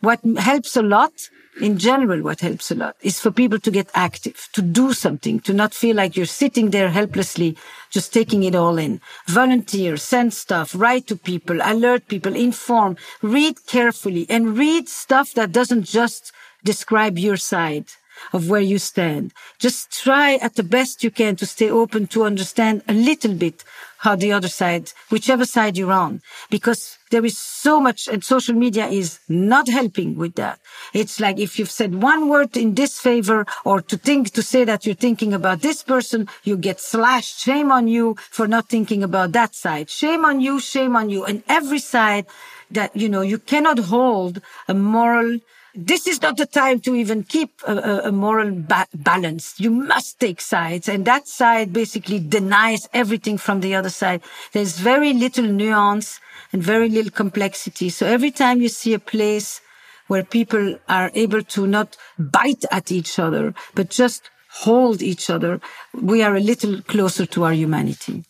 [0.00, 1.12] What helps a lot
[1.60, 5.40] in general, what helps a lot is for people to get active, to do something,
[5.40, 7.58] to not feel like you're sitting there helplessly,
[7.90, 9.02] just taking it all in.
[9.26, 15.52] Volunteer, send stuff, write to people, alert people, inform, read carefully and read stuff that
[15.52, 16.32] doesn't just
[16.64, 17.84] describe your side
[18.32, 19.32] of where you stand.
[19.58, 23.64] Just try at the best you can to stay open to understand a little bit
[23.98, 26.20] how the other side, whichever side you're on,
[26.50, 30.58] because there is so much and social media is not helping with that.
[30.92, 34.84] It's like if you've said one word in disfavor or to think, to say that
[34.84, 37.38] you're thinking about this person, you get slashed.
[37.38, 39.88] Shame on you for not thinking about that side.
[39.88, 40.58] Shame on you.
[40.58, 41.24] Shame on you.
[41.24, 42.26] And every side
[42.72, 45.38] that, you know, you cannot hold a moral
[45.74, 49.58] this is not the time to even keep a, a, moral ba- balance.
[49.58, 50.88] You must take sides.
[50.88, 54.22] And that side basically denies everything from the other side.
[54.52, 56.20] There's very little nuance
[56.52, 57.88] and very little complexity.
[57.88, 59.60] So every time you see a place
[60.08, 65.60] where people are able to not bite at each other, but just hold each other,
[65.94, 68.24] we are a little closer to our humanity.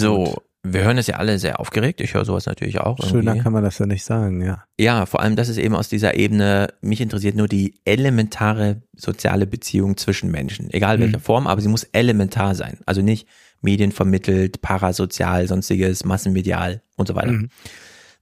[0.00, 2.00] so, wir hören es ja alle sehr aufgeregt.
[2.00, 2.98] Ich höre sowas natürlich auch.
[3.02, 3.42] Schöner irgendwie.
[3.42, 4.64] kann man das ja nicht sagen, ja.
[4.78, 9.46] Ja, vor allem das ist eben aus dieser Ebene, mich interessiert nur die elementare soziale
[9.46, 11.22] Beziehung zwischen Menschen, egal welcher Mhm.
[11.22, 12.78] Form, aber sie muss elementar sein.
[12.86, 13.26] Also nicht
[13.60, 17.32] medienvermittelt, parasozial, sonstiges, massenmedial und so weiter.
[17.32, 17.50] Mhm.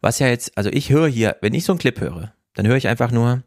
[0.01, 2.77] Was ja jetzt, also ich höre hier, wenn ich so einen Clip höre, dann höre
[2.77, 3.43] ich einfach nur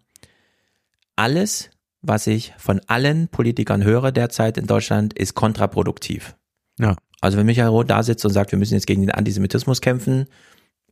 [1.16, 1.70] alles,
[2.02, 6.36] was ich von allen Politikern höre derzeit in Deutschland, ist kontraproduktiv.
[6.80, 6.96] Ja.
[7.22, 10.28] Also wenn Michael Roth da sitzt und sagt, wir müssen jetzt gegen den Antisemitismus kämpfen,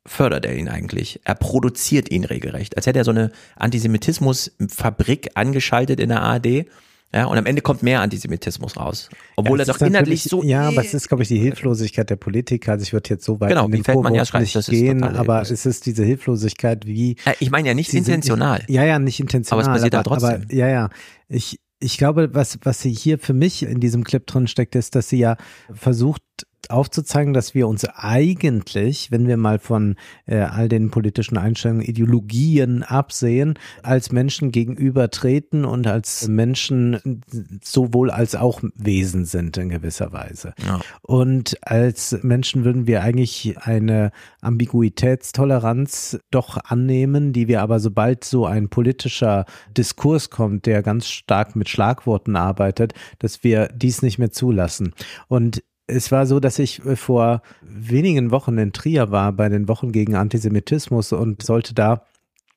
[0.07, 1.19] fördert er ihn eigentlich.
[1.23, 2.77] Er produziert ihn regelrecht.
[2.77, 6.65] Als hätte er so eine Antisemitismusfabrik angeschaltet in der ARD.
[7.13, 9.09] Ja, und am Ende kommt mehr Antisemitismus raus.
[9.37, 10.43] Obwohl Ja, er doch inhaltlich so.
[10.43, 12.73] Ja, aber es ist, glaube ich, die Hilflosigkeit der Politiker.
[12.73, 15.01] Also ich würde jetzt so weit Genau, in wie den Feldmann ja schreibt, nicht gehen,
[15.03, 15.51] aber hilflos.
[15.51, 17.15] es ist diese Hilflosigkeit, wie.
[17.23, 18.59] Äh, Ich meine ja nicht sind intentional.
[18.59, 19.63] Nicht, ja, ja, nicht intentional.
[19.63, 20.41] Aber es passiert aber, halt trotzdem.
[20.43, 20.89] Aber, ja, ja.
[21.29, 24.95] Ich, ich glaube, was, was sie hier für mich in diesem Clip drin steckt, ist,
[24.95, 25.37] dass sie ja
[25.73, 26.23] versucht
[26.69, 29.95] aufzuzeigen, dass wir uns eigentlich, wenn wir mal von
[30.25, 37.21] äh, all den politischen Einstellungen, Ideologien absehen, als Menschen gegenübertreten und als Menschen
[37.63, 40.53] sowohl als auch Wesen sind in gewisser Weise.
[40.65, 40.79] Ja.
[41.01, 44.11] Und als Menschen würden wir eigentlich eine
[44.41, 49.45] Ambiguitätstoleranz doch annehmen, die wir aber sobald so ein politischer
[49.75, 54.93] Diskurs kommt, der ganz stark mit Schlagworten arbeitet, dass wir dies nicht mehr zulassen.
[55.27, 59.67] Und es war so, dass ich äh, vor wenigen Wochen in Trier war bei den
[59.67, 62.05] Wochen gegen Antisemitismus und sollte da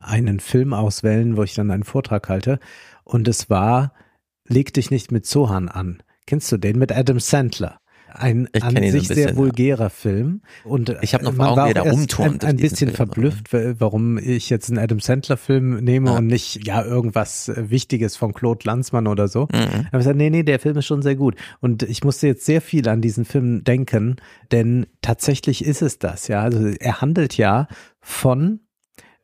[0.00, 2.60] einen Film auswählen, wo ich dann einen Vortrag halte.
[3.04, 3.92] Und es war
[4.48, 6.02] Leg dich nicht mit Zohan an.
[6.26, 7.80] Kennst du den mit Adam Sandler?
[8.12, 9.36] Ein Ich an ihn so sich sehr bisschen, ja.
[9.36, 10.42] vulgärer Film.
[10.64, 12.96] Und Ich hab noch man vor Augen, war da Ein, ein bisschen Film.
[12.96, 18.32] verblüfft, warum ich jetzt einen Adam Sandler-Film nehme und nicht ja irgendwas äh, Wichtiges von
[18.32, 19.42] Claude Lanzmann oder so.
[19.52, 19.58] Mhm.
[19.58, 21.36] Aber ich gesagt, nee, nee, der Film ist schon sehr gut.
[21.60, 24.16] Und ich musste jetzt sehr viel an diesen Film denken,
[24.52, 26.42] denn tatsächlich ist es das, ja.
[26.42, 27.68] Also er handelt ja
[28.00, 28.60] von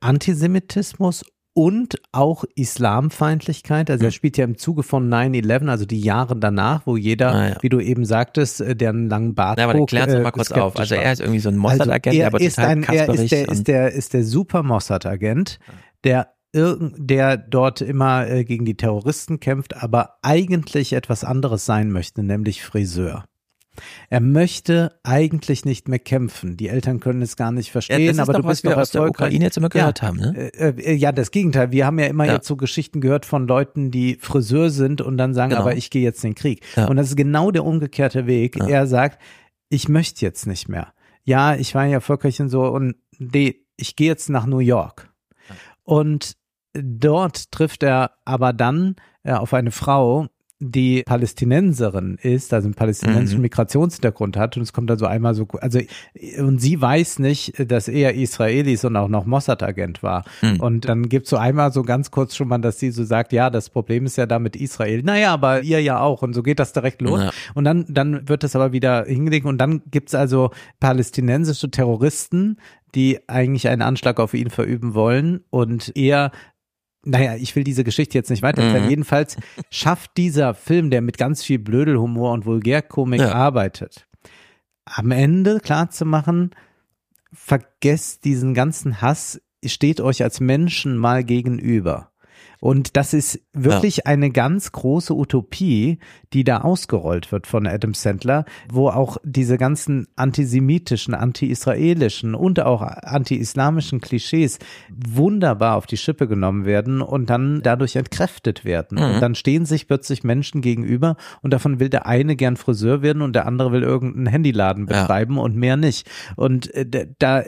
[0.00, 1.24] Antisemitismus
[1.55, 3.89] und auch Islamfeindlichkeit.
[3.91, 7.49] Also er spielt ja im Zuge von 9-11, also die Jahre danach, wo jeder, Ah,
[7.50, 7.57] ja.
[7.62, 10.50] wie du eben sagtest, äh, der einen langen Bart Ja, aber trug, mal äh, kurz
[10.52, 10.76] auf.
[10.76, 13.33] Also er ist irgendwie so ein Mossad-Agent, er der aber ist total ein, er ist
[13.33, 15.60] der, ist der, ist der super Mossad-Agent,
[16.02, 21.91] der irgend, der dort immer äh, gegen die Terroristen kämpft, aber eigentlich etwas anderes sein
[21.91, 23.24] möchte, nämlich Friseur.
[24.10, 26.56] Er möchte eigentlich nicht mehr kämpfen.
[26.56, 28.70] Die Eltern können es gar nicht verstehen, das ist aber doch, du was bist wir
[28.72, 29.08] doch aus der.
[29.08, 30.52] Ukraine jetzt immer gehört haben, ne?
[30.54, 31.72] Äh, äh, ja, das Gegenteil.
[31.72, 32.34] Wir haben ja immer Ja.
[32.34, 35.62] jetzt so Geschichten gehört von Leuten, die Friseur sind und dann sagen, Genau.
[35.62, 36.62] aber ich gehe jetzt in den Krieg.
[36.76, 36.86] Ja.
[36.86, 38.56] Und das ist genau der umgekehrte Weg.
[38.56, 38.66] Ja.
[38.68, 39.20] Er sagt,
[39.68, 40.92] ich möchte jetzt nicht mehr.
[41.24, 45.10] Ja, ich war ja und so und nee, ich gehe jetzt nach New York.
[45.82, 46.36] Und
[46.74, 50.26] dort trifft er aber dann äh, auf eine Frau,
[50.70, 53.42] die Palästinenserin ist, also einen palästinensischen Mhm.
[53.42, 55.78] Migrationshintergrund hat und es kommt dann so einmal so, also
[56.38, 60.24] und sie weiß nicht, dass er Israeli ist und auch noch Mossad-Agent war.
[60.42, 60.60] Mhm.
[60.60, 63.50] Und dann gibt's so einmal so ganz kurz schon mal, dass sie so sagt, ja,
[63.50, 65.02] das Problem ist ja da mit Israel.
[65.02, 66.22] Naja, aber ihr ja auch.
[66.22, 67.20] Und so geht das direkt los.
[67.20, 67.30] Ja.
[67.54, 72.58] Und dann, dann wird das aber wieder hingelegt und dann gibt's also palästinensische Terroristen,
[72.94, 76.30] die eigentlich einen Anschlag auf ihn verüben wollen und er
[77.05, 78.84] naja, ich will diese Geschichte jetzt nicht weitererzählen.
[78.84, 78.91] Mhm.
[78.91, 79.36] Jedenfalls
[79.70, 83.33] schafft dieser Film, der mit ganz viel Blödelhumor und Vulgärkomik Ja.
[83.33, 84.07] arbeitet,
[84.84, 86.50] am Ende klar zu machen,
[87.33, 92.10] vergesst diesen ganzen Hass, steht euch als Menschen mal gegenüber.
[92.64, 94.02] Und das ist wirklich ja.
[94.06, 95.98] eine ganz große Utopie,
[96.32, 102.80] die da ausgerollt wird von Adam Sandler, wo auch diese ganzen antisemitischen, anti-israelischen und auch
[102.80, 108.96] anti-islamischen Klischees wunderbar auf die Schippe genommen werden und dann dadurch entkräftet werden.
[108.96, 109.14] Mhm.
[109.16, 113.20] Und dann stehen sich plötzlich Menschen gegenüber und davon will der eine gern Friseur werden
[113.20, 115.42] und der andere will irgendeinen Handyladen betreiben ja.
[115.42, 116.10] und mehr nicht.
[116.34, 117.42] Und äh, da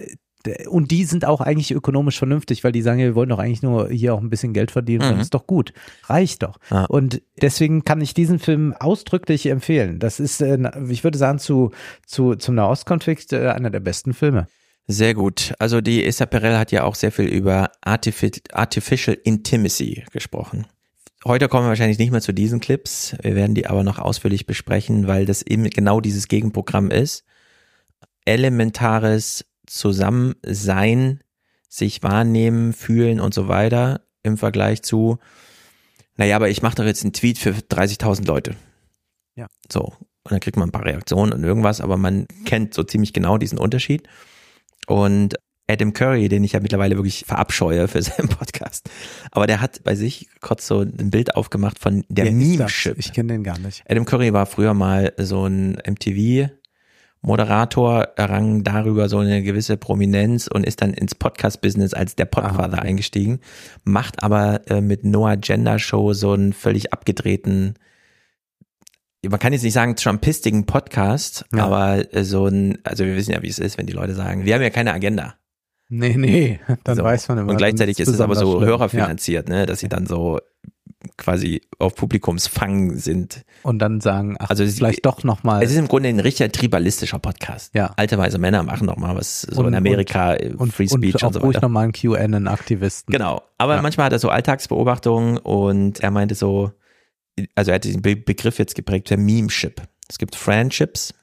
[0.69, 3.89] und die sind auch eigentlich ökonomisch vernünftig, weil die sagen, wir wollen doch eigentlich nur
[3.89, 5.11] hier auch ein bisschen Geld verdienen, mhm.
[5.13, 5.73] dann ist doch gut,
[6.05, 6.59] reicht doch.
[6.71, 6.85] Ja.
[6.85, 9.99] Und deswegen kann ich diesen Film ausdrücklich empfehlen.
[9.99, 10.59] Das ist, äh,
[10.89, 11.71] ich würde sagen, zu,
[12.07, 14.47] zu zum Nahostkonflikt äh, einer der besten Filme.
[14.89, 15.53] Sehr gut.
[15.59, 20.67] Also die Issa Perel hat ja auch sehr viel über Artificial Intimacy gesprochen.
[21.25, 23.17] Heute kommen wir wahrscheinlich nicht mehr zu diesen Clips.
[23.21, 27.25] Wir werden die aber noch ausführlich besprechen, weil das eben genau dieses Gegenprogramm ist.
[28.25, 31.21] Elementares Zusammensein,
[31.69, 35.19] sich wahrnehmen, fühlen und so weiter im Vergleich zu,
[36.17, 38.57] naja, aber ich mache doch jetzt einen Tweet für 30.000 Leute.
[39.35, 39.47] Ja.
[39.71, 39.81] So.
[39.81, 43.39] Und dann kriegt man ein paar Reaktionen und irgendwas, aber man kennt so ziemlich genau
[43.39, 44.09] diesen Unterschied.
[44.87, 45.37] Und
[45.69, 48.89] Adam Curry, den ich ja mittlerweile wirklich verabscheue für seinen Podcast.
[49.31, 52.97] Aber der hat bei sich kurz so ein Bild aufgemacht von der Meme-Ship.
[52.99, 53.85] Ich kenne den gar nicht.
[53.89, 56.51] Adam Curry war früher mal so ein MTV
[57.27, 62.81] Moderator errang darüber so eine gewisse Prominenz und ist dann ins Podcast-Business als der Podfather
[62.81, 63.41] eingestiegen,
[63.83, 67.75] macht aber äh, mit Noah Gender Show so einen völlig abgedrehten,
[69.29, 71.65] man kann jetzt nicht sagen trumpistigen Podcast, ja.
[71.65, 74.45] aber äh, so ein, also wir wissen ja, wie es ist, wenn die Leute sagen,
[74.45, 75.35] wir haben ja keine Agenda.
[75.89, 77.03] Nee, nee, dann so.
[77.03, 77.51] weiß man immer.
[77.51, 78.69] Und gleichzeitig ist es aber so schlimm.
[78.69, 79.55] hörerfinanziert, ja.
[79.57, 80.39] ne, dass sie dann so
[81.17, 83.45] quasi auf Publikumsfang sind.
[83.63, 85.63] Und dann sagen, ach, also es, vielleicht doch nochmal.
[85.63, 87.75] Es ist im Grunde ein richtiger tribalistischer Podcast.
[87.75, 87.93] Ja.
[87.97, 91.05] Alte weise Männer machen noch mal was so und, in Amerika, und, Free Speech und,
[91.05, 91.41] und, und so weiter.
[91.41, 93.13] ruhig nochmal einen QAnon-Aktivisten.
[93.13, 93.43] Genau.
[93.59, 93.83] Aber ja.
[93.83, 96.73] manchmal hat er so Alltagsbeobachtungen und er meinte so,
[97.55, 99.83] also er hat diesen Be Begriff jetzt geprägt, der Meme-Ship.
[100.09, 101.15] Es gibt Friendships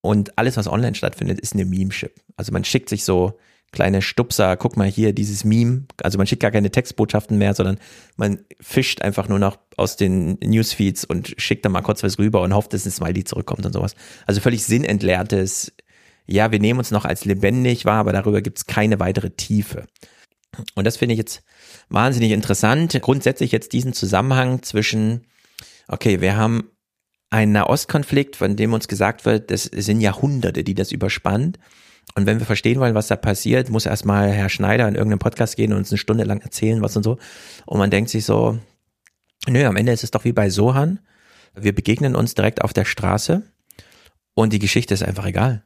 [0.00, 2.14] und alles, was online stattfindet, ist eine Meme-Ship.
[2.36, 3.38] Also man schickt sich so
[3.72, 5.84] kleine Stupser, guck mal hier, dieses Meme.
[6.02, 7.78] Also man schickt gar keine Textbotschaften mehr, sondern
[8.16, 12.42] man fischt einfach nur noch aus den Newsfeeds und schickt da mal kurz was rüber
[12.42, 13.94] und hofft, dass ein Smiley zurückkommt und sowas.
[14.26, 15.72] Also völlig sinnentleertes,
[16.26, 19.86] ja, wir nehmen uns noch als lebendig wahr, aber darüber gibt's keine weitere Tiefe.
[20.74, 21.42] Und das finde ich jetzt
[21.88, 22.98] wahnsinnig interessant.
[23.00, 25.26] Grundsätzlich jetzt diesen Zusammenhang zwischen,
[25.86, 26.70] okay, wir haben
[27.30, 31.58] einen Nahostkonflikt, von dem uns gesagt wird, das sind Jahrhunderte, die das überspannt.
[32.14, 35.56] Und wenn wir verstehen wollen, was da passiert, muss erstmal Herr Schneider in irgendeinen Podcast
[35.56, 37.18] gehen und uns eine Stunde lang erzählen, was und so.
[37.66, 38.58] Und man denkt sich so,
[39.46, 41.00] nö, am Ende ist es doch wie bei Sohan.
[41.54, 43.42] Wir begegnen uns direkt auf der Straße
[44.34, 45.64] und die Geschichte ist einfach egal.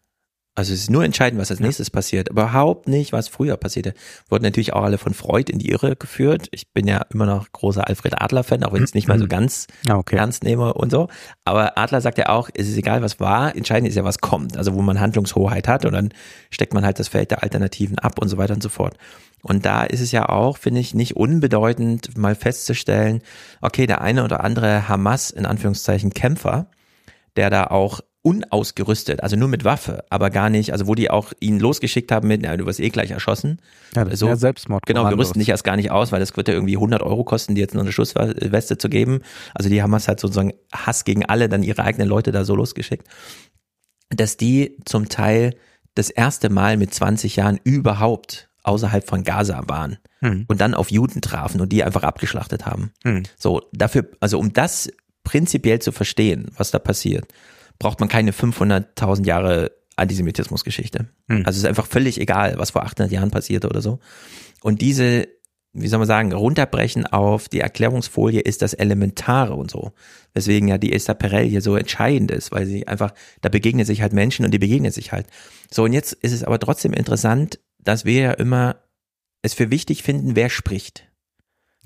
[0.56, 2.28] Also es ist nur entscheidend, was als nächstes passiert.
[2.28, 3.92] Überhaupt nicht, was früher passierte.
[4.28, 6.46] Wurden natürlich auch alle von Freud in die Irre geführt.
[6.52, 9.26] Ich bin ja immer noch großer Alfred Adler-Fan, auch wenn ich es nicht mal so
[9.26, 10.16] ganz ah, okay.
[10.16, 11.08] ernst nehme und so.
[11.44, 14.56] Aber Adler sagt ja auch, es ist egal, was war, entscheidend ist ja, was kommt.
[14.56, 16.10] Also wo man Handlungshoheit hat und dann
[16.50, 18.96] steckt man halt das Feld der Alternativen ab und so weiter und so fort.
[19.42, 23.22] Und da ist es ja auch, finde ich, nicht unbedeutend, mal festzustellen,
[23.60, 26.66] okay, der eine oder andere Hamas, in Anführungszeichen Kämpfer,
[27.36, 31.34] der da auch unausgerüstet, also nur mit Waffe, aber gar nicht, also wo die auch
[31.40, 33.60] ihn losgeschickt haben mit, na, du wirst eh gleich erschossen.
[33.94, 34.86] Ja, das so, ist ja Selbstmord.
[34.86, 37.22] Genau, wir rüsten dich erst gar nicht aus, weil das wird ja irgendwie 100 Euro
[37.22, 39.20] kosten, die jetzt noch eine Schussweste zu geben.
[39.52, 42.56] Also die haben es halt sozusagen Hass gegen alle, dann ihre eigenen Leute da so
[42.56, 43.06] losgeschickt,
[44.08, 45.54] dass die zum Teil
[45.94, 50.46] das erste Mal mit 20 Jahren überhaupt außerhalb von Gaza waren hm.
[50.48, 52.92] und dann auf Juden trafen und die einfach abgeschlachtet haben.
[53.04, 53.24] Hm.
[53.36, 54.88] So, dafür, also um das
[55.24, 57.26] prinzipiell zu verstehen, was da passiert,
[57.78, 61.06] braucht man keine 500.000 Jahre Antisemitismusgeschichte.
[61.28, 61.38] Mhm.
[61.38, 64.00] Also es ist einfach völlig egal, was vor 800 Jahren passierte oder so.
[64.62, 65.28] Und diese,
[65.72, 69.92] wie soll man sagen, runterbrechen auf die Erklärungsfolie ist das Elementare und so.
[70.32, 74.02] Weswegen ja die Esther Perel hier so entscheidend ist, weil sie einfach, da begegnen sich
[74.02, 75.26] halt Menschen und die begegnen sich halt.
[75.70, 78.76] So, und jetzt ist es aber trotzdem interessant, dass wir ja immer
[79.42, 81.06] es für wichtig finden, wer spricht.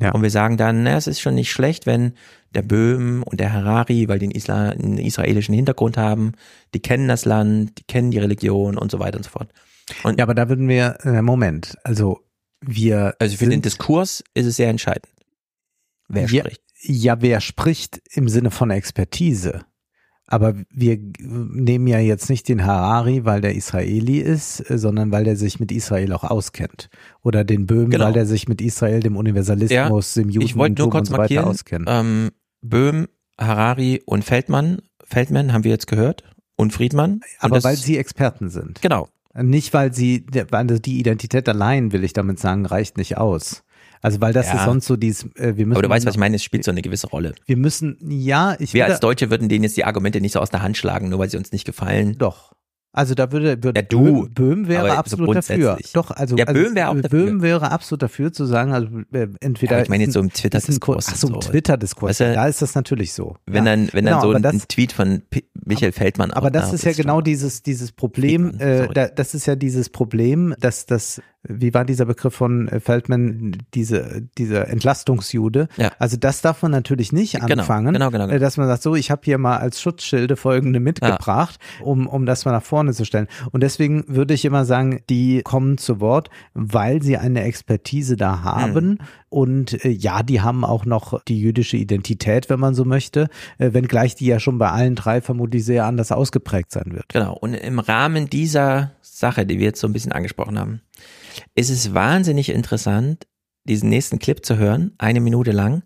[0.00, 0.12] Ja.
[0.12, 2.12] Und wir sagen dann, na, es ist schon nicht schlecht, wenn
[2.54, 6.32] der Böhm und der Harari, weil die einen, Isla einen israelischen Hintergrund haben,
[6.74, 9.52] die kennen das Land, die kennen die Religion und so weiter und so fort.
[10.02, 12.20] Und ja, aber da würden wir, äh, Moment, also
[12.60, 13.14] wir.
[13.18, 15.08] Also für den Diskurs ist es sehr entscheidend.
[16.08, 16.62] Wer ja, spricht.
[16.80, 19.64] Ja, wer spricht im Sinne von Expertise.
[20.30, 25.36] Aber wir nehmen ja jetzt nicht den Harari, weil der Israeli ist, sondern weil der
[25.36, 26.90] sich mit Israel auch auskennt.
[27.22, 28.04] Oder den Böhm, genau.
[28.04, 31.86] weil der sich mit Israel, dem Universalismus, ja, dem Judentum und so weiter auskennt.
[31.88, 32.28] Ähm,
[32.60, 33.08] Böhm,
[33.40, 36.24] Harari und Feldmann, Feldman haben wir jetzt gehört
[36.56, 37.20] und Friedmann.
[37.38, 38.82] Aber das, weil sie Experten sind.
[38.82, 39.08] Genau.
[39.34, 43.62] Nicht, weil sie, weil die Identität allein, will ich damit sagen, reicht nicht aus.
[44.02, 44.56] Also weil das Ja.
[44.56, 45.72] ist sonst so dieses, äh, wir müssen.
[45.72, 47.34] Aber du weißt, was ich meine, es spielt so eine gewisse Rolle.
[47.46, 50.50] Wir müssen, ja, ich Wir als Deutsche würden denen jetzt die Argumente nicht so aus
[50.50, 52.16] der Hand schlagen, nur weil sie uns nicht gefallen.
[52.18, 52.52] Doch.
[52.90, 54.28] Also da würde, würde Ja, du.
[54.30, 55.78] Böhm, wäre Aber so absolut dafür.
[55.92, 57.26] Doch, also, Ja, also Böhm wäre auch dafür.
[57.26, 59.76] Böhm wäre absolut dafür zu sagen, also äh, entweder.
[59.76, 61.40] Ja, ich meine jetzt so im Twitter-Diskurs Ach so, im.
[61.40, 62.08] Twitter-Diskurs.
[62.10, 63.36] Weißt du, da ist das natürlich so.
[63.46, 63.76] Wenn ja.
[63.76, 66.70] dann, wenn Genau, dann so ein, das, ein Tweet von P Michael Feldmann aber das
[66.70, 70.86] da ist ja genau dieses, dieses Problem, äh, da, das ist ja dieses Problem, dass
[70.86, 75.68] das, wie war dieser Begriff von äh, Feldman, diese, diese Entlastungsjude.
[75.76, 75.92] Ja.
[75.98, 78.36] Also das darf man natürlich nicht Genau, anfangen, genau, genau, genau.
[78.36, 82.26] äh, dass man sagt, so, ich habe hier mal als Schutzschilde folgende mitgebracht, um, um
[82.26, 83.28] das mal nach vorne zu stellen.
[83.52, 88.42] Und deswegen würde ich immer sagen, die kommen zu Wort, weil sie eine Expertise da
[88.42, 88.88] haben.
[88.88, 88.98] Mhm.
[89.30, 93.72] Und äh, ja, die haben auch noch die jüdische Identität, wenn man so möchte, äh,
[93.72, 97.08] wenngleich die ja schon bei allen drei vermutlich sehr anders ausgeprägt sein wird.
[97.08, 97.34] Genau.
[97.34, 100.82] Und im Rahmen dieser Sache, die wir jetzt so ein bisschen angesprochen haben,
[101.54, 103.26] ist es wahnsinnig interessant,
[103.64, 105.82] diesen nächsten Clip zu hören, eine Minute lang,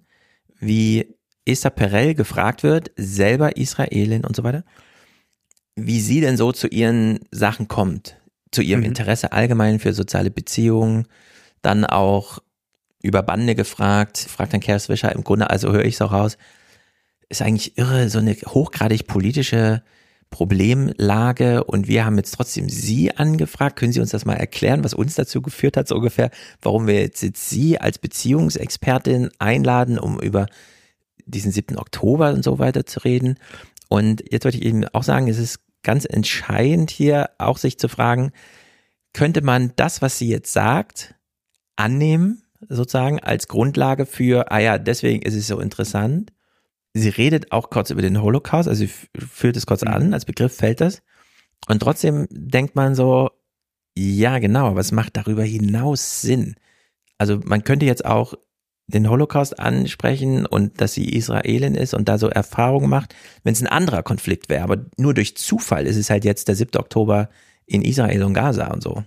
[0.60, 4.64] wie Esther Perel gefragt wird, selber Israelin und so weiter,
[5.74, 8.16] wie sie denn so zu ihren Sachen kommt,
[8.50, 8.86] zu ihrem Mhm.
[8.86, 11.08] Interesse allgemein für soziale Beziehungen,
[11.62, 12.38] dann auch
[13.02, 16.38] über Bande gefragt, fragt dann Kerstin Swischer, im Grunde, also höre ich es auch raus,
[17.28, 19.82] ist eigentlich irre, so eine hochgradig politische
[20.32, 23.76] Problemlage und wir haben jetzt trotzdem Sie angefragt.
[23.76, 26.30] Können Sie uns das mal erklären, was uns dazu geführt hat, so ungefähr,
[26.60, 30.46] warum wir jetzt, jetzt Sie als Beziehungsexpertin einladen, um über
[31.26, 31.78] diesen 7.
[31.78, 33.38] Oktober und so weiter zu reden.
[33.88, 37.88] Und jetzt wollte ich eben auch sagen, es ist ganz entscheidend hier auch sich zu
[37.88, 38.32] fragen,
[39.12, 41.14] könnte man das, was sie jetzt sagt,
[41.76, 46.32] annehmen, sozusagen als Grundlage für, ah ja, deswegen ist es so interessant.
[46.94, 50.54] Sie redet auch kurz über den Holocaust, also sie führt es kurz an, als Begriff
[50.54, 51.02] fällt das.
[51.68, 53.30] Und trotzdem denkt man so,
[53.96, 56.56] ja, genau, aber es macht darüber hinaus Sinn.
[57.18, 58.34] Also man könnte jetzt auch
[58.88, 63.62] den Holocaust ansprechen und dass sie Israelin ist und da so Erfahrungen macht, wenn es
[63.62, 64.64] ein anderer Konflikt wäre.
[64.64, 66.76] Aber nur durch Zufall ist es halt jetzt der 7.
[66.76, 67.30] Oktober
[67.64, 69.04] in Israel und Gaza und so.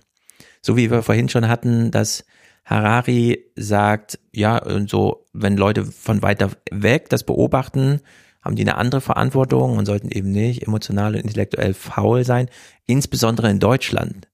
[0.62, 2.24] So wie wir vorhin schon hatten, dass
[2.66, 8.00] Harari sagt, ja, und so, wenn Leute von weiter weg das beobachten,
[8.42, 12.48] haben die eine andere Verantwortung und sollten eben nicht emotional und intellektuell faul sein,
[12.86, 14.28] insbesondere in Deutschland.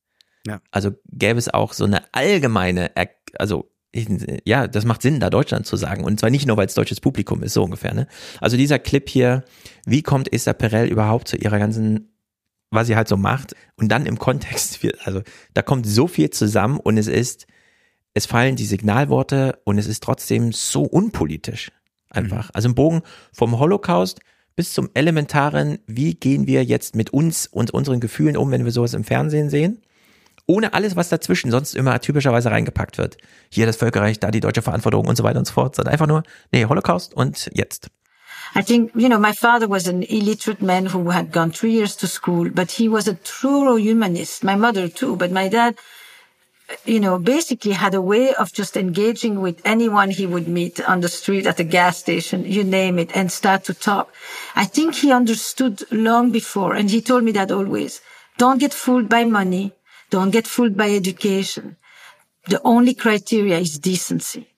[0.47, 0.61] Ja.
[0.70, 3.70] Also gäbe es auch so eine allgemeine, Er- also
[4.47, 6.02] ja, das macht Sinn, da Deutschland zu sagen.
[6.05, 7.93] Und zwar nicht nur, weil es deutsches Publikum ist, so ungefähr.
[7.93, 8.07] Ne?
[8.41, 9.44] Also dieser Clip hier,
[9.85, 12.17] wie kommt Esther Perel überhaupt zu ihrer ganzen,
[12.70, 13.55] was sie halt so macht?
[13.77, 15.20] Und dann im Kontext, also
[15.52, 17.47] da kommt so viel zusammen und es ist,
[18.15, 21.73] es fallen die Signalworte und es ist trotzdem so unpolitisch.
[22.10, 22.50] Einfach.
[22.52, 24.20] Also im Bogen vom Holocaust
[24.55, 28.73] bis zum elementaren, wie gehen wir jetzt mit uns und unseren Gefühlen um, wenn wir
[28.73, 29.82] sowas im Fernsehen sehen?
[30.47, 33.16] Ohne alles, was dazwischen sonst immer typischerweise reingepackt wird.
[33.49, 35.76] Hier das Völkerrecht, da die deutsche Verantwortung und so weiter und so fort.
[35.76, 37.89] Sondern einfach nur, nee, Holocaust und jetzt.
[38.55, 41.97] I think, you know, my father was an illiterate man who had gone three years
[41.97, 44.44] to school, but he was a true humanist.
[44.44, 45.76] My mother too, but my dad,
[46.84, 51.01] you know, basically had a way of just engaging with anyone he would meet on
[51.01, 54.12] the street, at the gas station, you name it, and start to talk.
[54.55, 58.01] I think he understood long before, and he told me that always.
[58.39, 59.73] Don't get fooled by money.
[60.10, 61.76] Don't get fooled by education.
[62.47, 64.51] The only criteria is decency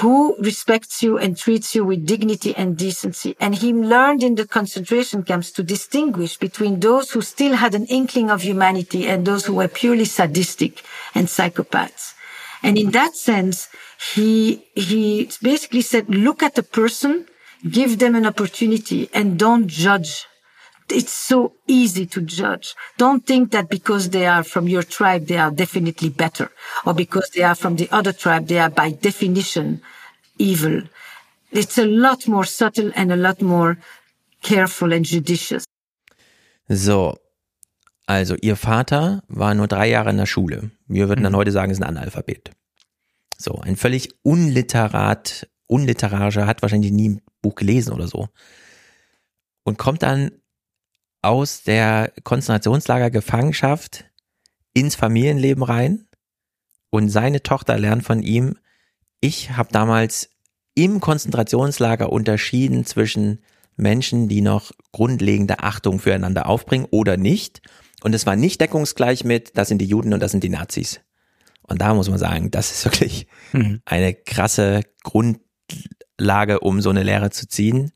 [0.00, 3.34] who respects you and treats you with dignity and decency.
[3.40, 7.86] And he learned in the concentration camps to distinguish between those who still had an
[7.86, 10.82] inkling of humanity and those who were purely sadistic
[11.14, 12.12] and psychopaths.
[12.62, 13.68] And in that sense,
[14.14, 17.26] he, he basically said, look at the person,
[17.70, 20.26] give them an opportunity and don't judge.
[20.88, 22.74] It's so easy to judge.
[22.96, 26.50] Don't think that because they are from your tribe, they are definitely better,
[26.84, 29.80] or because they are from the other tribe, they are by definition
[30.38, 30.82] evil.
[31.50, 33.78] It's a lot more subtle and a lot more
[34.42, 35.64] careful and judicious.
[36.68, 37.16] So.
[38.08, 40.70] Also, ihr Vater war nur drei Jahre in der Schule.
[40.86, 42.52] Wir würden dann heute sagen, ist ein Analphabet.
[43.36, 48.28] So, ein völlig unliterat, unliterarischer, hat wahrscheinlich nie ein Buch gelesen oder so.
[49.64, 50.30] Und kommt dann
[51.26, 54.04] aus der Konzentrationslager Gefangenschaft
[54.72, 56.06] ins Familienleben rein
[56.90, 58.56] und seine Tochter lernt von ihm,
[59.20, 60.30] ich habe damals
[60.74, 63.42] im Konzentrationslager unterschieden zwischen
[63.76, 67.60] Menschen, die noch grundlegende Achtung füreinander aufbringen oder nicht.
[68.02, 71.00] Und es war nicht deckungsgleich mit, das sind die Juden und das sind die Nazis.
[71.62, 73.80] Und da muss man sagen, das ist wirklich Mhm.
[73.84, 77.90] eine krasse Grundlage, um so eine Lehre zu ziehen,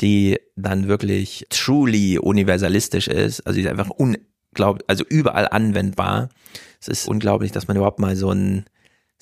[0.00, 4.16] die dann wirklich truly universalistisch ist, also die einfach un
[4.54, 6.28] glaub, also überall anwendbar.
[6.80, 8.64] Es ist unglaublich, dass man überhaupt mal so ein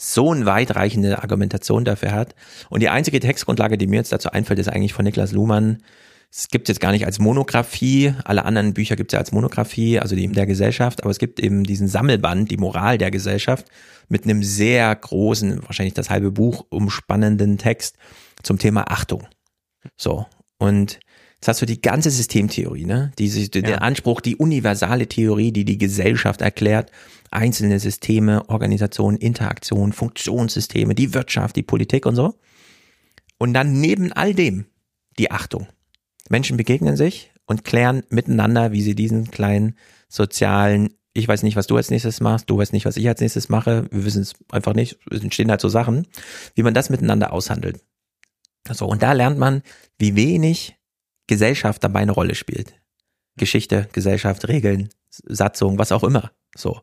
[0.00, 2.36] so eine weitreichende Argumentation dafür hat.
[2.70, 5.82] Und die einzige Textgrundlage, die mir jetzt dazu einfällt, ist eigentlich von Niklas Luhmann.
[6.30, 9.98] Es gibt jetzt gar nicht als Monographie, alle anderen Bücher gibt es ja als Monographie,
[9.98, 13.66] also die der Gesellschaft, aber es gibt eben diesen Sammelband, die Moral der Gesellschaft,
[14.08, 17.96] mit einem sehr großen, wahrscheinlich das halbe Buch umspannenden Text
[18.42, 19.26] zum Thema Achtung.
[19.96, 20.26] So.
[20.58, 21.00] Und
[21.38, 23.12] Jetzt hast du die ganze Systemtheorie, ne?
[23.16, 26.90] Diese, den Anspruch, die universale Theorie, die die Gesellschaft erklärt,
[27.30, 32.34] einzelne Systeme, Organisationen, Interaktionen, Funktionssysteme, die Wirtschaft, die Politik und so.
[33.38, 34.66] Und dann neben all dem
[35.16, 35.68] die Achtung.
[36.28, 39.76] Menschen begegnen sich und klären miteinander, wie sie diesen kleinen
[40.08, 43.20] sozialen, ich weiß nicht, was du als nächstes machst, du weißt nicht, was ich als
[43.20, 46.08] nächstes mache, wir wissen es einfach nicht, es entstehen halt so Sachen,
[46.56, 47.80] wie man das miteinander aushandelt.
[48.72, 49.62] So, und da lernt man,
[49.98, 50.76] wie wenig
[51.26, 52.74] Gesellschaft dabei eine Rolle spielt.
[53.36, 56.32] Geschichte, Gesellschaft, Regeln, Satzung, was auch immer.
[56.56, 56.80] So.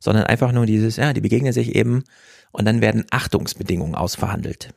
[0.00, 2.04] Sondern einfach nur dieses, ja, die begegnen sich eben
[2.52, 4.74] und dann werden Achtungsbedingungen ausverhandelt.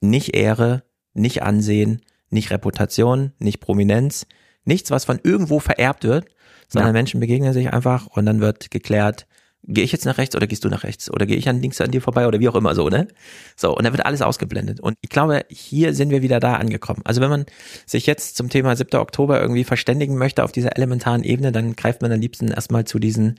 [0.00, 4.26] Nicht Ehre, nicht Ansehen, nicht Reputation, nicht Prominenz,
[4.64, 6.26] nichts, was von irgendwo vererbt wird,
[6.68, 6.92] sondern ja.
[6.92, 9.26] Menschen begegnen sich einfach und dann wird geklärt,
[9.64, 11.80] gehe ich jetzt nach rechts oder gehst du nach rechts oder gehe ich an links
[11.80, 13.08] an dir vorbei oder wie auch immer so, ne?
[13.56, 14.80] So, und dann wird alles ausgeblendet.
[14.80, 17.02] Und ich glaube, hier sind wir wieder da angekommen.
[17.04, 17.46] Also wenn man
[17.86, 18.98] sich jetzt zum Thema 7.
[18.98, 22.98] Oktober irgendwie verständigen möchte auf dieser elementaren Ebene, dann greift man am liebsten erstmal zu
[22.98, 23.38] diesen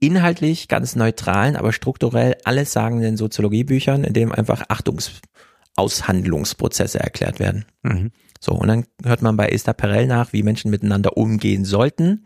[0.00, 7.66] inhaltlich ganz neutralen, aber strukturell alles sagenden Soziologiebüchern, in dem einfach Achtungsaushandlungsprozesse erklärt werden.
[7.82, 8.10] Mhm.
[8.40, 12.24] So, und dann hört man bei Esther Perel nach, wie Menschen miteinander umgehen sollten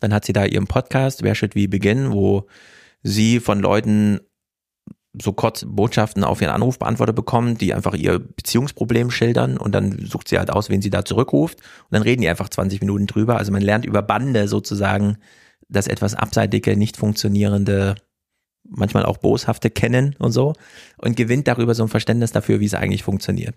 [0.00, 2.46] dann hat sie da ihren Podcast, Wer should we begin, wo
[3.02, 4.20] sie von Leuten
[5.20, 10.28] so kurz Botschaften auf ihren Anrufbeantworter bekommen, die einfach ihr Beziehungsproblem schildern und dann sucht
[10.28, 13.38] sie halt aus, wen sie da zurückruft und dann reden die einfach 20 Minuten drüber.
[13.38, 15.16] Also man lernt über Bande sozusagen
[15.68, 17.96] das etwas abseitige, nicht funktionierende,
[18.68, 20.52] manchmal auch boshafte kennen und so
[20.98, 23.56] und gewinnt darüber so ein Verständnis dafür, wie es eigentlich funktioniert.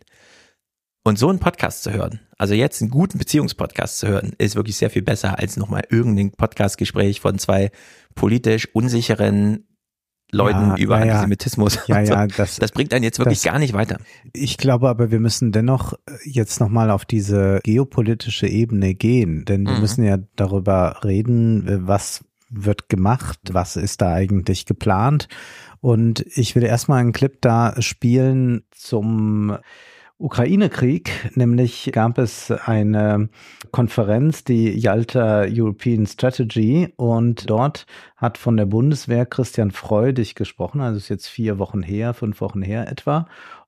[1.09, 4.77] Und so einen Podcast zu hören, also jetzt einen guten Beziehungspodcast zu hören, ist wirklich
[4.77, 7.71] sehr viel besser als nochmal irgendein Podcastgespräch von zwei
[8.13, 9.65] politisch unsicheren
[10.31, 11.79] Leuten ja, über ja, Antisemitismus.
[11.87, 13.97] Ja, ja, das, das bringt einen jetzt wirklich das, gar nicht weiter.
[14.33, 15.93] Ich glaube aber, wir müssen dennoch
[16.25, 19.81] jetzt nochmal auf diese geopolitische Ebene gehen, denn wir mhm.
[19.81, 25.27] müssen ja darüber reden, was wird gemacht, was ist da eigentlich geplant.
[25.81, 29.57] Und ich will erstmal einen Clip da spielen zum
[30.19, 33.29] Ukraine-Krieg, nämlich gab es eine
[33.71, 37.85] Konferenz, die Yalta European Strategy, und dort
[38.17, 42.61] hat von der Bundeswehr Christian Freudig gesprochen, also ist jetzt vier Wochen her, fünf Wochen
[42.61, 43.27] her etwa.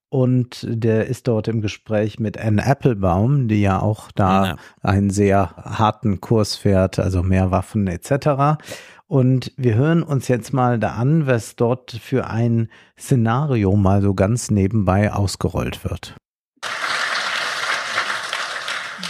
[0.10, 4.56] Und der ist dort im Gespräch mit Anne Applebaum, die ja auch da ja.
[4.82, 8.62] einen sehr harten Kurs fährt, also mehr Waffen etc.
[9.08, 12.68] Und wir hören uns jetzt mal da an, was dort für ein
[13.00, 16.18] Szenario mal so ganz nebenbei ausgerollt wird.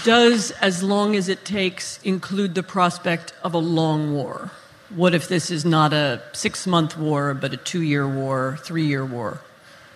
[0.03, 4.52] Does, as long as it takes, include the prospect of a long war?
[4.95, 8.86] What if this is not a six month war, but a two year war, three
[8.86, 9.40] year war?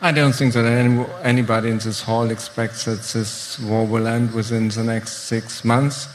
[0.02, 4.34] I don't think that any, anybody in this hall expects that this war will end
[4.34, 6.08] within the next six months.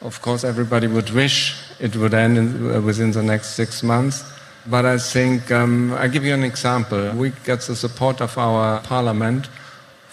[0.00, 4.24] Of course, everybody would wish it would end in, uh, within the next six months.
[4.66, 7.12] But I think, um, I'll give you an example.
[7.12, 9.48] We get the support of our parliament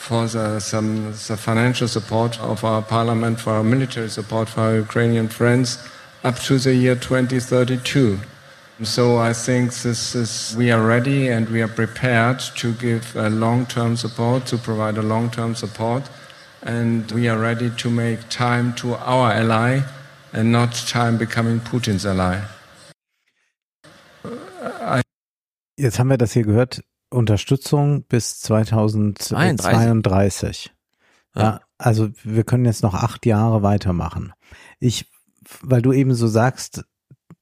[0.06, 4.76] for the, some the financial support of our parliament, for our military support for our
[4.76, 5.80] Ukrainian friends
[6.24, 8.20] up to the year 2032.
[8.84, 13.30] So I think this is, we are ready and we are prepared to give a
[13.30, 16.04] long-term support, to provide a long-term support,
[16.62, 19.82] and we are ready to make time to our ally
[20.34, 22.42] and not time becoming Putin's ally.
[25.78, 26.82] Jetzt haben wir das hier gehört.
[27.10, 30.72] Unterstützung bis 2032.
[31.36, 31.42] Ja.
[31.42, 34.34] ja, also wir können jetzt noch acht Jahre weitermachen.
[34.80, 35.12] Ich,
[35.62, 36.86] weil du eben so sagst,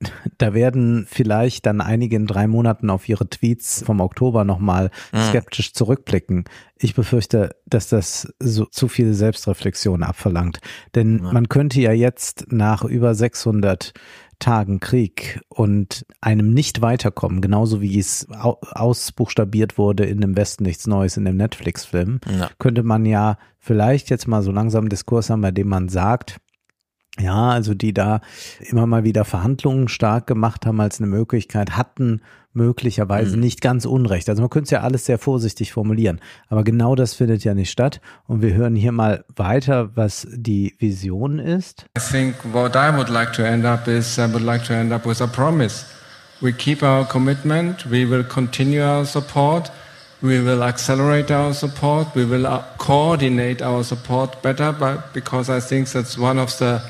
[0.38, 5.22] da werden vielleicht dann einige in drei Monaten auf ihre Tweets vom Oktober nochmal mhm.
[5.30, 6.46] skeptisch zurückblicken.
[6.78, 10.60] Ich befürchte, dass das so zu viel Selbstreflexion abverlangt.
[10.96, 11.34] Denn mhm.
[11.34, 13.94] man könnte ja jetzt nach über 600
[14.40, 20.88] Tagen Krieg und einem nicht weiterkommen, genauso wie es ausbuchstabiert wurde in dem Westen nichts
[20.88, 22.50] Neues in dem Netflix-Film, ja.
[22.60, 26.38] könnte man ja vielleicht jetzt mal so langsam einen Diskurs haben, bei dem man sagt,
[27.20, 28.22] Ja, also die da
[28.60, 32.22] immer mal wieder Verhandlungen stark gemacht haben als eine Möglichkeit, hatten
[32.54, 33.42] möglicherweise Mhm.
[33.42, 34.30] nicht ganz unrecht.
[34.30, 36.20] Also man könnte es ja alles sehr vorsichtig formulieren,
[36.50, 38.00] aber genau das findet ja nicht statt.
[38.28, 41.86] Und wir hören hier mal weiter, was die Vision ist.
[41.98, 44.92] I think what I would like to end up is I would like to end
[44.92, 45.86] up with a promise.
[46.42, 49.72] We keep our commitment, we will continue our support,
[50.22, 55.60] we will accelerate our support, we will uh, coordinate our support better but because I
[55.60, 56.82] think that's one of the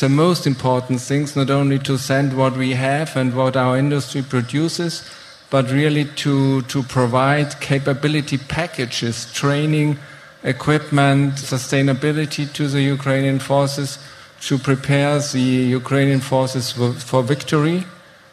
[0.00, 4.22] the most important things not only to send what we have and what our industry
[4.22, 5.08] produces
[5.50, 9.96] but really to to provide capability packages, training,
[10.42, 13.98] equipment, sustainability to the Ukrainian forces
[14.40, 15.40] to prepare the
[15.80, 17.84] Ukrainian forces for, victory.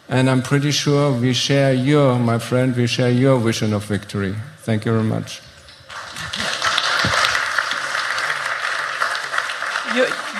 [0.10, 4.36] And I'm pretty sure we share your, my friend, we share your vision of victory.
[4.68, 5.42] Thank you very much.
[9.96, 10.31] Your,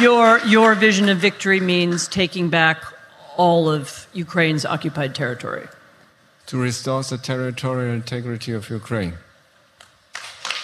[0.00, 2.78] your, your vision of victory means taking back
[3.36, 5.66] all of Ukraine's occupied territory.
[6.46, 9.14] To restore the territorial integrity of Ukraine.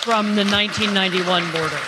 [0.04, 1.78] From the 1991 border.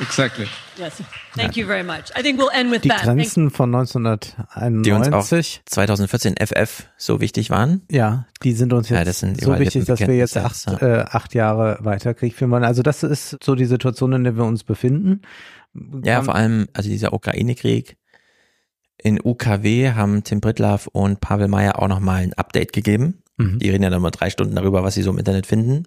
[0.00, 0.48] Exactly.
[0.78, 1.02] Yes.
[1.34, 2.10] Thank you very much.
[2.14, 3.00] I think we'll end with Die that.
[3.00, 5.62] Thank- Grenzen von Die uns auch 1991.
[5.66, 7.82] 2014 FF so wichtig waren.
[7.90, 11.34] Ja, die sind uns jetzt Ja, sind so wichtig, dass wir jetzt acht, äh, acht
[11.34, 12.64] Jahre weiter Krieg führen wollen.
[12.64, 15.22] Also das ist so die Situation, in der wir uns befinden.
[16.04, 17.96] Ja, vor allem, also dieser Ukraine-Krieg.
[19.00, 23.22] In UKW haben Tim Brittlaff und Pavel Meyer auch nochmal ein Update gegeben.
[23.36, 23.60] Mhm.
[23.60, 25.84] Die reden ja dann mal drei Stunden darüber, was sie so im Internet finden.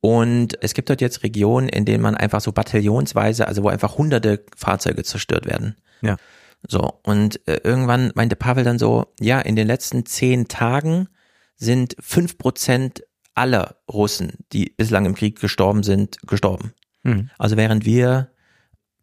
[0.00, 3.96] Und es gibt dort jetzt Regionen, in denen man einfach so bataillonsweise, also wo einfach
[3.96, 5.76] hunderte Fahrzeuge zerstört werden.
[6.00, 6.16] Ja.
[6.66, 11.08] So, und äh, irgendwann meinte Pavel dann so, ja, in den letzten zehn Tagen
[11.56, 16.72] sind fünf Prozent aller Russen, die bislang im Krieg gestorben sind, gestorben.
[17.04, 17.30] Mhm.
[17.38, 18.31] Also während wir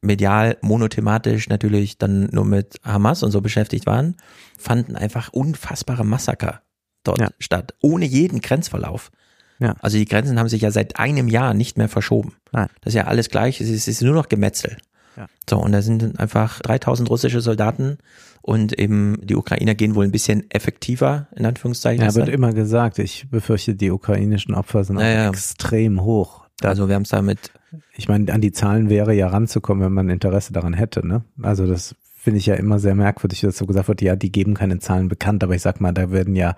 [0.01, 4.15] medial monothematisch natürlich dann nur mit Hamas und so beschäftigt waren,
[4.57, 6.61] fanden einfach unfassbare Massaker
[7.03, 7.29] dort Ja.
[7.39, 9.11] statt, ohne jeden Grenzverlauf.
[9.59, 9.75] Ja.
[9.81, 12.33] Also die Grenzen haben sich ja seit einem Jahr nicht mehr verschoben.
[12.51, 12.67] Nein.
[12.81, 14.77] Das ist ja alles gleich, es ist, nur noch Gemetzel.
[15.17, 15.27] Ja.
[15.49, 17.97] So, und da sind einfach 3000 russische Soldaten
[18.41, 22.05] und eben die Ukrainer gehen wohl ein bisschen effektiver, in Anführungszeichen.
[22.05, 26.47] Ja, wird immer gesagt, ich befürchte, die ukrainischen Opfer sind auch extrem hoch.
[26.61, 27.51] Da, Also wir haben es damit,
[27.95, 31.05] ich meine, an die Zahlen wäre ja ranzukommen, wenn man Interesse daran hätte.
[31.05, 31.23] Ne?
[31.41, 34.53] Also das finde ich ja immer sehr merkwürdig, dass so gesagt wird, ja, die geben
[34.53, 36.55] keine Zahlen bekannt, aber ich sag mal, da werden ja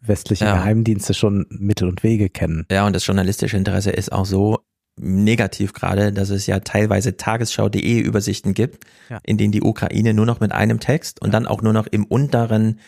[0.00, 0.54] westliche Ja.
[0.54, 2.66] Geheimdienste schon Mittel und Wege kennen.
[2.70, 4.60] ja, und das journalistische Interesse ist auch so
[4.96, 9.18] negativ gerade, dass es ja teilweise tagesschau.de Übersichten gibt, Ja.
[9.24, 12.04] in denen die Ukraine nur noch mit einem Text und dann auch nur noch im
[12.04, 12.78] unteren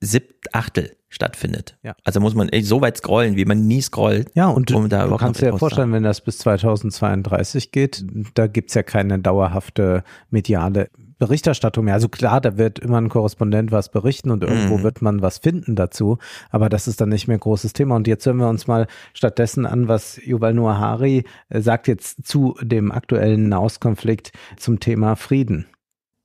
[0.00, 1.76] Siebtachtel stattfindet.
[1.82, 1.94] Ja.
[2.04, 4.30] Also muss man so weit scrollen, wie man nie scrollt.
[4.34, 8.04] Ja, und um da du kannst dir ja vorstellen, wenn das bis 2032 geht,
[8.34, 10.88] da gibt's ja keine dauerhafte mediale
[11.18, 11.94] Berichterstattung mehr.
[11.94, 14.82] Also klar, da wird immer ein Korrespondent was berichten und irgendwo Mhm.
[14.84, 16.16] wird man was finden dazu,
[16.48, 17.96] aber das ist dann nicht mehr großes Thema.
[17.96, 22.26] Und jetzt hören wir uns mal stattdessen an, was Yuval Noah Hari äh, sagt jetzt
[22.26, 25.66] zu dem aktuellen Nahostkonflikt zum Thema Frieden.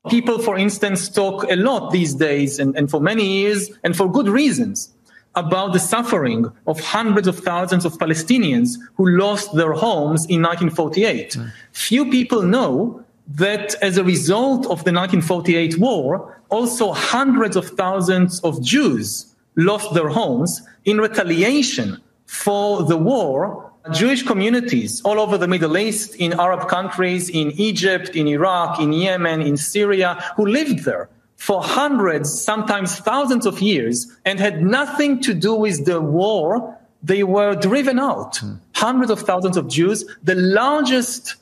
[0.09, 4.11] People, for instance, talk a lot these days and, and for many years and for
[4.11, 4.91] good reasons
[5.35, 11.33] about the suffering of hundreds of thousands of Palestinians who lost their homes in 1948.
[11.33, 11.45] Hmm.
[11.71, 18.39] Few people know that as a result of the 1948 war, also hundreds of thousands
[18.41, 25.47] of Jews lost their homes in retaliation for the war Jewish communities all over the
[25.47, 30.85] Middle East, in Arab countries, in Egypt, in Iraq, in Yemen, in Syria, who lived
[30.85, 36.77] there for hundreds, sometimes thousands of years and had nothing to do with the war.
[37.03, 38.37] They were driven out.
[38.37, 38.53] Hmm.
[38.73, 41.35] Hundreds of thousands of Jews, the largest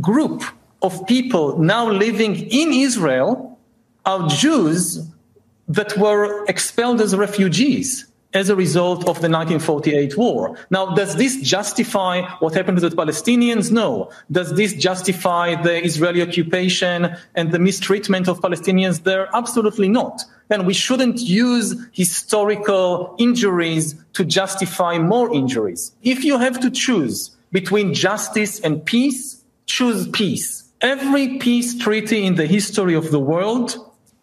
[0.00, 0.42] group
[0.82, 3.58] of people now living in Israel
[4.04, 5.06] are Jews
[5.68, 10.56] that were expelled as refugees as a result of the 1948 war.
[10.70, 13.70] Now, does this justify what happened to the Palestinians?
[13.70, 14.10] No.
[14.30, 19.28] Does this justify the Israeli occupation and the mistreatment of Palestinians there?
[19.34, 20.22] Absolutely not.
[20.50, 25.92] And we shouldn't use historical injuries to justify more injuries.
[26.02, 30.64] If you have to choose between justice and peace, choose peace.
[30.80, 33.76] Every peace treaty in the history of the world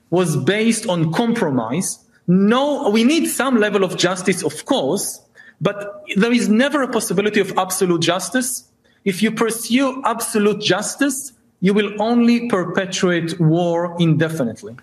[0.09, 2.04] was based on compromise.
[2.27, 5.21] No, we need some level of justice, of course,
[5.61, 8.71] but there is never a possibility of absolute justice.
[9.03, 14.75] If you pursue absolute justice, you will only perpetuate war indefinitely.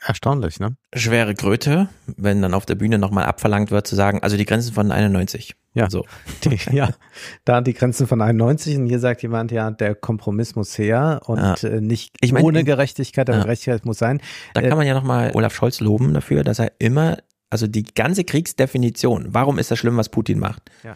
[0.00, 0.76] Erstaunlich, ne?
[0.94, 4.72] schwere Kröte, wenn dann auf der Bühne nochmal abverlangt wird, zu sagen, also die Grenzen
[4.72, 5.56] von 91.
[5.78, 6.04] Ja, so.
[6.44, 6.90] Die, ja,
[7.44, 11.38] da die Grenzen von 91 und hier sagt jemand, ja, der Kompromiss muss her und
[11.38, 11.54] Ja.
[11.68, 13.44] äh, nicht Ich mein, ohne in- Gerechtigkeit, aber Ja.
[13.44, 14.20] Gerechtigkeit muss sein.
[14.54, 17.18] Da Äh, kann man ja nochmal Olaf Scholz loben dafür, dass er immer,
[17.50, 20.70] also die ganze Kriegsdefinition, warum ist das schlimm, was Putin macht?
[20.84, 20.94] Ja.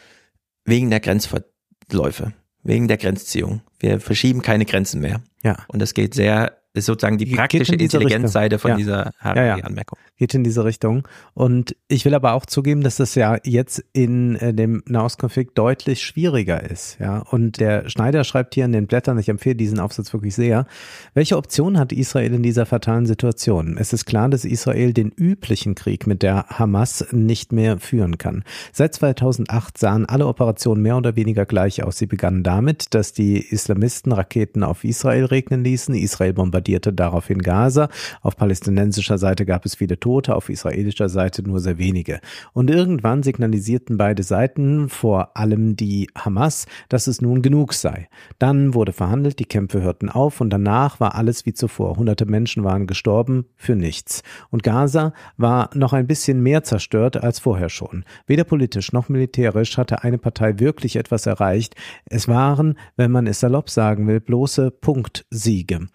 [0.65, 3.62] Wegen der Grenzverläufe, wegen der Grenzziehung.
[3.78, 5.20] Wir verschieben keine Grenzen mehr.
[5.43, 5.57] Ja.
[5.69, 8.76] Und das geht sehr, ist sozusagen die praktische Intelligenzseite von Ja.
[8.76, 9.55] dieser Ja, ja.
[9.65, 9.99] Anmerkung.
[10.17, 11.07] geht in diese Richtung.
[11.34, 16.02] Und ich will aber auch zugeben, dass das ja jetzt in äh, dem Nahostkonflikt deutlich
[16.02, 16.97] schwieriger ist.
[16.99, 20.67] Ja, und der Schneider schreibt hier in den Blättern, ich empfehle diesen Aufsatz wirklich sehr.
[21.12, 23.76] Welche Option hat Israel in dieser fatalen Situation?
[23.78, 28.44] Es ist klar, dass Israel den üblichen Krieg mit der Hamas nicht mehr führen kann.
[28.73, 31.99] Seit 2008 sahen alle Operationen mehr oder weniger gleich aus.
[31.99, 35.94] Sie begannen damit, dass die Islamisten Raketen auf Israel regnen ließen.
[35.94, 36.61] Israel bombardierte
[36.92, 37.89] daraufhin Gaza.
[38.20, 42.20] Auf palästinensischer Seite gab es viele Tote, auf israelischer Seite nur sehr wenige.
[42.52, 48.08] Und irgendwann signalisierten beide Seiten, vor allem die Hamas, dass es nun genug sei.
[48.39, 51.97] Dann wurde verhandelt, die Kämpfe hörten auf und danach war alles wie zuvor.
[51.97, 54.23] Hunderte Menschen waren gestorben für nichts.
[54.50, 58.05] Und Gaza war noch ein bisschen mehr zerstört als vorher schon.
[58.26, 61.74] Weder politisch noch militärisch hatte eine Partei wirklich etwas erreicht.
[62.07, 65.89] Es waren, wenn man es salopp sagen will, bloße Punktsiege.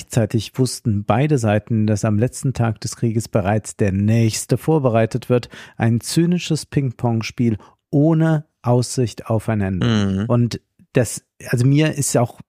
[0.00, 5.50] Gleichzeitig wussten beide Seiten, dass am letzten Tag des Krieges bereits der nächste vorbereitet wird.
[5.76, 7.58] Ein zynisches Ping-Pong-Spiel
[7.90, 10.24] ohne Aussicht aufeinander.
[10.26, 10.62] Und
[10.94, 12.40] das, also mir ist auch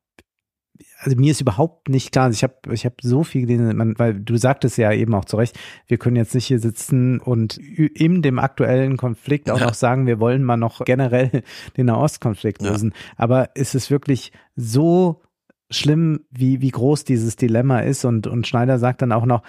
[1.04, 3.98] also mir ist überhaupt nicht klar, also ich habe ich hab so viel gelesen, man,
[3.98, 5.58] weil du sagtest ja eben auch zu Recht,
[5.88, 9.66] wir können jetzt nicht hier sitzen und in dem aktuellen Konflikt auch Ja.
[9.66, 11.42] noch sagen, wir wollen mal noch generell
[11.78, 12.94] den Nahostkonflikt lösen.
[13.18, 15.24] Aber ist es wirklich so
[15.72, 18.06] schlimm, wie, wie groß dieses Dilemma ist?
[18.06, 19.42] Und, und Schneider sagt dann auch noch,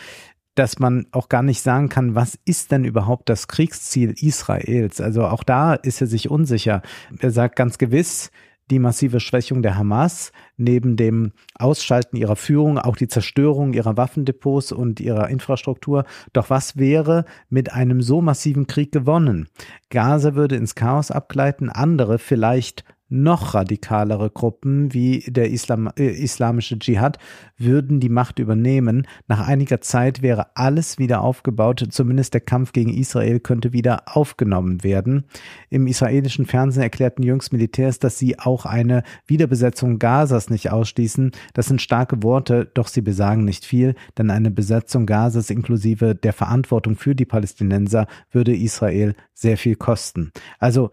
[0.54, 5.00] dass man auch gar nicht sagen kann, was ist denn überhaupt das Kriegsziel Israels?
[5.00, 6.82] Also auch da ist er sich unsicher.
[7.20, 8.30] Er sagt ganz gewiss,
[8.70, 14.72] die massive Schwächung der Hamas, neben dem Ausschalten ihrer Führung, auch die Zerstörung ihrer Waffendepots
[14.72, 16.04] und ihrer Infrastruktur.
[16.32, 19.48] Doch was wäre mit einem so massiven Krieg gewonnen?
[19.90, 26.78] Gaza würde ins Chaos abgleiten, andere vielleicht noch radikalere Gruppen wie der Islam, äh, islamische
[26.78, 27.18] Dschihad
[27.58, 29.06] würden die Macht übernehmen.
[29.28, 34.82] Nach einiger Zeit wäre alles wieder aufgebaut, zumindest der Kampf gegen Israel könnte wieder aufgenommen
[34.82, 35.24] werden.
[35.68, 41.32] Im israelischen Fernsehen erklärten jüngst Militärs, dass sie auch eine Wiederbesetzung Gazas nicht ausschließen.
[41.52, 46.32] Das sind starke Worte, doch sie besagen nicht viel, denn eine Besetzung Gazas inklusive der
[46.32, 50.32] Verantwortung für die Palästinenser würde Israel sehr viel kosten.
[50.58, 50.90] Also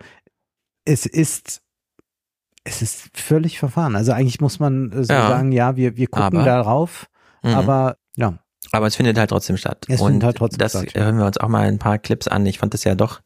[0.85, 1.61] es ist
[2.69, 3.95] es ist völlig verfahren.
[3.95, 5.27] Also eigentlich muss man äh, so Ja.
[5.27, 7.07] sagen, ja, wir, wir gucken Aber- darauf,
[7.43, 7.49] Mhm.
[7.55, 8.39] aber ja.
[8.71, 9.85] Aber es findet halt trotzdem statt.
[9.87, 10.93] Es und findet halt trotzdem das statt.
[10.93, 12.45] hören wir uns auch mal ein paar Clips an.
[12.45, 13.21] Ich fand das ja doch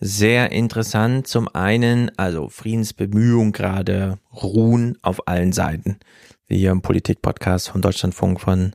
[0.00, 1.26] sehr interessant.
[1.26, 5.98] Zum einen, also Friedensbemühungen gerade ruhen auf allen Seiten,
[6.46, 8.72] wie hier im Politik-Podcast von Deutschlandfunk von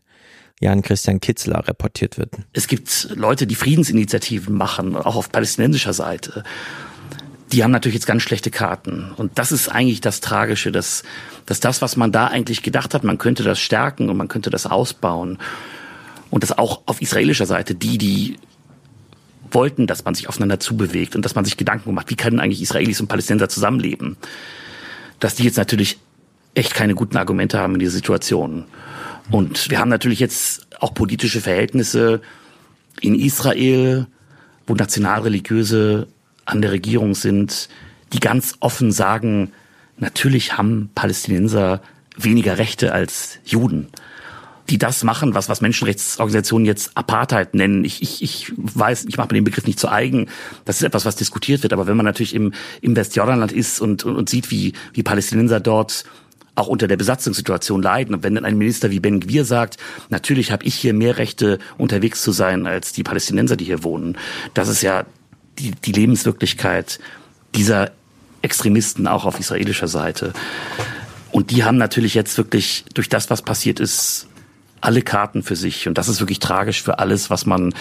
[0.59, 2.35] Jan-Christian Kitzler reportiert wird.
[2.53, 6.43] Es gibt Leute, die Friedensinitiativen machen, auch auf palästinensischer Seite.
[7.51, 9.11] Die haben natürlich jetzt ganz schlechte Karten.
[9.15, 11.03] Und das ist eigentlich das Tragische, dass,
[11.45, 14.49] dass das, was man da eigentlich gedacht hat, man könnte das stärken und man könnte
[14.49, 15.37] das ausbauen.
[16.29, 18.37] Und das auch auf israelischer Seite, die, die
[19.51, 22.61] wollten, dass man sich aufeinander zubewegt und dass man sich Gedanken macht, wie können eigentlich
[22.61, 24.17] Israelis und Palästinenser zusammenleben.
[25.19, 25.99] Dass die jetzt natürlich
[26.53, 28.65] echt keine guten Argumente haben in dieser Situation.
[29.31, 32.21] Und wir haben natürlich jetzt auch politische Verhältnisse
[33.01, 34.07] in Israel,
[34.65, 36.07] wo Nationalreligiöse
[36.47, 37.69] an der Regierung sind,
[38.13, 39.51] die ganz offen sagen,
[39.97, 41.81] natürlich haben Palästinenser
[42.15, 43.89] weniger Rechte als Juden.
[44.69, 47.85] Die das machen, was, was Menschenrechtsorganisationen jetzt Apartheid nennen.
[47.85, 50.27] Ich, ich, ich weiß, ich mache mir den Begriff nicht zu eigen.
[50.65, 51.71] Das ist etwas, was diskutiert wird.
[51.71, 55.61] Aber wenn man natürlich im, im Westjordanland ist und, und, und sieht, wie, wie Palästinenser
[55.61, 56.03] dort
[56.55, 58.15] auch unter der Besatzungssituation leiden.
[58.15, 59.77] Und wenn dann ein Minister wie Ben Gwir sagt,
[60.09, 64.17] natürlich habe ich hier mehr Rechte, unterwegs zu sein, als die Palästinenser, die hier wohnen,
[64.53, 65.05] das ist ja
[65.59, 66.99] die, die Lebenswirklichkeit
[67.55, 67.91] dieser
[68.41, 70.33] Extremisten auch auf israelischer Seite.
[71.31, 74.27] Und die haben natürlich jetzt wirklich durch das, was passiert ist,
[74.81, 75.87] alle Karten für sich.
[75.87, 77.73] Und das ist wirklich tragisch für alles, was man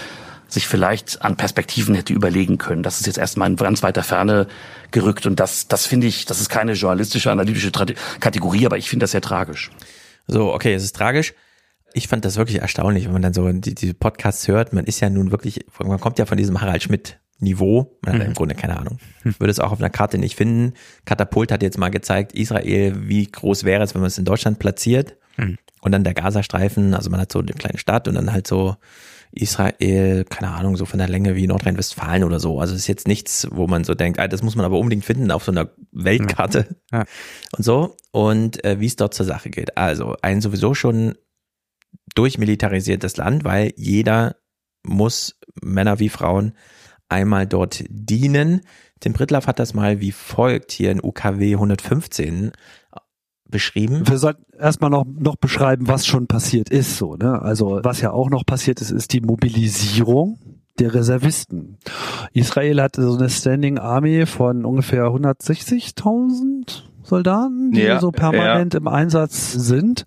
[0.48, 2.82] sich vielleicht an Perspektiven hätte überlegen können.
[2.82, 4.46] Das ist jetzt erstmal in ganz weiter Ferne
[4.92, 5.26] gerückt.
[5.26, 7.72] Und das, das finde ich, das ist keine journalistische, analytische
[8.20, 9.70] Kategorie, aber ich finde das sehr tragisch.
[10.26, 11.34] So, okay, es ist tragisch.
[11.94, 14.72] Ich fand das wirklich erstaunlich, wenn man dann so die, die Podcasts hört.
[14.72, 17.98] Man ist ja nun wirklich, man kommt ja von diesem Harald Schmidt Niveau.
[18.02, 18.26] Man hat Mhm.
[18.28, 18.98] im Grunde keine Ahnung.
[19.22, 20.72] Würde es auch auf einer Karte nicht finden.
[21.04, 24.58] Katapult hat jetzt mal gezeigt, Israel, wie groß wäre es, wenn man es in Deutschland
[24.58, 25.16] platziert.
[25.36, 25.58] Mhm.
[25.82, 28.76] Und dann der Gazastreifen, also man hat so eine kleine Stadt und dann halt so
[29.32, 32.58] Israel, keine Ahnung, so von der Länge wie Nordrhein-Westfalen oder so.
[32.58, 35.04] Also es ist jetzt nichts, wo man so denkt, ah, das muss man aber unbedingt
[35.04, 37.04] finden auf so einer Weltkarte Ja.
[37.56, 37.96] und so.
[38.12, 39.76] Und äh, wie es dort zur Sache geht.
[39.76, 41.16] Also ein sowieso schon
[42.14, 44.36] durchmilitarisiertes Land, weil jeder
[44.84, 46.52] muss, Männer wie Frauen,
[47.08, 48.62] einmal dort dienen.
[49.00, 52.52] Tim Prittlaff hat das mal wie folgt hier in UKW 115
[53.48, 54.02] beschrieben.
[54.08, 57.40] Wir sollten erstmal noch, noch beschreiben, was schon passiert ist, so, ne?
[57.42, 60.38] Also, was ja auch noch passiert ist, ist die Mobilisierung
[60.78, 61.78] der Reservisten.
[62.32, 68.88] Israel hat so eine Standing Army von ungefähr 160.000 Soldaten, die Ja, so permanent im
[68.88, 70.04] Einsatz sind.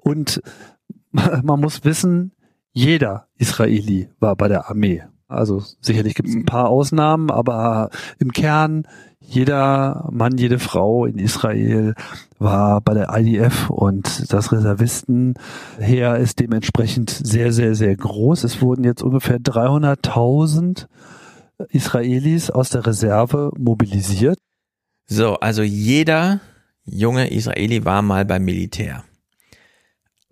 [0.00, 0.42] Und
[1.10, 2.32] man muss wissen,
[2.72, 5.02] jeder Israeli war bei der Armee.
[5.32, 8.86] Also sicherlich gibt es ein paar Ausnahmen, aber im Kern
[9.20, 11.94] jeder Mann, jede Frau in Israel
[12.38, 18.44] war bei der IDF und das Reservistenheer ist dementsprechend sehr, sehr, sehr groß.
[18.44, 20.86] Es wurden jetzt ungefähr 300.000
[21.68, 24.38] Israelis aus der Reserve mobilisiert.
[25.06, 26.40] So, also jeder
[26.84, 29.04] junge Israeli war mal beim Militär.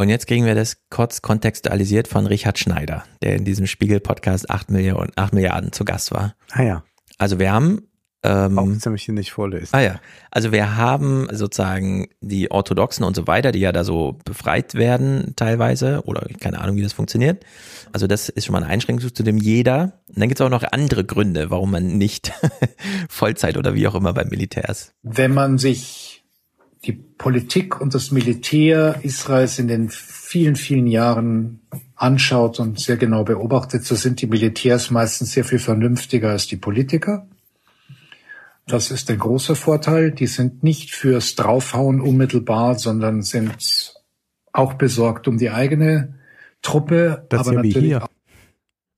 [0.00, 4.70] Und jetzt kriegen wir das kurz kontextualisiert von Richard Schneider, der in diesem Spiegel-Podcast 8
[4.70, 6.34] Milliarden, 8 Milliarden zu Gast war.
[6.52, 6.84] Ah ja.
[7.18, 7.82] Also wir haben
[8.22, 9.68] ähm, Auch ziemlich hier nicht vorlesen.
[9.72, 14.16] Ah ja, also wir haben sozusagen die Orthodoxen und so weiter, die ja da so
[14.24, 17.44] befreit werden teilweise oder keine Ahnung, wie das funktioniert.
[17.92, 20.00] Also das ist schon mal eine Einschränkung zu dem jeder.
[20.08, 22.32] Und dann gibt es auch noch andere Gründe, warum man nicht
[23.10, 24.94] Vollzeit oder wie auch immer beim Militär ist.
[25.02, 26.19] Wenn man sich
[26.84, 31.60] die Politik und das Militär Israels in den vielen, vielen Jahren
[31.94, 36.56] anschaut und sehr genau beobachtet, so sind die Militärs meistens sehr viel vernünftiger als die
[36.56, 37.26] Politiker.
[38.66, 40.12] Das ist ein großer Vorteil.
[40.12, 43.94] Die sind nicht fürs Draufhauen unmittelbar, sondern sind
[44.52, 46.14] auch besorgt um die eigene
[46.62, 47.26] Truppe.
[47.28, 48.06] Das ist aber ja wie natürlich hier.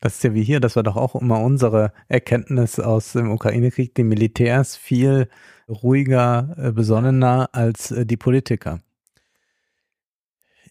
[0.01, 3.95] Das ist ja wie hier, das war doch auch immer unsere Erkenntnis aus dem Ukraine-Krieg,
[3.95, 5.29] die Militärs viel
[5.69, 8.81] ruhiger, äh, besonnener als äh, die Politiker.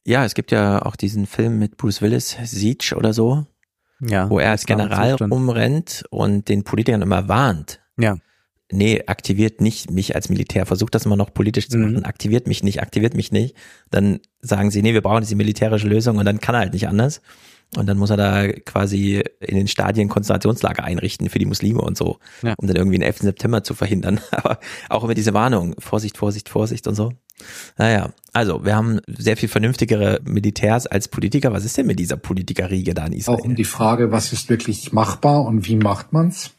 [0.06, 3.46] Ja, es gibt ja auch diesen Film mit Bruce Willis, Siege oder so,
[4.00, 7.80] Ja, wo er als General rumrennt und den Politikern immer warnt.
[7.98, 8.18] Ja.
[8.72, 11.92] Nee, aktiviert nicht mich als Militär, versucht das immer noch politisch zu Mhm.
[11.94, 13.56] machen, aktiviert mich nicht, aktiviert mich nicht.
[13.92, 16.88] Dann sagen sie, nee, wir brauchen diese militärische Lösung und dann kann er halt nicht
[16.88, 17.22] anders.
[17.78, 21.98] Und dann muss er da quasi in den Stadien Konzentrationslager einrichten für die Muslime und
[21.98, 22.54] so, Ja.
[22.58, 23.20] um dann irgendwie den 11.
[23.22, 24.20] September zu verhindern.
[24.32, 24.60] Aber
[24.90, 27.14] auch immer diese Warnung, Vorsicht, Vorsicht, Vorsicht und so.
[27.78, 31.54] Naja, also wir haben sehr viel vernünftigere Militärs als Politiker.
[31.54, 33.38] Was ist denn mit dieser Politikerriege da in Israel?
[33.40, 36.52] auch um die Frage, was ist wirklich machbar und wie macht man's.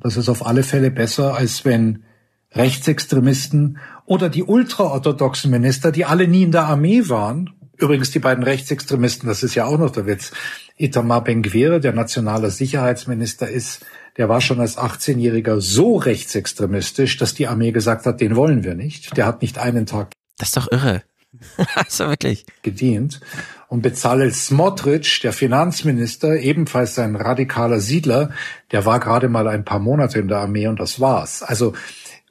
[0.00, 2.04] Das ist auf alle Fälle besser, als wenn
[2.52, 7.50] Rechtsextremisten oder die ultraorthodoxen Minister, die alle nie in der Armee waren,
[7.80, 10.32] übrigens die beiden Rechtsextremisten, das ist ja auch noch der Witz,
[10.76, 13.84] Itamar Ben-Gvir, der nationale Sicherheitsminister ist,
[14.16, 18.74] der war schon als 18-Jähriger so rechtsextremistisch, dass die Armee gesagt hat, den wollen wir
[18.74, 19.16] nicht.
[19.16, 21.02] Der hat nicht einen Tag Das ist doch irre.
[21.74, 22.44] also wirklich.
[22.62, 23.20] gedient.
[23.68, 28.30] Und Bezalel Smotrich, der Finanzminister, ebenfalls ein radikaler Siedler,
[28.72, 31.42] der war gerade mal ein paar Monate in der Armee und das war's.
[31.42, 31.74] Also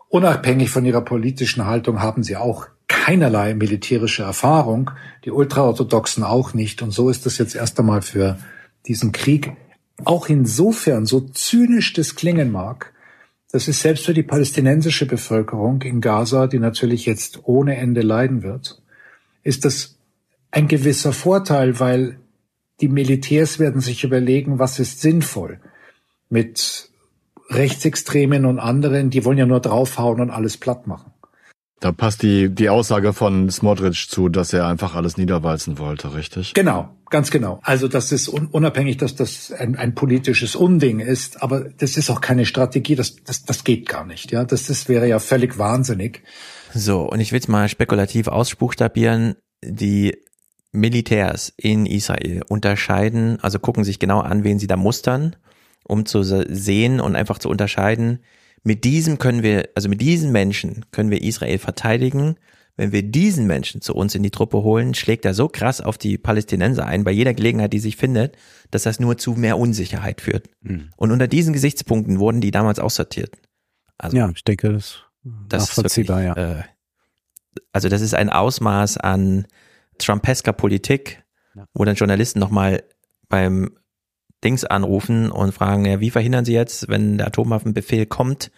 [0.09, 2.67] unabhängig von ihrer politischen Haltung haben sie auch
[3.09, 4.91] keinerlei militärische Erfahrung,
[5.25, 6.83] die Ultraorthodoxen auch nicht.
[6.83, 8.37] Und so ist es jetzt erst einmal für
[8.85, 9.53] diesen Krieg
[10.05, 12.93] auch insofern, so zynisch das klingen mag,
[13.51, 18.43] das ist selbst für die palästinensische Bevölkerung in Gaza, die natürlich jetzt ohne Ende leiden
[18.43, 18.79] wird,
[19.41, 19.97] ist das
[20.51, 22.19] ein gewisser Vorteil, weil
[22.79, 25.59] die Militärs werden sich überlegen, was ist sinnvoll.
[26.29, 26.91] Mit
[27.49, 31.08] Rechtsextremen und anderen, die wollen ja nur draufhauen und alles platt machen.
[31.79, 36.53] Da passt die, die Aussage von Smotrich zu, dass er einfach alles niederwalzen wollte, richtig?
[36.53, 37.59] Genau, ganz genau.
[37.63, 42.09] Also das ist un unabhängig, dass das ein, ein politisches Unding ist, aber das ist
[42.09, 44.31] auch keine Strategie, das, das, das geht gar nicht.
[44.31, 46.21] Ja, das ist, wäre ja völlig wahnsinnig.
[46.73, 49.35] So, und ich will es mal spekulativ ausbuchstabieren.
[49.63, 50.17] Die
[50.73, 55.35] Militärs in Israel unterscheiden, also gucken sich genau an, wen sie da mustern,
[55.83, 58.19] um zu se- sehen und einfach zu unterscheiden.
[58.63, 62.35] Mit diesem können wir, also mit diesen Menschen können wir Israel verteidigen.
[62.75, 65.97] Wenn wir diesen Menschen zu uns in die Truppe holen, schlägt er so krass auf
[65.97, 68.37] die Palästinenser ein, bei jeder Gelegenheit, die sich findet,
[68.71, 70.47] dass das nur zu mehr Unsicherheit führt.
[70.61, 70.89] Mhm.
[70.95, 73.37] Und unter diesen Gesichtspunkten wurden die damals aussortiert.
[73.97, 76.59] Also, ja, ich denke, das, das ist nachvollziehbar, wirklich, ja.
[76.59, 76.63] Äh,
[77.73, 79.45] also das ist ein Ausmaß an
[79.97, 81.23] Trumpesker Politik,
[81.73, 82.83] wo dann Journalisten nochmal
[83.27, 83.71] beim
[84.43, 88.51] Dings anrufen und fragen, ja, wie verhindern sie jetzt, wenn der Atomwaffenbefehl kommt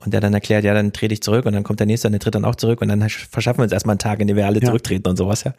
[0.00, 2.12] Und der dann erklärt, ja, dann trete ich zurück und dann kommt der nächste und
[2.12, 4.36] der tritt dann auch zurück und dann verschaffen wir uns erstmal einen Tag, in dem
[4.36, 4.66] wir alle Ja.
[4.66, 5.54] zurücktreten und sowas, ja.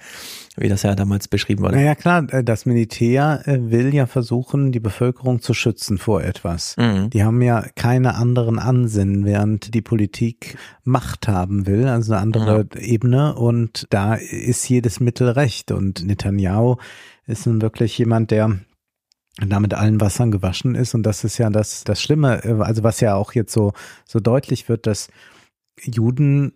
[0.56, 1.76] Wie das ja damals beschrieben wurde.
[1.76, 6.78] Naja, klar, äh, das Militär äh, will ja versuchen, die Bevölkerung zu schützen vor etwas.
[6.78, 7.10] Mhm.
[7.10, 12.66] Die haben ja keine anderen Ansinnen, während die Politik Macht haben will, also eine andere
[12.80, 13.36] Ebene.
[13.36, 15.74] Und da ist jedes Mittel recht.
[15.74, 16.78] Und Netanyahu
[17.28, 18.58] ist nun wirklich jemand, der
[19.48, 20.96] da mit allen Wassern gewaschen ist.
[20.96, 23.74] Und das ist ja das, das Schlimme, äh, also was ja auch jetzt so,
[24.06, 25.10] so deutlich wird, dass
[25.82, 26.54] Juden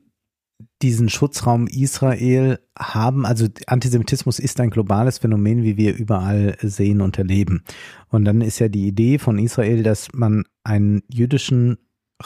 [0.82, 7.18] diesen Schutzraum Israel haben, also Antisemitismus ist ein globales Phänomen, wie wir überall sehen und
[7.18, 7.64] erleben.
[8.10, 11.78] Und dann ist ja die Idee von Israel, dass man einen jüdischen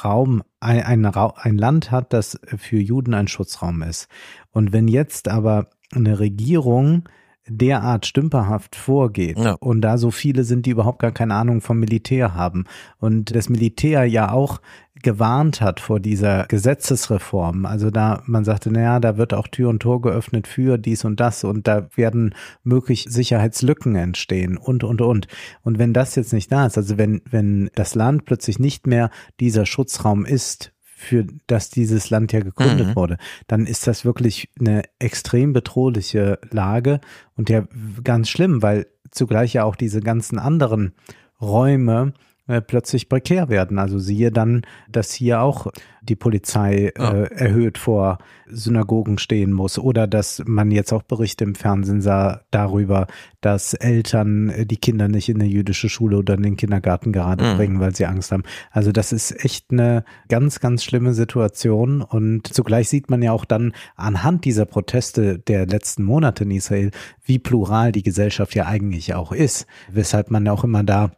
[0.03, 4.07] Raum, ein, ein, ein Land hat, das für Juden ein Schutzraum ist.
[4.51, 7.07] Und wenn jetzt aber eine Regierung
[7.47, 12.33] derart stümperhaft vorgeht und da so viele sind, die überhaupt gar keine Ahnung vom Militär
[12.33, 12.65] haben
[12.99, 14.59] und das Militär ja auch
[15.03, 17.65] gewarnt hat vor dieser Gesetzesreform.
[17.65, 21.19] Also da man sagte, naja, da wird auch Tür und Tor geöffnet für dies und
[21.19, 25.27] das und da werden möglich Sicherheitslücken entstehen und und und.
[25.61, 29.09] Und wenn das jetzt nicht da ist, also wenn wenn das Land plötzlich nicht mehr
[29.39, 32.95] dieser Schutzraum ist, für das dieses Land ja gegründet Mhm.
[32.95, 37.01] wurde, dann ist das wirklich eine extrem bedrohliche Lage
[37.35, 37.67] und ja
[38.03, 40.93] ganz schlimm, weil zugleich ja auch diese ganzen anderen
[41.39, 42.13] Räume
[42.47, 43.79] äh, plötzlich prekär werden.
[43.79, 45.67] Also siehe dann, dass hier auch
[46.01, 48.19] die Polizei äh, erhöht vor
[48.49, 53.07] Synagogen stehen muss oder dass man jetzt auch Berichte im Fernsehen sah darüber,
[53.41, 57.43] dass Eltern äh, die Kinder nicht in eine jüdische Schule oder in den Kindergarten gerade
[57.43, 57.57] Mhm.
[57.57, 58.43] bringen, weil sie Angst haben.
[58.71, 63.45] Also das ist echt eine ganz, ganz schlimme Situation und zugleich sieht man ja auch
[63.45, 66.91] dann anhand dieser Proteste der letzten Monate in Israel,
[67.25, 71.11] wie plural die Gesellschaft ja eigentlich auch ist, weshalb man ja auch immer da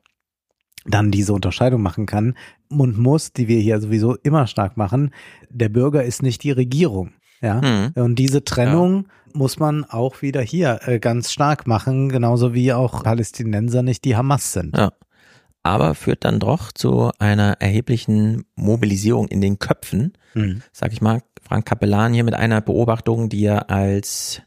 [0.90, 2.36] dann diese Unterscheidung machen kann
[2.70, 5.12] und muss, die wir hier sowieso immer stark machen,
[5.50, 7.14] der Bürger ist nicht die Regierung.
[7.42, 7.92] Ja, Mhm.
[7.96, 13.04] und diese Trennung muss man auch wieder hier äh, ganz stark machen, genauso wie auch
[13.04, 14.76] Palästinenser nicht die Hamas sind.
[14.76, 14.92] Ja.
[15.64, 20.62] Aber führt dann doch zu einer erheblichen Mobilisierung in den Köpfen, Mhm.
[20.74, 21.22] sag ich mal.
[21.42, 24.42] Frank Kapellan hier mit einer Beobachtung, die er als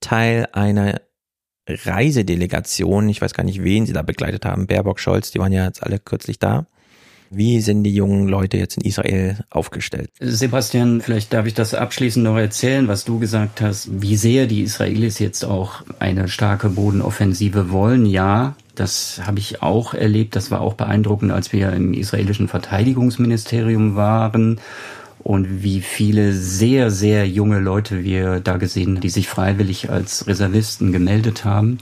[0.00, 1.00] Teil einer
[1.66, 5.64] Reisedelegation, ich weiß gar nicht, wen sie da begleitet haben, Baerbock, Scholz, die waren ja
[5.64, 6.66] jetzt alle kürzlich da.
[7.30, 10.10] Wie sind die jungen Leute jetzt in Israel aufgestellt?
[10.20, 14.62] Sebastian, vielleicht darf ich das abschließend noch erzählen, was du gesagt hast, wie sehr die
[14.62, 18.06] Israelis jetzt auch eine starke Bodenoffensive wollen.
[18.06, 20.36] Ja, das habe ich auch erlebt.
[20.36, 24.60] Das war auch beeindruckend, als wir im israelischen Verteidigungsministerium waren
[25.26, 30.92] und wie viele sehr, sehr junge Leute wir da gesehen, die sich freiwillig als Reservisten
[30.92, 31.78] gemeldet haben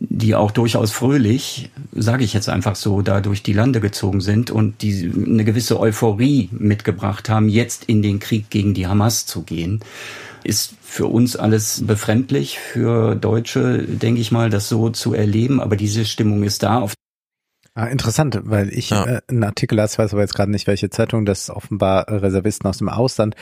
[0.00, 4.50] die auch durchaus fröhlich, sage ich jetzt einfach so, da durch die Lande gezogen sind
[4.50, 9.42] und die eine gewisse Euphorie mitgebracht haben, jetzt in den Krieg gegen die Hamas zu
[9.42, 9.80] gehen.
[10.42, 15.76] Ist für uns alles befremdlich, für Deutsche, denke ich mal, das so zu erleben, aber
[15.76, 16.80] diese Stimmung ist da.
[16.80, 16.92] Auf
[17.76, 21.26] Ah, interessant, weil ich äh, einen Artikel las, weiß aber jetzt gerade nicht, welche Zeitung,
[21.26, 23.34] dass offenbar äh, Reservisten aus dem Ausland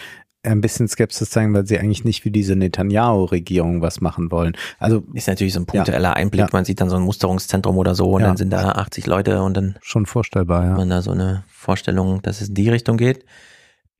[0.43, 4.57] ein bisschen Skepsis zeigen, weil sie eigentlich nicht wie diese Netanyahu-Regierung was machen wollen.
[4.78, 6.52] Also ist natürlich so ein punktueller Einblick.
[6.52, 8.28] Man sieht dann so ein Musterungszentrum oder so und Ja.
[8.28, 10.77] dann sind da 80 Leute und dann schon vorstellbar, ja.
[10.77, 13.25] man da so eine Vorstellung, dass es in die Richtung geht.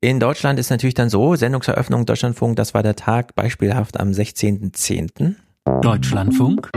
[0.01, 5.35] In Deutschland ist natürlich dann so, Sendungseröffnung Deutschlandfunk, das war der Tag beispielhaft am 16.10.
[5.81, 6.69] Deutschlandfunk.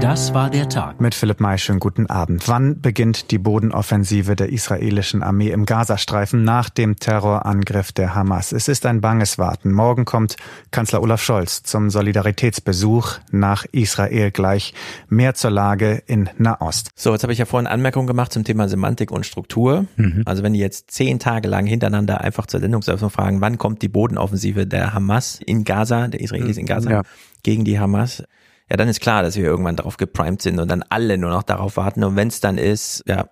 [0.00, 1.00] Das war der Tag.
[1.00, 2.46] Mit Philipp May, schönen guten Abend.
[2.48, 8.52] Wann beginnt die Bodenoffensive der israelischen Armee im Gazastreifen nach dem Terrorangriff der Hamas?
[8.52, 9.72] Es ist ein banges Warten.
[9.72, 10.36] Morgen kommt
[10.70, 14.74] Kanzler Olaf Scholz zum Solidaritätsbesuch nach Israel gleich.
[15.08, 16.90] Mehr zur Lage in Nahost.
[16.94, 19.86] So, jetzt habe ich ja vorhin Anmerkungen gemacht zum Thema Semantik und Struktur.
[19.96, 20.22] Mhm.
[20.24, 23.88] Also wenn die jetzt zehn Tage lang hintereinander einfach zur Sendungseröffnung fragen, wann kommt die
[23.88, 27.02] Bodenoffensive der Hamas in Gaza, der Israelis in Gaza Ja.
[27.42, 28.22] gegen die Hamas,
[28.68, 31.44] ja, dann ist klar, dass wir irgendwann darauf geprimed sind und dann alle nur noch
[31.44, 32.02] darauf warten.
[32.02, 33.28] Und wenn es dann ist, ja,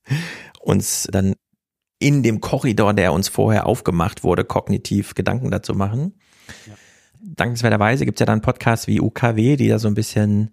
[0.60, 1.34] uns dann
[1.98, 6.14] in dem Korridor, der uns vorher aufgemacht wurde, kognitiv Gedanken dazu machen.
[7.20, 10.50] Dankenswerterweise gibt es ja dann Podcasts wie UKW, die da so ein bisschen,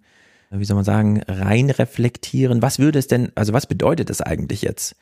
[0.50, 2.62] wie soll man sagen, rein reflektieren.
[2.62, 4.96] Was würde es denn, also was bedeutet das eigentlich jetzt,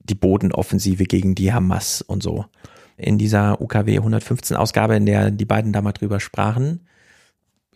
[0.00, 2.44] die Bodenoffensive gegen die Hamas und so?
[2.96, 6.87] In dieser UKW 115 Ausgabe, in der die beiden da mal drüber sprachen,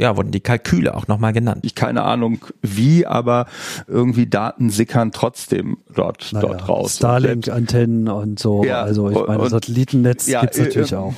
[0.02, 1.60] ja, wurden die Kalküle auch nochmal genannt.
[1.62, 3.46] Ich keine Ahnung wie, aber
[3.86, 6.96] irgendwie Daten sickern trotzdem dort, Naja, dort raus.
[6.96, 8.64] Starlink-Antennen und so.
[8.64, 11.14] Ja, also ich meine, Satellitennetz ja, gibt's natürlich äh, auch.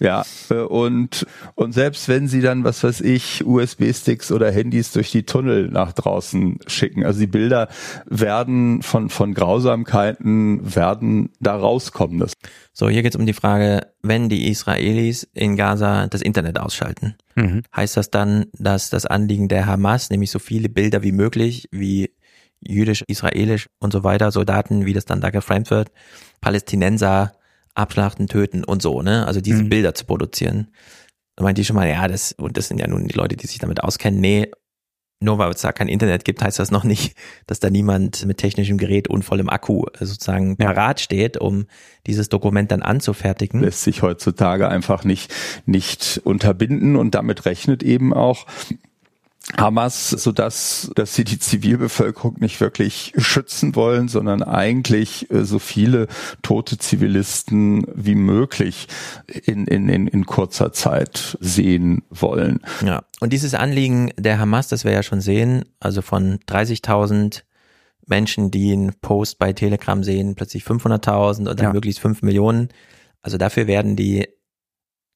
[0.00, 5.10] Ja, äh, und, und selbst wenn sie dann, was weiß ich, USB-Sticks oder Handys durch
[5.12, 7.68] die Tunnel nach draußen schicken, also die Bilder
[8.06, 12.18] werden von, von Grausamkeiten, werden da rauskommen.
[12.18, 12.32] Das
[12.72, 17.14] So, hier geht es um die Frage, wenn die Israelis in Gaza das Internet ausschalten,
[17.36, 17.62] Mhm.
[17.76, 22.10] heißt das dann, dass das Anliegen der Hamas, nämlich so viele Bilder wie möglich, wie
[22.60, 25.90] jüdisch, israelisch und so weiter, Soldaten, wie das dann da geframed wird,
[26.40, 27.32] Palästinenser
[27.74, 29.26] abschlachten, töten und so, ne?
[29.26, 29.68] Also diese Mhm.
[29.68, 30.68] Bilder zu produzieren.
[31.36, 33.46] Da meinte ich schon mal, ja, das, und das sind ja nun die Leute, die
[33.46, 34.50] sich damit auskennen, nee,
[35.22, 37.14] nur weil es da kein Internet gibt, heißt das noch nicht,
[37.46, 41.66] dass da niemand mit technischem Gerät und vollem Akku äh, sozusagen parat steht, um
[42.06, 43.60] dieses Dokument dann anzufertigen.
[43.60, 45.32] lässt sich heutzutage einfach nicht,
[45.66, 48.46] nicht unterbinden und damit rechnet eben auch
[49.56, 55.58] Hamas, so dass, dass sie die Zivilbevölkerung nicht wirklich schützen wollen, sondern eigentlich äh, so
[55.58, 56.06] viele
[56.42, 58.86] tote Zivilisten wie möglich
[59.46, 62.60] in, in, in, in kurzer Zeit sehen wollen.
[62.84, 67.42] Ja, und dieses Anliegen der Hamas, das wir ja schon sehen, also von 30.000
[68.06, 71.72] Menschen, die einen Post bei Telegram sehen, plötzlich 500.000 und dann Ja.
[71.72, 72.68] möglichst 5 Millionen.
[73.22, 74.28] Also dafür werden die,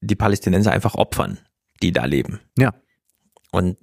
[0.01, 1.39] die Palästinenser einfach opfern,
[1.83, 2.41] die da leben.
[2.59, 2.73] Ja.
[3.53, 3.77] Und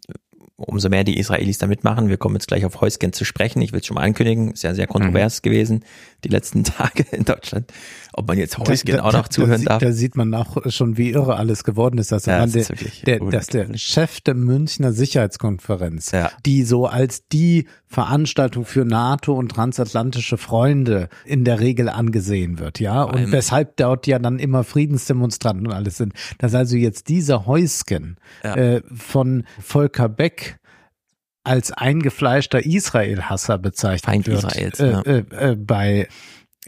[0.64, 3.72] umso mehr die Israelis da mitmachen, wir kommen jetzt gleich auf Heusgen zu sprechen, ich
[3.74, 5.42] will es schon mal ankündigen, ist ja sehr kontrovers Mhm.
[5.50, 5.86] gewesen,
[6.24, 7.72] die letzten Tage in Deutschland,
[8.14, 9.82] ob man jetzt Heusgen auch noch zuhören sieht- darf.
[9.82, 12.12] Da sieht man auch schon, wie irre alles geworden ist.
[12.12, 16.32] Dass, Ja, das der, ist der, dass der Chef der Münchner Sicherheitskonferenz, Ja.
[16.46, 22.80] die so als die Veranstaltung für NATO und transatlantische Freunde in der Regel angesehen wird,
[22.80, 27.10] ja, und allem- weshalb dort ja dann immer Friedensdemonstranten und alles sind, dass also jetzt
[27.10, 28.56] dieser Heusgen Ja.
[28.56, 30.58] äh, von Volker Beck
[31.44, 35.02] als eingefleischter Israel-Hasser bezeichnet Feind wird Israels, äh, ja.
[35.02, 36.08] äh, äh, bei,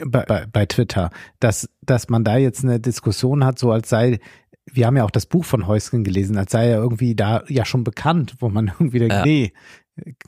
[0.06, 4.20] bei, bei, bei Twitter, dass, dass man da jetzt eine Diskussion hat, so als sei,
[4.66, 7.66] wir haben ja auch das Buch von Heusgen gelesen, als sei er irgendwie da ja
[7.66, 9.26] schon bekannt, wo man irgendwie denkt, Ja.
[9.26, 9.54] nee.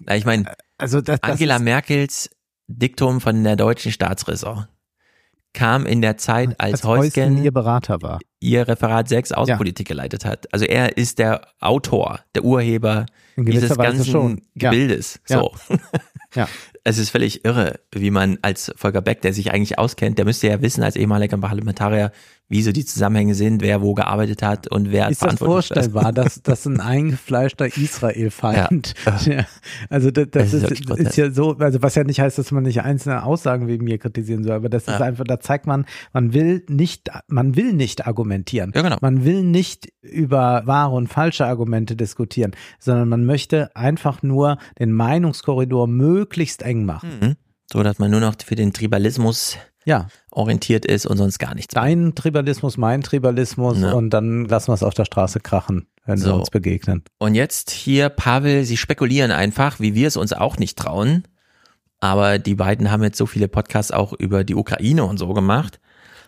[0.01, 0.45] Na, ich meine,
[0.77, 2.29] Also das, das Angela ist, Merkels
[2.67, 4.65] Diktum von der deutschen Staatsräson
[5.53, 8.19] kam in der Zeit, als, als Heusgen Heusgen ihr Berater war.
[8.41, 10.51] ihr Referat 6 Außenpolitik geleitet hat.
[10.53, 13.05] Also er ist der Autor, der Urheber
[13.37, 14.41] dieses Weise ganzen schon.
[14.53, 14.69] Ja.
[14.69, 15.21] Gebildes.
[15.29, 15.39] Ja.
[15.39, 15.53] So.
[16.35, 16.47] Ja.
[16.87, 20.47] Es ist völlig irre, wie man als Volker Beck, der sich eigentlich auskennt, der müsste
[20.47, 22.11] ja wissen als ehemaliger Parlamentarier,
[22.47, 26.41] wie so die Zusammenhänge sind, wer wo gearbeitet hat und wer Ist das vorstellbar, dass,
[26.43, 28.93] dass ein eingefleischter Israel-Feind,
[29.25, 29.45] ja.
[29.89, 32.63] also das, das ist ist, ist, ja so, also was ja nicht heißt, dass man
[32.63, 35.05] nicht einzelne Aussagen wegen mir kritisieren soll, aber das ist Ja.
[35.05, 38.71] einfach, da zeigt man, man will nicht, man will nicht argumentieren.
[38.75, 38.97] Ja, genau.
[39.01, 44.91] Man will nicht über wahre und falsche Argumente diskutieren, sondern man möchte einfach nur den
[44.91, 47.09] Meinungskorridor möglichst eng machen.
[47.21, 47.35] Mhm.
[47.71, 50.07] So, dass man nur noch für den Tribalismus Ja.
[50.31, 51.73] orientiert ist und sonst gar nichts.
[51.73, 53.93] Dein Tribalismus, mein Tribalismus Ja.
[53.93, 56.35] und dann lassen wir es auf der Straße krachen, wenn wir So.
[56.35, 57.03] uns begegnen.
[57.19, 61.23] Und jetzt hier, Pavel, Sie spekulieren einfach, wie wir es uns auch nicht trauen.
[62.01, 65.79] Aber die beiden haben jetzt so viele Podcasts auch über die Ukraine und so gemacht.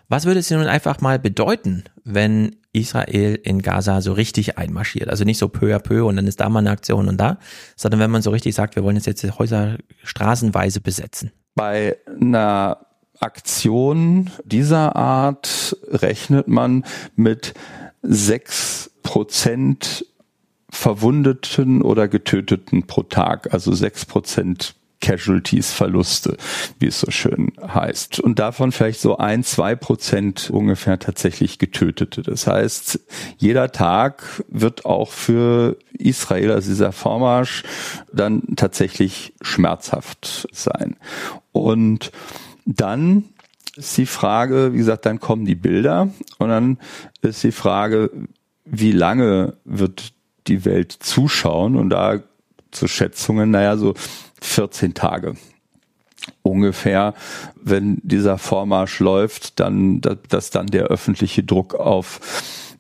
[0.10, 5.10] Was würde es denn nun einfach mal bedeuten, wenn Israel in Gaza so richtig einmarschiert?
[5.10, 7.38] Also nicht so peu à peu und dann ist da mal eine Aktion und da,
[7.76, 11.32] sondern wenn man so richtig sagt, wir wollen jetzt jetzt die Häuser straßenweise besetzen.
[11.56, 12.87] Bei einer
[13.20, 17.54] Aktion dieser Art rechnet man mit
[18.02, 20.06] sechs Prozent
[20.70, 26.38] Verwundeten oder Getöteten pro Tag, also sechs Prozent Casualties, Verluste,
[26.80, 28.20] wie es so schön heißt.
[28.20, 32.24] Und davon vielleicht so ein, zwei Prozent ungefähr tatsächlich Getötete.
[32.24, 33.00] Das heißt,
[33.38, 37.64] jeder Tag wird auch für Israel, also dieser Vormarsch,
[38.12, 40.98] dann tatsächlich schmerzhaft sein.
[41.52, 42.12] Und
[42.68, 43.24] dann
[43.76, 46.78] ist die Frage, wie gesagt, dann kommen die Bilder und dann
[47.22, 48.12] ist die Frage,
[48.66, 50.14] wie lange wird
[50.48, 52.20] die Welt zuschauen und da
[52.72, 53.94] zu Schätzungen, naja, so
[54.42, 55.36] 14 Tage
[56.42, 57.14] ungefähr,
[57.56, 62.20] wenn dieser Vormarsch läuft, dann, dass dann der öffentliche Druck auf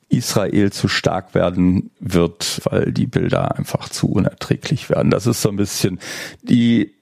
[0.10, 5.12] Israel zu stark werden wird, weil die Bilder einfach zu unerträglich werden.
[5.12, 6.00] Das ist so ein bisschen
[6.42, 6.97] die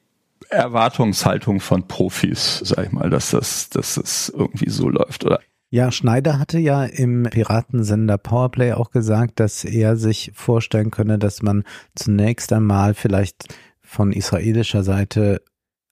[0.55, 5.39] Erwartungshaltung von Profis, sag ich mal, dass das, dass es irgendwie so läuft, oder?
[5.71, 11.41] Ja, Schneider hatte ja im Piratensender Powerplay auch gesagt, dass er sich vorstellen könne, dass
[11.41, 11.63] man
[11.95, 15.41] zunächst einmal vielleicht von israelischer Seite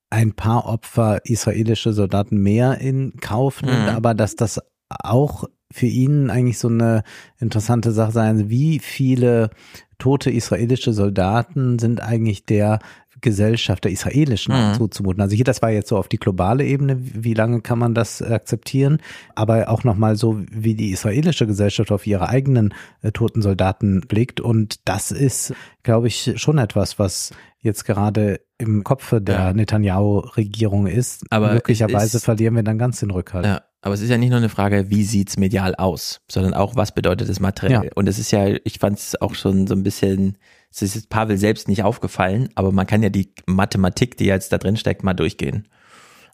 [0.10, 3.96] ein paar Opfer israelische Soldaten mehr in Kauf nimmt, Mhm.
[3.96, 7.02] aber dass das auch für ihn eigentlich so eine
[7.40, 9.50] interessante Sache sein, wie viele
[9.98, 12.78] tote israelische Soldaten sind eigentlich der
[13.24, 14.74] Gesellschaft, der israelischen Mhm.
[14.76, 15.22] zuzumuten.
[15.22, 18.22] Also hier, das war jetzt so auf die globale Ebene, wie lange kann man das
[18.22, 19.00] akzeptieren,
[19.34, 24.40] aber auch nochmal so, wie die israelische Gesellschaft auf ihre eigenen äh, toten Soldaten blickt.
[24.40, 31.24] Und das ist, glaube ich, schon etwas, was jetzt gerade im Kopf der Netanyahu-Regierung ist.
[31.30, 33.46] Aber möglicherweise ist- verlieren wir dann ganz den Rückhalt.
[33.46, 36.76] Ja, aber es ist ja nicht nur eine Frage, wie sieht's medial aus, sondern auch,
[36.76, 37.86] was bedeutet es materiell.
[37.86, 37.92] Ja.
[37.96, 40.38] Und es ist ja, ich fand es auch schon so ein bisschen,
[40.74, 44.52] es ist jetzt Pavel selbst nicht aufgefallen, aber man kann ja die Mathematik, die jetzt
[44.52, 45.68] da drin steckt, mal durchgehen.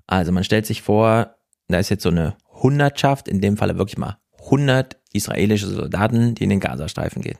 [0.08, 1.36] Also man stellt sich vor,
[1.68, 6.46] da ist jetzt so eine Hundertschaft, in dem Falle wirklich mal 100 israelische Soldaten, die
[6.46, 7.38] in den Gazastreifen gehen.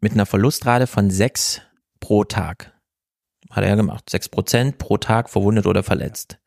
[0.00, 1.62] Mit einer Verlustrate von sechs
[2.00, 2.72] pro Tag.
[3.50, 4.10] Hat er ja gemacht.
[4.10, 6.38] Sechs Prozent pro Tag verwundet oder verletzt.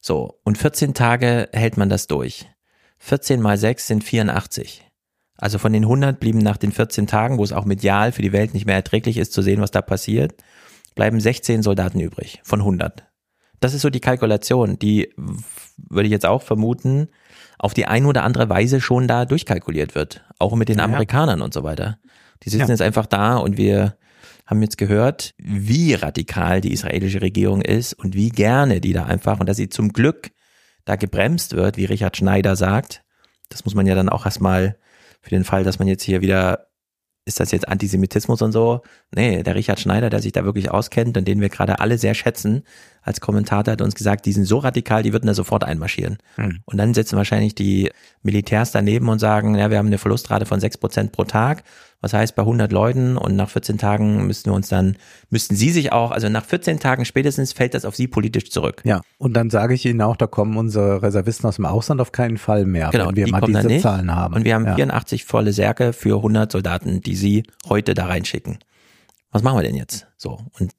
[0.00, 2.46] So, und 14 Tage hält man das durch.
[2.98, 4.89] 14 mal 6 sind 84.
[5.40, 8.32] Also von den 100 blieben nach den 14 Tagen, wo es auch medial für die
[8.32, 10.34] Welt nicht mehr erträglich ist zu sehen, was da passiert,
[10.94, 13.04] bleiben 16 Soldaten übrig von 100.
[13.60, 15.12] Das ist so die Kalkulation, die
[15.76, 17.08] würde ich jetzt auch vermuten,
[17.58, 20.24] auf die eine oder andere Weise schon da durchkalkuliert wird.
[20.38, 20.84] Auch mit den Ja.
[20.84, 21.98] Amerikanern und so weiter.
[22.42, 22.68] Die sitzen Ja.
[22.70, 23.96] jetzt einfach da und wir
[24.46, 29.40] haben jetzt gehört, wie radikal die israelische Regierung ist und wie gerne die da einfach
[29.40, 30.30] und dass sie zum Glück
[30.86, 33.02] da gebremst wird, wie Richard Schneider sagt.
[33.50, 34.76] Das muss man ja dann auch erstmal
[35.20, 36.66] für den Fall, dass man jetzt hier wieder,
[37.24, 38.80] ist das jetzt Antisemitismus und so?
[39.14, 42.14] Nee, der Richard Schneider, der sich da wirklich auskennt und den wir gerade alle sehr
[42.14, 42.62] schätzen,
[43.02, 46.18] als Kommentator hat uns gesagt, die sind so radikal, die würden da sofort einmarschieren.
[46.36, 46.60] Hm.
[46.64, 47.90] Und dann sitzen wahrscheinlich die
[48.22, 51.62] Militärs daneben und sagen, ja, wir haben eine Verlustrate von 6% pro Tag.
[52.02, 54.96] Was heißt bei 100 Leuten und nach 14 Tagen müssten wir uns dann,
[55.28, 58.80] müssten sie sich auch, also nach 14 Tagen spätestens fällt das auf sie politisch zurück.
[58.84, 62.12] Ja, und dann sage ich Ihnen auch, da kommen unsere Reservisten aus dem Ausland auf
[62.12, 63.82] keinen Fall mehr, Genau, wenn wir die mal diese nicht.
[63.82, 64.34] Zahlen haben.
[64.34, 64.76] Und wir haben ja.
[64.76, 68.58] 84 volle Särge für 100 Soldaten, die sie heute da reinschicken.
[69.30, 70.06] Was machen wir denn jetzt?
[70.16, 70.38] So.
[70.58, 70.72] Und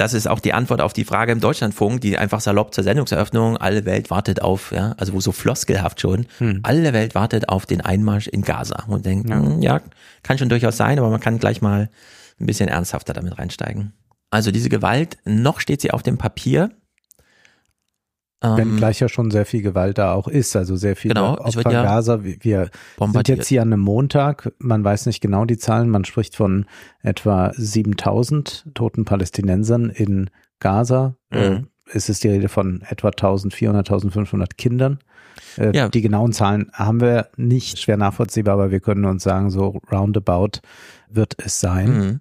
[0.00, 3.58] das ist auch die Antwort auf die Frage im Deutschlandfunk, die einfach salopp zur Sendungseröffnung,
[3.58, 6.60] alle Welt wartet auf, ja, also wo so floskelhaft schon, Hm.
[6.62, 9.42] alle Welt wartet auf den Einmarsch in Gaza und denkt, ja.
[9.60, 9.80] ja,
[10.22, 11.90] kann schon durchaus sein, aber man kann gleich mal
[12.40, 13.92] ein bisschen ernsthafter damit reinsteigen.
[14.30, 16.70] Also diese Gewalt, noch steht sie auf dem Papier.
[18.42, 21.36] Wenn Ähm, gleich ja schon sehr viel Gewalt da auch ist, also sehr viele Genau,
[21.36, 22.24] Opfer ja Gaza.
[22.24, 26.36] Wir sind jetzt hier an einem Montag, man weiß nicht genau die Zahlen, man spricht
[26.36, 26.64] von
[27.02, 31.16] etwa 7000 toten Palästinensern in Gaza.
[31.30, 31.38] Mhm.
[31.38, 31.62] Äh,
[31.92, 35.00] Es ist die Rede von etwa 1400, 1500 Kindern.
[35.58, 35.88] Äh, Ja.
[35.88, 40.60] Die genauen Zahlen haben wir nicht schwer nachvollziehbar, aber wir können uns sagen, so roundabout
[41.10, 41.98] wird es sein.
[41.98, 42.18] Mhm.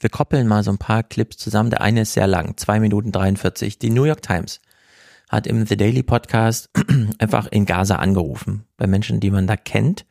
[0.00, 1.70] Wir koppeln mal so ein paar Clips zusammen.
[1.70, 3.78] Der eine ist sehr lang, zwei Minuten 43.
[3.78, 4.60] Die New York Times
[5.32, 6.70] hat im The Daily Podcast
[7.18, 10.04] einfach in Gaza angerufen, bei Menschen, die man da kennt,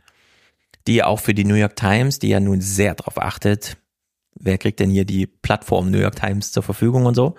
[0.87, 3.77] die auch für die New York Times, die ja nun sehr darauf achtet,
[4.33, 7.35] wer kriegt denn hier die Plattform New York Times zur Verfügung und so.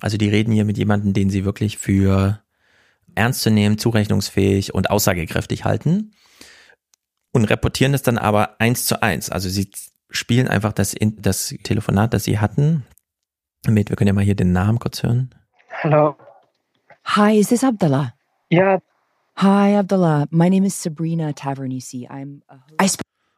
[0.00, 2.42] Also die reden hier mit jemandem, den sie wirklich für
[3.14, 6.14] ernst zu nehmen, zurechnungsfähig und aussagekräftig halten
[7.32, 9.30] und reportieren das dann aber eins zu eins.
[9.30, 9.70] Also sie
[10.10, 12.84] spielen einfach das, das Telefonat, das sie hatten,
[13.68, 15.32] mit, wir können ja mal hier den Namen kurz hören.
[15.68, 16.16] Hello.
[17.04, 18.14] Hi, is this Abdullah?
[18.50, 18.78] Yeah.
[19.36, 20.26] Hi, Abdullah.
[20.30, 22.08] My name is Sabrina Tavernisi.
[22.10, 22.58] I'm a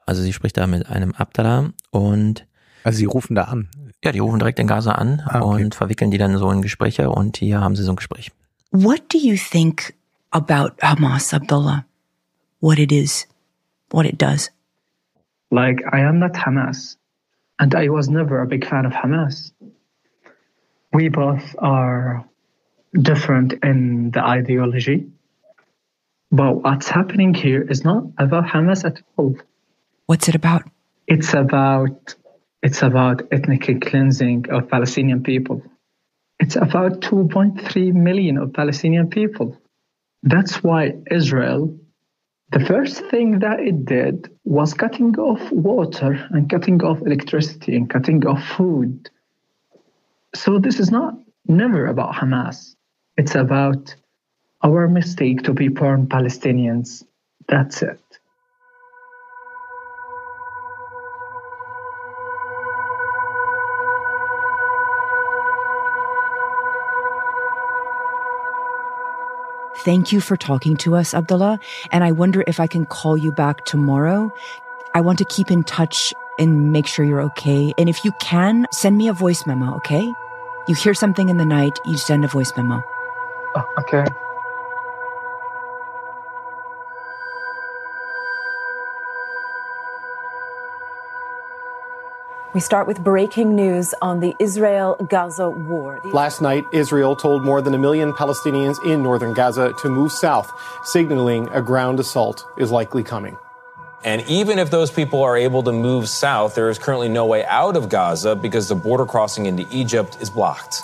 [0.07, 2.47] Also sie spricht da mit einem Abdallah und
[2.85, 3.69] Also sie rufen da an.
[4.05, 5.65] ja, die rufen direkt in Gaza an Ah, okay.
[5.65, 8.31] und verwickeln die dann so in Gespräche und hier haben sie so ein Gespräch.
[8.71, 9.95] What do you think
[10.31, 11.85] about Hamas, Abdullah?
[12.61, 13.27] What it is,
[13.91, 14.51] what it does?
[15.51, 16.97] Like, I am not Hamas.
[17.59, 19.53] And I was never a big fan of Hamas.
[20.93, 22.25] We both are
[23.01, 25.07] different in the ideology.
[26.31, 29.37] But what's happening here is not about Hamas at all.
[30.07, 30.63] What's it about?
[31.07, 32.15] It's about
[32.63, 35.63] it's about ethnic cleansing of Palestinian people.
[36.41, 39.57] It's about 2.3 million of Palestinian people.
[40.23, 41.79] That's why Israel,
[42.51, 47.89] the first thing that it did was cutting off water and cutting off electricity and
[47.89, 49.11] cutting off food.
[50.35, 51.15] So this is not
[51.47, 52.76] never about Hamas.
[53.17, 53.95] It's about
[54.63, 57.03] our mistake to be born Palestinians.
[57.49, 58.01] That's it.
[69.79, 71.61] Thank you for talking to us, Abdullah.
[71.93, 74.33] And I wonder if I can call you back tomorrow.
[74.95, 77.73] I want to keep in touch and make sure you're okay.
[77.79, 80.13] And if you can, send me a voice memo, okay?
[80.67, 82.83] You hear something in the night, you send a voice memo.
[83.57, 84.05] Oh, okay.
[92.53, 96.01] We start with breaking news on the Israel Gaza war.
[96.05, 100.53] Last night, Israel told more than a million Palestinians in northern Gaza to move south,
[100.85, 103.39] signaling a ground assault is likely coming.
[104.05, 107.45] And even if those people are able to move south, there is currently no way
[107.47, 110.83] out of Gaza because the border crossing into Egypt is blocked.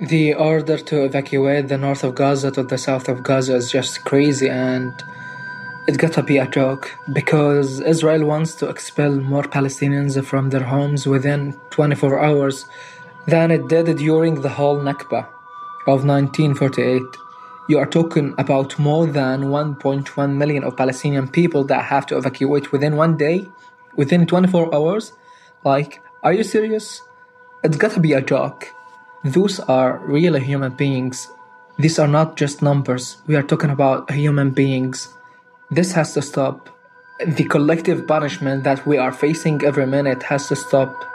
[0.00, 4.04] The order to evacuate the north of Gaza to the south of Gaza is just
[4.04, 4.92] crazy and
[5.86, 11.06] it gotta be a joke because Israel wants to expel more Palestinians from their homes
[11.06, 12.66] within 24 hours
[13.28, 15.28] than it did during the whole Nakba
[15.86, 17.00] of 1948.
[17.68, 22.72] You are talking about more than 1.1 million of Palestinian people that have to evacuate
[22.72, 23.48] within one day,
[23.94, 25.12] within 24 hours.
[25.62, 27.00] Like, are you serious?
[27.62, 28.74] It's gotta be a joke.
[29.24, 31.30] Those are real human beings.
[31.78, 33.22] These are not just numbers.
[33.26, 35.08] We are talking about human beings.
[35.70, 36.68] This has to stop.
[37.26, 41.06] The collective punishment that we are facing every minute has to stop.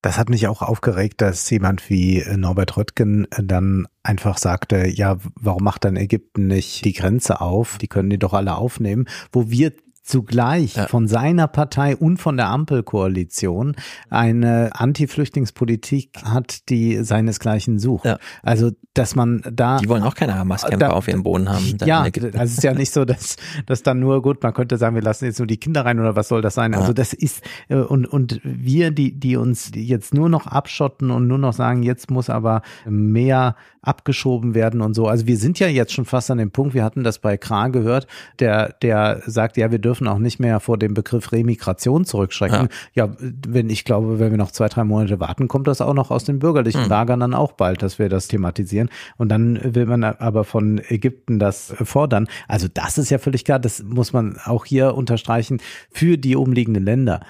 [0.00, 5.62] Das hat mich auch aufgeregt, dass jemand wie Norbert Röttgen dann einfach sagte, ja, warum
[5.62, 7.76] macht dann Ägypten nicht die Grenze auf?
[7.76, 9.72] Die können die doch alle aufnehmen, wo wir
[10.08, 10.86] zugleich ja.
[10.86, 13.76] von seiner Partei und von der Ampelkoalition
[14.08, 18.06] eine Anti-Flüchtlingspolitik hat, die seinesgleichen sucht.
[18.06, 18.18] Ja.
[18.42, 19.76] Also, dass man da.
[19.78, 21.76] Die wollen auch keine Hamas-Kämpfer auf ihrem Boden haben.
[21.84, 24.94] Ja, also es ist ja nicht so, dass, dass dann nur gut, man könnte sagen,
[24.94, 26.72] wir lassen jetzt nur die Kinder rein oder was soll das sein?
[26.72, 26.80] Ja.
[26.80, 31.26] Also, das ist, äh, und, und wir, die, die uns jetzt nur noch abschotten und
[31.28, 33.56] nur noch sagen, jetzt muss aber mehr
[33.88, 35.06] abgeschoben werden und so.
[35.06, 37.68] Also, wir sind ja jetzt schon fast an dem Punkt, wir hatten das bei Kra
[37.68, 38.06] gehört,
[38.38, 42.68] der, der sagt, ja, wir dürfen dürfen auch nicht mehr vor dem Begriff Remigration zurückschrecken.
[42.94, 43.06] Ja.
[43.06, 46.10] ja, wenn ich glaube, wenn wir noch zwei, drei Monate warten, kommt das auch noch
[46.10, 46.88] aus den bürgerlichen mhm.
[46.88, 48.90] Lagern dann auch bald, dass wir das thematisieren.
[49.16, 52.28] Und dann will man aber von Ägypten das fordern.
[52.46, 55.58] Also das ist ja völlig klar, das muss man auch hier unterstreichen,
[55.90, 57.20] für die umliegenden Länder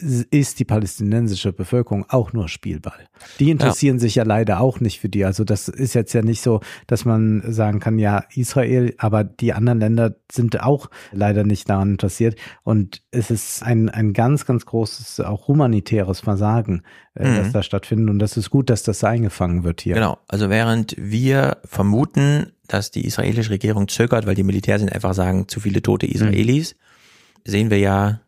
[0.00, 3.08] ist die palästinensische Bevölkerung auch nur Spielball.
[3.38, 4.00] Die interessieren ja.
[4.00, 5.24] sich ja leider auch nicht für die.
[5.24, 9.52] Also das ist jetzt ja nicht so, dass man sagen kann, ja, Israel, aber die
[9.52, 12.36] anderen Länder sind auch leider nicht daran interessiert.
[12.62, 16.82] Und es ist ein, ein ganz, ganz großes, auch humanitäres Versagen,
[17.14, 17.36] äh, mhm.
[17.36, 18.10] das da stattfindet.
[18.10, 19.94] Und das ist gut, dass das eingefangen wird hier.
[19.94, 20.18] Genau.
[20.28, 25.60] Also während wir vermuten, dass die israelische Regierung zögert, weil die Militärs einfach sagen, zu
[25.60, 27.50] viele tote Israelis, mhm.
[27.50, 28.20] sehen wir ja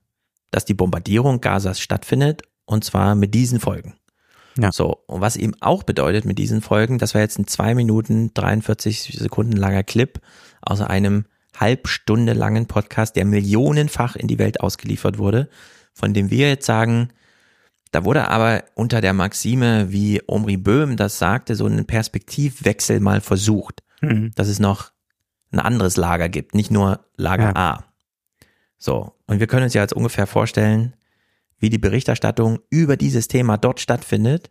[0.52, 3.94] dass die Bombardierung Gazas stattfindet und zwar mit diesen Folgen.
[4.56, 4.70] Ja.
[4.70, 8.32] So, und was eben auch bedeutet mit diesen Folgen, das war jetzt ein zwei Minuten
[8.34, 10.20] 43 Sekunden langer Clip
[10.60, 11.24] aus einem
[11.58, 15.48] halbstunde langen Podcast, der millionenfach in die Welt ausgeliefert wurde,
[15.92, 17.08] von dem wir jetzt sagen,
[17.90, 23.20] da wurde aber unter der Maxime, wie Omri Böhm das sagte, so einen Perspektivwechsel mal
[23.20, 24.32] versucht, mhm.
[24.34, 24.92] dass es noch
[25.50, 27.56] ein anderes Lager gibt, nicht nur Lager ja.
[27.56, 27.84] A.
[28.82, 30.96] So, und wir können uns ja jetzt ungefähr vorstellen,
[31.60, 34.50] wie die Berichterstattung über dieses Thema dort stattfindet,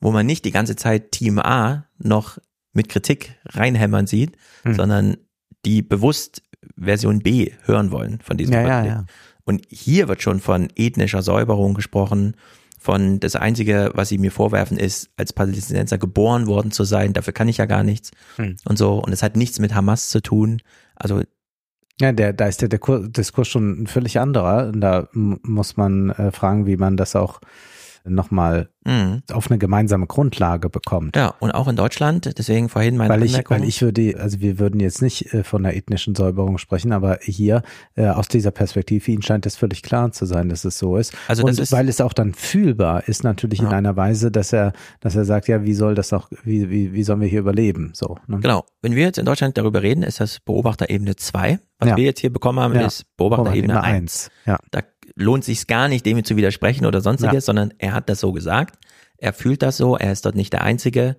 [0.00, 2.38] wo man nicht die ganze Zeit Team A noch
[2.72, 4.74] mit Kritik reinhämmern sieht, hm.
[4.74, 5.16] sondern
[5.64, 6.42] die bewusst
[6.76, 9.04] Version B hören wollen von diesem ja, ja, ja.
[9.44, 12.34] Und hier wird schon von ethnischer Säuberung gesprochen,
[12.80, 17.32] von das Einzige, was sie mir vorwerfen, ist, als Palästinenser geboren worden zu sein, dafür
[17.32, 18.56] kann ich ja gar nichts hm.
[18.64, 18.94] und so.
[18.98, 20.62] Und es hat nichts mit Hamas zu tun.
[20.96, 21.22] Also
[22.00, 24.72] ja, der, da ist der, Diskurs schon völlig anderer.
[24.72, 27.40] Da muss man äh, fragen, wie man das auch
[28.04, 29.22] nochmal mhm.
[29.32, 31.16] auf eine gemeinsame Grundlage bekommt.
[31.16, 34.58] Ja, und auch in Deutschland, deswegen vorhin meine weil ich, Weil ich würde, also wir
[34.58, 37.62] würden jetzt nicht äh, von der ethnischen Säuberung sprechen, aber hier
[37.94, 41.12] äh, aus dieser Perspektive, Ihnen scheint es völlig klar zu sein, dass es so ist.
[41.28, 43.68] Also und ist, weil es auch dann fühlbar ist natürlich ja.
[43.68, 46.92] in einer Weise, dass er, dass er sagt, ja, wie soll das auch, wie, wie,
[46.92, 47.90] wie sollen wir hier überleben?
[47.94, 48.16] So.
[48.26, 48.38] Ne?
[48.40, 48.64] Genau.
[48.82, 51.58] Wenn wir jetzt in Deutschland darüber reden, ist das Beobachterebene 2.
[51.78, 51.96] Was ja.
[51.96, 52.86] wir jetzt hier bekommen haben, ja.
[52.86, 54.30] ist Beobachterebene 1.
[54.46, 54.58] Ja.
[54.70, 54.82] Da
[55.18, 57.40] lohnt sich gar nicht, dem zu widersprechen oder sonstiges, ja.
[57.40, 58.78] sondern er hat das so gesagt.
[59.18, 61.16] Er fühlt das so, er ist dort nicht der Einzige.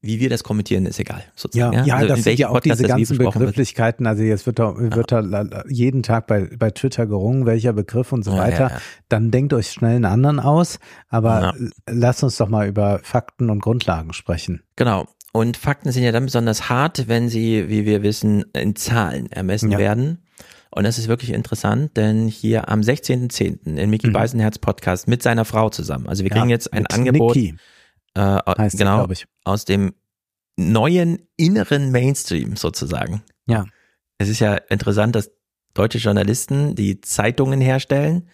[0.00, 1.24] Wie wir das kommentieren, ist egal.
[1.34, 1.72] Sozusagen.
[1.72, 4.06] Ja, ja, also das sind ja auch Podcast diese ganzen Begrifflichkeiten.
[4.06, 8.24] Also jetzt wird da, wird da jeden Tag bei, bei Twitter gerungen, welcher Begriff und
[8.24, 8.70] so ja, weiter.
[8.70, 10.78] Ja, Dann denkt euch schnell einen anderen aus.
[11.08, 11.52] Aber
[11.88, 14.62] lasst uns doch mal über Fakten und Grundlagen sprechen.
[14.76, 15.08] Genau.
[15.32, 19.76] Und Fakten sind ja dann besonders hart, wenn sie, wie wir wissen, in Zahlen ermessen
[19.76, 20.22] werden.
[20.70, 23.76] Und das ist wirklich interessant, denn hier am 16.10.
[23.76, 24.12] in Mickey mhm.
[24.12, 26.08] Beisenherz Podcast mit seiner Frau zusammen.
[26.08, 27.56] Also wir kriegen ja, jetzt ein Angebot Niki,
[28.14, 29.94] äh, genau das, aus dem
[30.56, 33.22] neuen inneren Mainstream sozusagen.
[33.46, 33.66] Ja.
[34.18, 35.30] Es ist ja interessant, dass
[35.74, 38.28] deutsche Journalisten, die Zeitungen herstellen,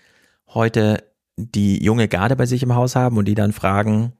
[0.49, 1.05] heute
[1.37, 4.15] die junge Garde bei sich im Haus haben und die dann fragen,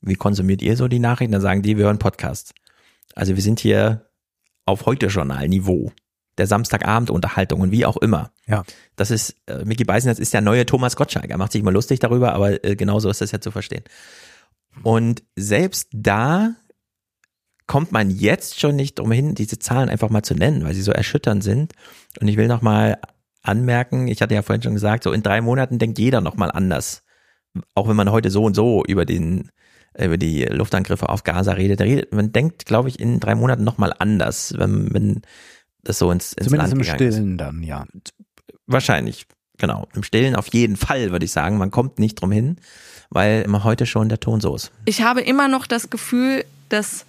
[0.00, 1.32] wie konsumiert ihr so die Nachrichten?
[1.32, 2.54] Dann sagen die, wir hören Podcast.
[3.14, 4.06] Also wir sind hier
[4.64, 5.92] auf Heute-Journal-Niveau.
[6.38, 8.30] Der Samstagabend-Unterhaltung und wie auch immer.
[8.46, 8.64] Ja.
[8.96, 11.30] Das ist, äh, Mickey Beisenherz ist der neue Thomas Gottschalk.
[11.30, 13.84] Er macht sich immer lustig darüber, aber äh, genauso ist das ja zu verstehen.
[14.82, 16.54] Und selbst da
[17.66, 20.82] kommt man jetzt schon nicht drum hin, diese Zahlen einfach mal zu nennen, weil sie
[20.82, 21.74] so erschütternd sind.
[22.20, 22.98] Und ich will noch mal
[23.42, 26.50] anmerken, ich hatte ja vorhin schon gesagt, so in drei Monaten denkt jeder noch mal
[26.50, 27.04] anders.
[27.74, 29.50] Auch wenn man heute so und so über den
[29.98, 33.92] über die Luftangriffe auf Gaza redet, man denkt, glaube ich, in drei Monaten noch mal
[33.98, 35.22] anders, wenn, wenn
[35.86, 37.14] so ins, ins Zumindest Land im gegangen ist.
[37.14, 37.86] Stillen dann, ja.
[38.66, 39.26] Wahrscheinlich,
[39.56, 39.88] genau.
[39.94, 41.58] Im Stillen auf jeden Fall, würde ich sagen.
[41.58, 42.56] Man kommt nicht drum hin,
[43.10, 44.70] weil immer heute schon der Ton so ist.
[44.84, 47.06] Ich habe immer noch das Gefühl, dass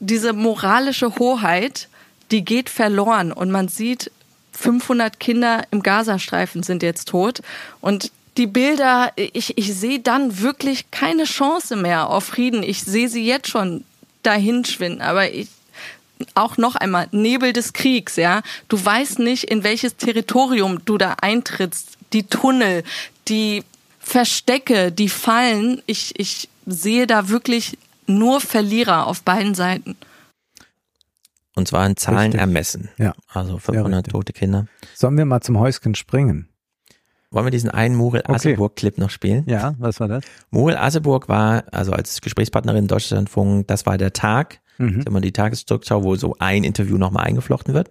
[0.00, 1.88] diese moralische Hoheit,
[2.30, 4.10] die geht verloren und man sieht,
[4.52, 7.40] 500 Kinder im Gazastreifen sind jetzt tot
[7.80, 12.62] und die Bilder, ich, ich sehe dann wirklich keine Chance mehr auf Frieden.
[12.62, 13.84] Ich sehe sie jetzt schon
[14.22, 15.48] dahin schwinden, aber ich,
[16.34, 18.42] auch noch einmal, Nebel des Kriegs, ja.
[18.68, 21.98] Du weißt nicht, in welches Territorium du da eintrittst.
[22.12, 22.84] Die Tunnel,
[23.28, 23.64] die
[23.98, 25.82] Verstecke, die Fallen.
[25.86, 29.96] Ich, ich sehe da wirklich nur Verlierer auf beiden Seiten.
[31.54, 32.40] Und zwar in Zahlen Richtig.
[32.40, 32.88] ermessen.
[32.98, 33.14] Ja.
[33.28, 34.66] Also 500 tote Kinder.
[34.94, 36.48] Sollen wir mal zum Häuschen springen?
[37.30, 38.34] Wollen wir diesen einen Muriel Okay.
[38.34, 39.44] Asseburg-Clip noch spielen?
[39.46, 40.24] Ja, was war das?
[40.50, 45.02] Muriel Asseburg war, also als Gesprächspartnerin Deutschlandfunk, das war der Tag, Mhm.
[45.06, 47.90] immer die Tagesrückschau, wo so ein Interview nochmal eingeflochten wird.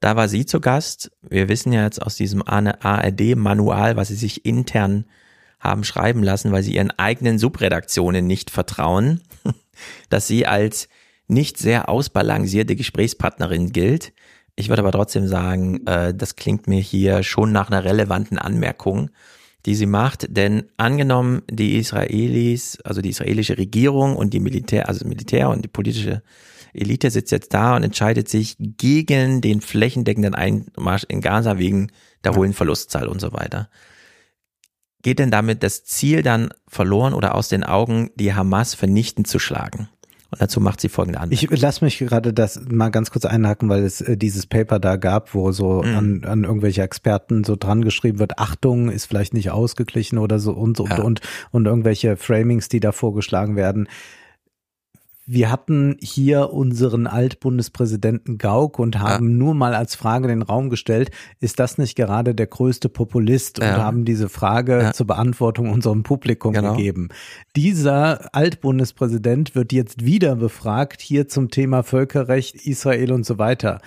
[0.00, 1.12] Da war sie zu Gast.
[1.28, 5.04] Wir wissen ja jetzt aus diesem ARD-Manual, was sie sich intern
[5.60, 9.20] haben schreiben lassen, weil sie ihren eigenen Subredaktionen nicht vertrauen,
[10.10, 10.88] dass sie als
[11.28, 14.12] nicht sehr ausbalancierte Gesprächspartnerin gilt.
[14.56, 19.10] Ich würde aber trotzdem sagen, äh, das klingt mir hier schon nach einer relevanten Anmerkung,
[19.66, 20.26] die sie macht.
[20.28, 25.68] Denn angenommen, die Israelis, also die israelische Regierung und die Militär, also Militär und die
[25.68, 26.22] politische
[26.74, 31.88] Elite sitzt jetzt da und entscheidet sich gegen den flächendeckenden Einmarsch in Gaza wegen
[32.24, 33.68] der hohen Verlustzahl und so weiter.
[35.02, 39.38] Geht denn damit das Ziel dann verloren oder aus den Augen, die Hamas vernichtend zu
[39.38, 39.88] schlagen?
[40.32, 41.48] Und dazu macht sie folgende Anmerkung.
[41.52, 44.96] Ich lass mich gerade das mal ganz kurz einhaken, weil es äh, dieses Paper da
[44.96, 45.96] gab, wo so Mhm.
[45.96, 50.52] an, an irgendwelche Experten so dran geschrieben wird, Achtung, ist vielleicht nicht ausgeglichen oder so
[50.52, 51.02] und und Ja.
[51.02, 51.20] und
[51.50, 53.88] und irgendwelche Framings, die da vorgeschlagen werden.
[55.34, 61.10] Wir hatten hier unseren Altbundespräsidenten Gauck und haben nur mal als Frage den Raum gestellt,
[61.40, 63.78] ist das nicht gerade der größte Populist und Ja.
[63.78, 64.92] haben diese Frage Ja.
[64.92, 66.76] zur Beantwortung unserem Publikum Genau.
[66.76, 67.08] gegeben.
[67.56, 73.80] Dieser Altbundespräsident wird jetzt wieder befragt, hier zum Thema Völkerrecht, Israel und so weiter.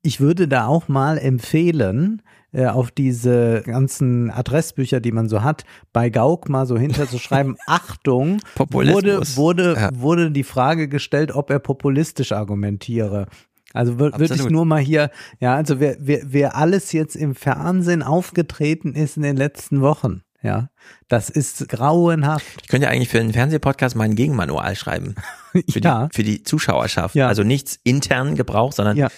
[0.00, 2.22] Ich würde da auch mal empfehlen,
[2.52, 8.40] äh, auf diese ganzen Adressbücher, die man so hat, bei Gauck mal so hinterzuschreiben, Achtung,
[8.70, 9.90] wurde, wurde, Ja.
[9.92, 13.26] wurde die Frage gestellt, ob er populistisch argumentiere.
[13.72, 17.34] Also wür- würde ich nur mal hier, ja, also wer, wer, wer alles jetzt im
[17.36, 20.70] Fernsehen aufgetreten ist in den letzten Wochen, ja,
[21.08, 22.62] das ist grauenhaft.
[22.62, 25.14] Ich könnte ja eigentlich für einen Fernsehpodcast mal ein Gegenmanual schreiben.
[25.70, 26.06] Für, Ja.
[26.06, 27.14] die, für die Zuschauerschaft.
[27.16, 27.26] Ja.
[27.28, 29.08] Also nichts intern Gebrauch, sondern Ja.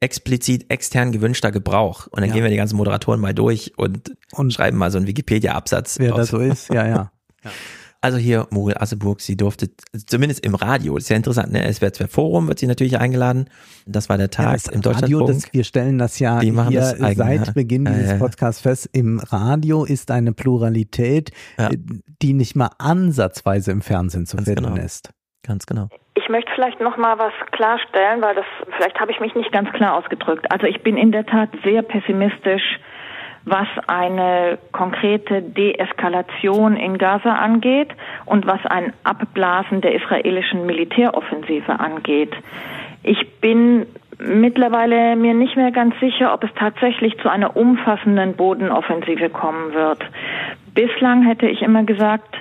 [0.00, 2.06] Explizit extern gewünschter Gebrauch.
[2.08, 2.34] Und dann Ja.
[2.34, 5.98] gehen wir die ganzen Moderatoren mal durch und, Und schreiben mal so einen Wikipedia-Absatz.
[5.98, 7.10] wer das so ist, ja, ja.
[8.02, 9.70] Also hier Muriel Asseburg, sie durfte
[10.06, 11.72] zumindest im Radio, das ist ja interessant, ne?
[11.72, 13.48] SWR 2 Forum wird sie natürlich eingeladen.
[13.86, 16.80] Das war der Tag Ja, im Radio, das, wir stellen das ja Die machen hier
[16.80, 17.54] das eigen, seit.
[17.54, 18.18] Beginn Ja, dieses.
[18.18, 18.88] Podcasts fest.
[18.92, 21.32] Im Radio ist eine Pluralität,
[22.22, 24.76] die nicht mal ansatzweise im Fernsehen zu Ganz finden genau.
[24.84, 25.10] ist.
[25.42, 25.88] Ganz genau.
[26.18, 29.70] Ich möchte vielleicht noch mal was klarstellen, weil das vielleicht habe ich mich nicht ganz
[29.72, 30.50] klar ausgedrückt.
[30.50, 32.80] Also ich bin in der Tat sehr pessimistisch,
[33.44, 37.90] was eine konkrete Deeskalation in Gaza angeht
[38.24, 42.34] und was ein Abblasen der israelischen Militäroffensive angeht.
[43.02, 43.86] Ich bin
[44.18, 50.02] mittlerweile mir nicht mehr ganz sicher, ob es tatsächlich zu einer umfassenden Bodenoffensive kommen wird.
[50.74, 52.34] Bislang hätte ich immer gesagt,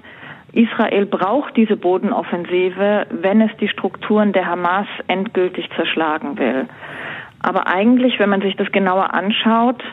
[0.56, 6.68] Israel braucht diese Bodenoffensive, wenn es die Strukturen der Hamas endgültig zerschlagen will.
[7.42, 9.84] Aber eigentlich, wenn man sich das genauer anschaut,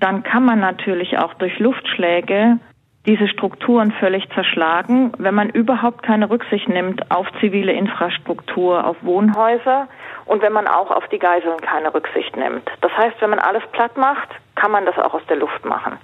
[0.00, 2.58] dann kann man natürlich auch durch Luftschläge
[3.06, 9.88] diese Strukturen völlig zerschlagen, wenn man überhaupt keine Rücksicht nimmt auf zivile Infrastruktur, auf Wohnhäuser
[10.26, 12.68] und wenn man auch auf die Geiseln keine Rücksicht nimmt.
[12.82, 15.96] Das heißt, wenn man alles platt macht, kann man das auch aus der Luft machen.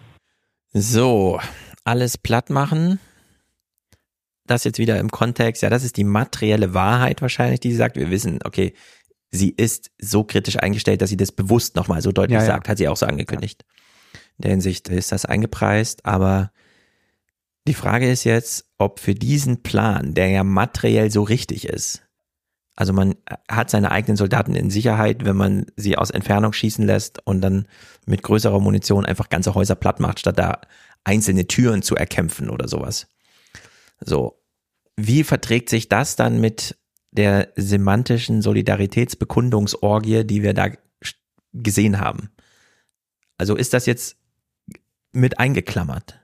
[0.72, 1.40] So,
[1.84, 3.00] alles platt machen.
[4.46, 7.96] Das jetzt wieder im Kontext, ja, das ist die materielle Wahrheit wahrscheinlich, die sie sagt.
[7.96, 8.74] Wir wissen, okay,
[9.30, 12.46] sie ist so kritisch eingestellt, dass sie das bewusst nochmal so deutlich Ja, ja.
[12.46, 13.64] sagt, hat sie auch so angekündigt.
[14.38, 16.52] In der Hinsicht ist das eingepreist, aber
[17.66, 22.02] die Frage ist jetzt, ob für diesen Plan, der ja materiell so richtig ist,
[22.76, 23.14] Also man
[23.48, 27.68] hat seine eigenen Soldaten in Sicherheit, wenn man sie aus Entfernung schießen lässt und dann
[28.06, 30.60] mit größerer Munition einfach ganze Häuser platt macht, statt da
[31.04, 33.06] einzelne Türen zu erkämpfen oder sowas.
[34.00, 34.40] So.
[34.96, 36.76] Wie verträgt sich das dann mit
[37.10, 40.70] der semantischen Solidaritätsbekundungsorgie, die wir da
[41.52, 42.30] gesehen haben?
[43.38, 44.16] Also ist das jetzt
[45.12, 46.20] mit eingeklammert?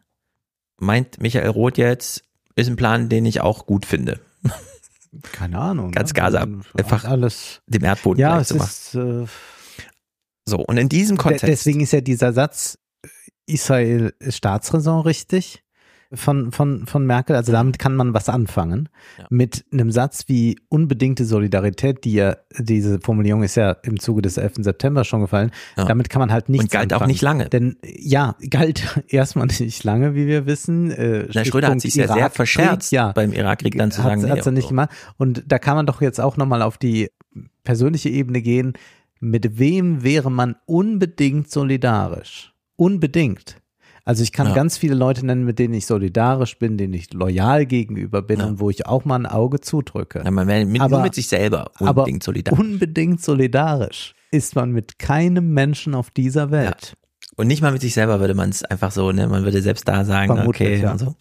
[0.79, 2.25] Meint Michael Roth jetzt,
[2.57, 4.21] ist ein Plan, den ich auch gut finde.
[5.33, 5.91] Keine Ahnung.
[5.91, 6.15] Ganz ne?
[6.15, 9.27] Gaza Also, einfach alles dem Erdboden Ja, es ist äh,
[10.47, 11.49] So, und in diesem Kontext.
[11.49, 12.79] deswegen ist ja dieser Satz
[13.47, 15.65] Israel ist Staatsräson richtig
[16.13, 17.37] von, von, von Merkel.
[17.37, 18.89] Also damit kann man was anfangen.
[19.29, 24.37] Mit einem Satz wie unbedingte Solidarität, die ja, diese Formulierung ist ja im Zuge des
[24.37, 24.55] 11.
[24.59, 25.53] September schon gefallen.
[25.77, 25.85] Ja.
[25.85, 27.11] Damit kann man halt nichts Und galt auch anfangen.
[27.13, 27.49] nicht lange.
[27.49, 30.91] Denn ja, galt erstmal nicht lange, wie wir wissen.
[30.91, 33.13] Äh, Na, Schröder hat sich ja sehr Irakkrieg, verscherzt ja.
[33.13, 34.69] beim Irakkrieg dann zu Hat- sagen, nee, hat's er nicht so.
[34.71, 34.91] gemacht.
[35.17, 37.11] Und da kann man doch jetzt auch nochmal auf die
[37.63, 38.73] persönliche Ebene gehen.
[39.21, 42.53] Mit wem wäre man unbedingt solidarisch?
[42.77, 43.60] Unbedingt.
[44.11, 44.55] Also ich kann Ja.
[44.55, 48.59] ganz viele Leute nennen, mit denen ich solidarisch bin, denen ich loyal gegenüber bin und
[48.59, 50.23] wo ich auch mal ein Auge zudrücke.
[50.25, 52.59] Ja, man wäre mit, Aber- nur mit sich selber aber unbedingt solidarisch.
[52.59, 56.95] Unbedingt solidarisch ist man mit keinem Menschen auf dieser Welt.
[57.37, 59.29] Und nicht mal mit sich selber würde man es einfach so, ne?
[59.29, 60.91] Man würde selbst da sagen, Vermutlich, okay, ja.
[60.91, 61.15] und so.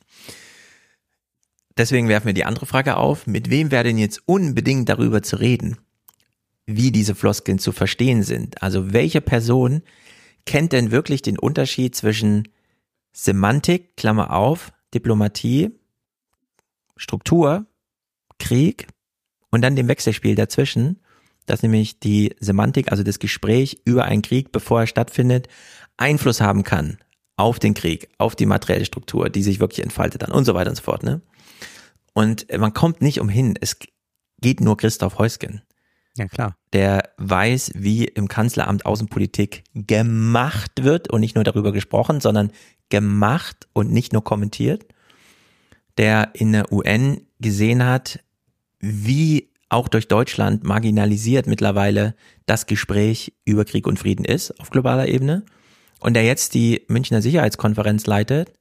[1.77, 3.27] Deswegen werfen wir die andere Frage auf.
[3.27, 5.77] Mit wem wäre denn jetzt unbedingt darüber zu reden,
[6.65, 8.63] wie diese Floskeln zu verstehen sind?
[8.63, 9.83] Also welche Person
[10.47, 12.47] kennt denn wirklich den Unterschied zwischen
[13.11, 15.71] Semantik, Klammer auf, Diplomatie,
[16.95, 17.65] Struktur,
[18.37, 18.87] Krieg
[19.51, 21.01] und dann dem Wechselspiel dazwischen,
[21.45, 25.47] dass nämlich die Semantik, also das Gespräch über einen Krieg, bevor er stattfindet,
[25.97, 26.99] Einfluss haben kann
[27.35, 30.69] auf den Krieg, auf die materielle Struktur, die sich wirklich entfaltet dann und so weiter
[30.69, 31.03] und so fort.
[31.03, 31.21] Ne?
[32.13, 33.77] Und man kommt nicht umhin, es
[34.41, 35.61] geht nur Christoph Heusgen,
[36.17, 36.57] Ja, klar.
[36.73, 42.51] der weiß, wie im Kanzleramt Außenpolitik gemacht wird und nicht nur darüber gesprochen, sondern
[42.89, 44.85] gemacht und nicht nur kommentiert,
[45.97, 48.19] der in der UN gesehen hat,
[48.79, 52.15] wie auch durch Deutschland marginalisiert mittlerweile
[52.47, 55.45] das Gespräch über Krieg und Frieden ist auf globaler Ebene
[55.99, 58.53] und der jetzt die Münchner Sicherheitskonferenz leitet,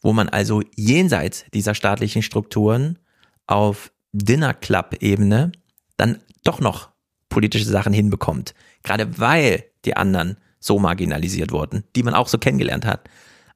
[0.00, 2.98] wo man also jenseits dieser staatlichen Strukturen
[3.46, 5.50] auf Dinner Club Ebene
[5.96, 6.90] dann doch noch
[7.28, 12.86] politische Sachen hinbekommt, gerade weil die anderen so marginalisiert wurden, die man auch so kennengelernt
[12.86, 13.08] hat.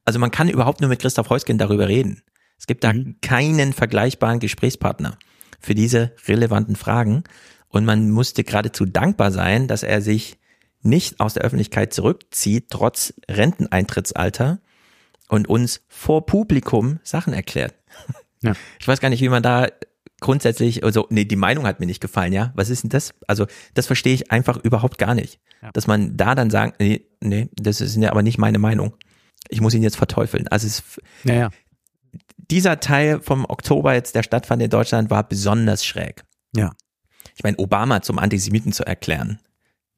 [0.05, 2.21] Also man kann überhaupt nur mit Christoph Heusgen darüber reden.
[2.57, 5.17] Es gibt da keinen vergleichbaren Gesprächspartner
[5.59, 7.23] für diese relevanten Fragen.
[7.67, 10.37] Und man musste geradezu dankbar sein, dass er sich
[10.81, 14.59] nicht aus der Öffentlichkeit zurückzieht, trotz Renteneintrittsalter
[15.27, 17.75] und uns vor Publikum Sachen erklärt.
[18.41, 18.53] Ja.
[18.79, 19.67] Ich weiß gar nicht, wie man da
[20.19, 22.51] grundsätzlich, also, nee, die Meinung hat mir nicht gefallen, ja.
[22.55, 23.13] Was ist denn das?
[23.27, 25.39] Also, das verstehe ich einfach überhaupt gar nicht.
[25.73, 28.95] Dass man da dann sagt, nee, nee, das ist ja aber nicht meine Meinung.
[29.49, 30.47] Ich muss ihn jetzt verteufeln.
[30.47, 30.83] Also, es,
[31.23, 31.49] Naja.
[32.37, 36.23] dieser Teil vom Oktober jetzt, der stattfand in Deutschland, war besonders schräg.
[36.55, 36.73] Ja.
[37.35, 39.39] Ich meine, Obama zum Antisemiten zu erklären,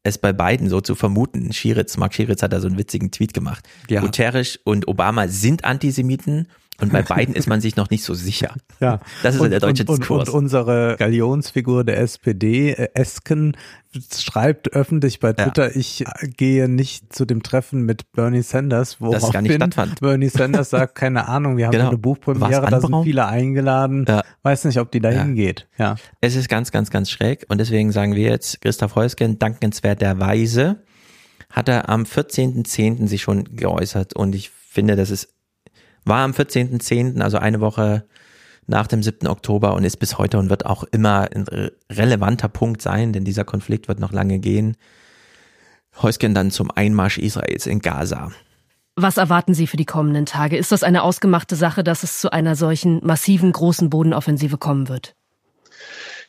[0.03, 1.53] es bei beiden so zu vermuten.
[1.53, 3.67] Schiritz, Mark Schiritz hat da so einen witzigen Tweet gemacht.
[3.90, 4.01] Ja.
[4.01, 6.48] Guterres und Obama sind Antisemiten
[6.81, 8.55] und bei beiden ist man sich noch nicht so sicher.
[8.79, 8.99] Ja.
[9.23, 10.29] Das ist und, der deutsche und, und, Diskurs.
[10.29, 13.55] Und unsere Galionsfigur der SPD, äh, Esken,
[14.13, 19.31] schreibt öffentlich bei Twitter, ich äh, gehe nicht zu dem Treffen mit Bernie Sanders, Das
[19.31, 19.99] gar nicht stattfand.
[19.99, 21.89] Bernie Sanders sagt, keine Ahnung, wir haben Genau.
[21.89, 24.23] eine Buchpremiere, da sind viele eingeladen, Ja.
[24.43, 25.23] weiß nicht, ob die da Ja.
[25.23, 25.67] hingeht.
[25.77, 25.95] Ja.
[26.21, 30.83] Es ist ganz, ganz, ganz schräg und deswegen sagen wir jetzt, Christoph Heusgen, dankenswerterweise,
[31.49, 33.07] hat er am 14.10.
[33.07, 35.33] sich schon geäußert und ich finde, das ist,
[36.05, 38.05] war am 14.10., also eine Woche
[38.67, 39.27] nach dem 7.
[39.27, 43.25] Oktober und ist bis heute und wird auch immer ein re- relevanter Punkt sein, denn
[43.25, 44.77] dieser Konflikt wird noch lange gehen.
[46.01, 48.31] Heusgen dann zum Einmarsch Israels in Gaza.
[48.95, 50.57] Was erwarten Sie für die kommenden Tage?
[50.57, 55.15] Ist das eine ausgemachte Sache, dass es zu einer solchen massiven großen Bodenoffensive kommen wird?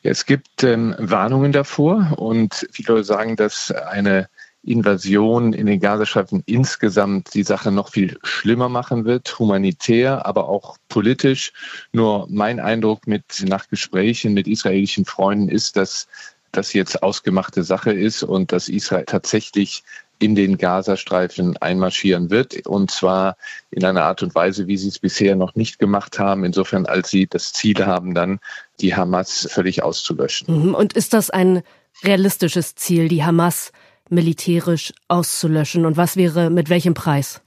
[0.01, 4.27] Ja, es gibt ähm, Warnungen davor und viele sagen, dass eine
[4.63, 10.77] Invasion in den Gazastreifen insgesamt die Sache noch viel schlimmer machen wird, humanitär, aber auch
[10.89, 11.51] politisch.
[11.91, 16.07] Nur mein Eindruck mit, nach Gesprächen mit israelischen Freunden ist, dass
[16.53, 19.83] das jetzt ausgemachte Sache ist und dass Israel tatsächlich
[20.19, 22.65] in den Gazastreifen einmarschieren wird.
[22.65, 23.35] Und zwar
[23.71, 26.45] in einer Art und Weise, wie sie es bisher noch nicht gemacht haben.
[26.45, 28.39] Insofern, als sie das Ziel haben, dann
[28.79, 30.67] die Hamas völlig auszulöschen.
[30.67, 30.75] Mhm.
[30.75, 31.63] Und ist das ein
[32.03, 33.71] realistisches Ziel, die Hamas
[34.13, 35.85] militärisch auszulöschen?
[35.85, 37.41] Und was wäre mit welchem Preis?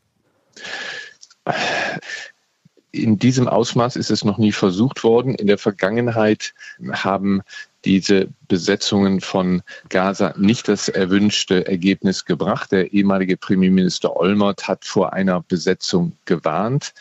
[2.96, 5.34] in diesem Ausmaß ist es noch nie versucht worden.
[5.34, 6.54] In der Vergangenheit
[6.92, 7.42] haben
[7.84, 12.72] diese Besetzungen von Gaza nicht das erwünschte Ergebnis gebracht.
[12.72, 16.94] Der ehemalige Premierminister Olmert hat vor einer Besetzung gewarnt.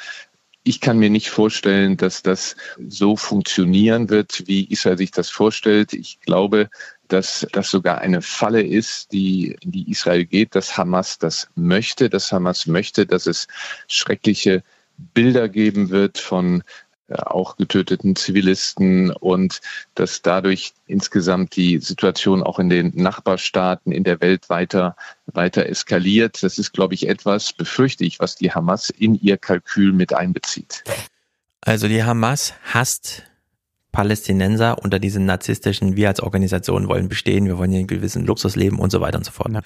[0.63, 2.55] Ich kann mir nicht vorstellen, dass das
[2.87, 5.93] so funktionieren wird, wie Israel sich das vorstellt.
[5.93, 6.69] Ich glaube,
[7.07, 12.09] dass das sogar eine Falle ist, die in die Israel geht, dass Hamas das möchte,
[12.09, 13.47] dass Hamas möchte, dass es
[13.87, 14.63] schreckliche
[15.13, 16.63] Bilder geben wird von
[17.07, 19.61] äh, auch getöteten Zivilisten und
[19.93, 24.95] dass dadurch insgesamt die Situation auch in den Nachbarstaaten in der Welt weiter,
[25.27, 26.41] weiter eskaliert.
[26.41, 30.83] Das ist, glaube ich, etwas, befürchte ich, was die Hamas in ihr Kalkül mit einbezieht.
[31.61, 33.23] Also die Hamas hasst
[33.95, 38.55] Palästinenser unter diesen narzisstischen, wir als Organisation wollen bestehen, wir wollen hier einen gewissen Luxus
[38.55, 39.51] leben und so weiter und so fort.
[39.53, 39.61] Ja.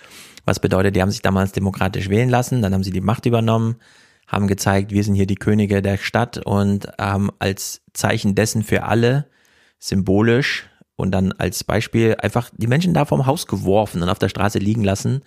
[0.45, 3.77] Was bedeutet, die haben sich damals demokratisch wählen lassen, dann haben sie die Macht übernommen,
[4.27, 8.83] haben gezeigt, wir sind hier die Könige der Stadt und haben als Zeichen dessen für
[8.83, 9.25] alle
[9.80, 14.30] symbolisch und dann als Beispiel einfach die Menschen da vom Haus geworfen und auf der
[14.30, 15.24] Straße liegen lassen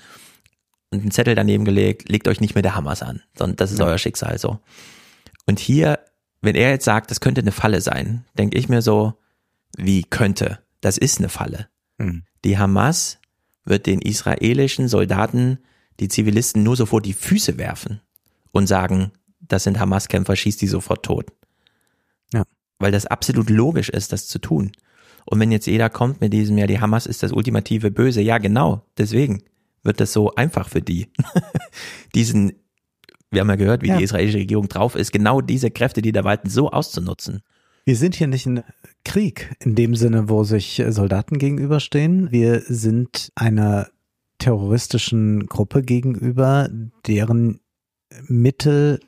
[0.91, 3.81] und einen Zettel daneben gelegt, legt euch nicht mehr der Hamas an, sondern das ist
[3.81, 3.87] ja.
[3.87, 4.61] euer Schicksal so.
[5.47, 5.99] Und hier,
[6.43, 9.15] wenn er jetzt sagt, das könnte eine Falle sein, denke ich mir so,
[9.77, 10.59] wie könnte?
[10.81, 11.69] Das ist eine Falle.
[11.99, 12.25] Mhm.
[12.45, 13.19] Die Hamas
[13.65, 15.59] wird den israelischen Soldaten
[16.01, 18.01] die Zivilisten nur so vor die Füße werfen
[18.51, 21.33] und sagen, das sind Hamas-Kämpfer, schießt die sofort tot.
[22.33, 22.45] Ja.
[22.79, 24.73] Weil das absolut logisch ist, das zu tun.
[25.25, 28.39] Und wenn jetzt jeder kommt mit diesem, ja, die Hamas ist das ultimative Böse, ja,
[28.39, 29.43] genau, deswegen
[29.85, 31.09] wird das so einfach für die.
[32.15, 32.53] Diesen,
[33.33, 33.99] wir haben ja gehört, wie ja.
[33.99, 37.43] die israelische Regierung drauf ist, genau diese Kräfte, die da walten, so auszunutzen.
[37.85, 38.63] Wir sind hier nicht in
[39.05, 42.31] Krieg in dem Sinne, wo sich Soldaten gegenüberstehen.
[42.31, 43.89] Wir sind einer
[44.39, 46.69] terroristischen Gruppe gegenüber,
[47.07, 47.61] deren
[48.29, 49.01] Mittel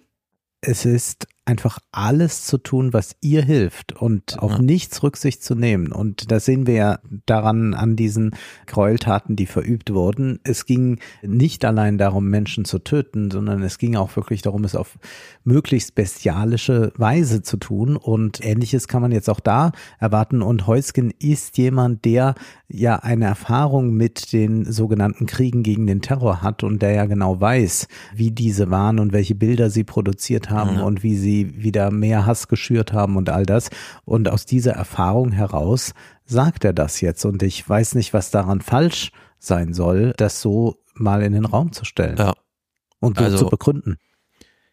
[0.61, 5.93] es ist einfach alles zu tun, was ihr hilft und auf nichts Rücksicht zu nehmen.
[5.93, 8.35] Und das sehen wir ja daran an diesen
[8.67, 10.41] Gräueltaten, die verübt wurden.
[10.45, 14.75] Es ging nicht allein darum, Menschen zu töten, sondern es ging auch wirklich darum, es
[14.75, 14.99] auf
[15.45, 17.97] möglichst bestialische Weise zu tun.
[17.97, 20.41] Und ähnliches kann man jetzt auch da erwarten.
[20.41, 22.37] Und Heusgen ist jemand, der
[22.69, 27.39] ja eine Erfahrung mit den sogenannten Kriegen gegen den Terror hat und der ja genau
[27.39, 30.85] weiß, wie diese waren und welche Bilder sie produziert haben ja.
[30.85, 33.71] und wie sie die wieder mehr Hass geschürt haben und all das.
[34.05, 37.25] Und aus dieser Erfahrung heraus sagt er das jetzt.
[37.25, 41.73] Und ich weiß nicht, was daran falsch sein soll, das so mal in den Raum
[41.73, 42.17] zu stellen.
[42.17, 42.35] Ja.
[43.01, 43.97] Und so also, zu begründen.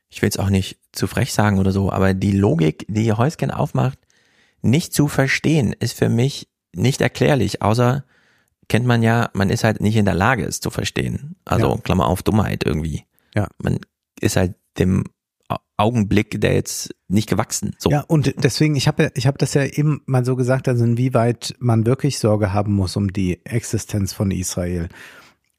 [0.09, 3.49] Ich will es auch nicht zu frech sagen oder so, aber die Logik, die Heusken
[3.51, 3.98] aufmacht,
[4.61, 8.03] nicht zu verstehen, ist für mich nicht erklärlich, außer
[8.67, 11.35] kennt man ja, man ist halt nicht in der Lage, es zu verstehen.
[11.43, 11.77] Also ja.
[11.81, 13.06] Klammer auf Dummheit irgendwie.
[13.35, 13.48] Ja.
[13.57, 13.80] Man
[14.19, 15.06] ist halt dem
[15.77, 17.75] Augenblick, der jetzt nicht gewachsen.
[17.77, 17.89] So.
[17.89, 21.55] Ja, und deswegen, ich habe ich hab das ja eben mal so gesagt, also inwieweit
[21.59, 24.89] man wirklich Sorge haben muss um die Existenz von Israel.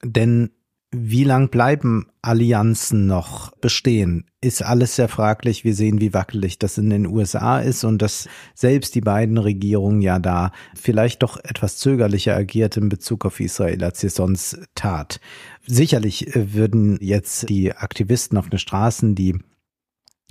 [0.04, 0.50] Denn
[0.94, 4.26] wie lang bleiben Allianzen noch bestehen?
[4.42, 5.64] Ist alles sehr fraglich.
[5.64, 10.02] Wir sehen, wie wackelig das in den USA ist und dass selbst die beiden Regierungen
[10.02, 15.18] ja da vielleicht doch etwas zögerlicher agiert in Bezug auf Israel, als sie sonst tat.
[15.66, 19.38] Sicherlich würden jetzt die Aktivisten auf den Straßen, die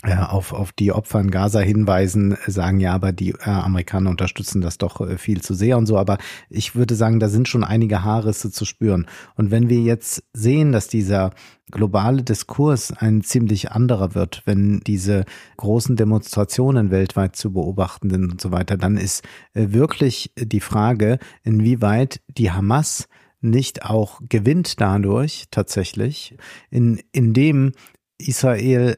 [0.03, 4.77] auf, auf die Opfer in Gaza hinweisen, sagen ja, aber die äh, Amerikaner unterstützen das
[4.77, 5.97] doch äh, viel zu sehr und so.
[5.97, 6.17] Aber
[6.49, 9.05] ich würde sagen, da sind schon einige Haarrisse zu spüren.
[9.35, 11.31] Und wenn wir jetzt sehen, dass dieser
[11.69, 15.23] globale Diskurs ein ziemlich anderer wird, wenn diese
[15.57, 19.23] großen Demonstrationen weltweit zu beobachten sind und so weiter, dann ist
[19.53, 23.07] äh, wirklich die Frage, inwieweit die Hamas
[23.39, 26.35] nicht auch gewinnt dadurch tatsächlich,
[26.69, 27.71] in, indem
[28.17, 28.97] Israel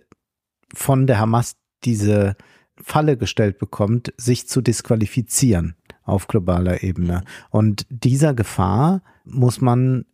[0.73, 2.35] von der Hamas diese
[2.81, 7.23] Falle gestellt bekommt, sich zu disqualifizieren auf globaler Ebene.
[7.49, 10.05] Und dieser Gefahr muss man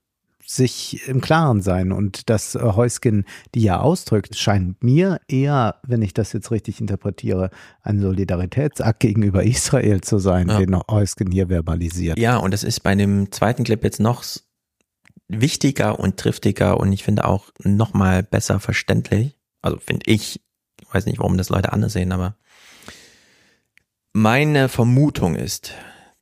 [0.46, 1.92] sich im Klaren sein.
[1.92, 7.52] Und das Heuskin, die ja ausdrückt, scheint mir eher, wenn ich das jetzt richtig interpretiere,
[7.84, 10.58] ein Solidaritätsakt gegenüber Israel zu sein, ja.
[10.58, 12.18] den Heuskin hier verbalisiert.
[12.18, 14.24] Ja, und das ist bei dem zweiten Clip jetzt noch
[15.28, 19.38] wichtiger und triftiger und ich finde auch noch mal besser verständlich.
[19.62, 20.42] Also finde ich ich
[20.94, 22.36] weiß nicht, warum das Leute anders sehen, aber
[24.14, 25.74] meine Vermutung ist,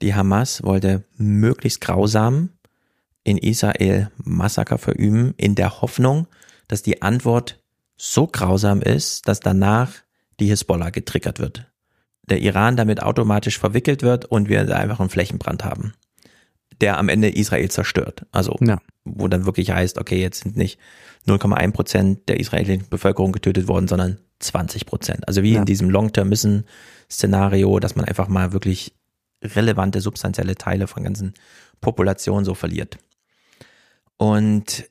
[0.01, 2.49] die Hamas wollte möglichst grausam
[3.23, 6.27] in Israel Massaker verüben, in der Hoffnung,
[6.67, 7.61] dass die Antwort
[7.95, 9.91] so grausam ist, dass danach
[10.39, 11.71] die Hisbollah getriggert wird.
[12.29, 15.93] Der Iran damit automatisch verwickelt wird und wir einfach einen Flächenbrand haben,
[16.81, 18.25] der am Ende Israel zerstört.
[18.31, 18.79] Also, ja.
[19.03, 20.77] wo dann wirklich heißt, okay, jetzt sind nicht
[21.25, 25.27] 0,1 Prozent der israelischen Bevölkerung getötet worden, sondern 20 Prozent.
[25.27, 25.59] Also wie ja.
[25.59, 28.93] in diesem Long-Term-Mission-Szenario, dass man einfach mal wirklich
[29.43, 31.33] relevante, substanzielle Teile von ganzen
[31.81, 32.97] Populationen so verliert.
[34.17, 34.89] Und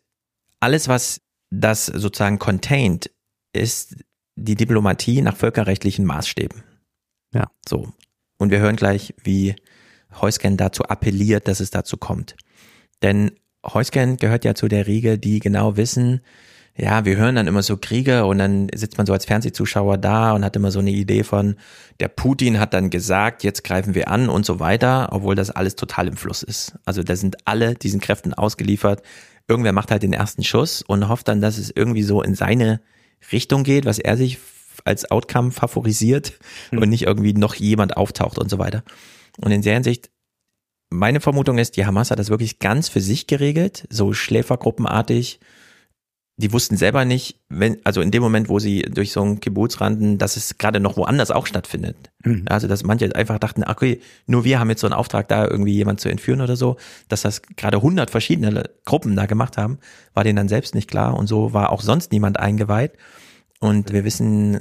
[0.61, 3.11] alles, was das sozusagen contained,
[3.53, 3.97] ist
[4.37, 6.63] die Diplomatie nach völkerrechtlichen Maßstäben.
[7.33, 7.51] Ja.
[7.67, 7.93] So.
[8.39, 9.57] Und wir hören gleich, wie
[10.21, 12.37] Heusgen dazu appelliert, dass es dazu kommt.
[13.03, 13.33] Denn
[13.65, 16.21] Heusgen gehört ja zu der Riege, die genau wissen,
[16.77, 20.33] ja, wir hören dann immer so Kriege und dann sitzt man so als Fernsehzuschauer da
[20.33, 21.57] und hat immer so eine Idee von,
[22.01, 25.77] der Putin hat dann gesagt, jetzt greifen wir an und so weiter, obwohl das alles
[25.77, 26.75] total im Fluss ist.
[26.85, 29.03] Also da sind alle diesen Kräften ausgeliefert.
[29.49, 32.83] Irgendwer macht halt den ersten Schuss und hofft dann, dass es irgendwie so in seine
[33.33, 34.39] Richtung geht, was er sich
[34.85, 36.35] als Outcome favorisiert
[36.71, 36.83] mhm.
[36.83, 38.83] und nicht irgendwie noch jemand auftaucht und so weiter.
[39.39, 40.11] Und in der Hinsicht,
[40.91, 45.41] meine Vermutung ist, die Hamas hat das wirklich ganz für sich geregelt, so schläfergruppenartig.
[46.39, 49.81] Die wussten selber nicht, wenn, also in dem Moment, wo sie durch so einen Kibbutz
[49.81, 51.97] rannten, dass es gerade noch woanders auch stattfindet.
[52.25, 52.45] Mhm.
[52.47, 55.73] Also, dass manche einfach dachten, okay, nur wir haben jetzt so einen Auftrag, da irgendwie
[55.73, 56.77] jemand zu entführen oder so,
[57.09, 59.79] dass das gerade hundert verschiedene Gruppen da gemacht haben,
[60.13, 62.93] war denen dann selbst nicht klar und so war auch sonst niemand eingeweiht.
[63.61, 64.61] Und wir wissen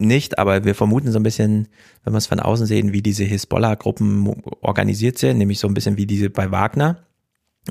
[0.00, 1.68] nicht, aber wir vermuten so ein bisschen,
[2.04, 5.98] wenn wir es von außen sehen, wie diese Hisbollah-Gruppen organisiert sind, nämlich so ein bisschen
[5.98, 7.04] wie diese bei Wagner.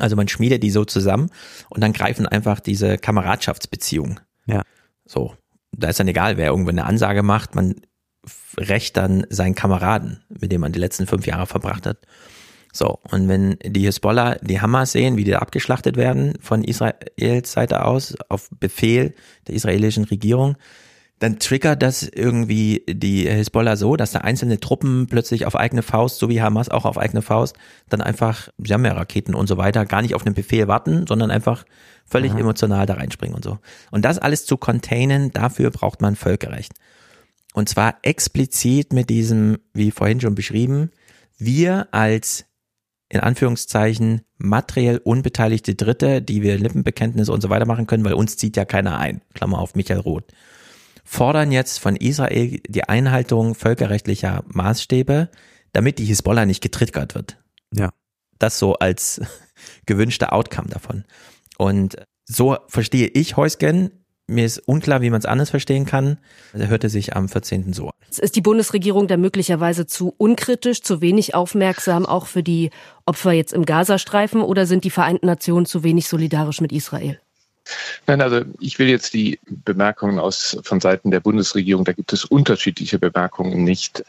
[0.02, 1.30] Also man schmiedet die so zusammen
[1.70, 4.20] und dann greifen einfach diese Kameradschaftsbeziehungen.
[4.46, 4.64] Ja.
[5.06, 5.36] So.
[5.72, 7.76] Da ist dann egal, wer irgendwo eine Ansage macht, man
[8.58, 12.00] rächt dann seinen Kameraden, mit dem man die letzten fünf Jahre verbracht hat.
[12.72, 17.86] So, und wenn die Hisbollah die Hamas sehen, wie die abgeschlachtet werden von Israels Seite
[17.86, 19.16] aus, auf Befehl
[19.48, 20.56] der israelischen Regierung,
[21.20, 26.18] dann triggert das irgendwie die Hisbollah so, dass da einzelne Truppen plötzlich auf eigene Faust,
[26.18, 27.58] so wie Hamas auch auf eigene Faust,
[27.90, 31.06] dann einfach, sie haben ja Raketen und so weiter, gar nicht auf einen Befehl warten,
[31.08, 31.66] sondern einfach
[32.06, 32.40] völlig Aha.
[32.40, 33.60] emotional da reinspringen und so.
[33.92, 36.72] Und das alles zu containen, dafür braucht man Völkerrecht.
[37.54, 40.92] Und zwar explizit mit diesem, wie vorhin schon beschrieben,
[41.38, 42.46] wir als
[43.10, 48.38] in Anführungszeichen materiell unbeteiligte Dritte, die wir Lippenbekenntnisse und so weiter machen können, weil uns
[48.38, 49.22] zieht ja keiner ein.
[49.34, 50.32] Klammer auf Michael Roth
[51.10, 55.30] fordern jetzt von Israel die Einhaltung völkerrechtlicher Maßstäbe,
[55.74, 57.38] damit die Hisbollah nicht getriggert wird.
[57.74, 57.90] Ja.
[58.38, 59.20] Das so als
[59.88, 61.06] gewünschter Outcome davon.
[61.58, 63.90] Und so verstehe ich Heusgen.
[64.28, 66.20] Mir ist unklar, wie man es anders verstehen kann.
[66.54, 67.74] Er hörte sich am 14.
[67.74, 67.94] so an.
[68.16, 72.70] Ist die Bundesregierung da möglicherweise zu unkritisch, zu wenig aufmerksam, auch für die
[73.08, 77.20] Opfer jetzt im Gazastreifen, oder sind die Vereinten Nationen zu wenig solidarisch mit Israel?
[78.08, 82.26] Nein, also ich will jetzt die Bemerkungen aus von Seiten der Bundesregierung, da gibt es
[82.26, 84.04] unterschiedliche Bemerkungen, nicht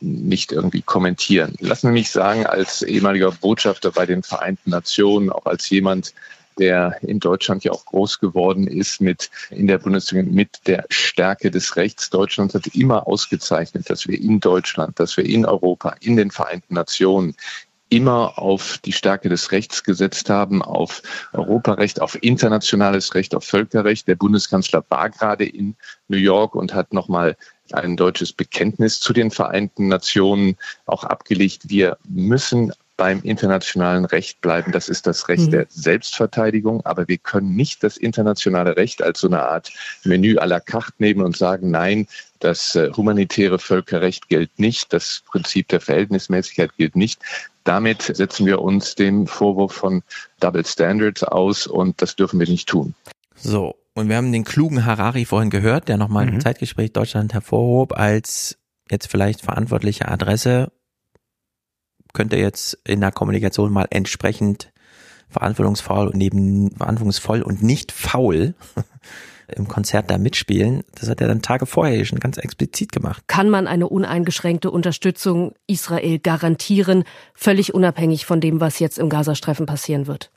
[0.00, 1.54] nicht irgendwie kommentieren.
[1.60, 6.12] Lassen Sie mich sagen, als ehemaliger Botschafter bei den Vereinten Nationen, auch als jemand,
[6.58, 11.50] der in Deutschland ja auch groß geworden ist mit in der Bundesregierung mit der Stärke
[11.50, 12.08] des Rechts.
[12.10, 16.74] Deutschland hat immer ausgezeichnet, dass wir in Deutschland, dass wir in Europa, in den Vereinten
[16.74, 17.34] Nationen
[17.88, 24.08] immer auf die Stärke des Rechts gesetzt haben, auf Europarecht, auf internationales Recht, auf Völkerrecht.
[24.08, 25.76] Der Bundeskanzler war gerade in
[26.08, 27.36] New York und hat nochmal
[27.72, 30.56] ein deutsches Bekenntnis zu den Vereinten Nationen
[30.86, 31.68] auch abgelegt.
[31.68, 34.72] Wir müssen beim internationalen Recht bleiben.
[34.72, 35.50] Das ist das Recht mhm.
[35.50, 36.84] der Selbstverteidigung.
[36.86, 39.70] Aber wir können nicht das internationale Recht als so eine Art
[40.04, 42.08] Menü à la carte nehmen und sagen, nein,
[42.40, 47.20] das äh, humanitäre Völkerrecht gilt nicht, das Prinzip der Verhältnismäßigkeit gilt nicht.
[47.66, 50.02] Damit setzen wir uns dem Vorwurf von
[50.40, 52.94] Double Standards aus und das dürfen wir nicht tun.
[53.34, 56.34] So, und wir haben den klugen Harari vorhin gehört, der nochmal mhm.
[56.34, 58.56] im Zeitgespräch Deutschland hervorhob als
[58.90, 60.70] jetzt vielleicht verantwortliche Adresse
[62.16, 64.72] könnte jetzt in der Kommunikation mal entsprechend
[65.28, 68.54] verantwortungsvoll und neben verantwortungsvoll und nicht faul
[69.48, 70.82] im Konzert da mitspielen.
[70.94, 73.22] Das hat er dann Tage vorher schon ganz explizit gemacht.
[73.26, 79.66] Kann man eine uneingeschränkte Unterstützung Israel garantieren, völlig unabhängig von dem, was jetzt im Gazastreifen
[79.66, 80.30] passieren wird?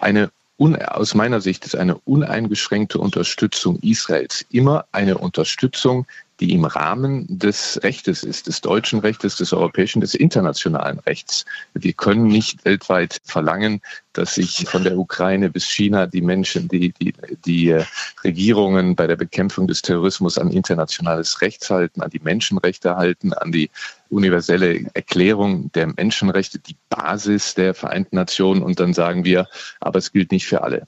[0.00, 6.06] Eine aus meiner Sicht ist eine uneingeschränkte Unterstützung Israels immer eine Unterstützung
[6.40, 11.44] die im Rahmen des Rechtes ist, des deutschen Rechtes, des europäischen, des internationalen Rechts.
[11.74, 13.80] Wir können nicht weltweit verlangen,
[14.12, 17.84] dass sich von der Ukraine bis China die Menschen, die, die, die äh,
[18.24, 23.52] Regierungen bei der Bekämpfung des Terrorismus an internationales Recht halten, an die Menschenrechte halten, an
[23.52, 23.70] die
[24.08, 28.62] universelle Erklärung der Menschenrechte, die Basis der Vereinten Nationen.
[28.62, 29.48] Und dann sagen wir,
[29.80, 30.86] aber es gilt nicht für alle.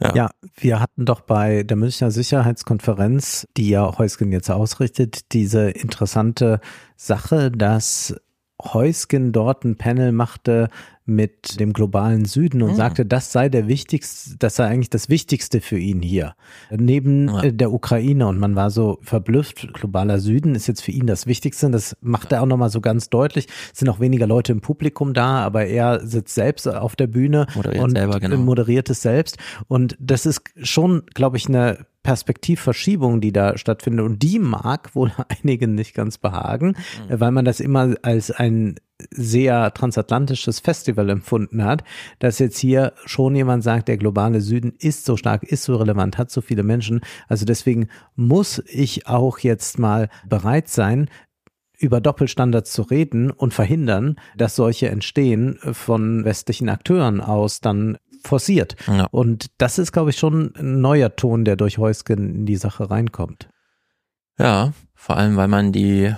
[0.00, 0.14] Ja.
[0.14, 0.30] ja.
[0.54, 6.60] wir hatten doch bei der Münchner Sicherheitskonferenz, die ja Heusgen jetzt ausrichtet, diese interessante
[6.96, 8.14] Sache, dass
[8.62, 10.68] Heusgen dort ein Panel machte
[11.08, 12.76] mit dem globalen Süden und Mhm.
[12.76, 16.34] sagte, das sei der wichtigste, das sei eigentlich das Wichtigste für ihn hier.
[16.70, 17.50] Neben Ja.
[17.50, 21.70] der Ukraine und man war so verblüfft, globaler Süden ist jetzt für ihn das Wichtigste.
[21.70, 23.46] Das macht er auch nochmal so ganz deutlich.
[23.72, 27.46] Es sind auch weniger Leute im Publikum da, aber er sitzt selbst auf der Bühne
[27.54, 28.36] Moderiert und selber, genau.
[28.38, 29.38] moderiert es selbst.
[29.68, 34.06] Und das ist schon, glaube ich, eine Perspektivverschiebung, die da stattfindet.
[34.06, 35.10] Und die mag wohl
[35.42, 36.76] einigen nicht ganz behagen,
[37.08, 37.20] Mhm.
[37.20, 38.76] weil man das immer als ein
[39.10, 41.82] sehr transatlantisches Festival empfunden hat,
[42.20, 46.16] dass jetzt hier schon jemand sagt, der globale Süden ist so stark, ist so relevant,
[46.16, 47.00] hat so viele Menschen.
[47.28, 51.10] Also deswegen muss ich auch jetzt mal bereit sein,
[51.78, 58.76] über Doppelstandards zu reden und verhindern, dass solche entstehen von westlichen Akteuren aus dann forciert.
[58.86, 59.06] Ja.
[59.10, 62.90] Und das ist, glaube ich, schon ein neuer Ton, der durch Heusgen in die Sache
[62.90, 63.48] reinkommt.
[64.38, 66.14] Ja, vor allem, weil man die,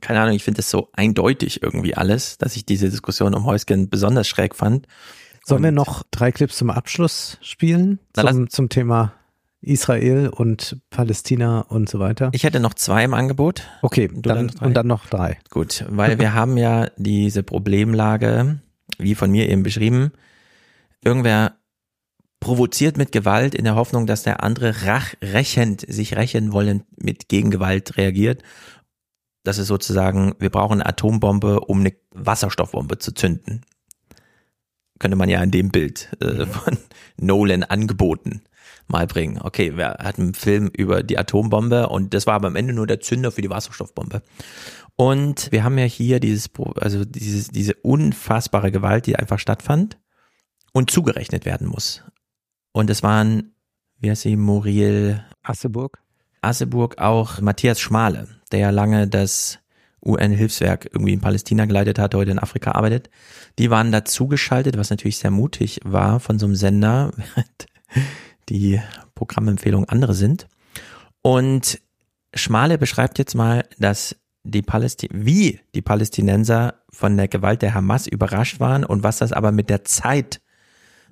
[0.00, 3.88] keine Ahnung, ich finde das so eindeutig irgendwie alles, dass ich diese Diskussion um Heusgen
[3.88, 4.86] besonders schräg fand.
[5.44, 7.98] Sollen wir noch drei Clips zum Abschluss spielen?
[8.14, 9.12] Zum, zum Thema
[9.60, 12.30] Israel und Palästina und so weiter?
[12.32, 13.62] Ich hätte noch zwei im Angebot.
[13.82, 15.38] Okay, dann, dann und dann noch drei.
[15.50, 18.60] Gut, weil wir haben ja diese Problemlage,
[18.98, 20.12] wie von mir eben beschrieben.
[21.04, 21.56] Irgendwer
[22.40, 27.28] provoziert mit Gewalt in der Hoffnung, dass der andere rach, rächend, sich rächen wollen mit
[27.28, 28.42] Gegengewalt reagiert.
[29.44, 33.62] Das ist sozusagen, wir brauchen eine Atombombe, um eine Wasserstoffbombe zu zünden.
[34.98, 36.78] Könnte man ja in dem Bild äh, von
[37.16, 38.42] Nolan angeboten
[38.86, 39.40] mal bringen.
[39.40, 42.86] Okay, wer hat einen Film über die Atombombe und das war aber am Ende nur
[42.86, 44.22] der Zünder für die Wasserstoffbombe.
[44.96, 49.98] Und wir haben ja hier dieses, also dieses, diese unfassbare Gewalt, die einfach stattfand
[50.72, 52.04] und zugerechnet werden muss.
[52.72, 53.54] Und es waren,
[53.98, 55.98] wie heißt sie, Muriel Asseburg?
[56.42, 59.58] Asseburg, auch Matthias Schmale, der ja lange das
[60.04, 63.08] UN-Hilfswerk irgendwie in Palästina geleitet hat, heute in Afrika arbeitet.
[63.58, 67.66] Die waren dazugeschaltet, was natürlich sehr mutig war von so einem Sender, während
[68.48, 68.80] die
[69.14, 70.46] Programmempfehlungen andere sind.
[71.22, 71.80] Und
[72.34, 78.06] Schmale beschreibt jetzt mal, dass die Palästin wie die Palästinenser von der Gewalt der Hamas
[78.06, 80.40] überrascht waren und was das aber mit der Zeit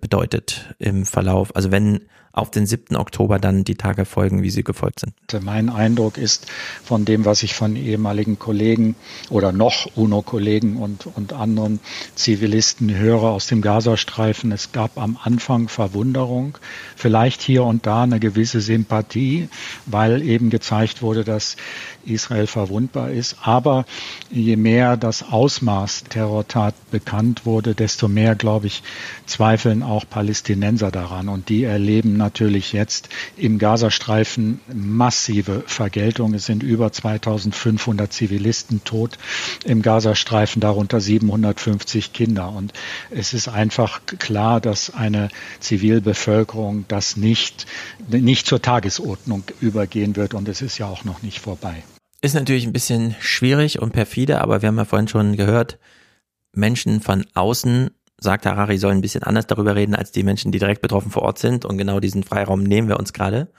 [0.01, 1.57] bedeutet im Verlauf.
[1.57, 2.01] Also wenn
[2.33, 2.97] auf den 7.
[2.97, 5.45] Oktober dann die Tage folgen, wie sie gefolgt sind.
[5.45, 6.47] Mein Eindruck ist
[6.83, 8.95] von dem, was ich von ehemaligen Kollegen
[9.29, 11.79] oder noch UNO-Kollegen und, und anderen
[12.15, 16.57] Zivilisten höre aus dem Gazastreifen, es gab am Anfang Verwunderung,
[16.97, 19.49] vielleicht hier und da eine gewisse Sympathie,
[19.85, 21.57] weil eben gezeigt wurde, dass
[22.05, 23.37] Israel verwundbar ist.
[23.43, 23.85] Aber
[24.31, 28.83] je mehr das Ausmaß Terrortat bekannt wurde, desto mehr, glaube ich,
[29.27, 31.29] zweifeln auch Palästinenser daran.
[31.29, 36.35] Und die erleben natürlich jetzt im Gazastreifen massive Vergeltung.
[36.35, 39.19] Es sind über 2500 Zivilisten tot
[39.65, 42.51] im Gazastreifen, darunter 750 Kinder.
[42.51, 42.73] Und
[43.11, 45.29] es ist einfach klar, dass eine
[45.61, 47.67] Zivilbevölkerung das nicht,
[48.09, 50.35] nicht zur Tagesordnung übergehen wird.
[50.35, 51.83] Und es ist ja auch noch nicht vorbei.
[52.25, 55.81] Ist natürlich ein bisschen schwierig und perfide, aber wir haben ja vorhin schon gehört,
[56.53, 60.61] Menschen von außen, sagt Harari, sollen ein bisschen anders darüber reden, als die Menschen, die
[60.61, 61.65] direkt betroffen vor Ort sind.
[61.65, 63.51] Und genau diesen Freiraum nehmen wir uns gerade.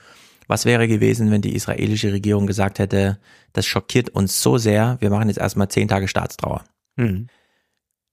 [0.48, 3.19] Was wäre gewesen, wenn die israelische Regierung gesagt hätte,
[3.51, 6.64] das schockiert uns so sehr, wir machen jetzt erstmal zehn Tage Staatstrauer.
[6.98, 7.27] Hm.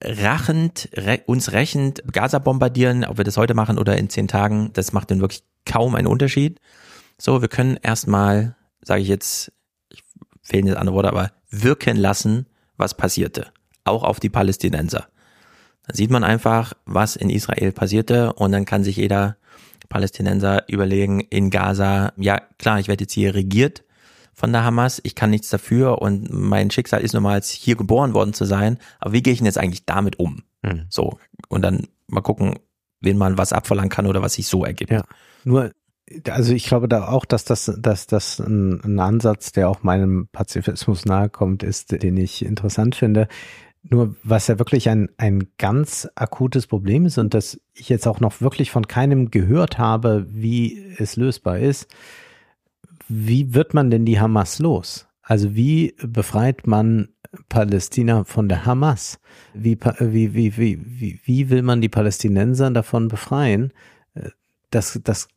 [0.03, 4.71] Rachend, re, uns rächend Gaza bombardieren, ob wir das heute machen oder in zehn Tagen,
[4.73, 6.61] das macht dann wirklich kaum einen Unterschied.
[7.19, 9.53] So, wir können erstmal, sage ich jetzt,
[10.43, 12.47] fehlen jetzt andere Worte, aber wirken lassen,
[12.77, 13.49] was passierte.
[13.85, 15.09] Auch auf die Palästinenser.
[15.87, 19.37] Da sieht man einfach, was in Israel passierte und dann kann sich jeder
[19.89, 23.85] Palästinenser überlegen, in Gaza, ja klar, ich werde jetzt hier regiert
[24.33, 28.15] von der Hamas, ich kann nichts dafür und mein Schicksal ist nun mal hier geboren
[28.15, 30.45] worden zu sein, aber wie gehe ich denn jetzt eigentlich damit um?
[30.63, 30.87] Mhm.
[30.89, 32.59] So, und dann mal gucken,
[33.01, 34.93] wen man was abverlangen kann oder was sich so ergibt.
[34.93, 35.05] Ja,
[35.45, 35.73] nur
[36.29, 40.29] also ich glaube da auch, dass das, dass das ein, ein Ansatz, der auch meinem
[40.33, 43.29] Pazifismus nahe kommt, ist, den ich interessant finde.
[43.83, 48.21] Nur was ja wirklich ein, ein ganz akutes Problem ist und das ich jetzt auch
[48.21, 51.89] noch wirklich von keinem gehört habe, wie es lösbar ist,
[53.09, 55.09] wie wird man denn die Hamas los?
[55.23, 57.09] Also wie befreit man
[57.49, 59.19] Palästina von der Hamas?
[59.55, 63.73] Wie, wie, wie, wie, wie, wie will man die Palästinenser davon befreien?
[64.71, 65.29] Das, das,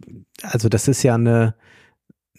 [0.42, 1.56] also das ist ja eine,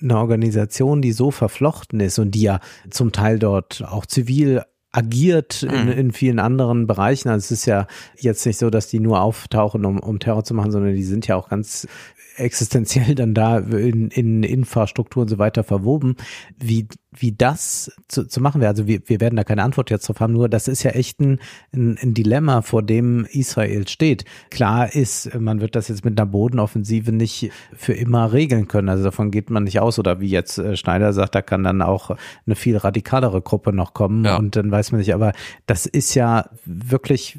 [0.01, 5.65] eine Organisation, die so verflochten ist und die ja zum Teil dort auch zivil agiert
[5.65, 7.29] in, in vielen anderen Bereichen.
[7.29, 10.55] Also es ist ja jetzt nicht so, dass die nur auftauchen, um, um Terror zu
[10.55, 11.89] machen, sondern die sind ja auch ganz
[12.37, 16.17] existenziell dann da in, in Infrastruktur und so weiter verwoben.
[16.59, 18.71] Wie wie das zu, zu machen wäre.
[18.71, 21.21] Also wir, wir werden da keine Antwort jetzt drauf haben, nur das ist ja echt
[21.21, 21.39] ein,
[21.73, 24.25] ein, ein Dilemma, vor dem Israel steht.
[24.51, 28.89] Klar ist, man wird das jetzt mit einer Bodenoffensive nicht für immer regeln können.
[28.89, 29.99] Also davon geht man nicht aus.
[29.99, 33.95] Oder wie jetzt äh, Schneider sagt, da kann dann auch eine viel radikalere Gruppe noch
[33.95, 34.37] kommen Ja.
[34.37, 35.15] und dann weiß man nicht.
[35.15, 35.33] Aber
[35.67, 37.39] das ist ja wirklich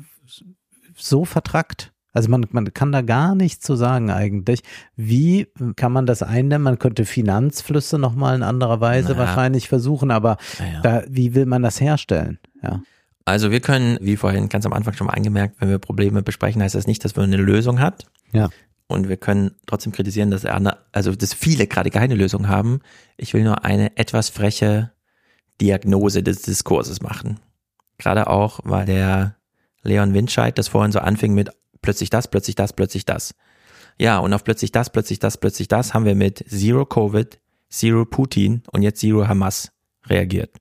[0.96, 1.92] so vertrackt.
[2.16, 4.62] Also man, man kann da gar nichts zu sagen eigentlich.
[4.96, 6.64] Wie kann man das eindämmen?
[6.64, 9.20] Man könnte Finanzflüsse nochmal in anderer Weise Naja.
[9.20, 10.80] wahrscheinlich versuchen, aber Naja.
[10.82, 12.40] da, wie will man das herstellen?
[12.64, 12.82] Ja.
[13.26, 16.62] Also wir können, wie vorhin ganz am Anfang schon mal angemerkt, wenn wir Probleme besprechen,
[16.62, 18.06] heißt das nicht, dass man eine Lösung hat.
[18.32, 18.50] Ja.
[18.88, 22.80] Und wir können trotzdem kritisieren, dass er, also dass viele gerade keine Lösung haben.
[23.18, 24.92] Ich will nur eine etwas freche
[25.60, 27.40] Diagnose des Diskurses machen.
[27.98, 29.36] Gerade auch, weil der
[29.84, 31.50] Leon Windscheid das vorhin so anfing mit
[31.86, 33.36] plötzlich das, plötzlich das, plötzlich das.
[33.98, 37.40] Ja, und auf plötzlich das, plötzlich das, plötzlich das haben wir mit Zero Covid,
[37.70, 39.72] Zero Putin und jetzt Zero Hamas
[40.08, 40.52] reagiert.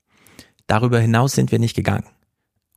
[0.67, 2.07] Darüber hinaus sind wir nicht gegangen.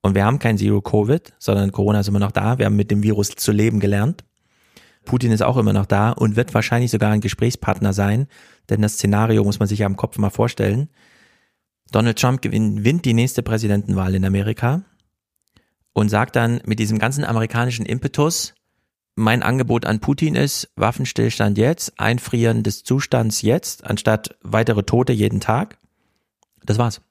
[0.01, 2.57] Und wir haben kein Zero Covid, sondern Corona ist immer noch da.
[2.57, 4.23] Wir haben mit dem Virus zu leben gelernt.
[5.03, 8.27] Putin ist auch immer noch da und wird wahrscheinlich sogar ein Gesprächspartner sein,
[8.69, 10.89] denn das Szenario muss man sich ja im Kopf mal vorstellen.
[11.91, 14.83] Donald Trump gewinnt die nächste Präsidentenwahl in Amerika
[15.97, 18.53] und sagt dann mit diesem ganzen amerikanischen Impetus,
[19.15, 25.39] mein Angebot an Putin ist Waffenstillstand jetzt, Einfrieren des Zustands jetzt, anstatt weitere Tote jeden
[25.39, 25.79] Tag.
[26.63, 27.01] Das war's.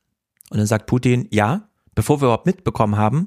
[0.50, 3.26] Und dann sagt Putin, ja, bevor wir überhaupt mitbekommen haben,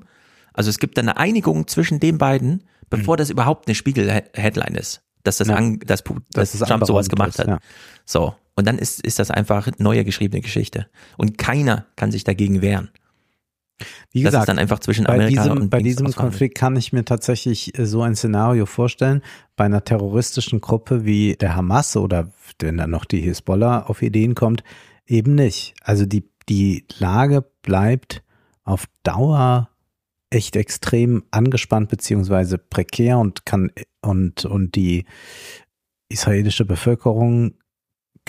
[0.53, 5.01] also es gibt dann eine Einigung zwischen den beiden, bevor das überhaupt eine Spiegel-Headline ist,
[5.23, 5.55] dass das, Ja.
[5.55, 7.47] an, dass, Dass dass es Trump sowas gemacht ist, hat.
[7.49, 7.59] ja.
[8.05, 8.33] So.
[8.55, 10.88] Und dann ist, ist das einfach neue geschriebene Geschichte.
[11.17, 12.91] Und keiner kann sich dagegen wehren.
[14.11, 16.14] Wie Das ist gesagt, dann einfach zwischen bei Amerika diesem, und bei Dings diesem.
[16.14, 19.22] Konflikt kann ich mir tatsächlich äh, so ein Szenario vorstellen.
[19.56, 24.35] Bei einer terroristischen Gruppe wie der Hamas oder wenn dann noch die Hisbollah auf Ideen
[24.35, 24.64] kommt,
[25.08, 25.74] eben nicht.
[25.82, 28.24] Also die, die Lage bleibt
[28.64, 29.69] auf Dauer
[30.30, 35.06] echt extrem angespannt beziehungsweise prekär und kann und und die
[36.09, 37.56] israelische Bevölkerung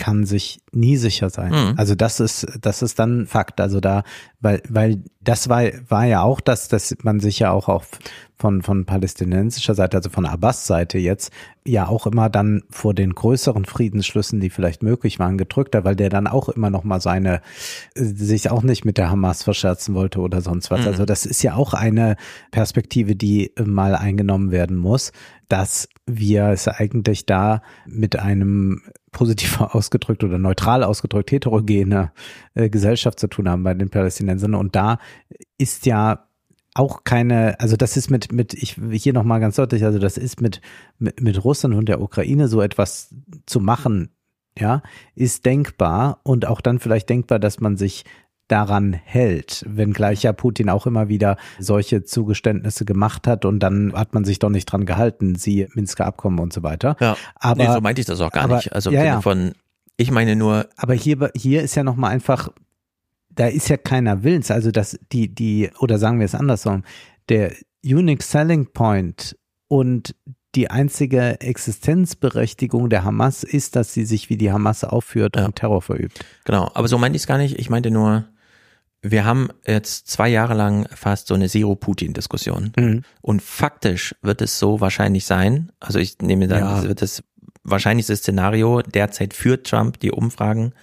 [0.01, 1.51] kann sich nie sicher sein.
[1.51, 1.73] Mhm.
[1.77, 3.61] Also das ist, das ist dann Fakt.
[3.61, 4.01] Also da,
[4.39, 7.87] weil, weil das war, war ja auch das, dass man sich ja auch auf
[8.35, 11.31] von, von palästinensischer Seite, also von Abbas Seite jetzt,
[11.67, 15.95] ja auch immer dann vor den größeren Friedensschlüssen, die vielleicht möglich waren, gedrückt hat, weil
[15.95, 17.41] der dann auch immer noch mal seine,
[17.93, 20.81] sich auch nicht mit der Hamas verscherzen wollte oder sonst was.
[20.81, 20.87] Mhm.
[20.87, 22.15] Also das ist ja auch eine
[22.49, 25.11] Perspektive, die mal eingenommen werden muss,
[25.47, 28.81] dass wir es eigentlich da mit einem
[29.11, 32.11] positiver ausgedrückt oder neutral ausgedrückt heterogene
[32.53, 34.55] äh, Gesellschaft zu tun haben bei den Palästinensern.
[34.55, 34.99] Und da
[35.57, 36.27] ist ja
[36.73, 40.41] auch keine, also das ist mit, mit, ich hier nochmal ganz deutlich, also das ist
[40.41, 40.61] mit,
[40.99, 43.13] mit, mit Russland und der Ukraine so etwas
[43.45, 44.09] zu machen,
[44.57, 44.81] ja,
[45.15, 48.05] ist denkbar und auch dann vielleicht denkbar, dass man sich
[48.51, 54.13] daran hält, wenngleich ja Putin auch immer wieder solche Zugeständnisse gemacht hat und dann hat
[54.13, 56.97] man sich doch nicht dran gehalten, sie Minsker Abkommen und so weiter.
[56.99, 58.73] Ja, aber nee, so meinte ich das auch gar aber- nicht.
[58.73, 59.21] Also im ja, Sinne ja.
[59.21, 59.53] von,
[59.97, 62.49] ich meine nur, aber hier, hier ist ja nochmal einfach,
[63.29, 66.83] da ist ja keiner willens, also dass die, die, oder sagen wir es andersrum,
[67.29, 70.15] der Unique Selling Point und
[70.55, 75.81] die einzige Existenzberechtigung der Hamas ist, dass sie sich wie die Hamas aufführt und Terror
[75.81, 76.25] verübt.
[76.43, 77.57] Genau, aber so meinte ich es gar nicht.
[77.57, 78.25] Ich meinte nur,
[79.01, 82.73] wir haben jetzt zwei Jahre lang fast so eine Zero-Putin-Diskussion.
[82.77, 83.03] Mhm.
[83.21, 86.83] Und faktisch wird es so wahrscheinlich sein, also ich nehme dann, Ja.
[86.83, 87.23] wird das
[87.63, 90.73] wahrscheinlichste Szenario, derzeit führt Trump die Umfragen,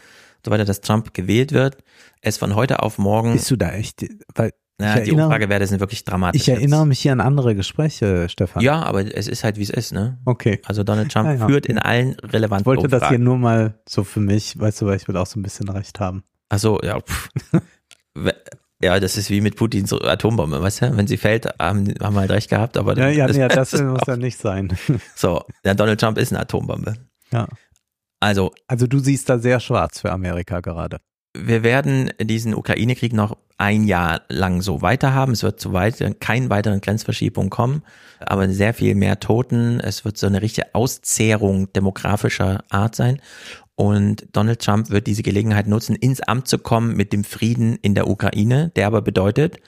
[0.44, 1.78] so weiter, dass Trump gewählt wird.
[2.20, 3.32] Es von heute auf morgen.
[3.32, 4.04] Bist du da echt?
[4.34, 6.42] Weil na, ich die erinnere- Umfragewerte sind wirklich dramatisch.
[6.42, 8.62] Ich erinnere mich hier an andere Gespräche, Stefan.
[8.62, 10.18] Ja, aber es ist halt, wie es ist, ne?
[10.24, 10.60] Okay.
[10.64, 11.72] Also Donald Trump Ah, ja, führt okay.
[11.72, 13.24] in allen relevanten Ich wollte das hier Umfragen.
[13.24, 15.98] nur mal so für mich, weißt du, weil ich will auch so ein bisschen recht
[15.98, 16.22] haben.
[16.48, 17.00] Ach so, ja.
[17.00, 17.28] Pff.
[18.80, 20.96] Ja, das ist wie mit Putins Atombombe, weißt du?
[20.96, 23.82] Wenn sie fällt, haben, haben wir halt recht gehabt, aber Ja, ja, ja, das ist
[23.82, 24.76] muss ja nicht sein.
[25.16, 26.94] So, ja, Donald Trump ist eine Atombombe.
[27.32, 27.48] Ja.
[28.20, 30.98] Also, Also du siehst da sehr schwarz für Amerika gerade.
[31.34, 35.32] Wir werden diesen Ukraine-Krieg noch ein Jahr lang so weiterhaben.
[35.32, 37.82] Es wird zu weit, keinen weiteren Grenzverschiebungen kommen,
[38.20, 39.80] aber sehr viel mehr Toten.
[39.80, 43.20] Es wird so eine richtige Auszehrung demografischer Art sein.
[43.74, 47.94] Und Donald Trump wird diese Gelegenheit nutzen, ins Amt zu kommen mit dem Frieden in
[47.94, 49.60] der Ukraine, der aber bedeutet,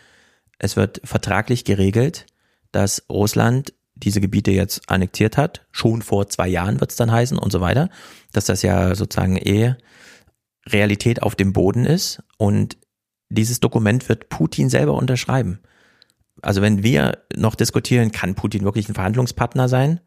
[0.59, 2.27] es wird vertraglich geregelt,
[2.73, 5.67] dass Russland diese Gebiete jetzt annektiert hat.
[5.73, 7.89] Schon vor zwei Jahren wird es dann heißen und so weiter.
[8.33, 9.75] Dass das ja sozusagen eh
[10.67, 12.23] Realität auf dem Boden ist.
[12.39, 12.77] Und
[13.29, 15.61] dieses Dokument wird Putin selber unterschreiben.
[16.43, 20.01] Also wenn wir noch diskutieren, kann Putin wirklich ein Verhandlungspartner sein,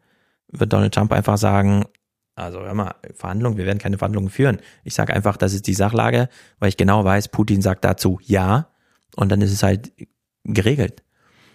[0.48, 1.84] wird Donald Trump einfach sagen,
[2.36, 4.58] Also hör mal, Verhandlungen, wir werden keine Verhandlungen führen.
[4.82, 8.70] Ich sage einfach, das ist die Sachlage, weil ich genau weiß, Putin sagt dazu ja
[9.14, 9.92] und dann ist es halt
[10.44, 11.02] geregelt.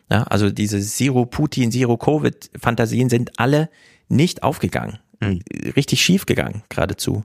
[0.10, 3.70] Ja, also diese Zero Putin, Zero Covid Fantasien sind alle
[4.08, 5.00] nicht aufgegangen.
[5.20, 5.42] Mhm.
[5.76, 7.24] Richtig schief gegangen, geradezu.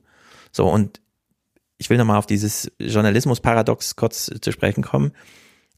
[0.53, 1.01] So, und
[1.85, 5.13] ich will nochmal auf dieses Journalismus-Paradox kurz zu sprechen kommen.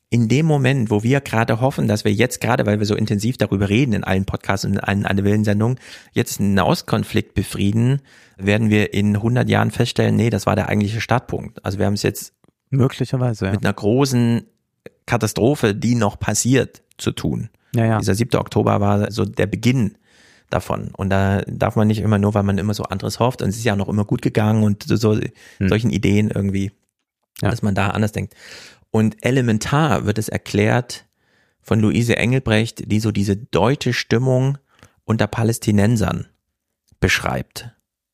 [0.08, 3.38] In dem Moment, wo wir gerade hoffen, dass wir jetzt gerade, weil wir so intensiv
[3.38, 5.80] darüber reden in allen Podcasts und in allen Alle Willen-Sendungen,
[6.12, 8.02] jetzt einen Nahostkonflikt befrieden,
[8.36, 11.64] werden wir in 100 Jahren feststellen, nee, das war der eigentliche Startpunkt.
[11.64, 12.34] Also wir haben es jetzt
[12.70, 13.50] möglicherweise ja.
[13.50, 14.46] mit einer großen
[15.06, 17.50] Katastrophe, die noch passiert, zu tun.
[17.74, 17.98] Ja, ja.
[17.98, 18.38] Dieser 7.
[18.38, 19.98] Oktober war so der Beginn
[20.50, 20.90] davon.
[20.96, 23.56] Und da darf man nicht immer nur, weil man immer so anderes hofft, und es
[23.56, 25.30] ist ja auch noch immer gut gegangen und so hm.
[25.68, 26.72] solchen Ideen irgendwie,
[27.42, 27.50] ja.
[27.50, 28.34] dass man da anders denkt.
[28.90, 31.06] Und elementar wird es erklärt
[31.60, 34.58] von Luise Engelbrecht, die so diese deutsche Stimmung
[35.04, 36.26] unter Palästinensern
[37.00, 37.70] beschreibt.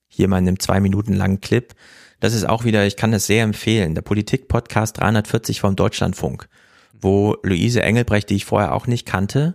[0.08, 1.74] Hier mal in einem zwei Minuten langen Clip.
[2.20, 6.48] Das ist auch wieder, ich kann das sehr empfehlen, der Politik-Podcast 340 vom Deutschlandfunk
[7.02, 9.54] wo Luise Engelbrecht, die ich vorher auch nicht kannte,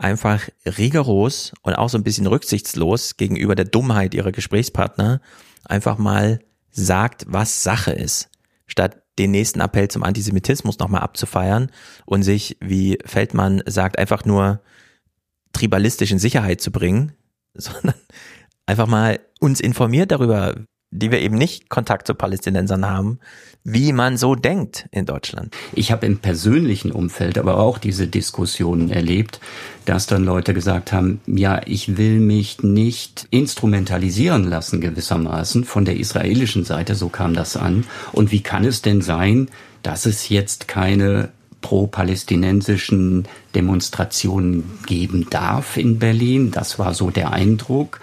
[0.00, 5.20] einfach rigoros und auch so ein bisschen rücksichtslos gegenüber der Dummheit ihrer Gesprächspartner
[5.64, 8.30] einfach mal sagt, was Sache ist,
[8.66, 11.70] statt den nächsten Appell zum Antisemitismus nochmal abzufeiern
[12.06, 14.62] und sich, wie Feldmann sagt, einfach nur
[15.52, 17.12] tribalistisch in Sicherheit zu bringen,
[17.54, 17.94] sondern
[18.64, 20.54] einfach mal uns informiert darüber,
[20.90, 23.20] die wir eben nicht Kontakt zu Palästinensern haben,
[23.62, 25.54] wie man so denkt in Deutschland.
[25.72, 29.40] Ich habe im persönlichen Umfeld aber auch diese Diskussionen erlebt,
[29.84, 35.96] dass dann Leute gesagt haben, ja, ich will mich nicht instrumentalisieren lassen gewissermaßen von der
[35.96, 37.84] israelischen Seite, so kam das an.
[38.12, 39.48] Und wie kann es denn sein,
[39.82, 41.30] dass es jetzt keine
[41.60, 46.50] pro-palästinensischen Demonstrationen geben darf in Berlin.
[46.50, 48.00] Das war so der Eindruck.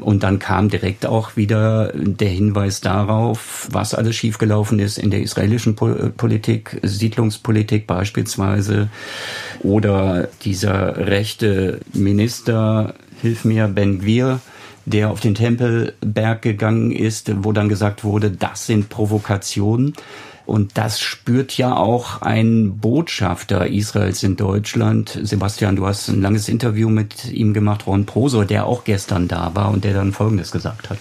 [0.00, 5.20] Und dann kam direkt auch wieder der Hinweis darauf, was alles schiefgelaufen ist in der
[5.20, 8.88] israelischen Politik, Siedlungspolitik beispielsweise.
[9.60, 14.40] Oder dieser rechte Minister, hilf mir, Ben Gvir,
[14.84, 19.94] der auf den Tempelberg gegangen ist, wo dann gesagt wurde, das sind Provokationen.
[20.46, 25.18] Und das spürt ja auch ein Botschafter Israels in Deutschland.
[25.22, 29.54] Sebastian, du hast ein langes Interview mit ihm gemacht, Ron Prosor, der auch gestern da
[29.54, 30.98] war und der dann Folgendes gesagt hat.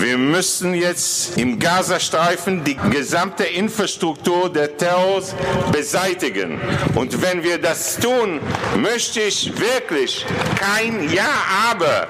[0.00, 5.34] Wir müssen jetzt im Gazastreifen die gesamte Infrastruktur der Terrors
[5.72, 6.58] beseitigen.
[6.94, 8.40] Und wenn wir das tun,
[8.78, 10.24] möchte ich wirklich
[10.56, 11.28] kein Ja,
[11.70, 12.08] aber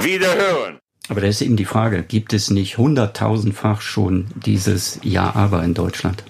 [0.00, 0.78] wieder hören.
[1.08, 5.74] Aber da ist eben die Frage, gibt es nicht hunderttausendfach schon dieses Ja, aber in
[5.74, 6.24] Deutschland?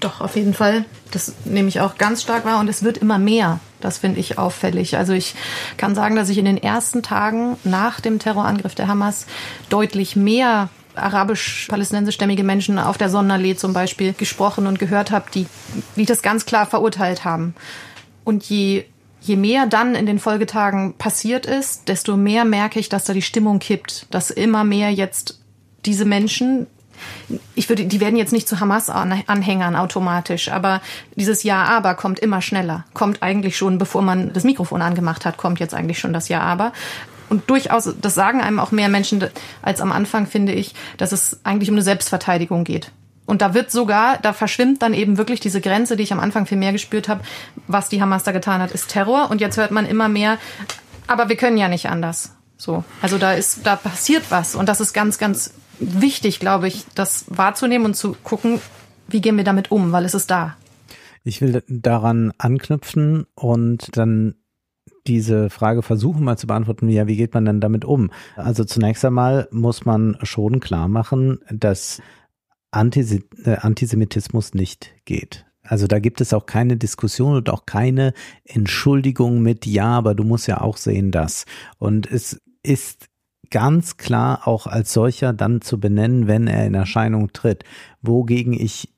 [0.00, 0.84] Doch, auf jeden Fall.
[1.12, 3.60] Das nehme ich auch ganz stark wahr und es wird immer mehr.
[3.80, 4.96] Das finde ich auffällig.
[4.96, 5.34] Also ich
[5.76, 9.26] kann sagen, dass ich in den ersten Tagen nach dem Terrorangriff der Hamas
[9.68, 15.46] deutlich mehr arabisch-palästinensischstämmige Menschen auf der Sonnenallee zum Beispiel gesprochen und gehört habe, die,
[15.96, 17.54] die das ganz klar verurteilt haben.
[18.24, 18.84] Und je
[19.24, 23.22] je mehr dann in den Folgetagen passiert ist, desto mehr merke ich, dass da die
[23.22, 25.40] Stimmung kippt, dass immer mehr jetzt
[25.86, 26.66] diese Menschen,
[27.54, 30.82] ich würde, die werden jetzt nicht zu Hamas-Anhängern automatisch, aber
[31.16, 32.84] dieses Ja, aber kommt immer schneller.
[32.92, 36.40] Kommt eigentlich schon, bevor man das Mikrofon angemacht hat, kommt jetzt eigentlich schon das Ja,
[36.40, 36.72] aber.
[37.30, 39.24] Und durchaus, das sagen einem auch mehr Menschen
[39.62, 42.92] als am Anfang, finde ich, dass es eigentlich um eine Selbstverteidigung geht.
[43.26, 46.46] Und da wird sogar, da verschwimmt dann eben wirklich diese Grenze, die ich am Anfang
[46.46, 47.22] viel mehr gespürt habe,
[47.66, 49.30] was die Hamas da getan hat, ist Terror.
[49.30, 50.38] Und jetzt hört man immer mehr,
[51.06, 52.34] aber wir können ja nicht anders.
[52.56, 52.84] So.
[53.00, 54.54] Also da ist, da passiert was.
[54.54, 58.60] Und das ist ganz, ganz wichtig, glaube ich, das wahrzunehmen und zu gucken,
[59.08, 60.56] wie gehen wir damit um, weil es ist da.
[61.24, 64.34] Ich will daran anknüpfen und dann
[65.06, 68.10] diese Frage versuchen mal zu beantworten, ja, wie geht man denn damit um?
[68.36, 72.00] Also zunächst einmal muss man schon klar machen, dass
[72.74, 75.46] äh, Antisemitismus nicht geht.
[75.62, 78.12] Also da gibt es auch keine Diskussion und auch keine
[78.44, 81.46] Entschuldigung mit ja, aber du musst ja auch sehen das.
[81.78, 83.08] Und es ist
[83.50, 87.64] ganz klar auch als solcher dann zu benennen, wenn er in Erscheinung tritt.
[88.02, 88.92] Wogegen ich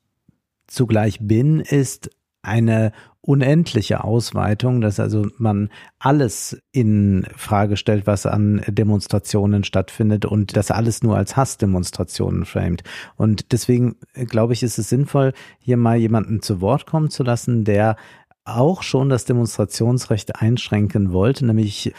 [0.67, 2.09] zugleich bin, ist
[2.41, 2.91] eine
[3.27, 10.71] unendliche Ausweitung, dass also man alles in Frage stellt, was an Demonstrationen stattfindet und das
[10.71, 12.83] alles nur als Hassdemonstrationen framet.
[13.17, 17.65] Und deswegen glaube ich, ist es sinnvoll, hier mal jemanden zu Wort kommen zu lassen,
[17.65, 17.97] der
[18.45, 21.93] auch schon das Demonstrationsrecht einschränken wollte, nämlich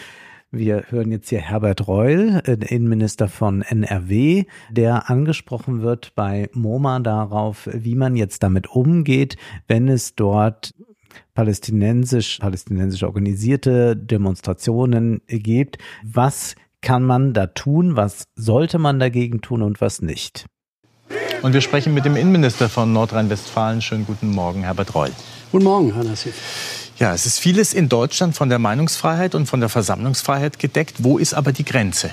[0.50, 7.00] wir hören jetzt hier Herbert Reul, äh, Innenminister von NRW, der angesprochen wird bei MoMA
[7.00, 10.72] darauf, wie man jetzt damit umgeht, wenn es dort
[11.38, 15.78] palästinensisch, palästinensisch organisierte Demonstrationen gibt.
[16.02, 20.46] Was kann man da tun, was sollte man dagegen tun und was nicht.
[21.42, 23.82] Und wir sprechen mit dem Innenminister von Nordrhein-Westfalen.
[23.82, 25.12] Schönen guten Morgen, Herbert Reul.
[25.52, 26.90] Guten Morgen, Herr Nassif.
[26.98, 31.04] Ja, es ist vieles in Deutschland von der Meinungsfreiheit und von der Versammlungsfreiheit gedeckt.
[31.04, 32.10] Wo ist aber die Grenze?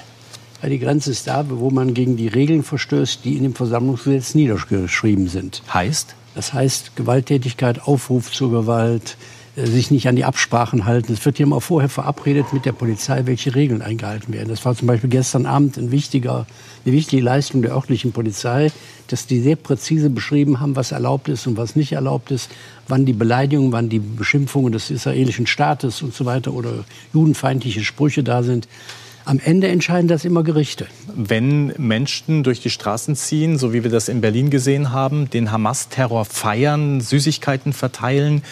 [0.62, 4.36] Ja, die Grenze ist da, wo man gegen die Regeln verstößt, die in dem Versammlungsgesetz
[4.36, 5.64] niedergeschrieben sind.
[5.74, 6.16] Heißt?
[6.36, 9.18] Das heißt Gewalttätigkeit, Aufruf zur Gewalt,
[9.56, 11.14] äh, sich nicht an die Absprachen halten.
[11.14, 14.50] Es wird ja immer vorher verabredet mit der Polizei, welche Regeln eingehalten werden.
[14.50, 16.46] Das war zum Beispiel gestern Abend ein wichtiger,
[16.86, 18.72] eine wichtige Leistung der örtlichen Polizei,
[19.08, 22.50] dass die sehr präzise beschrieben haben, was erlaubt ist und was nicht erlaubt ist,
[22.88, 26.84] wann die Beleidigungen, wann die Beschimpfungen des israelischen Staates und so weiter oder
[27.14, 28.68] judenfeindliche Sprüche da sind.
[29.26, 30.86] Am Ende entscheiden das immer Gerichte.
[31.16, 35.52] Wenn Menschen durch die Straßen ziehen, so wie wir das in Berlin gesehen haben, den
[35.52, 38.44] Hamas-Terror feiern, Süßigkeiten verteilen,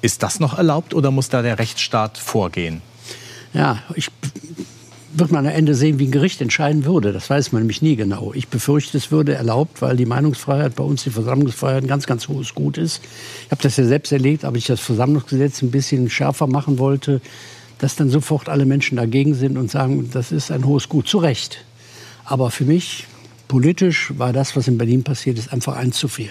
[0.00, 2.80] ist das noch erlaubt oder muss da der Rechtsstaat vorgehen?
[3.52, 4.10] Ja, ich
[5.18, 7.12] wird man am Ende sehen, wie ein Gericht entscheiden würde.
[7.12, 8.32] Das weiß man nämlich nie genau.
[8.34, 12.28] Ich befürchte, es würde erlaubt, weil die Meinungsfreiheit bei uns, die Versammlungsfreiheit, ein ganz, ganz
[12.28, 13.00] hohes Gut ist.
[13.46, 17.20] Ich habe das ja selbst erlebt, aber ich das Versammlungsgesetz ein bisschen schärfer machen wollte,
[17.78, 21.08] dass dann sofort alle Menschen dagegen sind und sagen, das ist ein hohes Gut.
[21.08, 21.64] Zu Recht.
[22.24, 23.06] Aber für mich,
[23.48, 26.30] politisch, war das, was in Berlin passiert ist, einfach eins zu viel.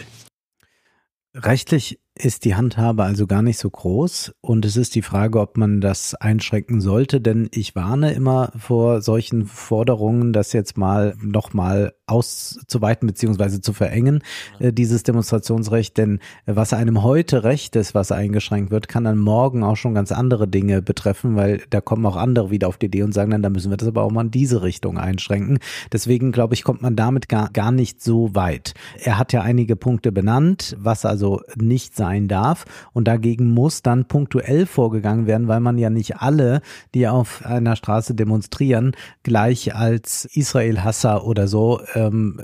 [1.34, 5.58] Rechtlich ist die Handhabe also gar nicht so groß und es ist die Frage, ob
[5.58, 11.94] man das einschränken sollte, denn ich warne immer vor solchen Forderungen, das jetzt mal nochmal
[12.08, 14.24] auszuweiten beziehungsweise zu verengen,
[14.60, 19.64] äh, dieses Demonstrationsrecht, denn was einem heute recht ist, was eingeschränkt wird, kann dann morgen
[19.64, 23.04] auch schon ganz andere Dinge betreffen, weil da kommen auch andere wieder auf die Idee
[23.04, 25.60] und sagen dann, da müssen wir das aber auch mal in diese Richtung einschränken.
[25.92, 28.74] Deswegen glaube ich, kommt man damit gar, gar nicht so weit.
[29.04, 32.66] Er hat ja einige Punkte benannt, was also nicht sein darf.
[32.94, 36.62] Und dagegen muss dann punktuell vorgegangen werden, weil man ja nicht alle,
[36.94, 42.40] die auf einer Straße demonstrieren, gleich als Israel-Hasser oder so ähm,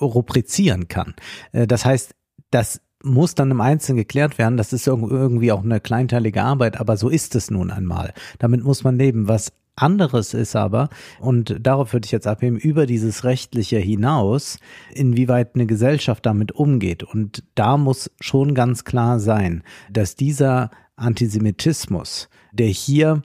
[0.00, 1.14] rubrizieren kann.
[1.52, 2.14] Äh, das heißt,
[2.50, 4.56] das muss dann im Einzelnen geklärt werden.
[4.56, 8.14] Das ist irgendwie auch eine kleinteilige Arbeit, aber so ist es nun einmal.
[8.38, 9.28] Damit muss man leben.
[9.28, 10.88] Was anderes ist aber,
[11.20, 14.58] und darauf würde ich jetzt abheben, über dieses Rechtliche hinaus,
[14.94, 17.02] inwieweit eine Gesellschaft damit umgeht.
[17.02, 23.22] Und da muss schon ganz klar sein, dass dieser Antisemitismus, der hier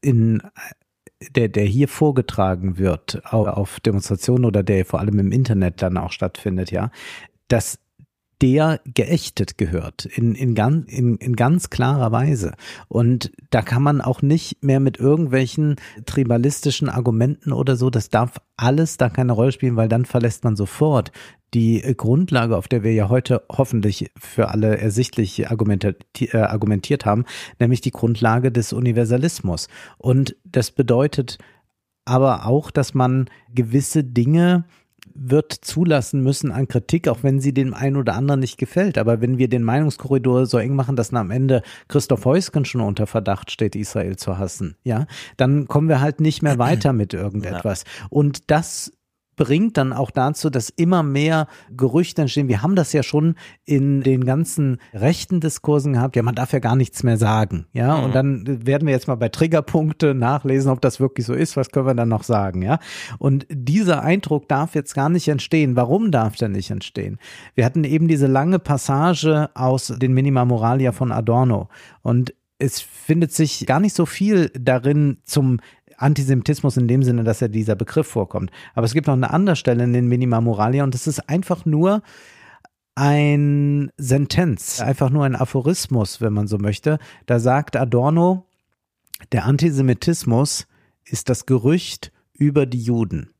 [0.00, 0.42] in
[1.34, 6.12] der, der hier vorgetragen wird auf Demonstrationen oder der vor allem im Internet dann auch
[6.12, 6.90] stattfindet, ja,
[7.48, 7.78] dass
[8.40, 12.54] der geächtet gehört, in, in, ganz, in, in ganz klarer Weise.
[12.88, 15.76] Und da kann man auch nicht mehr mit irgendwelchen
[16.06, 20.56] tribalistischen Argumenten oder so, das darf alles da keine Rolle spielen, weil dann verlässt man
[20.56, 21.10] sofort
[21.54, 27.24] die Grundlage, auf der wir ja heute hoffentlich für alle ersichtlich äh, argumentiert haben,
[27.58, 29.68] nämlich die Grundlage des Universalismus.
[29.96, 31.38] Und das bedeutet
[32.04, 34.64] aber auch, dass man gewisse Dinge
[35.20, 38.98] wird zulassen müssen an Kritik, auch wenn sie dem einen oder anderen nicht gefällt.
[38.98, 43.06] Aber wenn wir den Meinungskorridor so eng machen, dass am Ende Christoph Heusken schon unter
[43.06, 45.06] Verdacht steht, Israel zu hassen, ja,
[45.36, 47.84] dann kommen wir halt nicht mehr weiter mit irgendetwas.
[48.10, 48.92] Und das
[49.38, 52.48] bringt dann auch dazu, dass immer mehr Gerüchte entstehen.
[52.48, 56.16] Wir haben das ja schon in den ganzen rechten Diskursen gehabt.
[56.16, 57.66] Ja, man darf ja gar nichts mehr sagen.
[57.72, 58.04] Ja, mhm.
[58.04, 61.56] und dann werden wir jetzt mal bei Triggerpunkte nachlesen, ob das wirklich so ist.
[61.56, 62.60] Was können wir dann noch sagen?
[62.60, 62.78] Ja,
[63.18, 65.76] und dieser Eindruck darf jetzt gar nicht entstehen.
[65.76, 67.18] Warum darf der nicht entstehen?
[67.54, 71.68] Wir hatten eben diese lange Passage aus den Minima Moralia von Adorno
[72.02, 75.60] und es findet sich gar nicht so viel darin zum
[75.98, 78.50] Antisemitismus in dem Sinne, dass ja dieser Begriff vorkommt.
[78.74, 81.64] Aber es gibt noch eine andere Stelle in den Minima Moralia und das ist einfach
[81.66, 82.02] nur
[82.94, 86.98] ein Sentenz, einfach nur ein Aphorismus, wenn man so möchte.
[87.26, 88.46] Da sagt Adorno,
[89.32, 90.66] der Antisemitismus
[91.04, 93.30] ist das Gerücht über die Juden.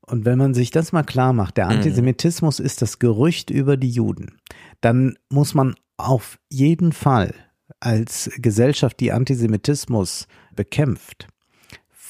[0.00, 1.72] Und wenn man sich das mal klar macht, der mhm.
[1.72, 2.66] Antisemitismus mhm.
[2.66, 4.38] ist das Gerücht über die Juden,
[4.80, 7.34] dann muss man auf jeden Fall
[7.80, 11.28] als Gesellschaft, die Antisemitismus bekämpft,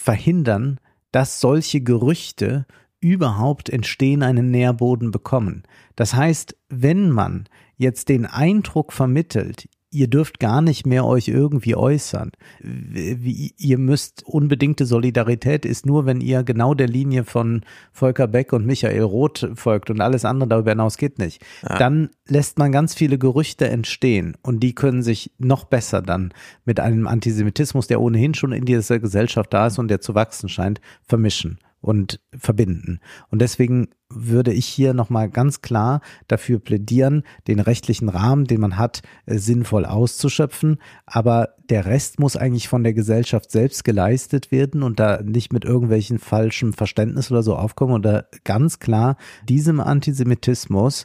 [0.02, 0.78] verhindern,
[1.12, 2.66] dass solche Gerüchte
[3.00, 5.62] überhaupt entstehen, einen Nährboden bekommen.
[5.96, 11.76] Das heißt, wenn man jetzt den Eindruck vermittelt, ihr dürft gar nicht mehr euch irgendwie
[11.76, 12.32] äußern.
[12.60, 17.62] Wie, ihr müsst unbedingte Solidarität ist nur, wenn ihr genau der Linie von
[17.92, 21.44] Volker Beck und Michael Roth folgt und alles andere darüber hinaus geht nicht.
[21.62, 21.78] Ja.
[21.78, 26.32] Dann lässt man ganz viele Gerüchte entstehen und die können sich noch besser dann
[26.64, 30.48] mit einem Antisemitismus, der ohnehin schon in dieser Gesellschaft da ist und der zu wachsen
[30.48, 31.58] scheint, vermischen.
[31.82, 33.00] Und verbinden.
[33.28, 38.78] Und deswegen würde ich hier nochmal ganz klar dafür plädieren, den rechtlichen Rahmen, den man
[38.78, 40.78] hat, äh, sinnvoll auszuschöpfen.
[41.04, 45.64] Aber der Rest muss eigentlich von der Gesellschaft selbst geleistet werden und da nicht mit
[45.64, 49.16] irgendwelchen falschem Verständnis oder so aufkommen oder ganz klar
[49.48, 51.04] diesem Antisemitismus,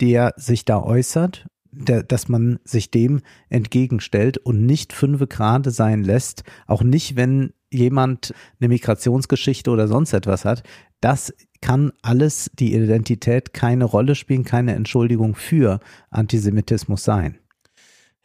[0.00, 6.44] der sich da äußert, dass man sich dem entgegenstellt und nicht fünfe Grade sein lässt,
[6.68, 10.62] auch nicht, wenn jemand eine Migrationsgeschichte oder sonst etwas hat,
[11.00, 15.80] das kann alles die Identität keine Rolle spielen, keine Entschuldigung für
[16.10, 17.38] Antisemitismus sein.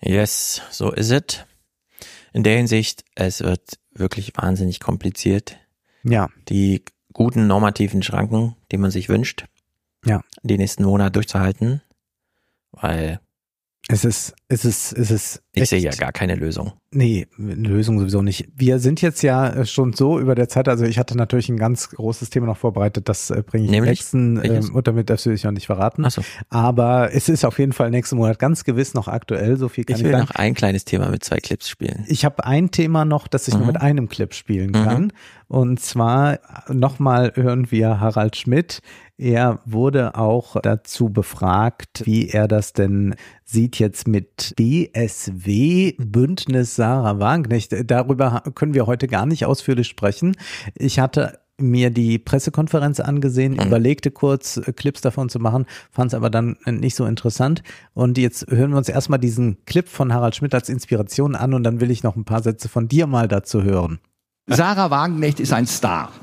[0.01, 1.45] Yes, so ist es.
[2.31, 5.57] In der Hinsicht, es wird wirklich wahnsinnig kompliziert.
[6.03, 6.29] Ja.
[6.47, 9.45] Die guten normativen Schranken, die man sich wünscht,
[10.05, 10.21] ja.
[10.43, 11.81] die nächsten Monate durchzuhalten,
[12.71, 13.19] weil
[13.91, 15.41] es ist, es ist, es ist.
[15.53, 16.73] Ich sehe ja gar keine Lösung.
[16.91, 18.47] Nee, Lösung sowieso nicht.
[18.55, 21.89] Wir sind jetzt ja schon so über der Zeit, also ich hatte natürlich ein ganz
[21.89, 23.89] großes Thema noch vorbereitet, das äh, bringe ich Nämlich?
[23.89, 26.05] nächsten, äh, und damit darfst du dich noch nicht verraten.
[26.05, 26.21] Ach so.
[26.49, 29.95] Aber es ist auf jeden Fall nächsten Monat ganz gewiss noch aktuell, so viel kann
[29.95, 30.27] Ich ich, will sagen.
[30.29, 32.05] noch ein kleines Thema mit zwei Clips spielen.
[32.07, 33.67] Ich habe ein Thema noch, das ich nur Mhm.
[33.67, 34.73] mit einem Clip spielen Mhm.
[34.85, 35.13] kann.
[35.47, 38.81] Und zwar nochmal hören wir Harald Schmidt.
[39.19, 47.19] Er wurde auch dazu befragt, wie er das denn sieht jetzt mit BSW, Bündnis Sarah
[47.19, 47.75] Wagenknecht.
[47.91, 50.37] Darüber können wir heute gar nicht ausführlich sprechen.
[50.73, 53.67] Ich hatte mir die Pressekonferenz angesehen, Mhm.
[53.67, 57.61] überlegte kurz äh, Clips davon zu machen, fand es aber dann nicht so interessant.
[57.93, 61.63] Und jetzt hören wir uns erstmal diesen Clip von Harald Schmidt als Inspiration an und
[61.63, 63.99] dann will ich noch ein paar Sätze von dir mal dazu hören.
[64.47, 66.13] Sarah Wagenknecht ist ein Star.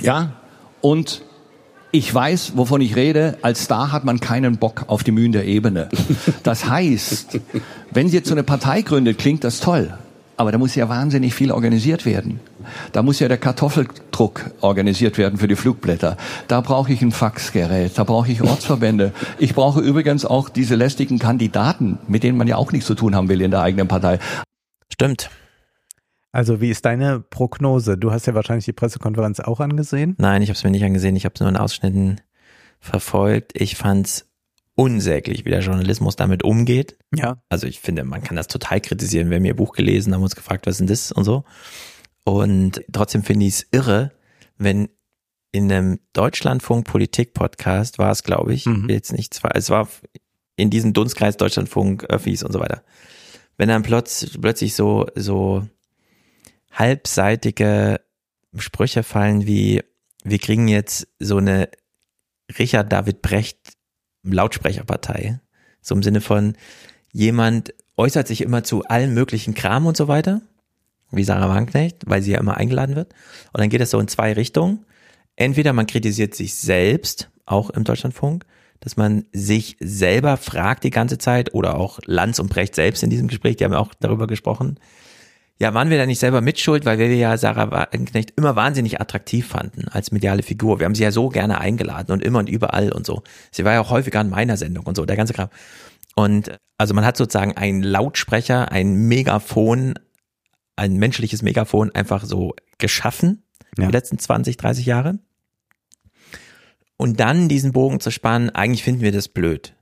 [0.00, 0.32] Ja?
[0.80, 1.22] Und
[1.92, 3.36] ich weiß, wovon ich rede.
[3.42, 5.88] Als Star hat man keinen Bock auf die Mühen der Ebene.
[6.42, 7.38] Das heißt,
[7.90, 9.94] wenn sie jetzt so eine Partei gründet, klingt das toll.
[10.38, 12.40] Aber da muss ja wahnsinnig viel organisiert werden.
[12.92, 16.16] Da muss ja der Kartoffeldruck organisiert werden für die Flugblätter.
[16.48, 19.12] Da brauche ich ein Faxgerät, da brauche ich Ortsverbände.
[19.38, 23.14] Ich brauche übrigens auch diese lästigen Kandidaten, mit denen man ja auch nichts zu tun
[23.14, 24.18] haben will in der eigenen Partei.
[24.90, 25.28] Stimmt.
[26.32, 27.98] Also wie ist deine Prognose?
[27.98, 30.14] Du hast ja wahrscheinlich die Pressekonferenz auch angesehen.
[30.18, 31.14] Nein, ich habe es mir nicht angesehen.
[31.14, 32.20] Ich habe es nur in Ausschnitten
[32.80, 33.52] verfolgt.
[33.54, 34.26] Ich fand's
[34.74, 36.96] unsäglich, wie der Journalismus damit umgeht.
[37.14, 37.42] Ja.
[37.50, 39.28] Also ich finde, man kann das total kritisieren.
[39.28, 41.44] Wir haben ihr Buch gelesen, haben uns gefragt, was ist denn das und so.
[42.24, 44.12] Und trotzdem finde ich es irre,
[44.56, 44.88] wenn
[45.52, 49.86] in einem Deutschlandfunk Politik Podcast war es, glaube ich, jetzt nicht zwar, es war
[50.56, 52.82] in diesem Dunstkreis Deutschlandfunk Öffis und so weiter.
[53.58, 55.66] Wenn dann plötz, plötzlich so so
[56.72, 58.00] halbseitige
[58.56, 59.82] Sprüche fallen wie
[60.24, 61.68] wir kriegen jetzt so eine
[62.58, 63.58] Richard David Brecht
[64.22, 65.40] Lautsprecherpartei.
[65.80, 66.54] So im Sinne von
[67.10, 70.40] jemand äußert sich immer zu allen möglichen Kram und so weiter,
[71.10, 73.12] wie Sarah Wagenknecht, weil sie ja immer eingeladen wird.
[73.52, 74.86] Und dann geht es so in zwei Richtungen.
[75.36, 78.44] Entweder man kritisiert sich selbst, auch im Deutschlandfunk,
[78.80, 83.10] dass man sich selber fragt die ganze Zeit oder auch Lanz und Brecht selbst in
[83.10, 84.78] diesem Gespräch, die haben ja auch darüber gesprochen.
[85.62, 89.46] Ja, waren wir da nicht selber mitschuld, weil wir ja Sarah Wagenknecht immer wahnsinnig attraktiv
[89.46, 90.80] fanden als mediale Figur.
[90.80, 93.22] Wir haben sie ja so gerne eingeladen und immer und überall und so.
[93.52, 95.50] Sie war ja auch häufiger in meiner Sendung und so, der ganze Kram.
[96.16, 99.94] Und also man hat sozusagen einen Lautsprecher, ein Megafon,
[100.74, 103.44] ein menschliches Megafon einfach so geschaffen,
[103.78, 103.86] Ja.
[103.86, 105.20] die letzten 20, 30 Jahre.
[106.96, 109.76] Und dann diesen Bogen zu spannen, eigentlich finden wir das blöd.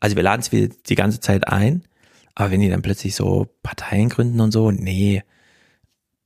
[0.00, 1.84] Also wir laden es wieder die ganze Zeit ein,
[2.34, 5.22] aber wenn die dann plötzlich so Parteien gründen und so, nee,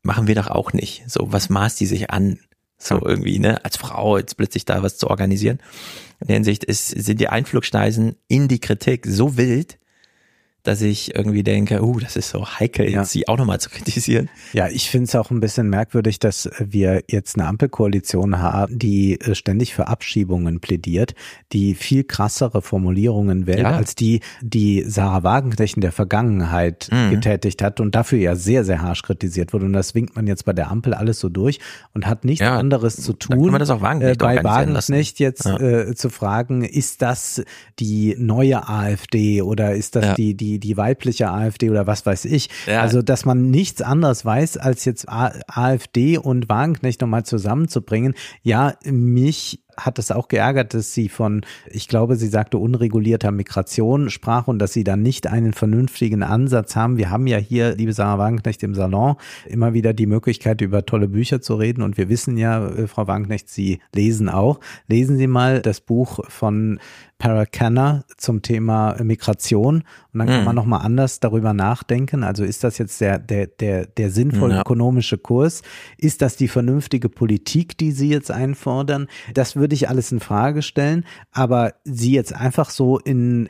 [0.02, 1.04] machen wir doch auch nicht.
[1.08, 2.38] So, was maßt die sich an?
[2.78, 5.58] So irgendwie, ne, als Frau jetzt plötzlich da was zu organisieren.
[6.20, 9.78] In der Hinsicht ist, sind die Einflugschneisen in die Kritik so wild,
[10.66, 14.28] dass ich irgendwie denke, uh, das ist so heikel, jetzt sie auch nochmal zu kritisieren.
[14.52, 19.20] Ja, ich finde es auch ein bisschen merkwürdig, dass wir jetzt eine Ampelkoalition haben, die
[19.20, 21.14] äh, ständig für Abschiebungen plädiert,
[21.52, 23.72] die viel krassere Formulierungen wählt, Ja.
[23.76, 27.10] als die, die Sarah Wagenknecht in der Vergangenheit Mhm.
[27.10, 29.66] getätigt hat und dafür ja sehr, sehr harsch kritisiert wurde.
[29.66, 31.58] Und das winkt man jetzt bei der Ampel alles so durch
[31.94, 34.42] und hat nichts Ja, anderes zu tun, man das auch Wagenknecht äh, bei.
[34.44, 35.58] Wagenknecht jetzt Ja.
[35.58, 37.42] äh, zu fragen, ist das
[37.78, 40.14] die neue AfD oder ist das Ja.
[40.14, 42.48] die, die, die weibliche AfD oder was weiß ich?
[42.66, 42.80] Ja.
[42.80, 48.14] Also, dass man nichts anderes weiß, als jetzt A AfD und Wagenknecht nochmal zusammenzubringen.
[48.42, 54.08] Ja, mich hat es auch geärgert, dass sie von, ich glaube, sie sagte unregulierter Migration
[54.08, 56.96] sprach und dass sie dann nicht einen vernünftigen Ansatz haben.
[56.96, 61.08] Wir haben ja hier, liebe Sarah Wagenknecht, im Salon immer wieder die Möglichkeit, über tolle
[61.08, 64.60] Bücher zu reden und wir wissen ja, äh, Frau Wagenknecht, Sie lesen auch.
[64.88, 66.80] Lesen Sie mal das Buch von
[67.18, 70.44] Paracanner zum Thema Migration und dann kann Mhm.
[70.44, 72.22] man nochmal anders darüber nachdenken.
[72.24, 74.60] Also ist das jetzt der, der, der, der sinnvolle Ja.
[74.60, 75.62] ökonomische Kurs?
[75.98, 79.08] Ist das die vernünftige Politik, die Sie jetzt einfordern?
[79.34, 83.48] Das würde ich alles in Frage stellen, aber Sie jetzt einfach so in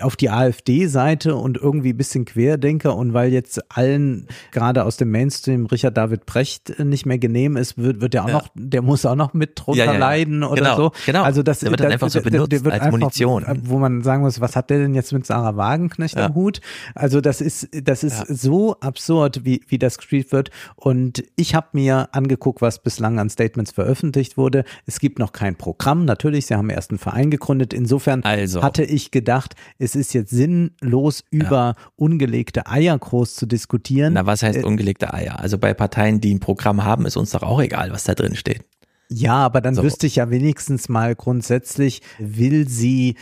[0.00, 5.10] auf die AfD-Seite und irgendwie ein bisschen Querdenker und weil jetzt allen gerade aus dem
[5.10, 8.34] Mainstream Richard David Brecht äh, nicht mehr genehm ist, wird, wird der auch Ja.
[8.34, 10.92] noch, der muss auch noch mit drunter Ja, ja, leiden oder Genau, so.
[11.06, 11.22] genau.
[11.22, 13.44] Also das Der wird dann das- einfach so der- der benutzt wird als einfach, Munition.
[13.64, 16.60] Wo man sagen muss, was hat der denn jetzt mit Sarah Wagenknecht am Hut?
[16.94, 20.50] Also das ist, das ist so absurd, wie, wie das gespielt wird.
[20.76, 24.64] Und ich habe mir angeguckt, was bislang an Statements veröffentlicht wurde.
[24.86, 26.04] Es gibt noch kein Programm.
[26.06, 27.72] Natürlich, sie haben erst einen Verein gegründet.
[27.74, 28.62] Insofern Also.
[28.62, 34.14] hatte ich gedacht, es ist jetzt sinnlos, über ungelegte Eier groß zu diskutieren.
[34.14, 35.40] Na, was heißt Äh, ungelegte Eier?
[35.40, 38.36] Also bei Parteien, die ein Programm haben, ist uns doch auch egal, was da drin
[38.36, 38.62] steht.
[39.10, 39.82] Ja, aber dann So.
[39.82, 43.16] wüsste ich ja wenigstens mal grundsätzlich, will sie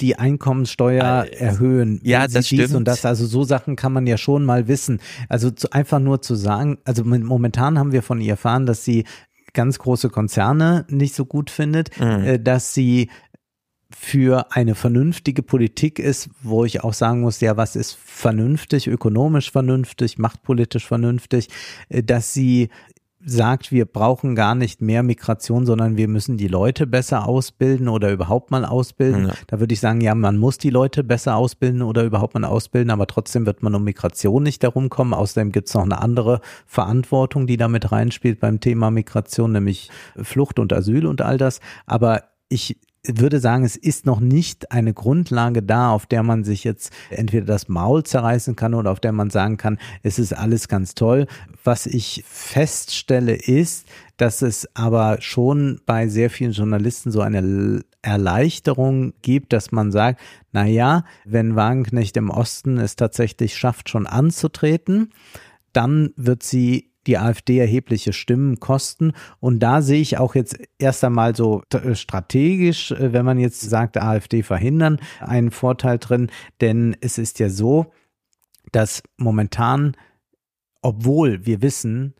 [0.00, 2.00] die Einkommensteuer erhöhen?
[2.02, 2.74] Will ja, das stimmt.
[2.74, 3.04] und das?
[3.04, 5.00] Also so Sachen kann man ja schon mal wissen.
[5.28, 8.84] Also zu, einfach nur zu sagen, also mo- momentan haben wir von ihr erfahren, dass
[8.84, 9.04] sie
[9.52, 12.04] ganz große Konzerne nicht so gut findet, Mhm.
[12.24, 13.08] äh, dass sie
[14.04, 19.50] für eine vernünftige Politik ist, wo ich auch sagen muss, ja, was ist vernünftig, ökonomisch
[19.50, 21.48] vernünftig, machtpolitisch vernünftig,
[21.88, 22.68] äh, dass sie
[23.26, 28.12] sagt, wir brauchen gar nicht mehr Migration, sondern wir müssen die Leute besser ausbilden oder
[28.12, 29.28] überhaupt mal ausbilden.
[29.28, 29.34] Ja.
[29.46, 32.90] Da würde ich sagen, ja, man muss die Leute besser ausbilden oder überhaupt mal ausbilden,
[32.90, 35.14] aber trotzdem wird man um Migration nicht darum kommen.
[35.14, 40.58] Außerdem gibt es noch eine andere Verantwortung, die damit reinspielt beim Thema Migration, nämlich Flucht
[40.58, 41.60] und Asyl und all das.
[41.86, 42.76] Aber ich
[43.06, 47.44] würde sagen, es ist noch nicht eine Grundlage da, auf der man sich jetzt entweder
[47.44, 51.26] das Maul zerreißen kann oder auf der man sagen kann, es ist alles ganz toll.
[51.62, 59.12] Was ich feststelle ist, dass es aber schon bei sehr vielen Journalisten so eine Erleichterung
[59.22, 60.20] gibt, dass man sagt,
[60.52, 65.10] na ja, wenn Wagenknecht im Osten es tatsächlich schafft, schon anzutreten,
[65.72, 69.12] dann wird sie die AfD erhebliche Stimmen kosten.
[69.40, 73.60] Und da sehe ich auch jetzt erst einmal so äh, strategisch, äh, wenn man jetzt
[73.60, 76.30] sagt, AfD verhindern, einen Vorteil drin.
[76.60, 77.86] Denn es ist ja so,
[78.72, 79.96] dass momentan,
[80.82, 82.14] obwohl wir wissen,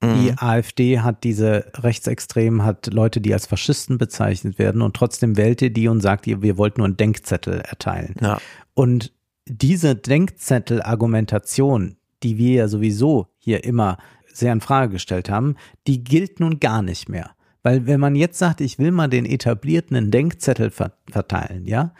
[0.00, 5.60] die AfD hat diese Rechtsextremen, hat Leute, die als Faschisten bezeichnet werden und trotzdem wählt
[5.60, 8.14] ihr die und sagt ihr, wir wollten nur einen Denkzettel erteilen.
[8.20, 8.38] Ja.
[8.74, 9.12] Und
[9.46, 13.98] diese Denkzettel-Argumentation, die wir ja sowieso hier immer
[14.38, 17.30] sehr in Frage gestellt haben, die gilt nun gar nicht mehr.
[17.62, 21.92] Weil wenn man jetzt sagt, ich will mal den etablierten einen Denkzettel ver verteilen, ja,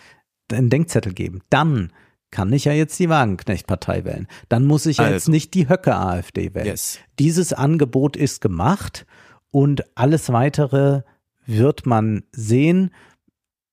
[0.51, 1.93] einen Denkzettel geben, dann
[2.31, 4.29] kann ich ja jetzt die Wagenknecht-Partei wählen.
[4.49, 5.31] Dann muss ich ja jetzt Also.
[5.31, 6.67] nicht die Höcke-AfD wählen.
[6.67, 6.99] Yes.
[7.19, 9.07] Dieses Angebot ist gemacht
[9.51, 11.03] und alles weitere
[11.47, 12.91] wird man sehen,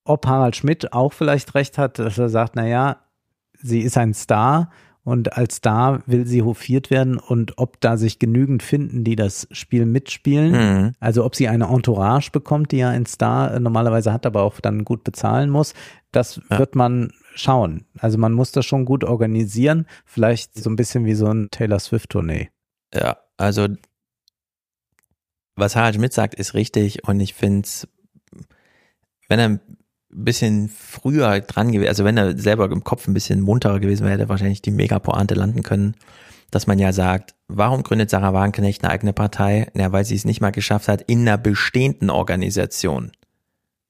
[0.06, 3.02] ob Harald Schmidt auch vielleicht recht hat, dass er sagt, na ja,
[3.54, 4.70] sie ist ein Star
[5.06, 9.48] und als Star will sie hofiert werden und ob da sich genügend finden, die das
[9.52, 10.52] Spiel mitspielen.
[10.52, 10.92] Mhm.
[11.00, 14.84] Also ob sie eine Entourage bekommt, die ja ein Star normalerweise hat, aber auch dann
[14.84, 15.76] gut bezahlen muss,
[16.12, 17.86] das wird man schauen.
[18.00, 21.80] Also man muss das schon gut organisieren, vielleicht so ein bisschen wie so ein Taylor
[21.80, 22.50] Swift-Tournee.
[22.92, 23.68] Ja, also
[25.56, 27.88] was Harald Schmidt sagt, ist richtig und ich finde es,
[29.28, 29.60] wenn er
[30.24, 34.14] bisschen früher dran gewesen, also wenn er selber im Kopf ein bisschen munterer gewesen wäre,
[34.14, 35.96] hätte er wahrscheinlich die Mega-Pointe landen können,
[36.52, 39.68] dass man ja sagt, warum gründet Sarah Wagenknecht eine eigene Partei?
[39.74, 43.12] Na, weil sie es nicht mal geschafft hat, in einer bestehenden Organisation,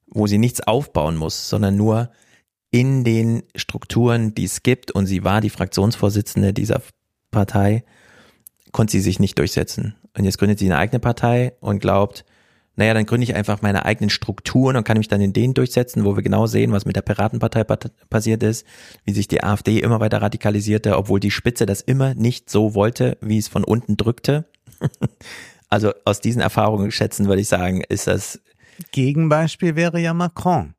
[0.08, 2.10] wo sie nichts aufbauen muss, sondern nur
[2.72, 6.82] in den Strukturen, die es gibt, und sie war die Fraktionsvorsitzende dieser
[7.32, 7.84] Partei,
[8.72, 9.96] konnte sie sich nicht durchsetzen.
[10.18, 12.26] Und jetzt gründet sie eine eigene Partei und glaubt,
[12.76, 16.04] naja, dann gründe ich einfach meine eigenen Strukturen und kann mich dann in denen durchsetzen,
[16.04, 17.64] wo wir genau sehen, was mit der Piratenpartei
[18.10, 18.66] passiert ist,
[19.06, 23.18] wie sich die AfD immer weiter radikalisierte, obwohl die Spitze das immer nicht so wollte,
[23.22, 24.46] wie es von unten drückte.
[25.70, 28.42] also aus diesen Erfahrungen schätzen würde ich sagen, ist das
[28.92, 30.74] Gegenbeispiel wäre ja Macron.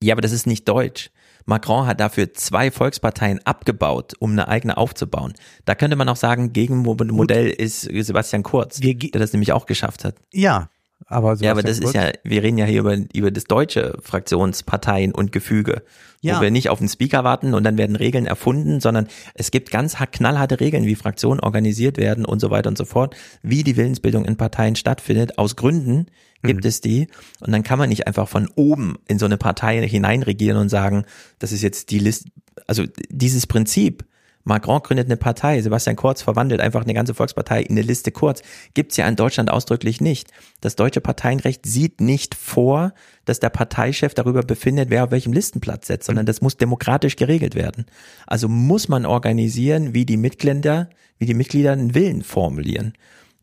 [0.00, 1.10] Ja, aber das ist nicht deutsch.
[1.46, 5.32] Macron hat dafür zwei Volksparteien abgebaut, um eine eigene aufzubauen.
[5.64, 10.16] Da könnte man auch sagen, Gegenmodell ist Sebastian Kurz, der das nämlich auch geschafft hat.
[10.32, 10.70] Ja,
[11.06, 13.98] aber Ja, aber das Sebastian ist ja, wir reden ja hier über, über das deutsche
[14.02, 15.82] Fraktionsparteien und Gefüge,
[16.20, 16.36] Ja.
[16.36, 19.70] wo wir nicht auf den Speaker warten und dann werden Regeln erfunden, sondern es gibt
[19.70, 23.62] ganz ha- knallharte Regeln, wie Fraktionen organisiert werden und so weiter und so fort, wie
[23.64, 25.38] die Willensbildung in Parteien stattfindet.
[25.38, 26.06] Aus Gründen
[26.42, 27.08] gibt es die
[27.40, 31.04] und dann kann man nicht einfach von oben in so eine Partei hineinregieren und sagen,
[31.38, 32.30] das ist jetzt die Liste,
[32.66, 34.04] also dieses Prinzip
[34.44, 38.42] Macron gründet eine Partei, Sebastian Kurz verwandelt einfach eine ganze Volkspartei in eine Liste Kurz.
[38.74, 40.30] Gibt's ja in Deutschland ausdrücklich nicht.
[40.60, 42.92] Das deutsche Parteienrecht sieht nicht vor,
[43.24, 47.54] dass der Parteichef darüber befindet, wer auf welchem Listenplatz setzt, sondern das muss demokratisch geregelt
[47.54, 47.86] werden.
[48.26, 52.94] Also muss man organisieren, wie die Mitglieder, wie die Mitglieder einen Willen formulieren.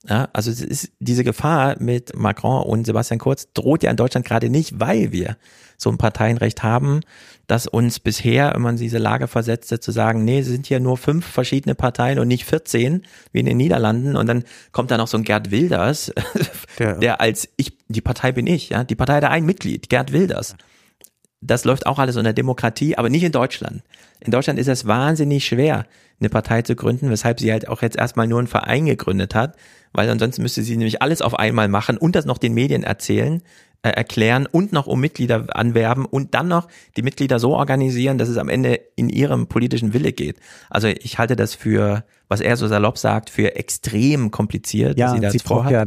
[0.07, 4.25] Ja, also es ist diese Gefahr mit Macron und Sebastian Kurz droht ja in Deutschland
[4.25, 5.37] gerade nicht, weil wir
[5.79, 6.99] so ein Parteienrecht haben,
[7.47, 10.97] das uns bisher immer in diese Lage versetzte zu sagen, nee, es sind hier nur
[10.97, 15.07] fünf verschiedene Parteien und nicht 14 wie in den Niederlanden und dann kommt da noch
[15.07, 16.13] so ein Gerd Wilders,
[16.79, 20.11] der, der als ich, die Partei bin ich, ja, die Partei hat ein Mitglied, Gerd
[20.11, 20.55] Wilders.
[21.41, 23.81] Das läuft auch alles unter Demokratie, aber nicht in Deutschland.
[24.19, 25.85] In Deutschland ist es wahnsinnig schwer,
[26.19, 29.55] eine Partei zu gründen, weshalb sie halt auch jetzt erstmal nur einen Verein gegründet hat,
[29.93, 33.41] weil ansonsten müsste sie nämlich alles auf einmal machen und das noch den Medien erzählen,
[33.81, 36.67] äh, erklären und noch um Mitglieder anwerben und dann noch
[36.97, 40.37] die Mitglieder so organisieren, dass es am Ende in ihrem politischen Wille geht.
[40.69, 44.97] Also ich halte das für, was er so salopp sagt, für extrem kompliziert.
[44.97, 45.85] Ja, sie, das sie braucht ja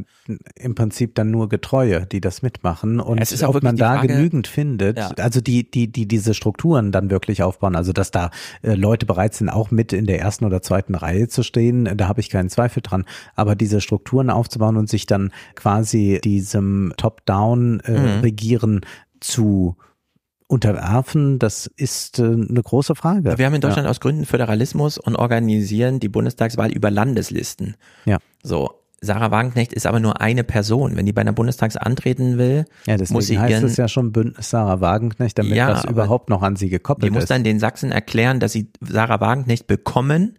[0.56, 3.94] im Prinzip dann nur Getreue, die das mitmachen und Es ist auch ob man da
[3.94, 5.10] Frage- genügend findet, Ja.
[5.18, 8.30] also die die die diese Strukturen dann wirklich aufbauen, also dass da
[8.62, 11.96] äh, Leute bereit sind, auch mit in der ersten oder zweiten Reihe zu stehen, äh,
[11.96, 13.04] da habe ich keinen Zweifel dran,
[13.36, 18.80] aber diese Strukturen aufzubauen und sich dann quasi diesem Top-Down äh, Mhm.
[19.20, 19.76] Zu
[20.52, 23.38] unterwerfen, das ist äh, eine große Frage.
[23.38, 23.90] Wir haben in Deutschland ja.
[23.90, 27.76] aus Gründen Föderalismus und organisieren die Bundestagswahl über Landeslisten.
[28.04, 28.18] Ja.
[28.42, 28.70] So.
[29.04, 30.94] Sarah Wagenknecht ist aber nur eine Person.
[30.94, 34.12] Wenn die bei einer Bundestags antreten will, Ja, muss sie heißt ihren, es ja schon
[34.12, 37.30] Bündnis Sarah Wagenknecht, damit Ja, das überhaupt noch an sie gekoppelt die muss ist.
[37.30, 40.38] dann den Sachsen erklären, dass sie Sarah Wagenknecht bekommen,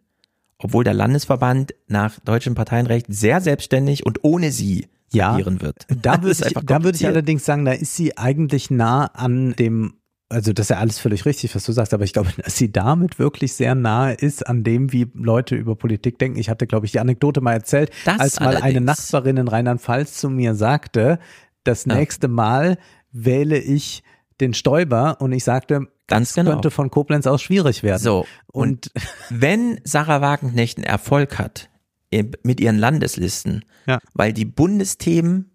[0.60, 5.86] obwohl der Landesverband nach deutschem Parteienrecht sehr selbstständig und ohne sie Ja, agieren wird.
[6.02, 9.96] Da würde ich, da würde ich allerdings sagen, da ist sie eigentlich nah an dem,
[10.30, 12.72] also das ist ja alles völlig richtig, was du sagst, aber ich glaube, dass sie
[12.72, 16.40] damit wirklich sehr nahe ist an dem, wie Leute über Politik denken.
[16.40, 18.86] Ich hatte, glaube ich, die Anekdote mal erzählt, Das als mal eine allerdings.
[18.86, 21.20] Nachbarin in Rheinland-Pfalz zu mir sagte,
[21.64, 22.78] das nächste Mal
[23.12, 24.04] wähle ich
[24.42, 26.52] den Stoiber und ich sagte, Ganz das genau.
[26.52, 28.02] könnte von Koblenz aus schwierig werden.
[28.02, 28.92] So, und,
[29.30, 31.70] wenn Sarah Wagenknecht einen Erfolg hat
[32.12, 34.00] eh, mit ihren Landeslisten, Ja.
[34.14, 35.52] weil die Bundesthemen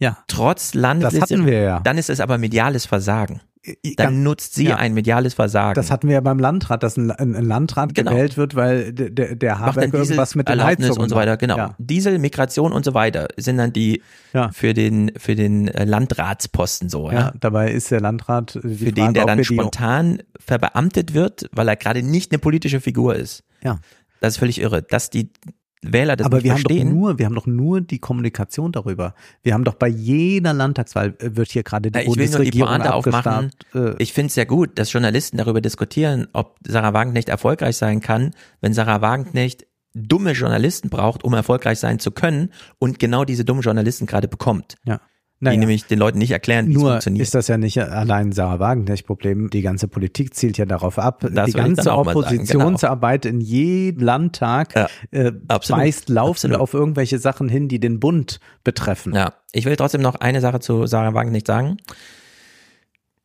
[0.00, 0.18] Ja.
[0.26, 1.80] trotz Landesliste, hatten wir ja.
[1.80, 3.40] dann ist es aber mediales Versagen.
[3.96, 4.76] Dann nutzt sie ja.
[4.76, 5.74] ein mediales Versagen.
[5.74, 8.10] Das hatten wir ja beim Landrat, dass ein, ein Landrat Genau.
[8.10, 11.36] gewählt wird, weil der, der, der Habeck irgendwas mit den Erlaubnis Heizungen und so weiter,
[11.36, 11.56] genau.
[11.56, 11.74] Ja.
[11.78, 14.02] Diesel, Migration und so weiter sind dann die
[14.32, 14.50] Ja.
[14.52, 17.32] für den für den äh, Landratsposten so, ja.
[17.40, 21.76] Dabei ist der Landrat äh, Für Frage, den der dann spontan verbeamtet wird, weil er
[21.76, 23.44] gerade nicht eine politische Figur ist.
[23.62, 23.78] Ja.
[24.20, 25.30] Das ist völlig irre, dass die
[25.92, 26.94] Wähler das Aber nicht wir haben doch verstehen.
[26.94, 29.14] nur, wir haben doch nur die Kommunikation darüber.
[29.42, 32.40] Wir haben doch bei jeder Landtagswahl äh, wird hier gerade die Ja, ich will nur
[32.40, 33.50] die Bundesregierung Pointe aufmachen.
[33.74, 38.00] Äh, Ich finde es ja gut, dass Journalisten darüber diskutieren, ob Sarah Wagenknecht erfolgreich sein
[38.00, 38.30] kann,
[38.60, 43.62] wenn Sarah Wagenknecht dumme Journalisten braucht, um erfolgreich sein zu können und genau diese dummen
[43.62, 44.74] Journalisten gerade bekommt.
[44.84, 45.00] Ja.
[45.40, 45.58] Die Naja.
[45.58, 47.22] nämlich den Leuten nicht erklären, wie es Nur funktioniert.
[47.22, 49.50] ist das ja nicht allein Sarah Wagenknecht-Problem.
[49.50, 51.26] Die ganze Politik zielt ja darauf ab.
[51.30, 52.10] Das die ganze sagen, genau.
[52.18, 54.74] Oppositionsarbeit in jedem Landtag
[55.10, 59.12] äh, absolut, weist laufend auf irgendwelche Sachen hin, die den Bund betreffen.
[59.14, 61.76] Ja, ich will trotzdem noch eine Sache zu Sarah Wagenknecht sagen,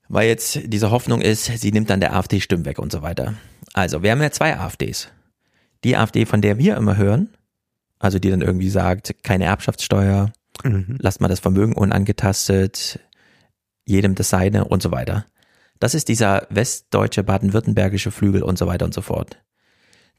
[0.09, 3.35] weil jetzt diese Hoffnung ist, sie nimmt dann der AfD Stimmen weg und so weiter.
[3.73, 5.09] Also, wir haben ja zwei AfDs.
[5.83, 7.29] Die AfD, von der wir immer hören,
[7.99, 10.31] also die dann irgendwie sagt, keine Erbschaftssteuer,
[10.63, 10.97] Mhm.
[10.99, 12.99] lasst mal das Vermögen unangetastet,
[13.85, 15.25] jedem das seine und so weiter.
[15.79, 19.41] Das ist dieser westdeutsche baden-württembergische Flügel und so weiter und so fort.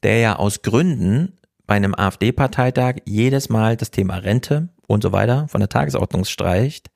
[0.03, 1.37] Der ja aus Gründen
[1.67, 6.89] bei einem AfD-Parteitag jedes Mal das Thema Rente und so weiter von der Tagesordnung streicht,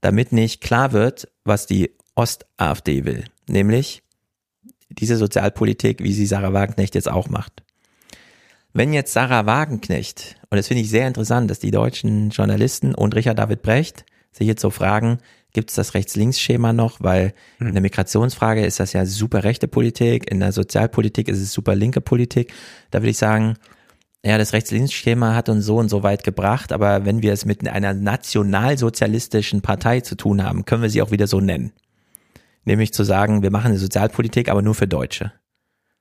[0.00, 3.24] damit nicht klar wird, was die Ost-AfD will.
[3.46, 4.02] Nämlich
[4.88, 7.62] diese Sozialpolitik, wie sie Sarah Wagenknecht jetzt auch macht.
[8.72, 13.14] Wenn jetzt Sarah Wagenknecht, und das finde ich sehr interessant, dass die deutschen Journalisten und
[13.14, 15.18] Richard David Brecht sich jetzt so fragen,
[15.52, 16.98] gibt es das Rechts-Links-Schema noch?
[17.00, 21.52] Weil in der Migrationsfrage ist das ja super rechte Politik, in der Sozialpolitik ist es
[21.52, 22.52] super linke Politik.
[22.90, 23.56] Da würde ich sagen,
[24.24, 27.66] ja, das Rechts-Links-Schema hat uns so und so weit gebracht, aber wenn wir es mit
[27.66, 31.72] einer nationalsozialistischen Partei zu tun haben, können wir sie auch wieder so nennen.
[32.64, 35.32] Nämlich zu sagen, wir machen eine Sozialpolitik, aber nur für Deutsche.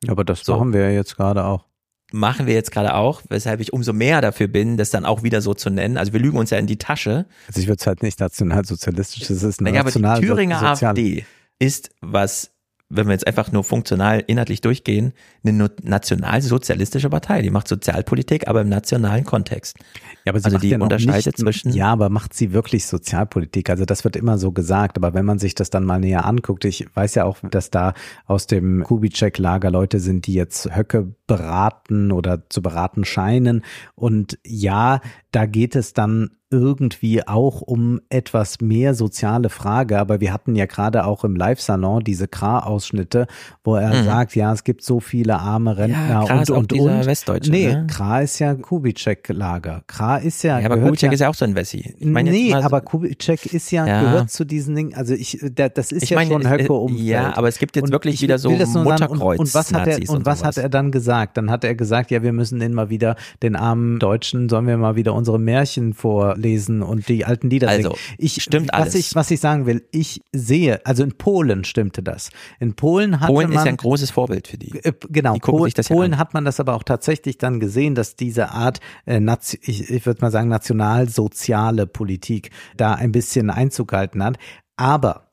[0.08, 1.66] Aber das machen wir ja jetzt gerade auch.
[2.14, 5.42] Machen wir jetzt gerade auch, weshalb ich umso mehr dafür bin, das dann auch wieder
[5.42, 5.98] so zu nennen.
[5.98, 7.26] Also wir lügen uns ja in die Tasche.
[7.48, 10.60] Also ich würde es halt nicht nationalsozialistisch, es ist eine Naja, aber die national Thüringer
[10.60, 11.26] sozial- AfD
[11.60, 12.52] ist, was
[12.90, 15.12] wenn wir jetzt einfach nur funktional inhaltlich durchgehen,
[15.44, 17.42] eine nationalsozialistische Partei.
[17.42, 19.78] Die macht Sozialpolitik, aber im nationalen Kontext.
[20.24, 21.74] Ja, aber sie also die ja unterscheidet nicht, zwischen.
[21.74, 23.70] Ja, aber macht sie wirklich Sozialpolitik?
[23.70, 26.64] Also das wird immer so gesagt, aber wenn man sich das dann mal näher anguckt,
[26.64, 27.94] ich weiß ja auch, dass da
[28.26, 33.64] aus dem Kubitschek-Lager Leute sind, die jetzt Höcke beraten oder zu beraten scheinen.
[33.96, 40.32] Und ja, da geht es dann irgendwie auch um etwas mehr soziale Frage, aber wir
[40.32, 43.28] hatten ja gerade auch im Live-Salon diese Kra-Ausschnitte,
[43.66, 44.06] wo er Mhm.
[44.06, 47.06] sagt, ja, es gibt so viele arme Rentner Ja, Kra und und und.
[47.06, 47.88] Westdeutsche, nee, ne?
[47.88, 49.84] Kra ist ja Kubitschek-Lager.
[49.88, 51.80] Kra ist ja Ja, aber Kubitschek ist ja auch so ein Wessi.
[51.80, 54.02] Ich jetzt nee, so- aber Kubitschek ist ja, Ja.
[54.04, 56.64] gehört zu diesen Dingen, also ich, der, das ist Ich ja meine, schon es- Höcke
[56.64, 58.66] äh, umfeld ja, aber es gibt jetzt Und wirklich ich wieder so nur
[58.98, 61.17] sagen, und, und was hat er, und was hat er dann gesagt?
[61.26, 64.78] Dann hat er gesagt, ja, wir müssen den mal wieder, den armen Deutschen, sollen wir
[64.78, 68.16] mal wieder unsere Märchen vorlesen und die alten Lieder Also, singen.
[68.18, 68.96] Ich, stimmt was alles.
[68.96, 72.30] Ich, was ich sagen will, ich sehe, also in Polen stimmte das.
[72.60, 74.78] In Polen hatte Polen man, ist ja ein großes Vorbild für die.
[74.84, 76.20] äh, Genau, Die gucken Pol Polen an.
[76.20, 79.20] hat man das aber auch tatsächlich dann gesehen, dass diese Art, äh,
[79.62, 84.38] ich, ich würde mal sagen, nationalsoziale Politik da ein bisschen Einzug gehalten hat.
[84.76, 85.27] Aber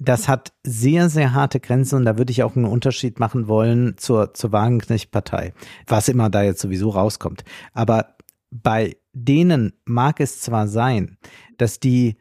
[0.00, 3.96] das hat sehr, sehr harte Grenzen und da würde ich auch einen Unterschied machen wollen
[3.98, 5.52] zur, zur Wagenknecht-Partei,
[5.86, 7.44] was immer da jetzt sowieso rauskommt.
[7.74, 8.16] Aber
[8.50, 11.18] bei denen mag es zwar sein,
[11.58, 12.16] dass die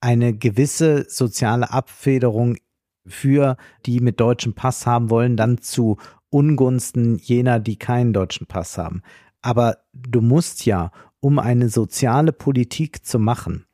[0.00, 2.56] eine gewisse soziale Abfederung
[3.06, 5.98] für die mit deutschem Pass haben wollen, dann zu
[6.30, 9.02] Ungunsten jener, die keinen deutschen Pass haben.
[9.42, 13.66] Aber du musst ja, um eine soziale Politik zu machen,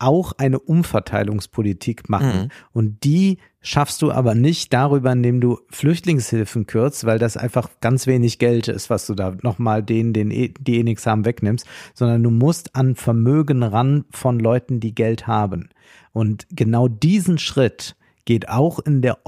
[0.00, 2.42] auch eine Umverteilungspolitik machen.
[2.44, 2.48] Mhm.
[2.72, 8.06] Und die schaffst du aber nicht darüber, indem du Flüchtlingshilfen kürzt, weil das einfach ganz
[8.06, 11.66] wenig Geld ist, was du da nochmal denen, den, eh- die eh nichts haben, wegnimmst,
[11.94, 15.68] sondern du musst an Vermögen ran von Leuten, die Geld haben.
[16.12, 19.18] Und genau diesen Schritt geht auch in der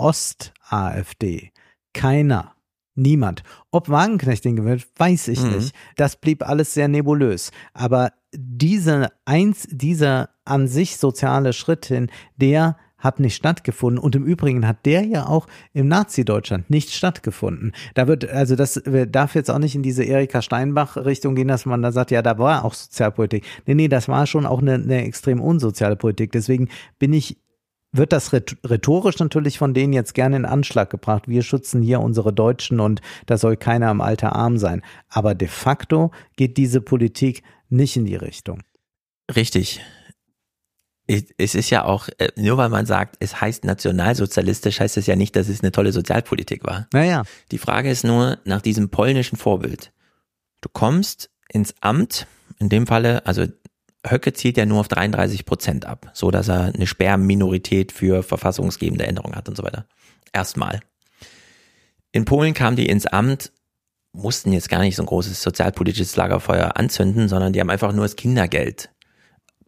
[0.71, 1.53] Ost-AfD
[1.93, 2.55] keiner.
[2.95, 3.43] Niemand.
[3.71, 5.51] Ob Wagenknecht den gewinnt, weiß ich Mhm.
[5.53, 5.75] nicht.
[5.97, 7.51] Das blieb alles sehr nebulös.
[7.73, 13.99] Aber diese eins, dieser an sich soziale Schritt hin, der hat nicht stattgefunden.
[14.03, 17.73] Und im Übrigen hat der ja auch im Nazi-Deutschland nicht stattgefunden.
[17.95, 21.83] Da wird, also das darf jetzt auch nicht in diese Erika Steinbach-Richtung gehen, dass man
[21.83, 23.45] da sagt, ja, da war auch Sozialpolitik.
[23.67, 26.31] Nee, nee, das war schon auch eine, eine extrem unsoziale Politik.
[26.33, 27.39] Deswegen bin ich
[27.95, 31.29] wird das rhet- rhetorisch natürlich von denen jetzt gerne in Anschlag gebracht.
[31.29, 34.81] Wir schützen hier unsere Deutschen und da soll keiner im Alter arm sein.
[35.11, 38.63] Aber de facto geht diese Politik nicht in die Richtung.
[39.37, 39.83] Richtig.
[41.07, 45.17] Es ist ja auch, äh, nur weil man sagt, es heißt nationalsozialistisch, heißt es ja
[45.17, 46.87] nicht, dass es eine tolle Sozialpolitik war.
[46.93, 47.25] Naja.
[47.51, 49.93] Die Frage ist nur nach diesem polnischen Vorbild.
[50.61, 52.27] Du kommst ins Amt,
[52.59, 53.47] in dem Falle, also
[54.07, 59.07] Höcke zielt ja nur auf 33 Prozent ab, so dass er eine Sperrminorität für verfassungsgebende
[59.07, 59.87] Änderungen hat und so weiter.
[60.33, 60.81] Erstmal.
[62.13, 63.53] In Polen kamen die ins Amt,
[64.13, 68.05] mussten jetzt gar nicht so ein großes sozialpolitisches Lagerfeuer anzünden, sondern die haben einfach nur
[68.05, 68.91] das Kindergeld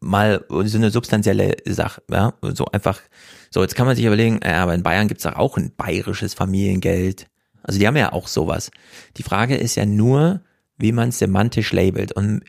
[0.04, 3.00] mal so eine substanzielle Sache, ja, so einfach,
[3.50, 6.34] so jetzt kann man sich überlegen, ja, aber in Bayern gibt's doch auch ein bayerisches
[6.34, 7.28] Familiengeld.
[7.62, 8.70] Also die haben ja auch sowas.
[9.16, 10.42] Die Frage ist ja nur,
[10.76, 12.12] wie man es semantisch labelt.
[12.12, 12.42] Und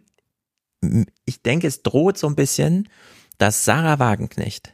[1.26, 2.90] ich denke, es droht so ein bisschen,
[3.38, 4.74] dass Sarah Wagenknecht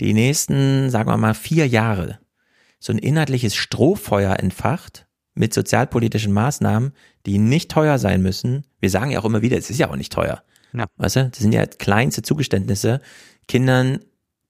[0.00, 2.18] die nächsten, sagen wir mal, vier Jahre
[2.78, 6.92] so ein inhaltliches Strohfeuer entfacht mit sozialpolitischen Maßnahmen,
[7.24, 8.66] die nicht teuer sein müssen.
[8.80, 10.42] Wir sagen ja auch immer wieder, es ist ja auch nicht teuer.
[10.72, 10.86] Ja.
[10.96, 13.00] Weißt du, das sind ja kleinste Zugeständnisse,
[13.48, 14.00] Kindern,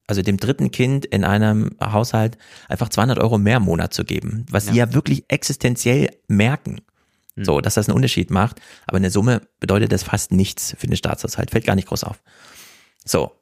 [0.06, 2.36] also dem dritten Kind in einem Haushalt
[2.68, 6.80] einfach 200 Euro mehr im Monat zu geben, was sie ja wirklich existenziell merken.
[7.36, 8.60] So, dass das einen Unterschied macht.
[8.86, 11.50] Aber in der Summe bedeutet das fast nichts für den Staatshaushalt.
[11.50, 12.22] Fällt gar nicht groß auf.
[13.04, 13.32] So.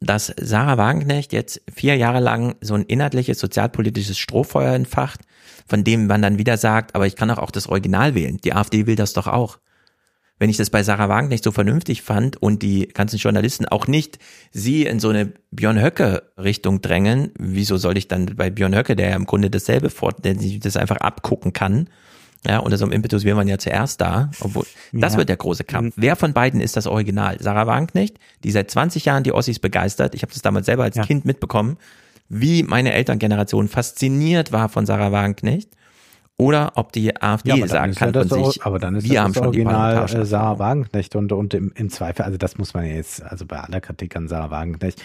[0.00, 5.20] Dass Sarah Wagenknecht jetzt vier Jahre lang so ein inhaltliches sozialpolitisches Strohfeuer entfacht,
[5.66, 8.36] von dem man dann wieder sagt, aber ich kann doch auch das Original wählen.
[8.38, 9.58] Die AfD will das doch auch.
[10.38, 14.18] Wenn ich das bei Sarah Wagenknecht so vernünftig fand und die ganzen Journalisten auch nicht
[14.50, 18.96] sie in so eine Björn Höcke Richtung drängen, wieso soll ich dann bei Björn Höcke,
[18.96, 21.88] der ja im Grunde dasselbe fort, der sich das einfach abgucken kann,
[22.46, 25.18] ja, unter so einem Impetus wäre man ja zuerst da, obwohl, das Ja.
[25.18, 25.94] wird der große Kampf.
[25.96, 27.38] Wer von beiden ist das Original?
[27.40, 30.96] Sarah Wagenknecht, die seit 20 Jahren die Ossis begeistert, ich habe das damals selber als
[31.06, 31.78] Kind mitbekommen,
[32.28, 35.70] wie meine Elterngeneration fasziniert war von Sarah Wagenknecht,
[36.38, 39.24] oder ob die AfD Ja, sagen kann ja von sich, aber dann ist wir das
[39.24, 42.36] haben das schon die Original parlamentarische äh, Sarah Wagenknecht und, und im, im Zweifel, also
[42.36, 45.02] das muss man ja jetzt, also bei aller Kritik an Sarah Wagenknecht,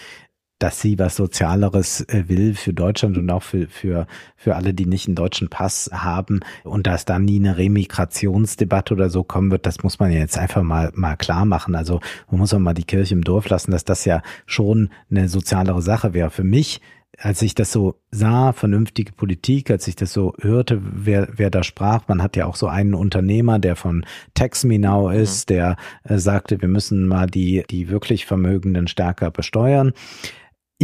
[0.62, 4.86] dass sie was Sozialeres äh, will für Deutschland und auch für, für, für alle, die
[4.86, 9.66] nicht einen deutschen Pass haben und dass da nie eine Remigrationsdebatte oder so kommen wird,
[9.66, 11.74] das muss man ja jetzt einfach mal, mal klar machen.
[11.74, 15.28] Also man muss auch mal die Kirche im Dorf lassen, dass das ja schon eine
[15.28, 16.30] sozialere Sache wäre.
[16.30, 16.80] Für mich
[17.18, 21.62] als ich das so sah, vernünftige Politik, als ich das so hörte, wer, wer da
[21.62, 26.60] sprach, man hat ja auch so einen Unternehmer, der von TaxMeNow ist, der äh, sagte,
[26.60, 29.92] wir müssen mal die, die wirklich Vermögenden stärker besteuern.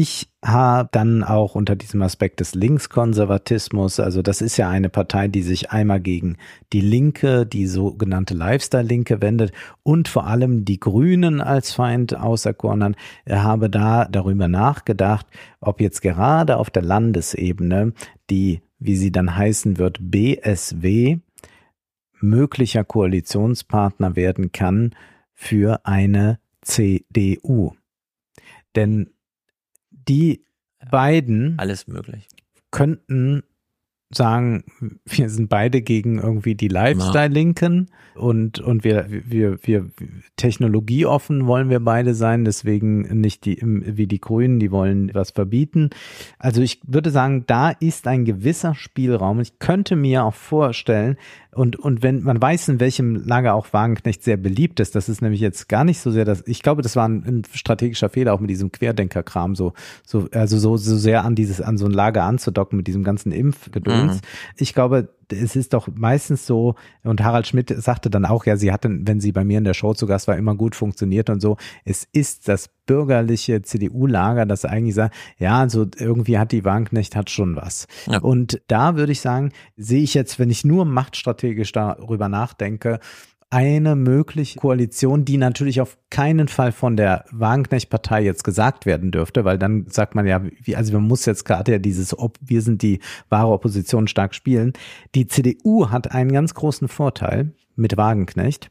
[0.01, 5.27] Ich habe dann auch unter diesem Aspekt des Linkskonservatismus, also das ist ja eine Partei,
[5.27, 6.37] die sich einmal gegen
[6.73, 9.51] die Linke, die sogenannte Lifestyle-Linke wendet
[9.83, 12.95] und vor allem die Grünen als Feind auserkoren hat,
[13.29, 15.27] habe da darüber nachgedacht,
[15.61, 17.93] ob jetzt gerade auf der Landesebene
[18.31, 21.19] die, wie sie dann heißen wird, BSW
[22.21, 24.95] möglicher Koalitionspartner werden kann
[25.35, 27.73] für eine CDU.
[28.77, 29.11] Denn
[30.09, 30.45] die
[30.91, 32.27] beiden alles möglich.
[32.71, 33.43] könnten
[34.11, 34.65] sagen,
[35.05, 39.91] wir sind beide gegen irgendwie die Lifestyle-Linken und, und wir, wir, wir
[40.37, 45.91] technologieoffen wollen wir beide sein, deswegen nicht die, wie die Grünen, die wollen was verbieten.
[46.39, 49.41] Also ich würde sagen, da ist ein gewisser Spielraum.
[49.41, 51.17] Ich könnte mir auch vorstellen,
[51.59, 55.23] und, und wenn man weiß, in welchem Lager auch Wagenknecht sehr beliebt ist, das ist
[55.23, 58.33] nämlich jetzt gar nicht so sehr das, ich glaube, das war ein, ein strategischer Fehler
[58.33, 59.73] auch mit diesem Querdenkerkram, so,
[60.07, 63.33] so, also so, so sehr an dieses, an so ein Lager anzudocken mit diesem ganzen
[63.33, 63.98] Impfgedöns.
[63.98, 63.98] Mhm.
[64.57, 68.73] Ich glaube, es ist doch meistens so, und Harald Schmidt sagte dann auch, ja, sie
[68.73, 71.41] hatten, wenn sie bei mir in der Show zu Gast war, immer gut funktioniert und
[71.41, 71.57] so.
[71.85, 77.31] Es ist das bürgerliche CDU-Lager, das eigentlich sagt, ja, also irgendwie hat die Wagenknecht hat
[77.31, 77.87] schon was.
[78.07, 78.19] Ja.
[78.21, 82.99] Und da würde ich sagen, sehe ich jetzt, wenn ich nur machtstrategisch darüber nachdenke,
[83.51, 89.45] eine mögliche Koalition, die natürlich auf keinen Fall von der Wagenknecht-Partei jetzt gesagt werden dürfte,
[89.45, 92.61] weil dann sagt man ja, wie, also man muss jetzt gerade ja dieses, ob wir
[92.61, 94.75] sind die wahre Opposition stark spielen.
[95.15, 98.71] Die CDU hat einen ganz großen Vorteil mit Wagenknecht.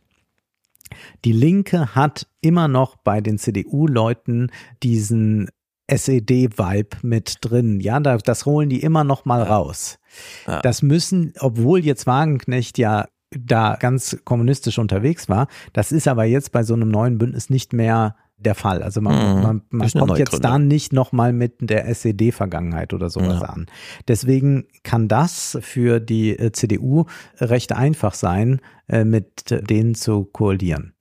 [1.26, 4.52] Die Linke hat immer noch bei den CDU-Leuten
[4.84, 5.50] diesen
[5.88, 7.80] SED-Vibe mit drin.
[7.80, 10.00] Ja, das holen die immer noch mal raus.
[10.46, 10.62] Ja.
[10.62, 15.48] Das müssen, obwohl jetzt Wagenknecht ja da ganz kommunistisch unterwegs war.
[15.74, 18.84] Das ist aber jetzt bei so einem neuen Bündnis nicht mehr der Fall.
[18.84, 19.42] Also man, mhm.
[19.42, 23.48] man, man kommt jetzt da nicht nochmal mit der SED-Vergangenheit oder sowas ja.
[23.48, 23.66] an.
[24.08, 27.06] Deswegen kann das für die äh, CDU
[27.40, 30.94] recht einfach sein, äh, mit denen zu koalieren.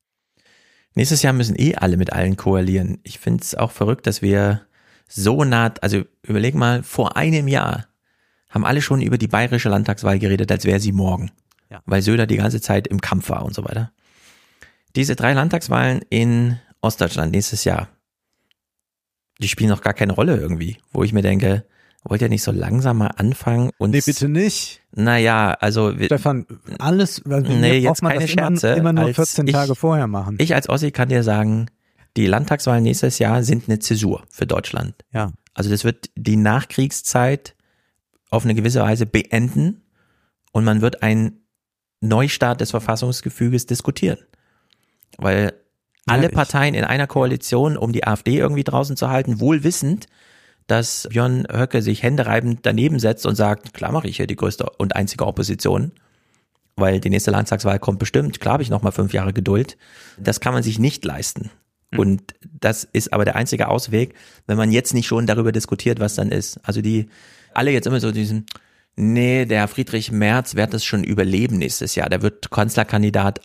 [0.95, 2.99] Nächstes Jahr müssen eh alle mit allen koalieren.
[3.03, 4.63] Ich finde es auch verrückt, dass wir
[5.07, 7.87] so nah, also überleg mal, vor einem Jahr
[8.49, 11.31] haben alle schon über die bayerische Landtagswahl geredet, als wäre sie morgen
[11.71, 11.83] ja.
[11.87, 13.93] weil Söder die ganze Zeit im Kampf war und so weiter.
[14.95, 17.89] Diese drei Landtagswahlen in Ostdeutschland nächstes Jahr,
[19.39, 21.65] die spielen noch gar keine Rolle irgendwie, wo ich mir denke,
[22.09, 23.91] wollt ihr nicht so langsam mal anfangen und.
[23.91, 24.83] Nee, bitte nicht.
[24.93, 25.93] Naja, also.
[25.93, 26.47] Stefan,
[26.79, 28.69] alles, also nee, jetzt keine Scherze.
[28.69, 30.37] Immer, immer nur 14 Tage ich, vorher machen.
[30.39, 31.67] Ich als Ossi kann dir sagen,
[32.17, 34.95] die Landtagswahlen nächstes Jahr sind eine Zäsur für Deutschland.
[35.13, 35.33] Ja.
[35.55, 37.55] Also das wird die Nachkriegszeit
[38.31, 39.83] auf eine gewisse Weise beenden
[40.53, 41.41] und man wird ein
[42.01, 44.19] Neustart des Verfassungsgefüges diskutieren.
[45.19, 45.53] Weil
[46.07, 50.07] alle Parteien in einer Koalition, um die AfD irgendwie draußen zu halten, wohl wissend,
[50.67, 54.67] dass Björn Höcke sich händereibend daneben setzt und sagt, klar mache ich hier die größte
[54.79, 55.93] und einzige Opposition,
[56.77, 59.77] weil die nächste Landtagswahl kommt bestimmt, klar habe ich nochmal fünf Jahre Geduld.
[60.19, 61.51] Das kann man sich nicht leisten.
[61.93, 61.99] Hm.
[61.99, 64.15] Und das ist aber der einzige Ausweg,
[64.47, 66.59] wenn man jetzt nicht schon darüber diskutiert, was dann ist.
[66.63, 67.09] Also die,
[67.55, 68.47] alle jetzt immer so diesen,
[68.97, 72.09] nee, der Friedrich Merz wird es schon überleben nächstes Jahr.
[72.09, 73.41] Der wird Kanzlerkandidat,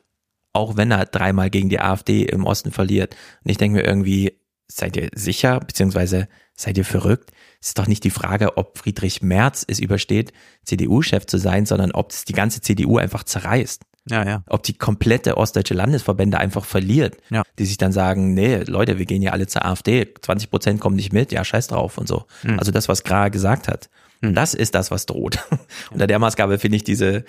[0.54, 3.16] auch wenn er dreimal gegen die AfD im Osten verliert.
[3.44, 7.32] Und ich denke mir irgendwie, seid ihr sicher, beziehungsweise seid ihr verrückt?
[7.62, 10.34] Es ist doch nicht die Frage, ob Friedrich Merz es übersteht,
[10.66, 13.84] CDU-Chef zu sein, sondern ob es die ganze CDU einfach zerreißt.
[14.10, 14.44] Ja, ja.
[14.50, 17.44] Ob die komplette ostdeutsche Landesverbände einfach verliert, ja.
[17.60, 20.96] die sich dann sagen, nee, Leute, wir gehen ja alle zur AfD, 20 Prozent kommen
[20.96, 22.26] nicht mit, ja, scheiß drauf und so.
[22.42, 22.58] Mhm.
[22.58, 23.90] Also das, was Gra gesagt hat.
[24.22, 24.34] Mhm.
[24.34, 25.40] Das ist das, was droht.
[25.92, 27.26] Unter der Maßgabe finde ich diese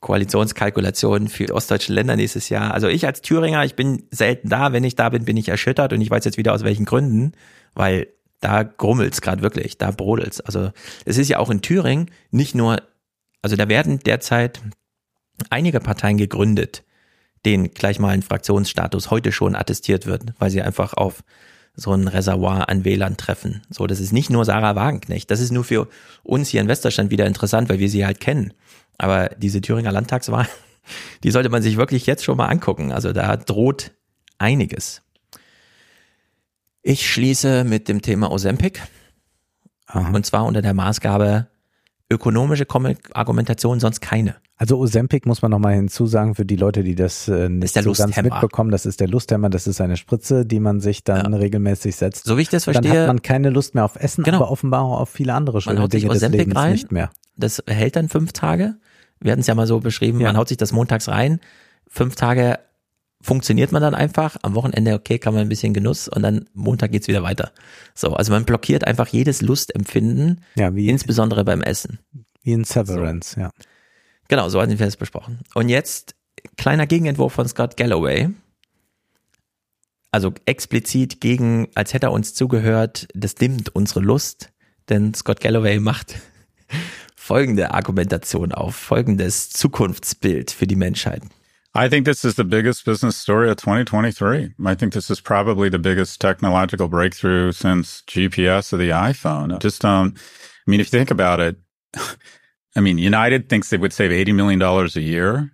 [0.00, 2.74] Koalitionskalkulation für ostdeutsche Länder nächstes Jahr.
[2.74, 4.72] Also ich als Thüringer, ich bin selten da.
[4.72, 7.32] Wenn ich da bin, bin ich erschüttert und ich weiß jetzt wieder aus welchen Gründen,
[7.74, 8.08] weil
[8.40, 10.40] da grummelt's gerade wirklich, da brodelt's.
[10.40, 10.72] Also
[11.04, 12.82] es ist ja auch in Thüringen nicht nur,
[13.42, 14.60] also da werden derzeit
[15.50, 16.82] einige Parteien gegründet,
[17.44, 21.22] denen gleich mal ein Fraktionsstatus heute schon attestiert wird, weil sie einfach auf
[21.74, 23.62] so ein Reservoir an Wählern treffen.
[23.70, 25.30] So, das ist nicht nur Sarah Wagenknecht.
[25.30, 25.88] Das ist nur für
[26.22, 28.52] uns hier in Westerstand wieder interessant, weil wir sie halt kennen.
[28.98, 30.48] Aber diese Thüringer Landtagswahl,
[31.24, 32.92] die sollte man sich wirklich jetzt schon mal angucken.
[32.92, 33.92] Also da droht
[34.38, 35.02] einiges.
[36.82, 38.80] Ich schließe mit dem Thema Ozempic.
[39.86, 40.10] Aha.
[40.10, 41.46] Und zwar unter der Maßgabe
[42.10, 42.66] ökonomische
[43.14, 44.36] Argumentation, sonst keine.
[44.62, 48.16] Also Ozempic muss man nochmal hinzusagen für die Leute, die das äh, nicht so ganz
[48.22, 48.70] mitbekommen.
[48.70, 52.26] Das ist der Lusthemmer, das ist eine Spritze, die man sich dann regelmäßig setzt.
[52.26, 54.36] So wie ich das Dann verstehe- hat man keine Lust mehr auf Essen, Genau.
[54.36, 56.72] aber offenbar auch auf viele andere Man schöne haut sich Dinge des Ozempic Lebens rein,
[56.74, 57.10] nicht mehr.
[57.36, 58.76] das hält dann fünf Tage.
[59.18, 61.40] Wir hatten es ja mal so beschrieben, man haut sich das montags rein,
[61.88, 62.60] fünf Tage
[63.20, 66.92] funktioniert man dann einfach, am Wochenende, okay, kann man ein bisschen Genuss und dann Montag
[66.92, 67.50] geht's wieder weiter.
[67.96, 71.98] So, also man blockiert einfach jedes Lustempfinden, Ja, wie, insbesondere beim Essen.
[72.44, 73.50] wie in Severance, ja.
[74.32, 75.40] Genau, so hatten wir das besprochen.
[75.52, 76.14] Und jetzt
[76.56, 78.30] kleiner Gegenentwurf von Scott Galloway.
[80.10, 84.50] Also explizit gegen, als hätte er uns zugehört, das dimmt unsere Lust,
[84.88, 86.14] denn Scott Galloway macht
[87.14, 91.20] folgende Argumentation auf, folgendes Zukunftsbild für die Menschheit.
[91.76, 94.54] I think this is the biggest business story of 2023.
[94.66, 99.58] I think this is probably the biggest technological breakthrough since GPS or the iPhone.
[99.60, 100.14] Just, um,
[100.66, 101.56] I mean, if you think about it,
[102.74, 105.52] I mean, United thinks they would save $80 million a year.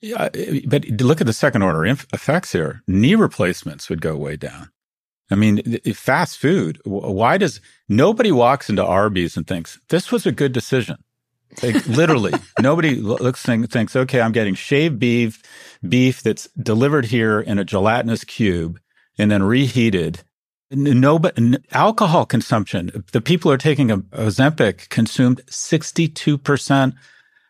[0.00, 0.28] Yeah,
[0.66, 2.82] but look at the second order inf- effects here.
[2.88, 4.70] Knee replacements would go way down.
[5.30, 6.80] I mean, fast food.
[6.84, 10.98] Why does nobody walks into Arby's and thinks this was a good decision?
[11.62, 15.40] Like, literally, nobody looks and thinks, okay, I'm getting shaved beef,
[15.86, 18.80] beef that's delivered here in a gelatinous cube
[19.18, 20.22] and then reheated.
[20.72, 21.38] No, but
[21.72, 23.04] alcohol consumption.
[23.12, 26.94] The people who are taking a Ozempic consumed 62%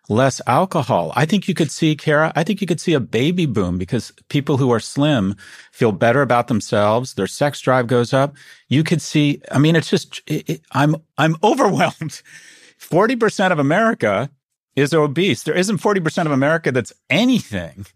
[0.09, 1.13] less alcohol.
[1.15, 4.13] I think you could see, Kara, I think you could see a baby boom because
[4.29, 5.37] people who are slim
[5.71, 7.15] feel better about themselves.
[7.15, 8.35] Their sex drive goes up.
[8.69, 12.23] You could see, I mean, it's just, it, it, I'm, I'm overwhelmed.
[12.79, 14.31] 40% of America
[14.75, 15.45] is obese.
[15.45, 17.87] There isn't 40% of America that's anything.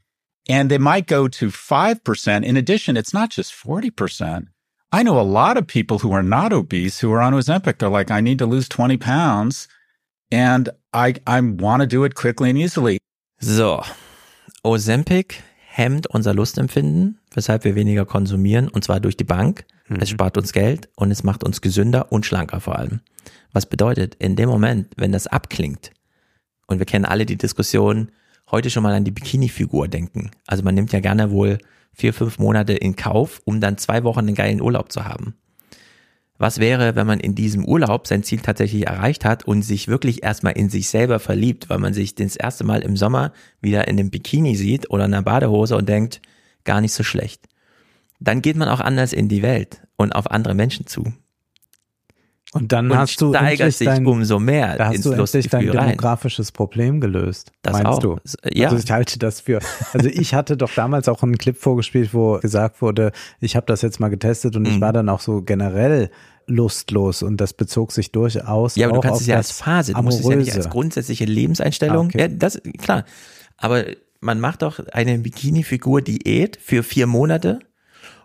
[0.49, 2.45] And they might go to 5%.
[2.45, 4.47] In addition, it's not just 40%.
[4.93, 7.79] I know a lot of people who are not obese who are on Ozempic.
[7.79, 9.69] They're like, I need to lose 20 pounds
[10.31, 12.99] and I, I want to do it quickly and easily.
[13.39, 13.83] So,
[14.65, 15.43] Ozempic
[15.77, 19.67] hemmt unser Lustempfinden, weshalb wir weniger konsumieren, und zwar durch die Bank.
[19.89, 23.01] Es spart uns Geld und es macht uns gesünder und schlanker vor allem.
[23.53, 25.91] Was bedeutet, in dem Moment, wenn das abklingt,
[26.67, 28.11] und wir kennen alle die Diskussion,
[28.51, 30.31] heute schon mal an die Bikini-Figur denken.
[30.47, 31.59] Also man nimmt ja gerne wohl
[31.97, 35.35] vier, fünf Monate in Kauf, um dann zwei Wochen einen geilen Urlaub zu haben.
[36.39, 40.23] Was wäre, wenn man in diesem Urlaub sein Ziel tatsächlich erreicht hat und sich wirklich
[40.23, 43.99] erstmal in sich selber verliebt, weil man sich das erste Mal im Sommer wieder in
[43.99, 46.21] einem Bikini sieht oder in einer Badehose und denkt,
[46.65, 47.47] gar nicht so schlecht.
[48.21, 51.05] Dann geht man auch anders in die Welt und auf andere Menschen zu.
[52.57, 55.71] Und dann Und hast du steigert sich dein, umso mehr da hast du endlich dein
[55.71, 57.53] demografisches Problem gelöst.
[57.63, 57.99] Das meinst auch.
[57.99, 58.17] du?
[58.53, 58.69] Ja.
[58.71, 59.61] Also ich halte das für.
[59.93, 63.83] Also ich hatte doch damals auch einen Clip vorgespielt, wo gesagt wurde, ich habe das
[63.83, 64.69] jetzt mal getestet und Mhm.
[64.69, 66.11] ich war dann auch so generell
[66.49, 70.03] lustlos und das bezog sich durchaus Ja, aber du kannst es ja als Phase, du
[70.03, 70.69] musst es ja nicht als Amoröse.
[70.71, 72.07] grundsätzliche Lebenseinstellung.
[72.07, 72.21] Ah, okay.
[72.21, 73.05] Ja, das, klar.
[73.57, 73.85] Aber
[74.21, 77.59] man macht doch eine Bikini-Figur-Diät für vier Monate,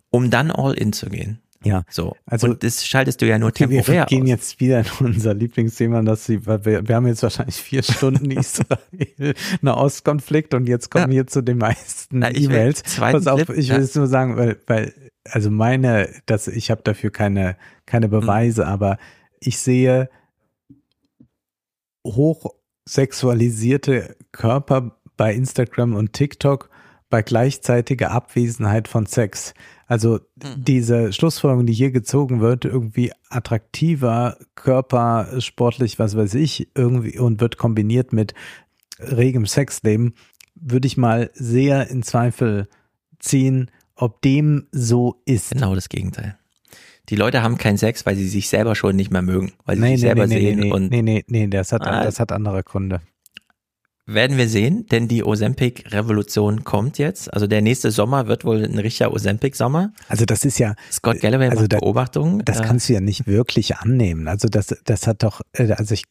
[0.09, 1.40] um dann all in zu gehen.
[1.63, 1.83] Ja.
[1.89, 2.15] So.
[2.25, 4.29] Also- und das schaltest du ja nur Okay, wir temporär gehen aus.
[4.29, 8.31] jetzt wieder in unser Lieblingsthema, dass sie, weil wir, wir haben jetzt wahrscheinlich vier Stunden
[8.31, 12.83] Israel, Nahostkonflikt und jetzt kommen wir zu den meisten E-Mails.
[12.97, 13.75] Pass auf, Clip, ich ja.
[13.75, 14.93] will es nur sagen, weil, weil,
[15.29, 18.11] also meine, dass ich habe dafür keine, keine Mhm.
[18.11, 18.97] Beweise, aber
[19.39, 20.09] ich sehe
[22.07, 26.70] hochsexualisierte Körper bei Instagram und TikTok
[27.11, 29.53] bei gleichzeitiger Abwesenheit von Sex.
[29.85, 30.63] Also Mhm.
[30.63, 37.39] diese Schlussfolgerung, die hier gezogen wird, irgendwie attraktiver Körper, sportlich, was weiß ich, irgendwie und
[37.41, 38.33] wird kombiniert mit
[38.99, 40.13] regem Sexleben,
[40.55, 42.67] würde ich mal sehr in Zweifel
[43.19, 45.51] ziehen, ob dem so ist.
[45.51, 46.37] Genau das Gegenteil.
[47.09, 49.81] Die Leute haben keinen Sex, weil sie sich selber schon nicht mehr mögen, weil sie
[49.81, 52.03] Nee, sich nee, selber nee, sehen nee, und nee, nee, nee, das hat, Ah.
[52.03, 53.01] das hat andere Gründe.
[54.13, 57.33] Werden wir sehen, denn die Ozempic-Revolution kommt jetzt.
[57.33, 59.93] Also der nächste Sommer wird wohl ein richtiger Ozempic-Sommer.
[60.07, 62.43] Also das ist ja Scott Galloway also da- Beobachtungen.
[62.45, 64.27] Das Äh, kannst du ja nicht wirklich annehmen.
[64.27, 66.03] Also das, das hat doch, äh, also ich,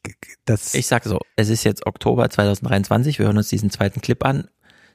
[0.45, 0.73] das.
[0.73, 4.47] Ich sag so, es ist jetzt Oktober 2023, wir hören uns diesen zweiten Clip an.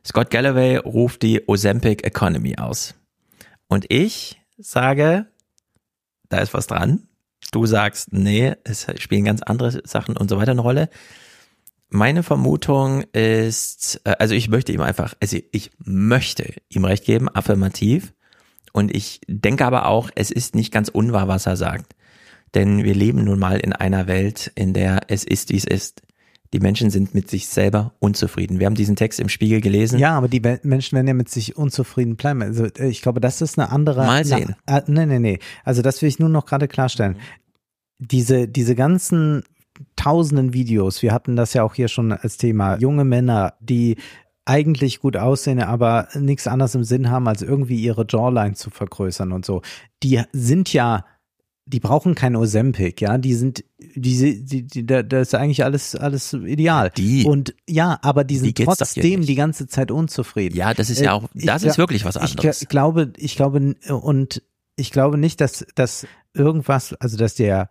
[0.04, 2.94] Scott Galloway ruft die Ozempic Economy aus.
[3.68, 5.26] Und ich sage,
[6.28, 7.08] da ist was dran.
[7.52, 10.88] Du sagst, nee, es spielen ganz andere Sachen und so weiter eine Rolle.
[11.88, 17.28] Meine Vermutung ist, äh, also ich möchte ihm einfach, also ich möchte ihm recht geben,
[17.28, 18.12] affirmativ.
[18.72, 21.94] Und ich denke aber auch, es ist nicht ganz unwahr, was er sagt.
[22.54, 26.02] Denn wir leben nun mal in einer Welt, in der es ist, wie es ist.
[26.52, 28.60] Die Menschen sind mit sich selber unzufrieden.
[28.60, 29.98] Wir haben diesen Text im Spiegel gelesen.
[29.98, 32.42] Ja, aber die Menschen werden ja mit sich unzufrieden bleiben.
[32.42, 34.04] Also äh, ich glaube, das ist eine andere.
[34.04, 34.56] Mal sehen.
[34.66, 35.38] Na, äh, nee, nee, nee.
[35.64, 37.16] Also das will ich nur noch gerade klarstellen.
[37.98, 39.42] Diese, diese ganzen
[39.96, 41.02] tausenden Videos.
[41.02, 42.78] Wir hatten das ja auch hier schon als Thema.
[42.78, 43.96] Junge Männer, die
[44.44, 49.32] eigentlich gut aussehen, aber nichts anderes im Sinn haben, als irgendwie ihre Jawline zu vergrößern
[49.32, 49.62] und so.
[50.02, 51.04] Die sind ja
[51.68, 55.96] die brauchen kein Ozempic, ja, die sind, die, die, die, da, da ist eigentlich alles,
[55.96, 56.92] alles ideal.
[56.96, 57.24] Die.
[57.24, 60.56] Und ja, aber die sind Die trotzdem die ganze Zeit unzufrieden.
[60.56, 62.60] Ja, das ist ja auch- ich das ist gla- wirklich was Ich anderes.
[62.60, 64.42] gla- glaube, ich glaube, und
[64.76, 67.68] ich glaube nicht, dass, dass irgendwas, also dass der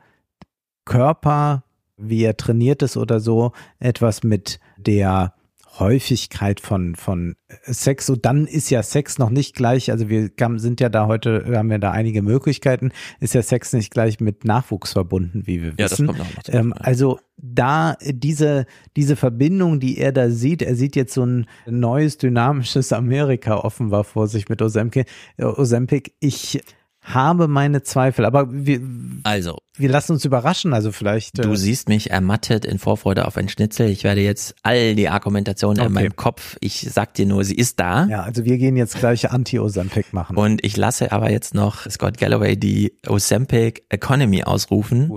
[0.84, 1.64] Körper,
[1.98, 5.34] wie er trainiert ist oder so, etwas mit der
[5.80, 10.80] Häufigkeit von, von Sex, so dann ist ja Sex noch nicht gleich, also wir sind
[10.80, 14.94] ja da heute, haben wir da einige Möglichkeiten, ist ja Sex nicht gleich mit Nachwuchs
[14.94, 16.08] verbunden, wie wir Ja, das wissen.
[16.08, 18.66] kommt auch ähm, also da äh, diese,
[18.96, 24.06] diese Verbindung, die er da sieht, er sieht jetzt so ein neues, dynamisches Amerika offenbar
[24.06, 25.10] vor sich mit Ozempic.
[25.38, 26.14] Äh, Ozempic.
[26.20, 26.62] Ich
[27.06, 28.82] habe meine Zweifel, aber wir,
[29.24, 31.38] Also, wir lassen uns überraschen, also vielleicht.
[31.38, 33.90] du äh, siehst mich ermattet in Vorfreude auf ein Schnitzel.
[33.90, 35.94] Ich werde jetzt all die Argumentationen in Okay.
[35.94, 38.06] meinem Kopf, ich sag dir nur, sie ist da.
[38.08, 40.36] Ja, also wir gehen jetzt gleich Anti-Ozempic machen.
[40.36, 45.12] Und ich lasse aber jetzt noch Scott Galloway die Ozempic Economy ausrufen,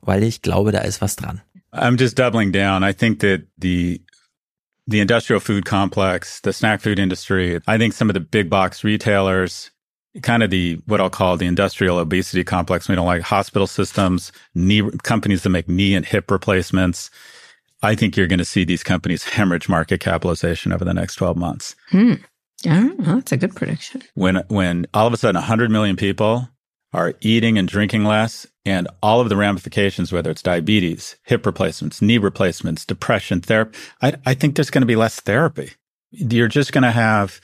[0.00, 1.40] weil ich glaube, da ist was dran.
[1.72, 2.82] I'm just doubling down.
[2.82, 4.04] I think that the
[4.90, 8.82] the industrial food complex, the snack food industry, I think some of the big box
[8.82, 9.70] retailers,
[10.22, 12.88] kind of the what I'll call the industrial obesity complex.
[12.88, 17.10] We don't like hospital systems, knee companies that make knee and hip replacements.
[17.82, 21.36] I think you're going to see these companies hemorrhage market capitalization over the next 12
[21.36, 21.76] months.
[21.90, 22.14] Hmm.
[22.64, 24.02] Yeah, well, that's a good prediction.
[24.14, 26.48] when when all of a sudden 100 million people
[26.92, 32.02] are eating and drinking less and all of the ramifications whether it's diabetes hip replacements
[32.02, 35.70] knee replacements depression therapy i, I think there's going to be less therapy
[36.10, 37.40] you're just going to have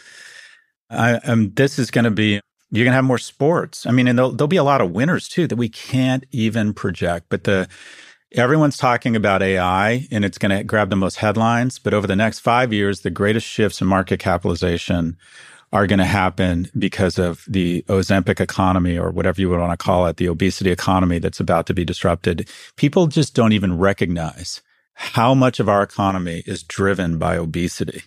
[0.90, 2.40] I, um, this is going to be
[2.76, 4.90] you're going to have more sports i mean and there'll, there'll be a lot of
[4.90, 7.68] winners too that we can't even project but the
[8.32, 12.16] everyone's talking about ai and it's going to grab the most headlines but over the
[12.16, 15.16] next five years the greatest shifts in market capitalization
[15.74, 19.84] are going to happen because of the Ozempic economy or whatever you would want to
[19.84, 22.48] call it, the obesity economy that's about to be disrupted.
[22.76, 24.62] People just don't even recognize
[24.94, 28.02] how much of our economy is driven by obesity.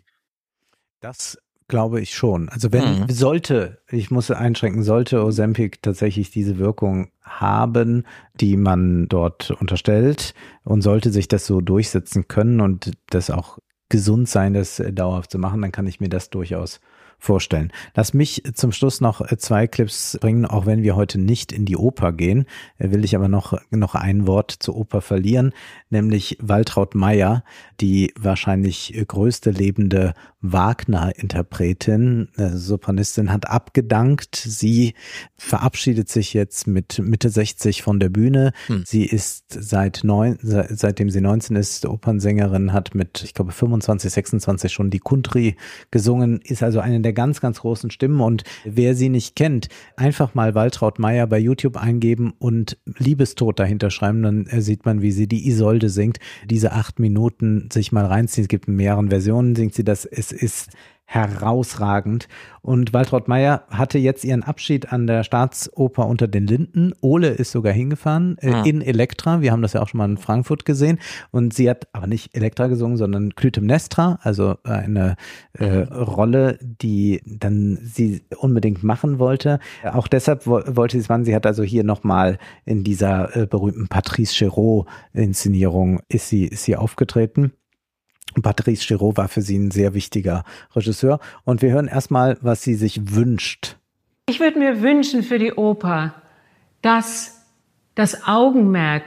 [1.01, 1.35] Das
[1.67, 2.49] glaube ich schon.
[2.49, 3.09] Also wenn Mhm.
[3.09, 8.05] sollte, ich muss einschränken, sollte Ozempic tatsächlich diese Wirkung haben,
[8.39, 14.27] die man dort unterstellt und sollte sich das so durchsetzen können und das auch gesund
[14.29, 16.79] sein, das dauerhaft zu machen, dann kann ich mir das durchaus
[17.19, 17.71] vorstellen.
[17.95, 21.65] Lass mich zum Schluss noch äh, zwei Clips bringen, auch wenn wir heute nicht in
[21.65, 22.45] die Oper gehen,
[22.77, 25.51] äh, will ich aber noch, noch ein Wort zur Oper verlieren,
[25.89, 27.43] nämlich Waltraud Meyer,
[27.81, 34.35] die wahrscheinlich größte lebende Wagner-Interpretin, äh, Sopranistin, hat abgedankt.
[34.35, 34.93] Sie
[35.37, 38.51] verabschiedet sich jetzt mit Mitte 60 von der Bühne.
[38.85, 44.11] Sie ist seit neun, se- seitdem sie 19 ist, Opernsängerin, hat mit, ich glaube, 25,
[44.11, 45.55] 26 schon die Country
[45.91, 48.21] gesungen, ist also eine der ganz, ganz großen Stimmen.
[48.21, 53.89] Und wer sie nicht kennt, einfach mal Waltraud Meyer bei YouTube eingeben und Liebestod dahinter
[53.89, 56.19] schreiben, dann äh, sieht man, wie sie die Isolde singt.
[56.49, 58.43] Diese acht Minuten sich mal reinziehen.
[58.43, 60.05] Es gibt in mehreren Versionen, singt sie das.
[60.05, 60.71] Es ist
[61.07, 62.27] herausragend.
[62.61, 66.91] Und Waltraud Meyer hatte jetzt ihren Abschied an der Staatsoper unter den Linden.
[66.99, 68.63] Ole ist sogar hingefahren äh, Ah.
[68.63, 69.39] in Elektra.
[69.41, 70.99] Wir haben das ja auch schon mal in Frankfurt gesehen.
[71.31, 75.15] Und sie hat aber nicht Elektra gesungen, sondern Clytemnestra, also eine
[75.53, 79.59] äh, Rolle, die dann sie unbedingt machen wollte.
[79.93, 81.23] Auch deshalb wo wollte sie es machen.
[81.23, 86.65] Sie hat also hier nochmal in dieser äh, berühmten Patrice Chéreau Inszenierung ist sie, ist
[86.65, 87.53] sie aufgetreten.
[88.41, 90.43] Patrice Chéreau war für sie ein sehr wichtiger
[90.75, 91.19] Regisseur.
[91.43, 93.77] Und wir hören erstmal, was sie sich wünscht.
[94.29, 96.13] Ich würde mir wünschen für die Oper,
[96.81, 97.45] dass
[97.95, 99.05] das Augenmerk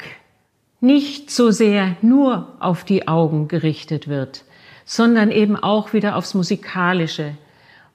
[0.81, 4.45] nicht so sehr nur auf die Augen gerichtet wird,
[4.85, 7.37] sondern eben auch wieder aufs Musikalische.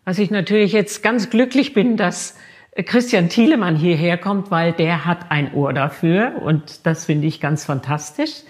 [0.06, 2.38] Was ich natürlich jetzt ganz glücklich bin, dass
[2.76, 7.66] Christian Thielemann hierher kommt, weil der hat ein Ohr dafür und das finde ich ganz
[7.66, 8.44] fantastisch.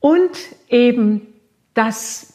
[0.00, 0.30] Und
[0.68, 1.26] eben,
[1.78, 2.32] dass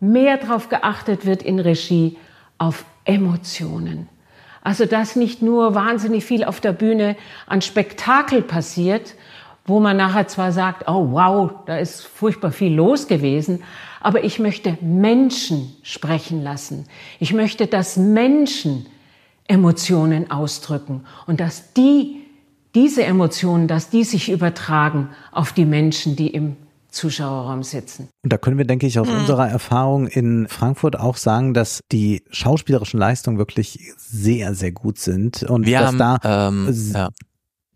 [0.00, 2.16] mehr darauf geachtet wird in Regie
[2.56, 4.08] auf Emotionen.
[4.62, 7.14] Also dass nicht nur wahnsinnig viel auf der Bühne
[7.46, 9.14] an Spektakel passiert,
[9.66, 13.62] wo man nachher zwar sagt, oh wow, da ist furchtbar viel los gewesen,
[14.00, 16.86] aber ich möchte Menschen sprechen lassen.
[17.18, 18.86] Ich möchte, dass Menschen
[19.48, 22.22] Emotionen ausdrücken und dass die,
[22.74, 26.56] diese Emotionen, dass die sich übertragen auf die Menschen, die im
[26.98, 28.08] Zuschauerraum sitzen.
[28.22, 29.18] Und da können wir, denke ich, aus Mhm.
[29.18, 35.42] unserer Erfahrung in Frankfurt auch sagen, dass die schauspielerischen Leistungen wirklich sehr, sehr gut sind.
[35.44, 37.08] Und Wir dass haben, da ähm, ja.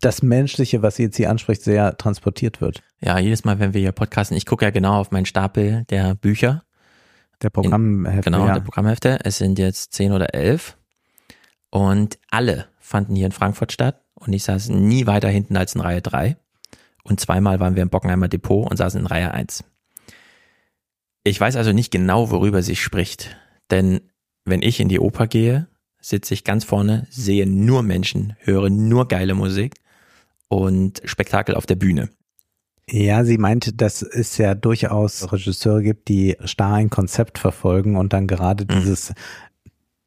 [0.01, 2.81] das Menschliche, was sie jetzt hier anspricht, sehr transportiert wird.
[3.01, 6.15] Ja, jedes Mal, wenn wir hier podcasten, ich gucke ja genau auf meinen Stapel der
[6.15, 6.63] Bücher.
[7.41, 8.29] Der Programmhefte.
[8.31, 8.53] Genau, ja.
[8.53, 9.19] der Programmhefte.
[9.23, 10.77] Es sind jetzt zehn oder elf.
[11.69, 14.01] Und alle fanden hier in Frankfurt statt.
[14.15, 16.37] Und ich saß nie weiter hinten als in Reihe drei.
[17.03, 19.63] Und zweimal waren wir im Bockenheimer Depot und saßen in Reihe eins.
[21.23, 23.35] Ich weiß also nicht genau, worüber sie spricht.
[23.71, 24.01] Denn
[24.45, 25.67] wenn ich in die Oper gehe,
[26.01, 29.75] sitze ich ganz vorne, sehe nur Menschen, höre nur geile Musik
[30.49, 32.09] und Spektakel auf der Bühne.
[32.89, 38.11] Ja, sie meinte, dass es ja durchaus Regisseure gibt, die starr ein Konzept verfolgen und
[38.11, 38.79] dann gerade Mhm.
[38.81, 39.13] dieses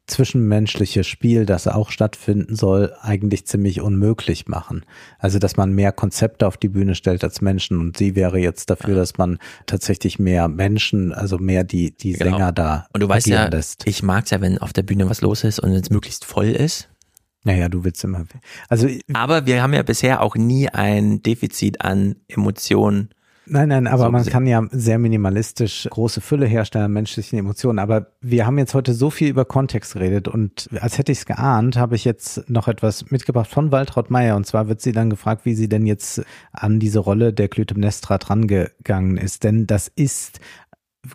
[0.07, 4.85] zwischenmenschliche Spiel, das auch stattfinden soll, eigentlich ziemlich unmöglich machen.
[5.18, 8.70] Also, dass man mehr Konzepte auf die Bühne stellt als Menschen und sie wäre jetzt
[8.70, 12.36] dafür, dass man tatsächlich mehr Menschen, also mehr die, die Genau.
[12.36, 13.86] Sänger da Und du weißt ja, lässt.
[13.86, 16.89] ich mag's ja, wenn auf der Bühne was los ist und es möglichst voll ist.
[17.44, 18.25] Naja, du willst immer.
[18.68, 23.10] Also, Aber wir haben ja bisher auch nie ein Defizit an Emotionen.
[23.49, 24.33] Nein, nein, aber So man gesehen.
[24.33, 27.78] kann ja sehr minimalistisch große Fülle herstellen an menschlichen Emotionen.
[27.78, 31.26] Aber wir haben jetzt heute so viel über Kontext geredet und als hätte ich es
[31.26, 34.34] geahnt, habe ich jetzt noch etwas mitgebracht von Waltraud Meyer.
[34.36, 38.18] Und zwar wird sie dann gefragt, wie sie denn jetzt an diese Rolle der Clytemnestra
[38.18, 39.44] drangegangen ist.
[39.44, 40.41] Denn das ist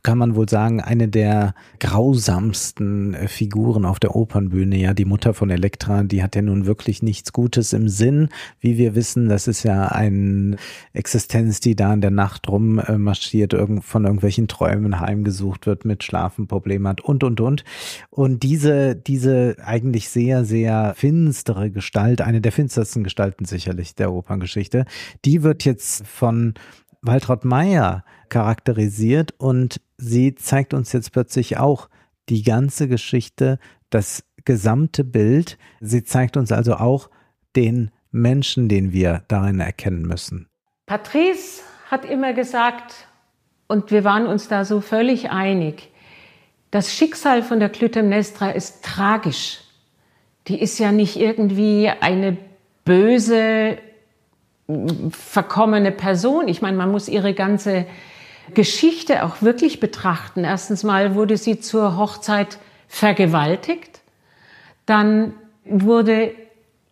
[0.03, 4.78] kann man wohl sagen, eine der grausamsten äh, Figuren auf der Opernbühne.
[4.78, 8.30] Ja, die Mutter von Elektra, die hat ja nun wirklich nichts Gutes im Sinn.
[8.60, 10.58] Wie wir wissen, das ist ja eine
[10.94, 16.03] Existenz, die da in der Nacht rum marschiert, irgend, von irgendwelchen Träumen heimgesucht wird, mit
[16.03, 17.64] Schlafenproblemen hat und, und, und.
[18.10, 24.86] Und diese, diese eigentlich sehr, sehr finstere Gestalt, eine der finstersten Gestalten sicherlich der Operngeschichte,
[25.26, 26.53] die wird jetzt von
[27.02, 31.88] Waltraud Meyer charakterisiert und sie zeigt uns jetzt plötzlich auch
[32.30, 33.60] die ganze Geschichte,
[33.92, 35.60] das gesamte Bild.
[35.80, 37.11] Sie zeigt uns also auch
[37.56, 40.48] den Menschen, den wir darin erkennen müssen.
[40.88, 43.08] Patrice hat immer gesagt,
[43.68, 45.90] und wir waren uns da so völlig einig,
[46.72, 49.60] das Schicksal von der Clytemnestra ist tragisch.
[50.48, 52.38] Die ist ja nicht irgendwie eine
[52.85, 53.77] böse,
[55.11, 56.48] verkommene Person.
[56.48, 57.85] Ich meine, man muss ihre ganze
[58.54, 60.44] Geschichte auch wirklich betrachten.
[60.44, 62.58] Erstens mal wurde sie zur Hochzeit
[62.88, 64.02] vergewaltigt.
[64.86, 65.34] Dann
[65.66, 66.32] wurde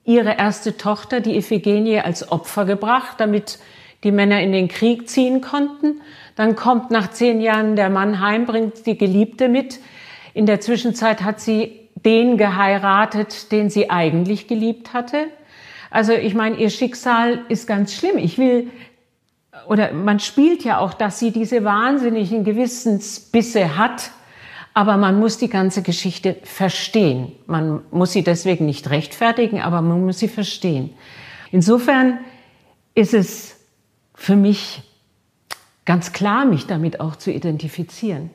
[0.06, 3.60] ihre erste Tochter, die Iphigenie, als Opfer gebracht, damit
[4.04, 6.02] die Männer in den Krieg ziehen konnten.
[6.36, 9.80] Dann kommt nach zehn Jahren der Mann heim, bringt die Geliebte mit.
[10.34, 15.28] In der Zwischenzeit hat sie den geheiratet, den sie eigentlich geliebt hatte.
[15.92, 18.18] Also ich meine, ihr Schicksal ist ganz schlimm.
[18.18, 18.70] Ich will,
[19.69, 24.09] oder man spielt ja auch, dass sie diese wahnsinnigen Gewissensbisse hat,
[24.73, 27.33] aber man muss die ganze Geschichte verstehen.
[27.45, 30.89] Man muss sie deswegen nicht rechtfertigen, aber man muss sie verstehen.
[31.51, 32.17] Insofern
[32.95, 33.57] ist es
[34.15, 34.81] für mich
[35.85, 38.31] ganz klar, mich damit auch zu identifizieren.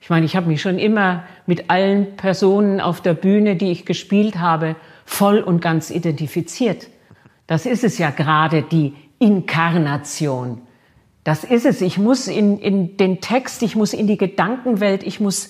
[0.00, 3.84] Ich meine, ich habe mich schon immer mit allen Personen auf der Bühne, die ich
[3.84, 4.76] gespielt habe,
[5.06, 6.86] voll und ganz identifiziert.
[7.48, 10.62] Das ist es ja gerade, die Inkarnation.
[11.24, 11.80] Das ist es.
[11.80, 15.48] Ich muss in, in den Text, ich muss in die Gedankenwelt, ich muss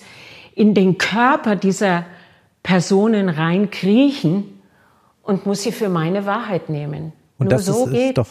[0.55, 2.05] in den Körper dieser
[2.63, 4.59] Personen reinkriechen
[5.21, 7.13] und muss sie für meine Wahrheit nehmen.
[7.37, 8.27] Und Nur das so ist, geht ist doch,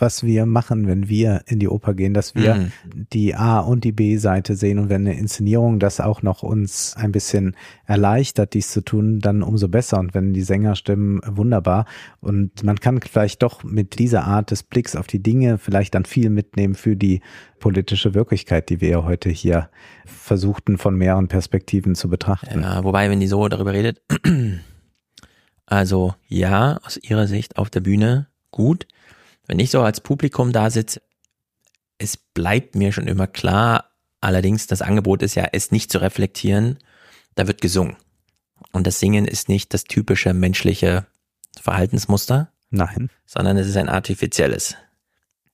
[0.00, 2.72] was wir machen, wenn wir in die Oper gehen, dass wir Mhm.
[3.12, 7.12] die A- und die B-Seite sehen und wenn eine Inszenierung das auch noch uns ein
[7.12, 11.84] bisschen erleichtert, dies zu tun, dann umso besser und wenn die Sänger stimmen, wunderbar
[12.20, 16.04] und man kann vielleicht doch mit dieser Art des Blicks auf die Dinge vielleicht dann
[16.04, 17.20] viel mitnehmen für die
[17.58, 19.68] politische Wirklichkeit, die wir ja heute hier
[20.06, 22.62] versuchten von mehreren Perspektiven zu betrachten.
[22.62, 24.00] Ja, wobei, wenn die so darüber redet,
[25.66, 28.86] also ja, aus ihrer Sicht auf der Bühne gut.
[29.48, 31.00] Wenn ich so als Publikum da sitze,
[31.96, 36.78] es bleibt mir schon immer klar, allerdings das Angebot ist ja, es nicht zu reflektieren,
[37.34, 37.96] da wird gesungen.
[38.72, 41.06] Und das Singen ist nicht das typische menschliche
[41.60, 42.52] Verhaltensmuster.
[42.70, 43.08] Nein.
[43.24, 44.76] Sondern es ist ein artifizielles.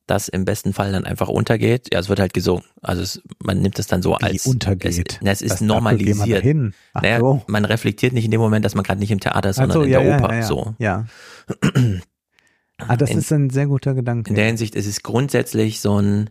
[0.06, 1.88] Das im besten Fall dann einfach untergeht.
[1.92, 2.64] Ja, es wird halt gesungen.
[2.82, 5.20] Also es, man nimmt es dann so Wie als untergeht?
[5.22, 6.44] Es, es ist Was, normalisiert.
[6.92, 7.42] Ach naja, so.
[7.46, 9.82] man reflektiert nicht in dem Moment, dass man gerade nicht im Theater ist, sondern so,
[9.82, 10.30] in ja, der Oper.
[10.30, 10.46] ja, ja.
[10.46, 10.74] So.
[10.78, 11.06] Ja.
[12.78, 14.30] Ah, das In- ist ein sehr guter Gedanke.
[14.30, 16.30] In der Hinsicht ist es grundsätzlich so ein,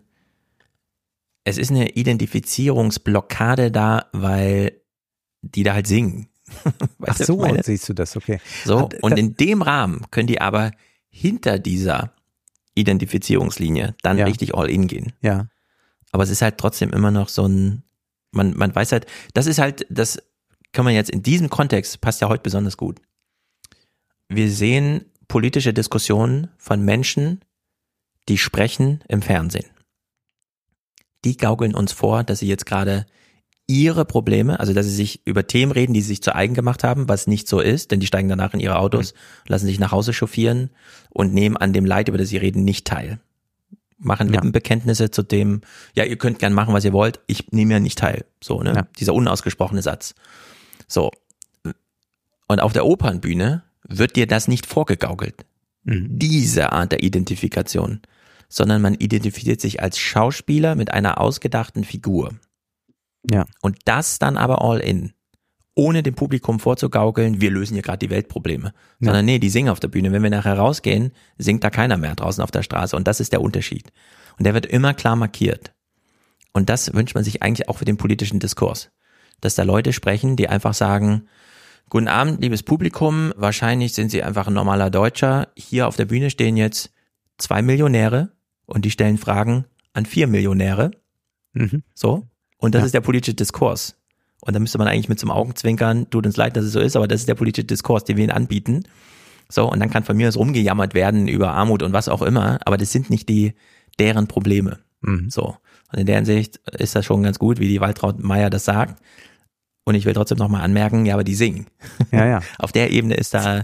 [1.45, 4.81] es ist eine Identifizierungsblockade da, weil
[5.41, 6.27] die da halt singen.
[7.05, 7.63] Ach so, meine?
[7.63, 8.39] siehst du das, okay.
[8.65, 10.71] So, Ah, und das- in dem Rahmen können die aber
[11.09, 12.13] hinter dieser
[12.75, 14.25] Identifizierungslinie dann Ja.
[14.25, 15.13] richtig all in gehen.
[15.21, 15.47] Ja.
[16.11, 17.83] Aber es ist halt trotzdem immer noch so ein,
[18.31, 20.21] man, man weiß halt, das ist halt, das
[20.71, 22.99] kann man jetzt in diesem Kontext, passt ja heute besonders gut.
[24.27, 27.39] Wir sehen politische Diskussionen von Menschen,
[28.29, 29.65] die sprechen im Fernsehen.
[31.25, 33.07] Die gaukeln uns vor, dass sie jetzt gerade
[33.65, 36.83] ihre Probleme, also dass sie sich über Themen reden, die sie sich zu eigen gemacht
[36.83, 39.15] haben, was nicht so ist, denn die steigen danach in ihre Autos,
[39.47, 40.69] lassen sich nach Hause chauffieren
[41.09, 43.19] und nehmen an dem Leid, über das sie reden, nicht teil.
[43.97, 45.61] Machen Lippenbekenntnisse zu dem,
[45.95, 48.25] ja, ihr könnt gern machen, was ihr wollt, ich nehme ja nicht teil.
[48.39, 48.73] So, ne?
[48.75, 48.87] Ja.
[48.99, 50.13] Dieser unausgesprochene Satz.
[50.87, 51.09] So.
[52.47, 55.45] Und auf der Opernbühne wird dir das nicht vorgegaukelt.
[55.85, 58.01] Diese Art der Identifikation.
[58.49, 62.35] Sondern man identifiziert sich als Schauspieler mit einer ausgedachten Figur.
[63.29, 63.45] Ja.
[63.61, 65.13] Und das dann aber all in.
[65.75, 68.73] Ohne dem Publikum vorzugaukeln, wir lösen hier gerade die Weltprobleme.
[68.99, 70.11] Sondern nee, die singen auf der Bühne.
[70.11, 72.95] Wenn wir nachher rausgehen, singt da keiner mehr draußen auf der Straße.
[72.95, 73.91] Und das ist der Unterschied.
[74.37, 75.73] Und der wird immer klar markiert.
[76.53, 78.91] Und das wünscht man sich eigentlich auch für den politischen Diskurs.
[79.41, 81.27] Dass da Leute sprechen, die einfach sagen,
[81.89, 83.33] Guten Abend, liebes Publikum.
[83.35, 85.49] Wahrscheinlich sind Sie einfach ein normaler Deutscher.
[85.55, 86.91] Hier auf der Bühne stehen jetzt
[87.37, 88.31] zwei Millionäre
[88.65, 90.91] und die stellen Fragen an vier Millionäre.
[91.53, 91.83] Mhm.
[91.93, 92.27] So.
[92.57, 92.85] Und das Ja.
[92.87, 93.95] ist der politische Diskurs.
[94.41, 96.95] Und da müsste man eigentlich mit zum Augenzwinkern, tut uns leid, dass es so ist,
[96.95, 98.83] aber das ist der politische Diskurs, den wir ihnen anbieten.
[99.49, 102.59] So, und dann kann von mir aus rumgejammert werden über Armut und was auch immer,
[102.65, 103.53] aber das sind nicht die,
[103.99, 104.79] deren Probleme.
[105.01, 105.29] Mhm.
[105.29, 105.57] So.
[105.91, 109.01] Und in der Hinsicht ist das schon ganz gut, wie die Waltraud Meier das sagt.
[109.85, 111.67] Und ich will trotzdem nochmal anmerken, ja, aber die singen.
[112.11, 112.41] Ja, ja.
[112.57, 113.63] Auf der Ebene ist da,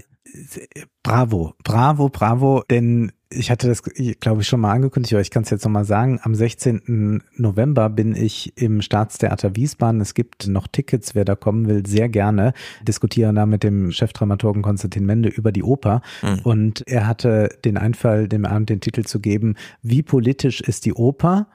[1.03, 5.43] Bravo, bravo, bravo, denn ich hatte das, glaube ich, schon mal angekündigt, aber ich kann
[5.43, 6.19] es jetzt nochmal sagen.
[6.23, 7.21] Am 16.
[7.35, 10.01] November bin ich im Staatstheater Wiesbaden.
[10.01, 12.53] Es gibt noch Tickets, wer da kommen will, sehr gerne.
[12.81, 16.01] Diskutiere da mit dem Chefdramaturgen Konstantin Mende über die Oper.
[16.21, 16.39] Hm.
[16.43, 20.93] Und er hatte den Einfall, dem Abend den Titel zu geben, wie politisch ist die
[20.93, 21.47] Oper?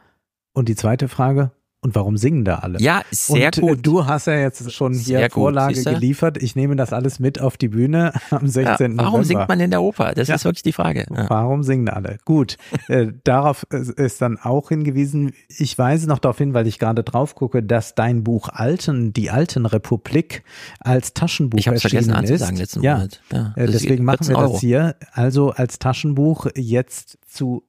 [0.52, 1.50] Und die zweite Frage,
[1.84, 2.80] und warum singen da alle?
[2.80, 3.78] Ja, sehr und, gut.
[3.86, 5.92] Du hast ja jetzt schon hier Sehr gut, Vorlage siehste?
[5.92, 6.42] geliefert.
[6.42, 8.92] Ich nehme das alles mit auf die Bühne am 16.
[8.92, 9.24] ja, warum November.
[9.24, 10.12] singt man in der Oper?
[10.14, 10.34] Das Ja.
[10.36, 11.06] ist wirklich die Frage.
[11.14, 11.28] Ja.
[11.28, 12.16] Warum singen alle?
[12.24, 12.56] Gut,
[12.88, 15.32] äh, darauf ist dann auch hingewiesen.
[15.48, 19.30] Ich weise noch darauf hin, weil ich gerade drauf gucke, dass dein Buch Alten, die
[19.30, 20.42] Alten Republik
[20.80, 22.16] als Taschenbuch Ich erschienen vergessen ist.
[22.16, 23.20] anzusagen letzten ja, Monat.
[23.32, 24.52] Ja, äh, deswegen machen 14 wir Euro.
[24.52, 24.96] das hier.
[25.12, 27.62] Also als Taschenbuch jetzt zu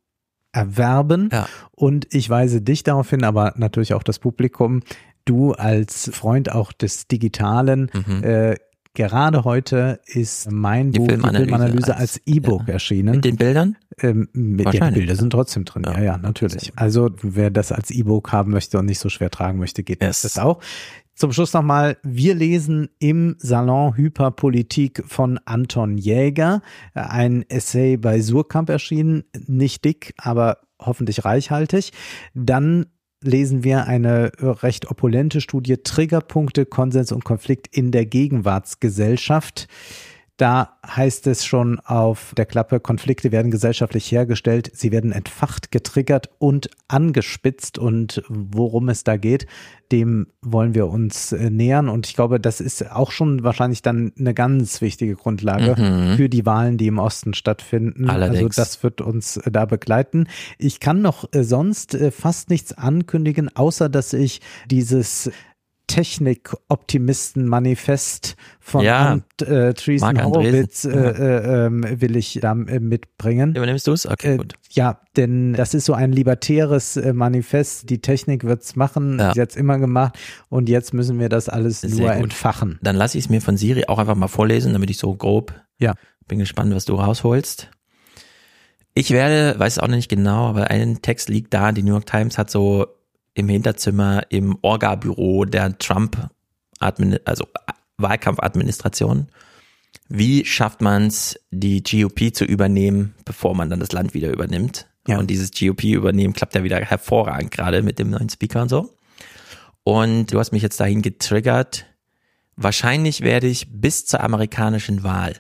[0.56, 1.30] erwerben.
[1.72, 4.82] Und ich weise dich darauf hin, aber natürlich auch das Publikum.
[5.26, 8.24] Du als Freund auch des Digitalen, Mhm.
[8.24, 8.56] äh,
[8.98, 13.16] Gerade heute ist mein Die Buch, Filmanalyse die Filmanalyse als- als E-Book erschienen.
[13.16, 13.76] Mit den Bildern?
[14.00, 15.00] Ähm, mit, ja, die.
[15.00, 15.84] Bilder sind trotzdem drin.
[15.86, 16.72] Ja, ja, natürlich.
[16.78, 20.38] Also wer das als E-Book haben möchte und nicht so schwer tragen möchte, geht das
[20.40, 20.62] auch.
[21.16, 26.62] Zum Schluss nochmal, wir lesen im Salon Hyperpolitik von Anton Jäger
[26.94, 31.94] ein Essay bei Surkamp erschienen, nicht dick, aber hoffentlich reichhaltig.
[32.34, 32.88] Dann
[33.22, 39.70] lesen wir eine recht opulente Studie Triggerpunkte, Konsens und Konflikt in der Gegenwartsgesellschaft.
[40.38, 46.30] Da heißt es schon auf der Klappe, Konflikte werden gesellschaftlich hergestellt, sie werden entfacht, getriggert
[46.40, 47.78] und angespitzt.
[47.78, 49.48] Und worum es da geht,
[49.94, 51.88] dem wollen wir uns äh, nähern.
[51.88, 56.18] Und ich glaube, das ist auch schon wahrscheinlich dann eine ganz wichtige Grundlage Mhm.
[56.18, 58.10] für die Wahlen, die im Osten stattfinden.
[58.10, 58.56] Also Allerdings.
[58.58, 60.28] das wird uns äh, da begleiten.
[60.58, 65.32] Ich kann noch äh, sonst fast nichts ankündigen, außer dass ich dieses
[65.88, 69.12] Technik-Optimisten-Manifest von Ja.
[69.14, 73.56] Ant, äh, Treason Horowitz äh, äh, ähm, will ich da äh, mitbringen.
[73.56, 74.06] Übernimmst du es?
[74.06, 74.54] Okay, Äh, gut.
[74.72, 77.90] ja, denn das ist so ein libertäres äh, Manifest.
[77.90, 79.34] Die Technik wird's machen, Ja.
[79.34, 80.18] sie hat's immer gemacht
[80.50, 82.24] und jetzt müssen wir das alles Sehr nur gut.
[82.24, 82.80] entfachen.
[82.82, 85.54] Dann lasse ich es mir von Siri auch einfach mal vorlesen, damit ich so grob
[85.80, 85.94] Ja.
[86.28, 87.70] bin gespannt, was du rausholst.
[88.98, 91.74] Ich werde, weiß auch nicht genau, aber ein Text liegt da.
[91.74, 92.88] Die New York Times hat so
[93.36, 96.30] im Hinterzimmer im Orga-Büro der Trump,
[96.80, 97.46] also
[97.98, 99.28] Wahlkampfadministration.
[100.10, 104.88] Wie schafft man es, die GOP zu übernehmen, bevor man dann das Land wieder übernimmt?
[105.08, 105.20] Ja.
[105.20, 108.96] Und dieses GOP-Übernehmen klappt ja wieder hervorragend, gerade mit dem neuen Speaker und so.
[109.84, 111.86] Und du hast mich jetzt dahin getriggert.
[112.56, 115.36] Wahrscheinlich werde ich bis zur amerikanischen Wahl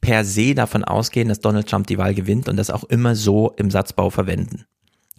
[0.00, 3.52] per se davon ausgehen, dass Donald Trump die Wahl gewinnt und das auch immer so
[3.56, 4.64] im Satzbau verwenden.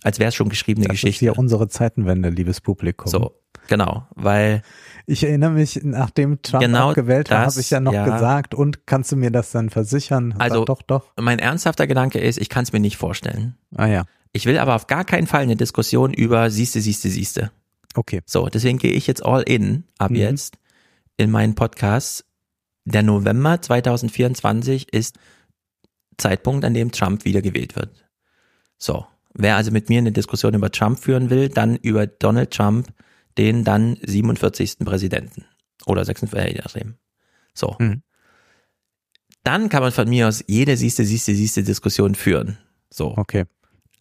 [0.03, 1.19] Als wäre es schon geschriebene Das ist Geschichte.
[1.25, 3.09] hier unsere Zeitenwende, liebes Publikum.
[3.11, 4.61] So, genau, weil
[5.05, 8.05] Ich erinnere mich, nachdem Trump Genau gewählt war, das, habe ich ja noch ja.
[8.05, 10.35] gesagt, und kannst du mir das dann versichern?
[10.37, 11.11] Also, dann, doch, doch.
[11.19, 13.55] mein ernsthafter Gedanke ist, ich kann es mir nicht vorstellen.
[13.75, 17.51] Ah ja, Ich will aber auf gar keinen Fall eine Diskussion über siehste, siehste, siehste.
[17.95, 18.21] okay.
[18.25, 20.17] So, deswegen gehe ich jetzt all in ab Mhm.
[20.17, 20.57] jetzt
[21.17, 22.23] in meinen Podcast.
[22.85, 25.17] Der November 2024 ist
[26.17, 28.05] Zeitpunkt, an dem Trump wieder gewählt wird.
[28.77, 32.93] So, wer also mit mir eine Diskussion über Trump führen will, dann über Donald Trump,
[33.37, 34.79] den dann 47.
[34.79, 35.45] Präsidenten
[35.85, 36.53] oder 46.
[36.53, 36.95] je nachdem.
[37.53, 37.75] So.
[37.79, 38.03] Mhm.
[39.43, 42.57] Dann kann man von mir aus jede siehste, siehste, siehste Diskussion führen.
[42.89, 43.15] So.
[43.17, 43.45] Okay.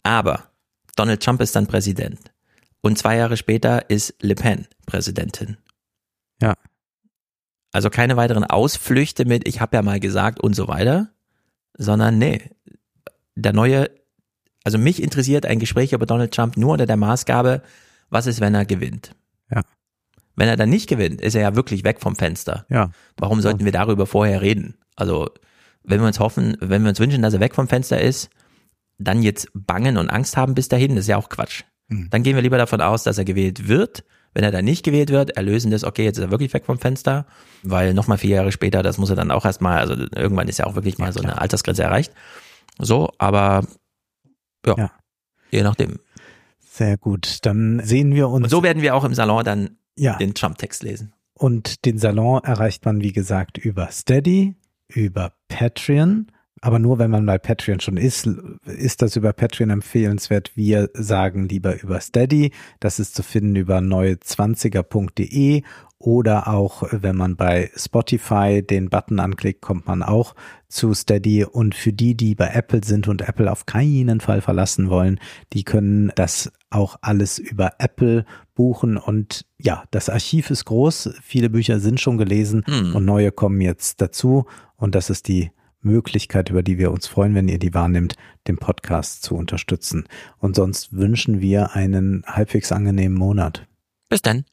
[0.03, 0.49] Aber
[0.95, 2.19] Donald Trump ist dann Präsident.
[2.81, 5.57] Und zwei Jahre später ist Le Pen Präsidentin.
[6.41, 6.55] Ja.
[7.71, 11.09] Also keine weiteren Ausflüchte mit, ich habe ja mal gesagt und so weiter,
[11.77, 12.49] sondern nee,
[13.35, 13.89] der neue,
[14.69, 17.63] also mich interessiert ein Gespräch über Donald Trump nur unter der Maßgabe,
[18.11, 19.15] was ist, wenn er gewinnt?
[19.49, 19.63] Ja.
[20.35, 22.67] Wenn er dann nicht gewinnt, ist er ja wirklich weg vom Fenster.
[22.69, 22.91] Ja.
[23.17, 24.75] Warum sollten wir darüber vorher reden?
[24.95, 25.31] Also,
[25.83, 28.29] wenn wir uns hoffen, wenn wir uns wünschen, dass er weg vom Fenster ist,
[28.99, 31.63] dann jetzt bangen und Angst haben bis dahin, das ist ja auch Quatsch.
[31.89, 32.11] Hm.
[32.11, 34.03] Dann gehen wir lieber davon aus, dass er gewählt wird.
[34.35, 36.77] Wenn er dann nicht gewählt wird, erlösen das, okay, jetzt ist er wirklich weg vom
[36.77, 37.25] Fenster,
[37.63, 40.67] weil nochmal vier Jahre später, das muss er dann auch erstmal, also irgendwann ist ja
[40.67, 42.13] auch wirklich mal so eine Altersgrenze erreicht.
[42.77, 43.65] So, aber
[44.65, 44.91] ja, Ja.
[45.51, 45.99] je nachdem.
[46.59, 47.39] Sehr gut.
[47.45, 48.45] Dann sehen wir uns.
[48.45, 50.17] Und so werden wir auch im Salon dann Ja.
[50.17, 51.13] den Trump-Text lesen.
[51.33, 54.55] Und den Salon erreicht man, wie gesagt, über Steady,
[54.87, 56.27] über Patreon.
[56.61, 58.27] Aber nur wenn man bei Patreon schon ist,
[58.65, 60.57] ist das über Patreon empfehlenswert.
[60.57, 62.51] Wir sagen lieber über Steady.
[62.81, 65.63] Das ist zu finden über neue20er.de
[65.99, 70.33] oder auch wenn man bei Spotify den Button anklickt, kommt man auch
[70.69, 71.43] zu Steady.
[71.43, 75.19] Und für die, die bei Apple sind und Apple auf keinen Fall verlassen wollen,
[75.51, 78.95] die können das auch alles über Apple buchen.
[78.95, 81.15] Und ja, das Archiv ist groß.
[81.21, 82.95] Viele Bücher sind schon gelesen Hm.
[82.95, 84.45] und neue kommen jetzt dazu.
[84.77, 85.51] Und das ist die
[85.81, 88.15] Möglichkeit, über die wir uns freuen, wenn ihr die wahrnimmt,
[88.47, 90.05] den Podcast zu unterstützen.
[90.37, 93.67] Und sonst wünschen wir einen halbwegs angenehmen Monat.
[94.09, 94.45] Bis dann.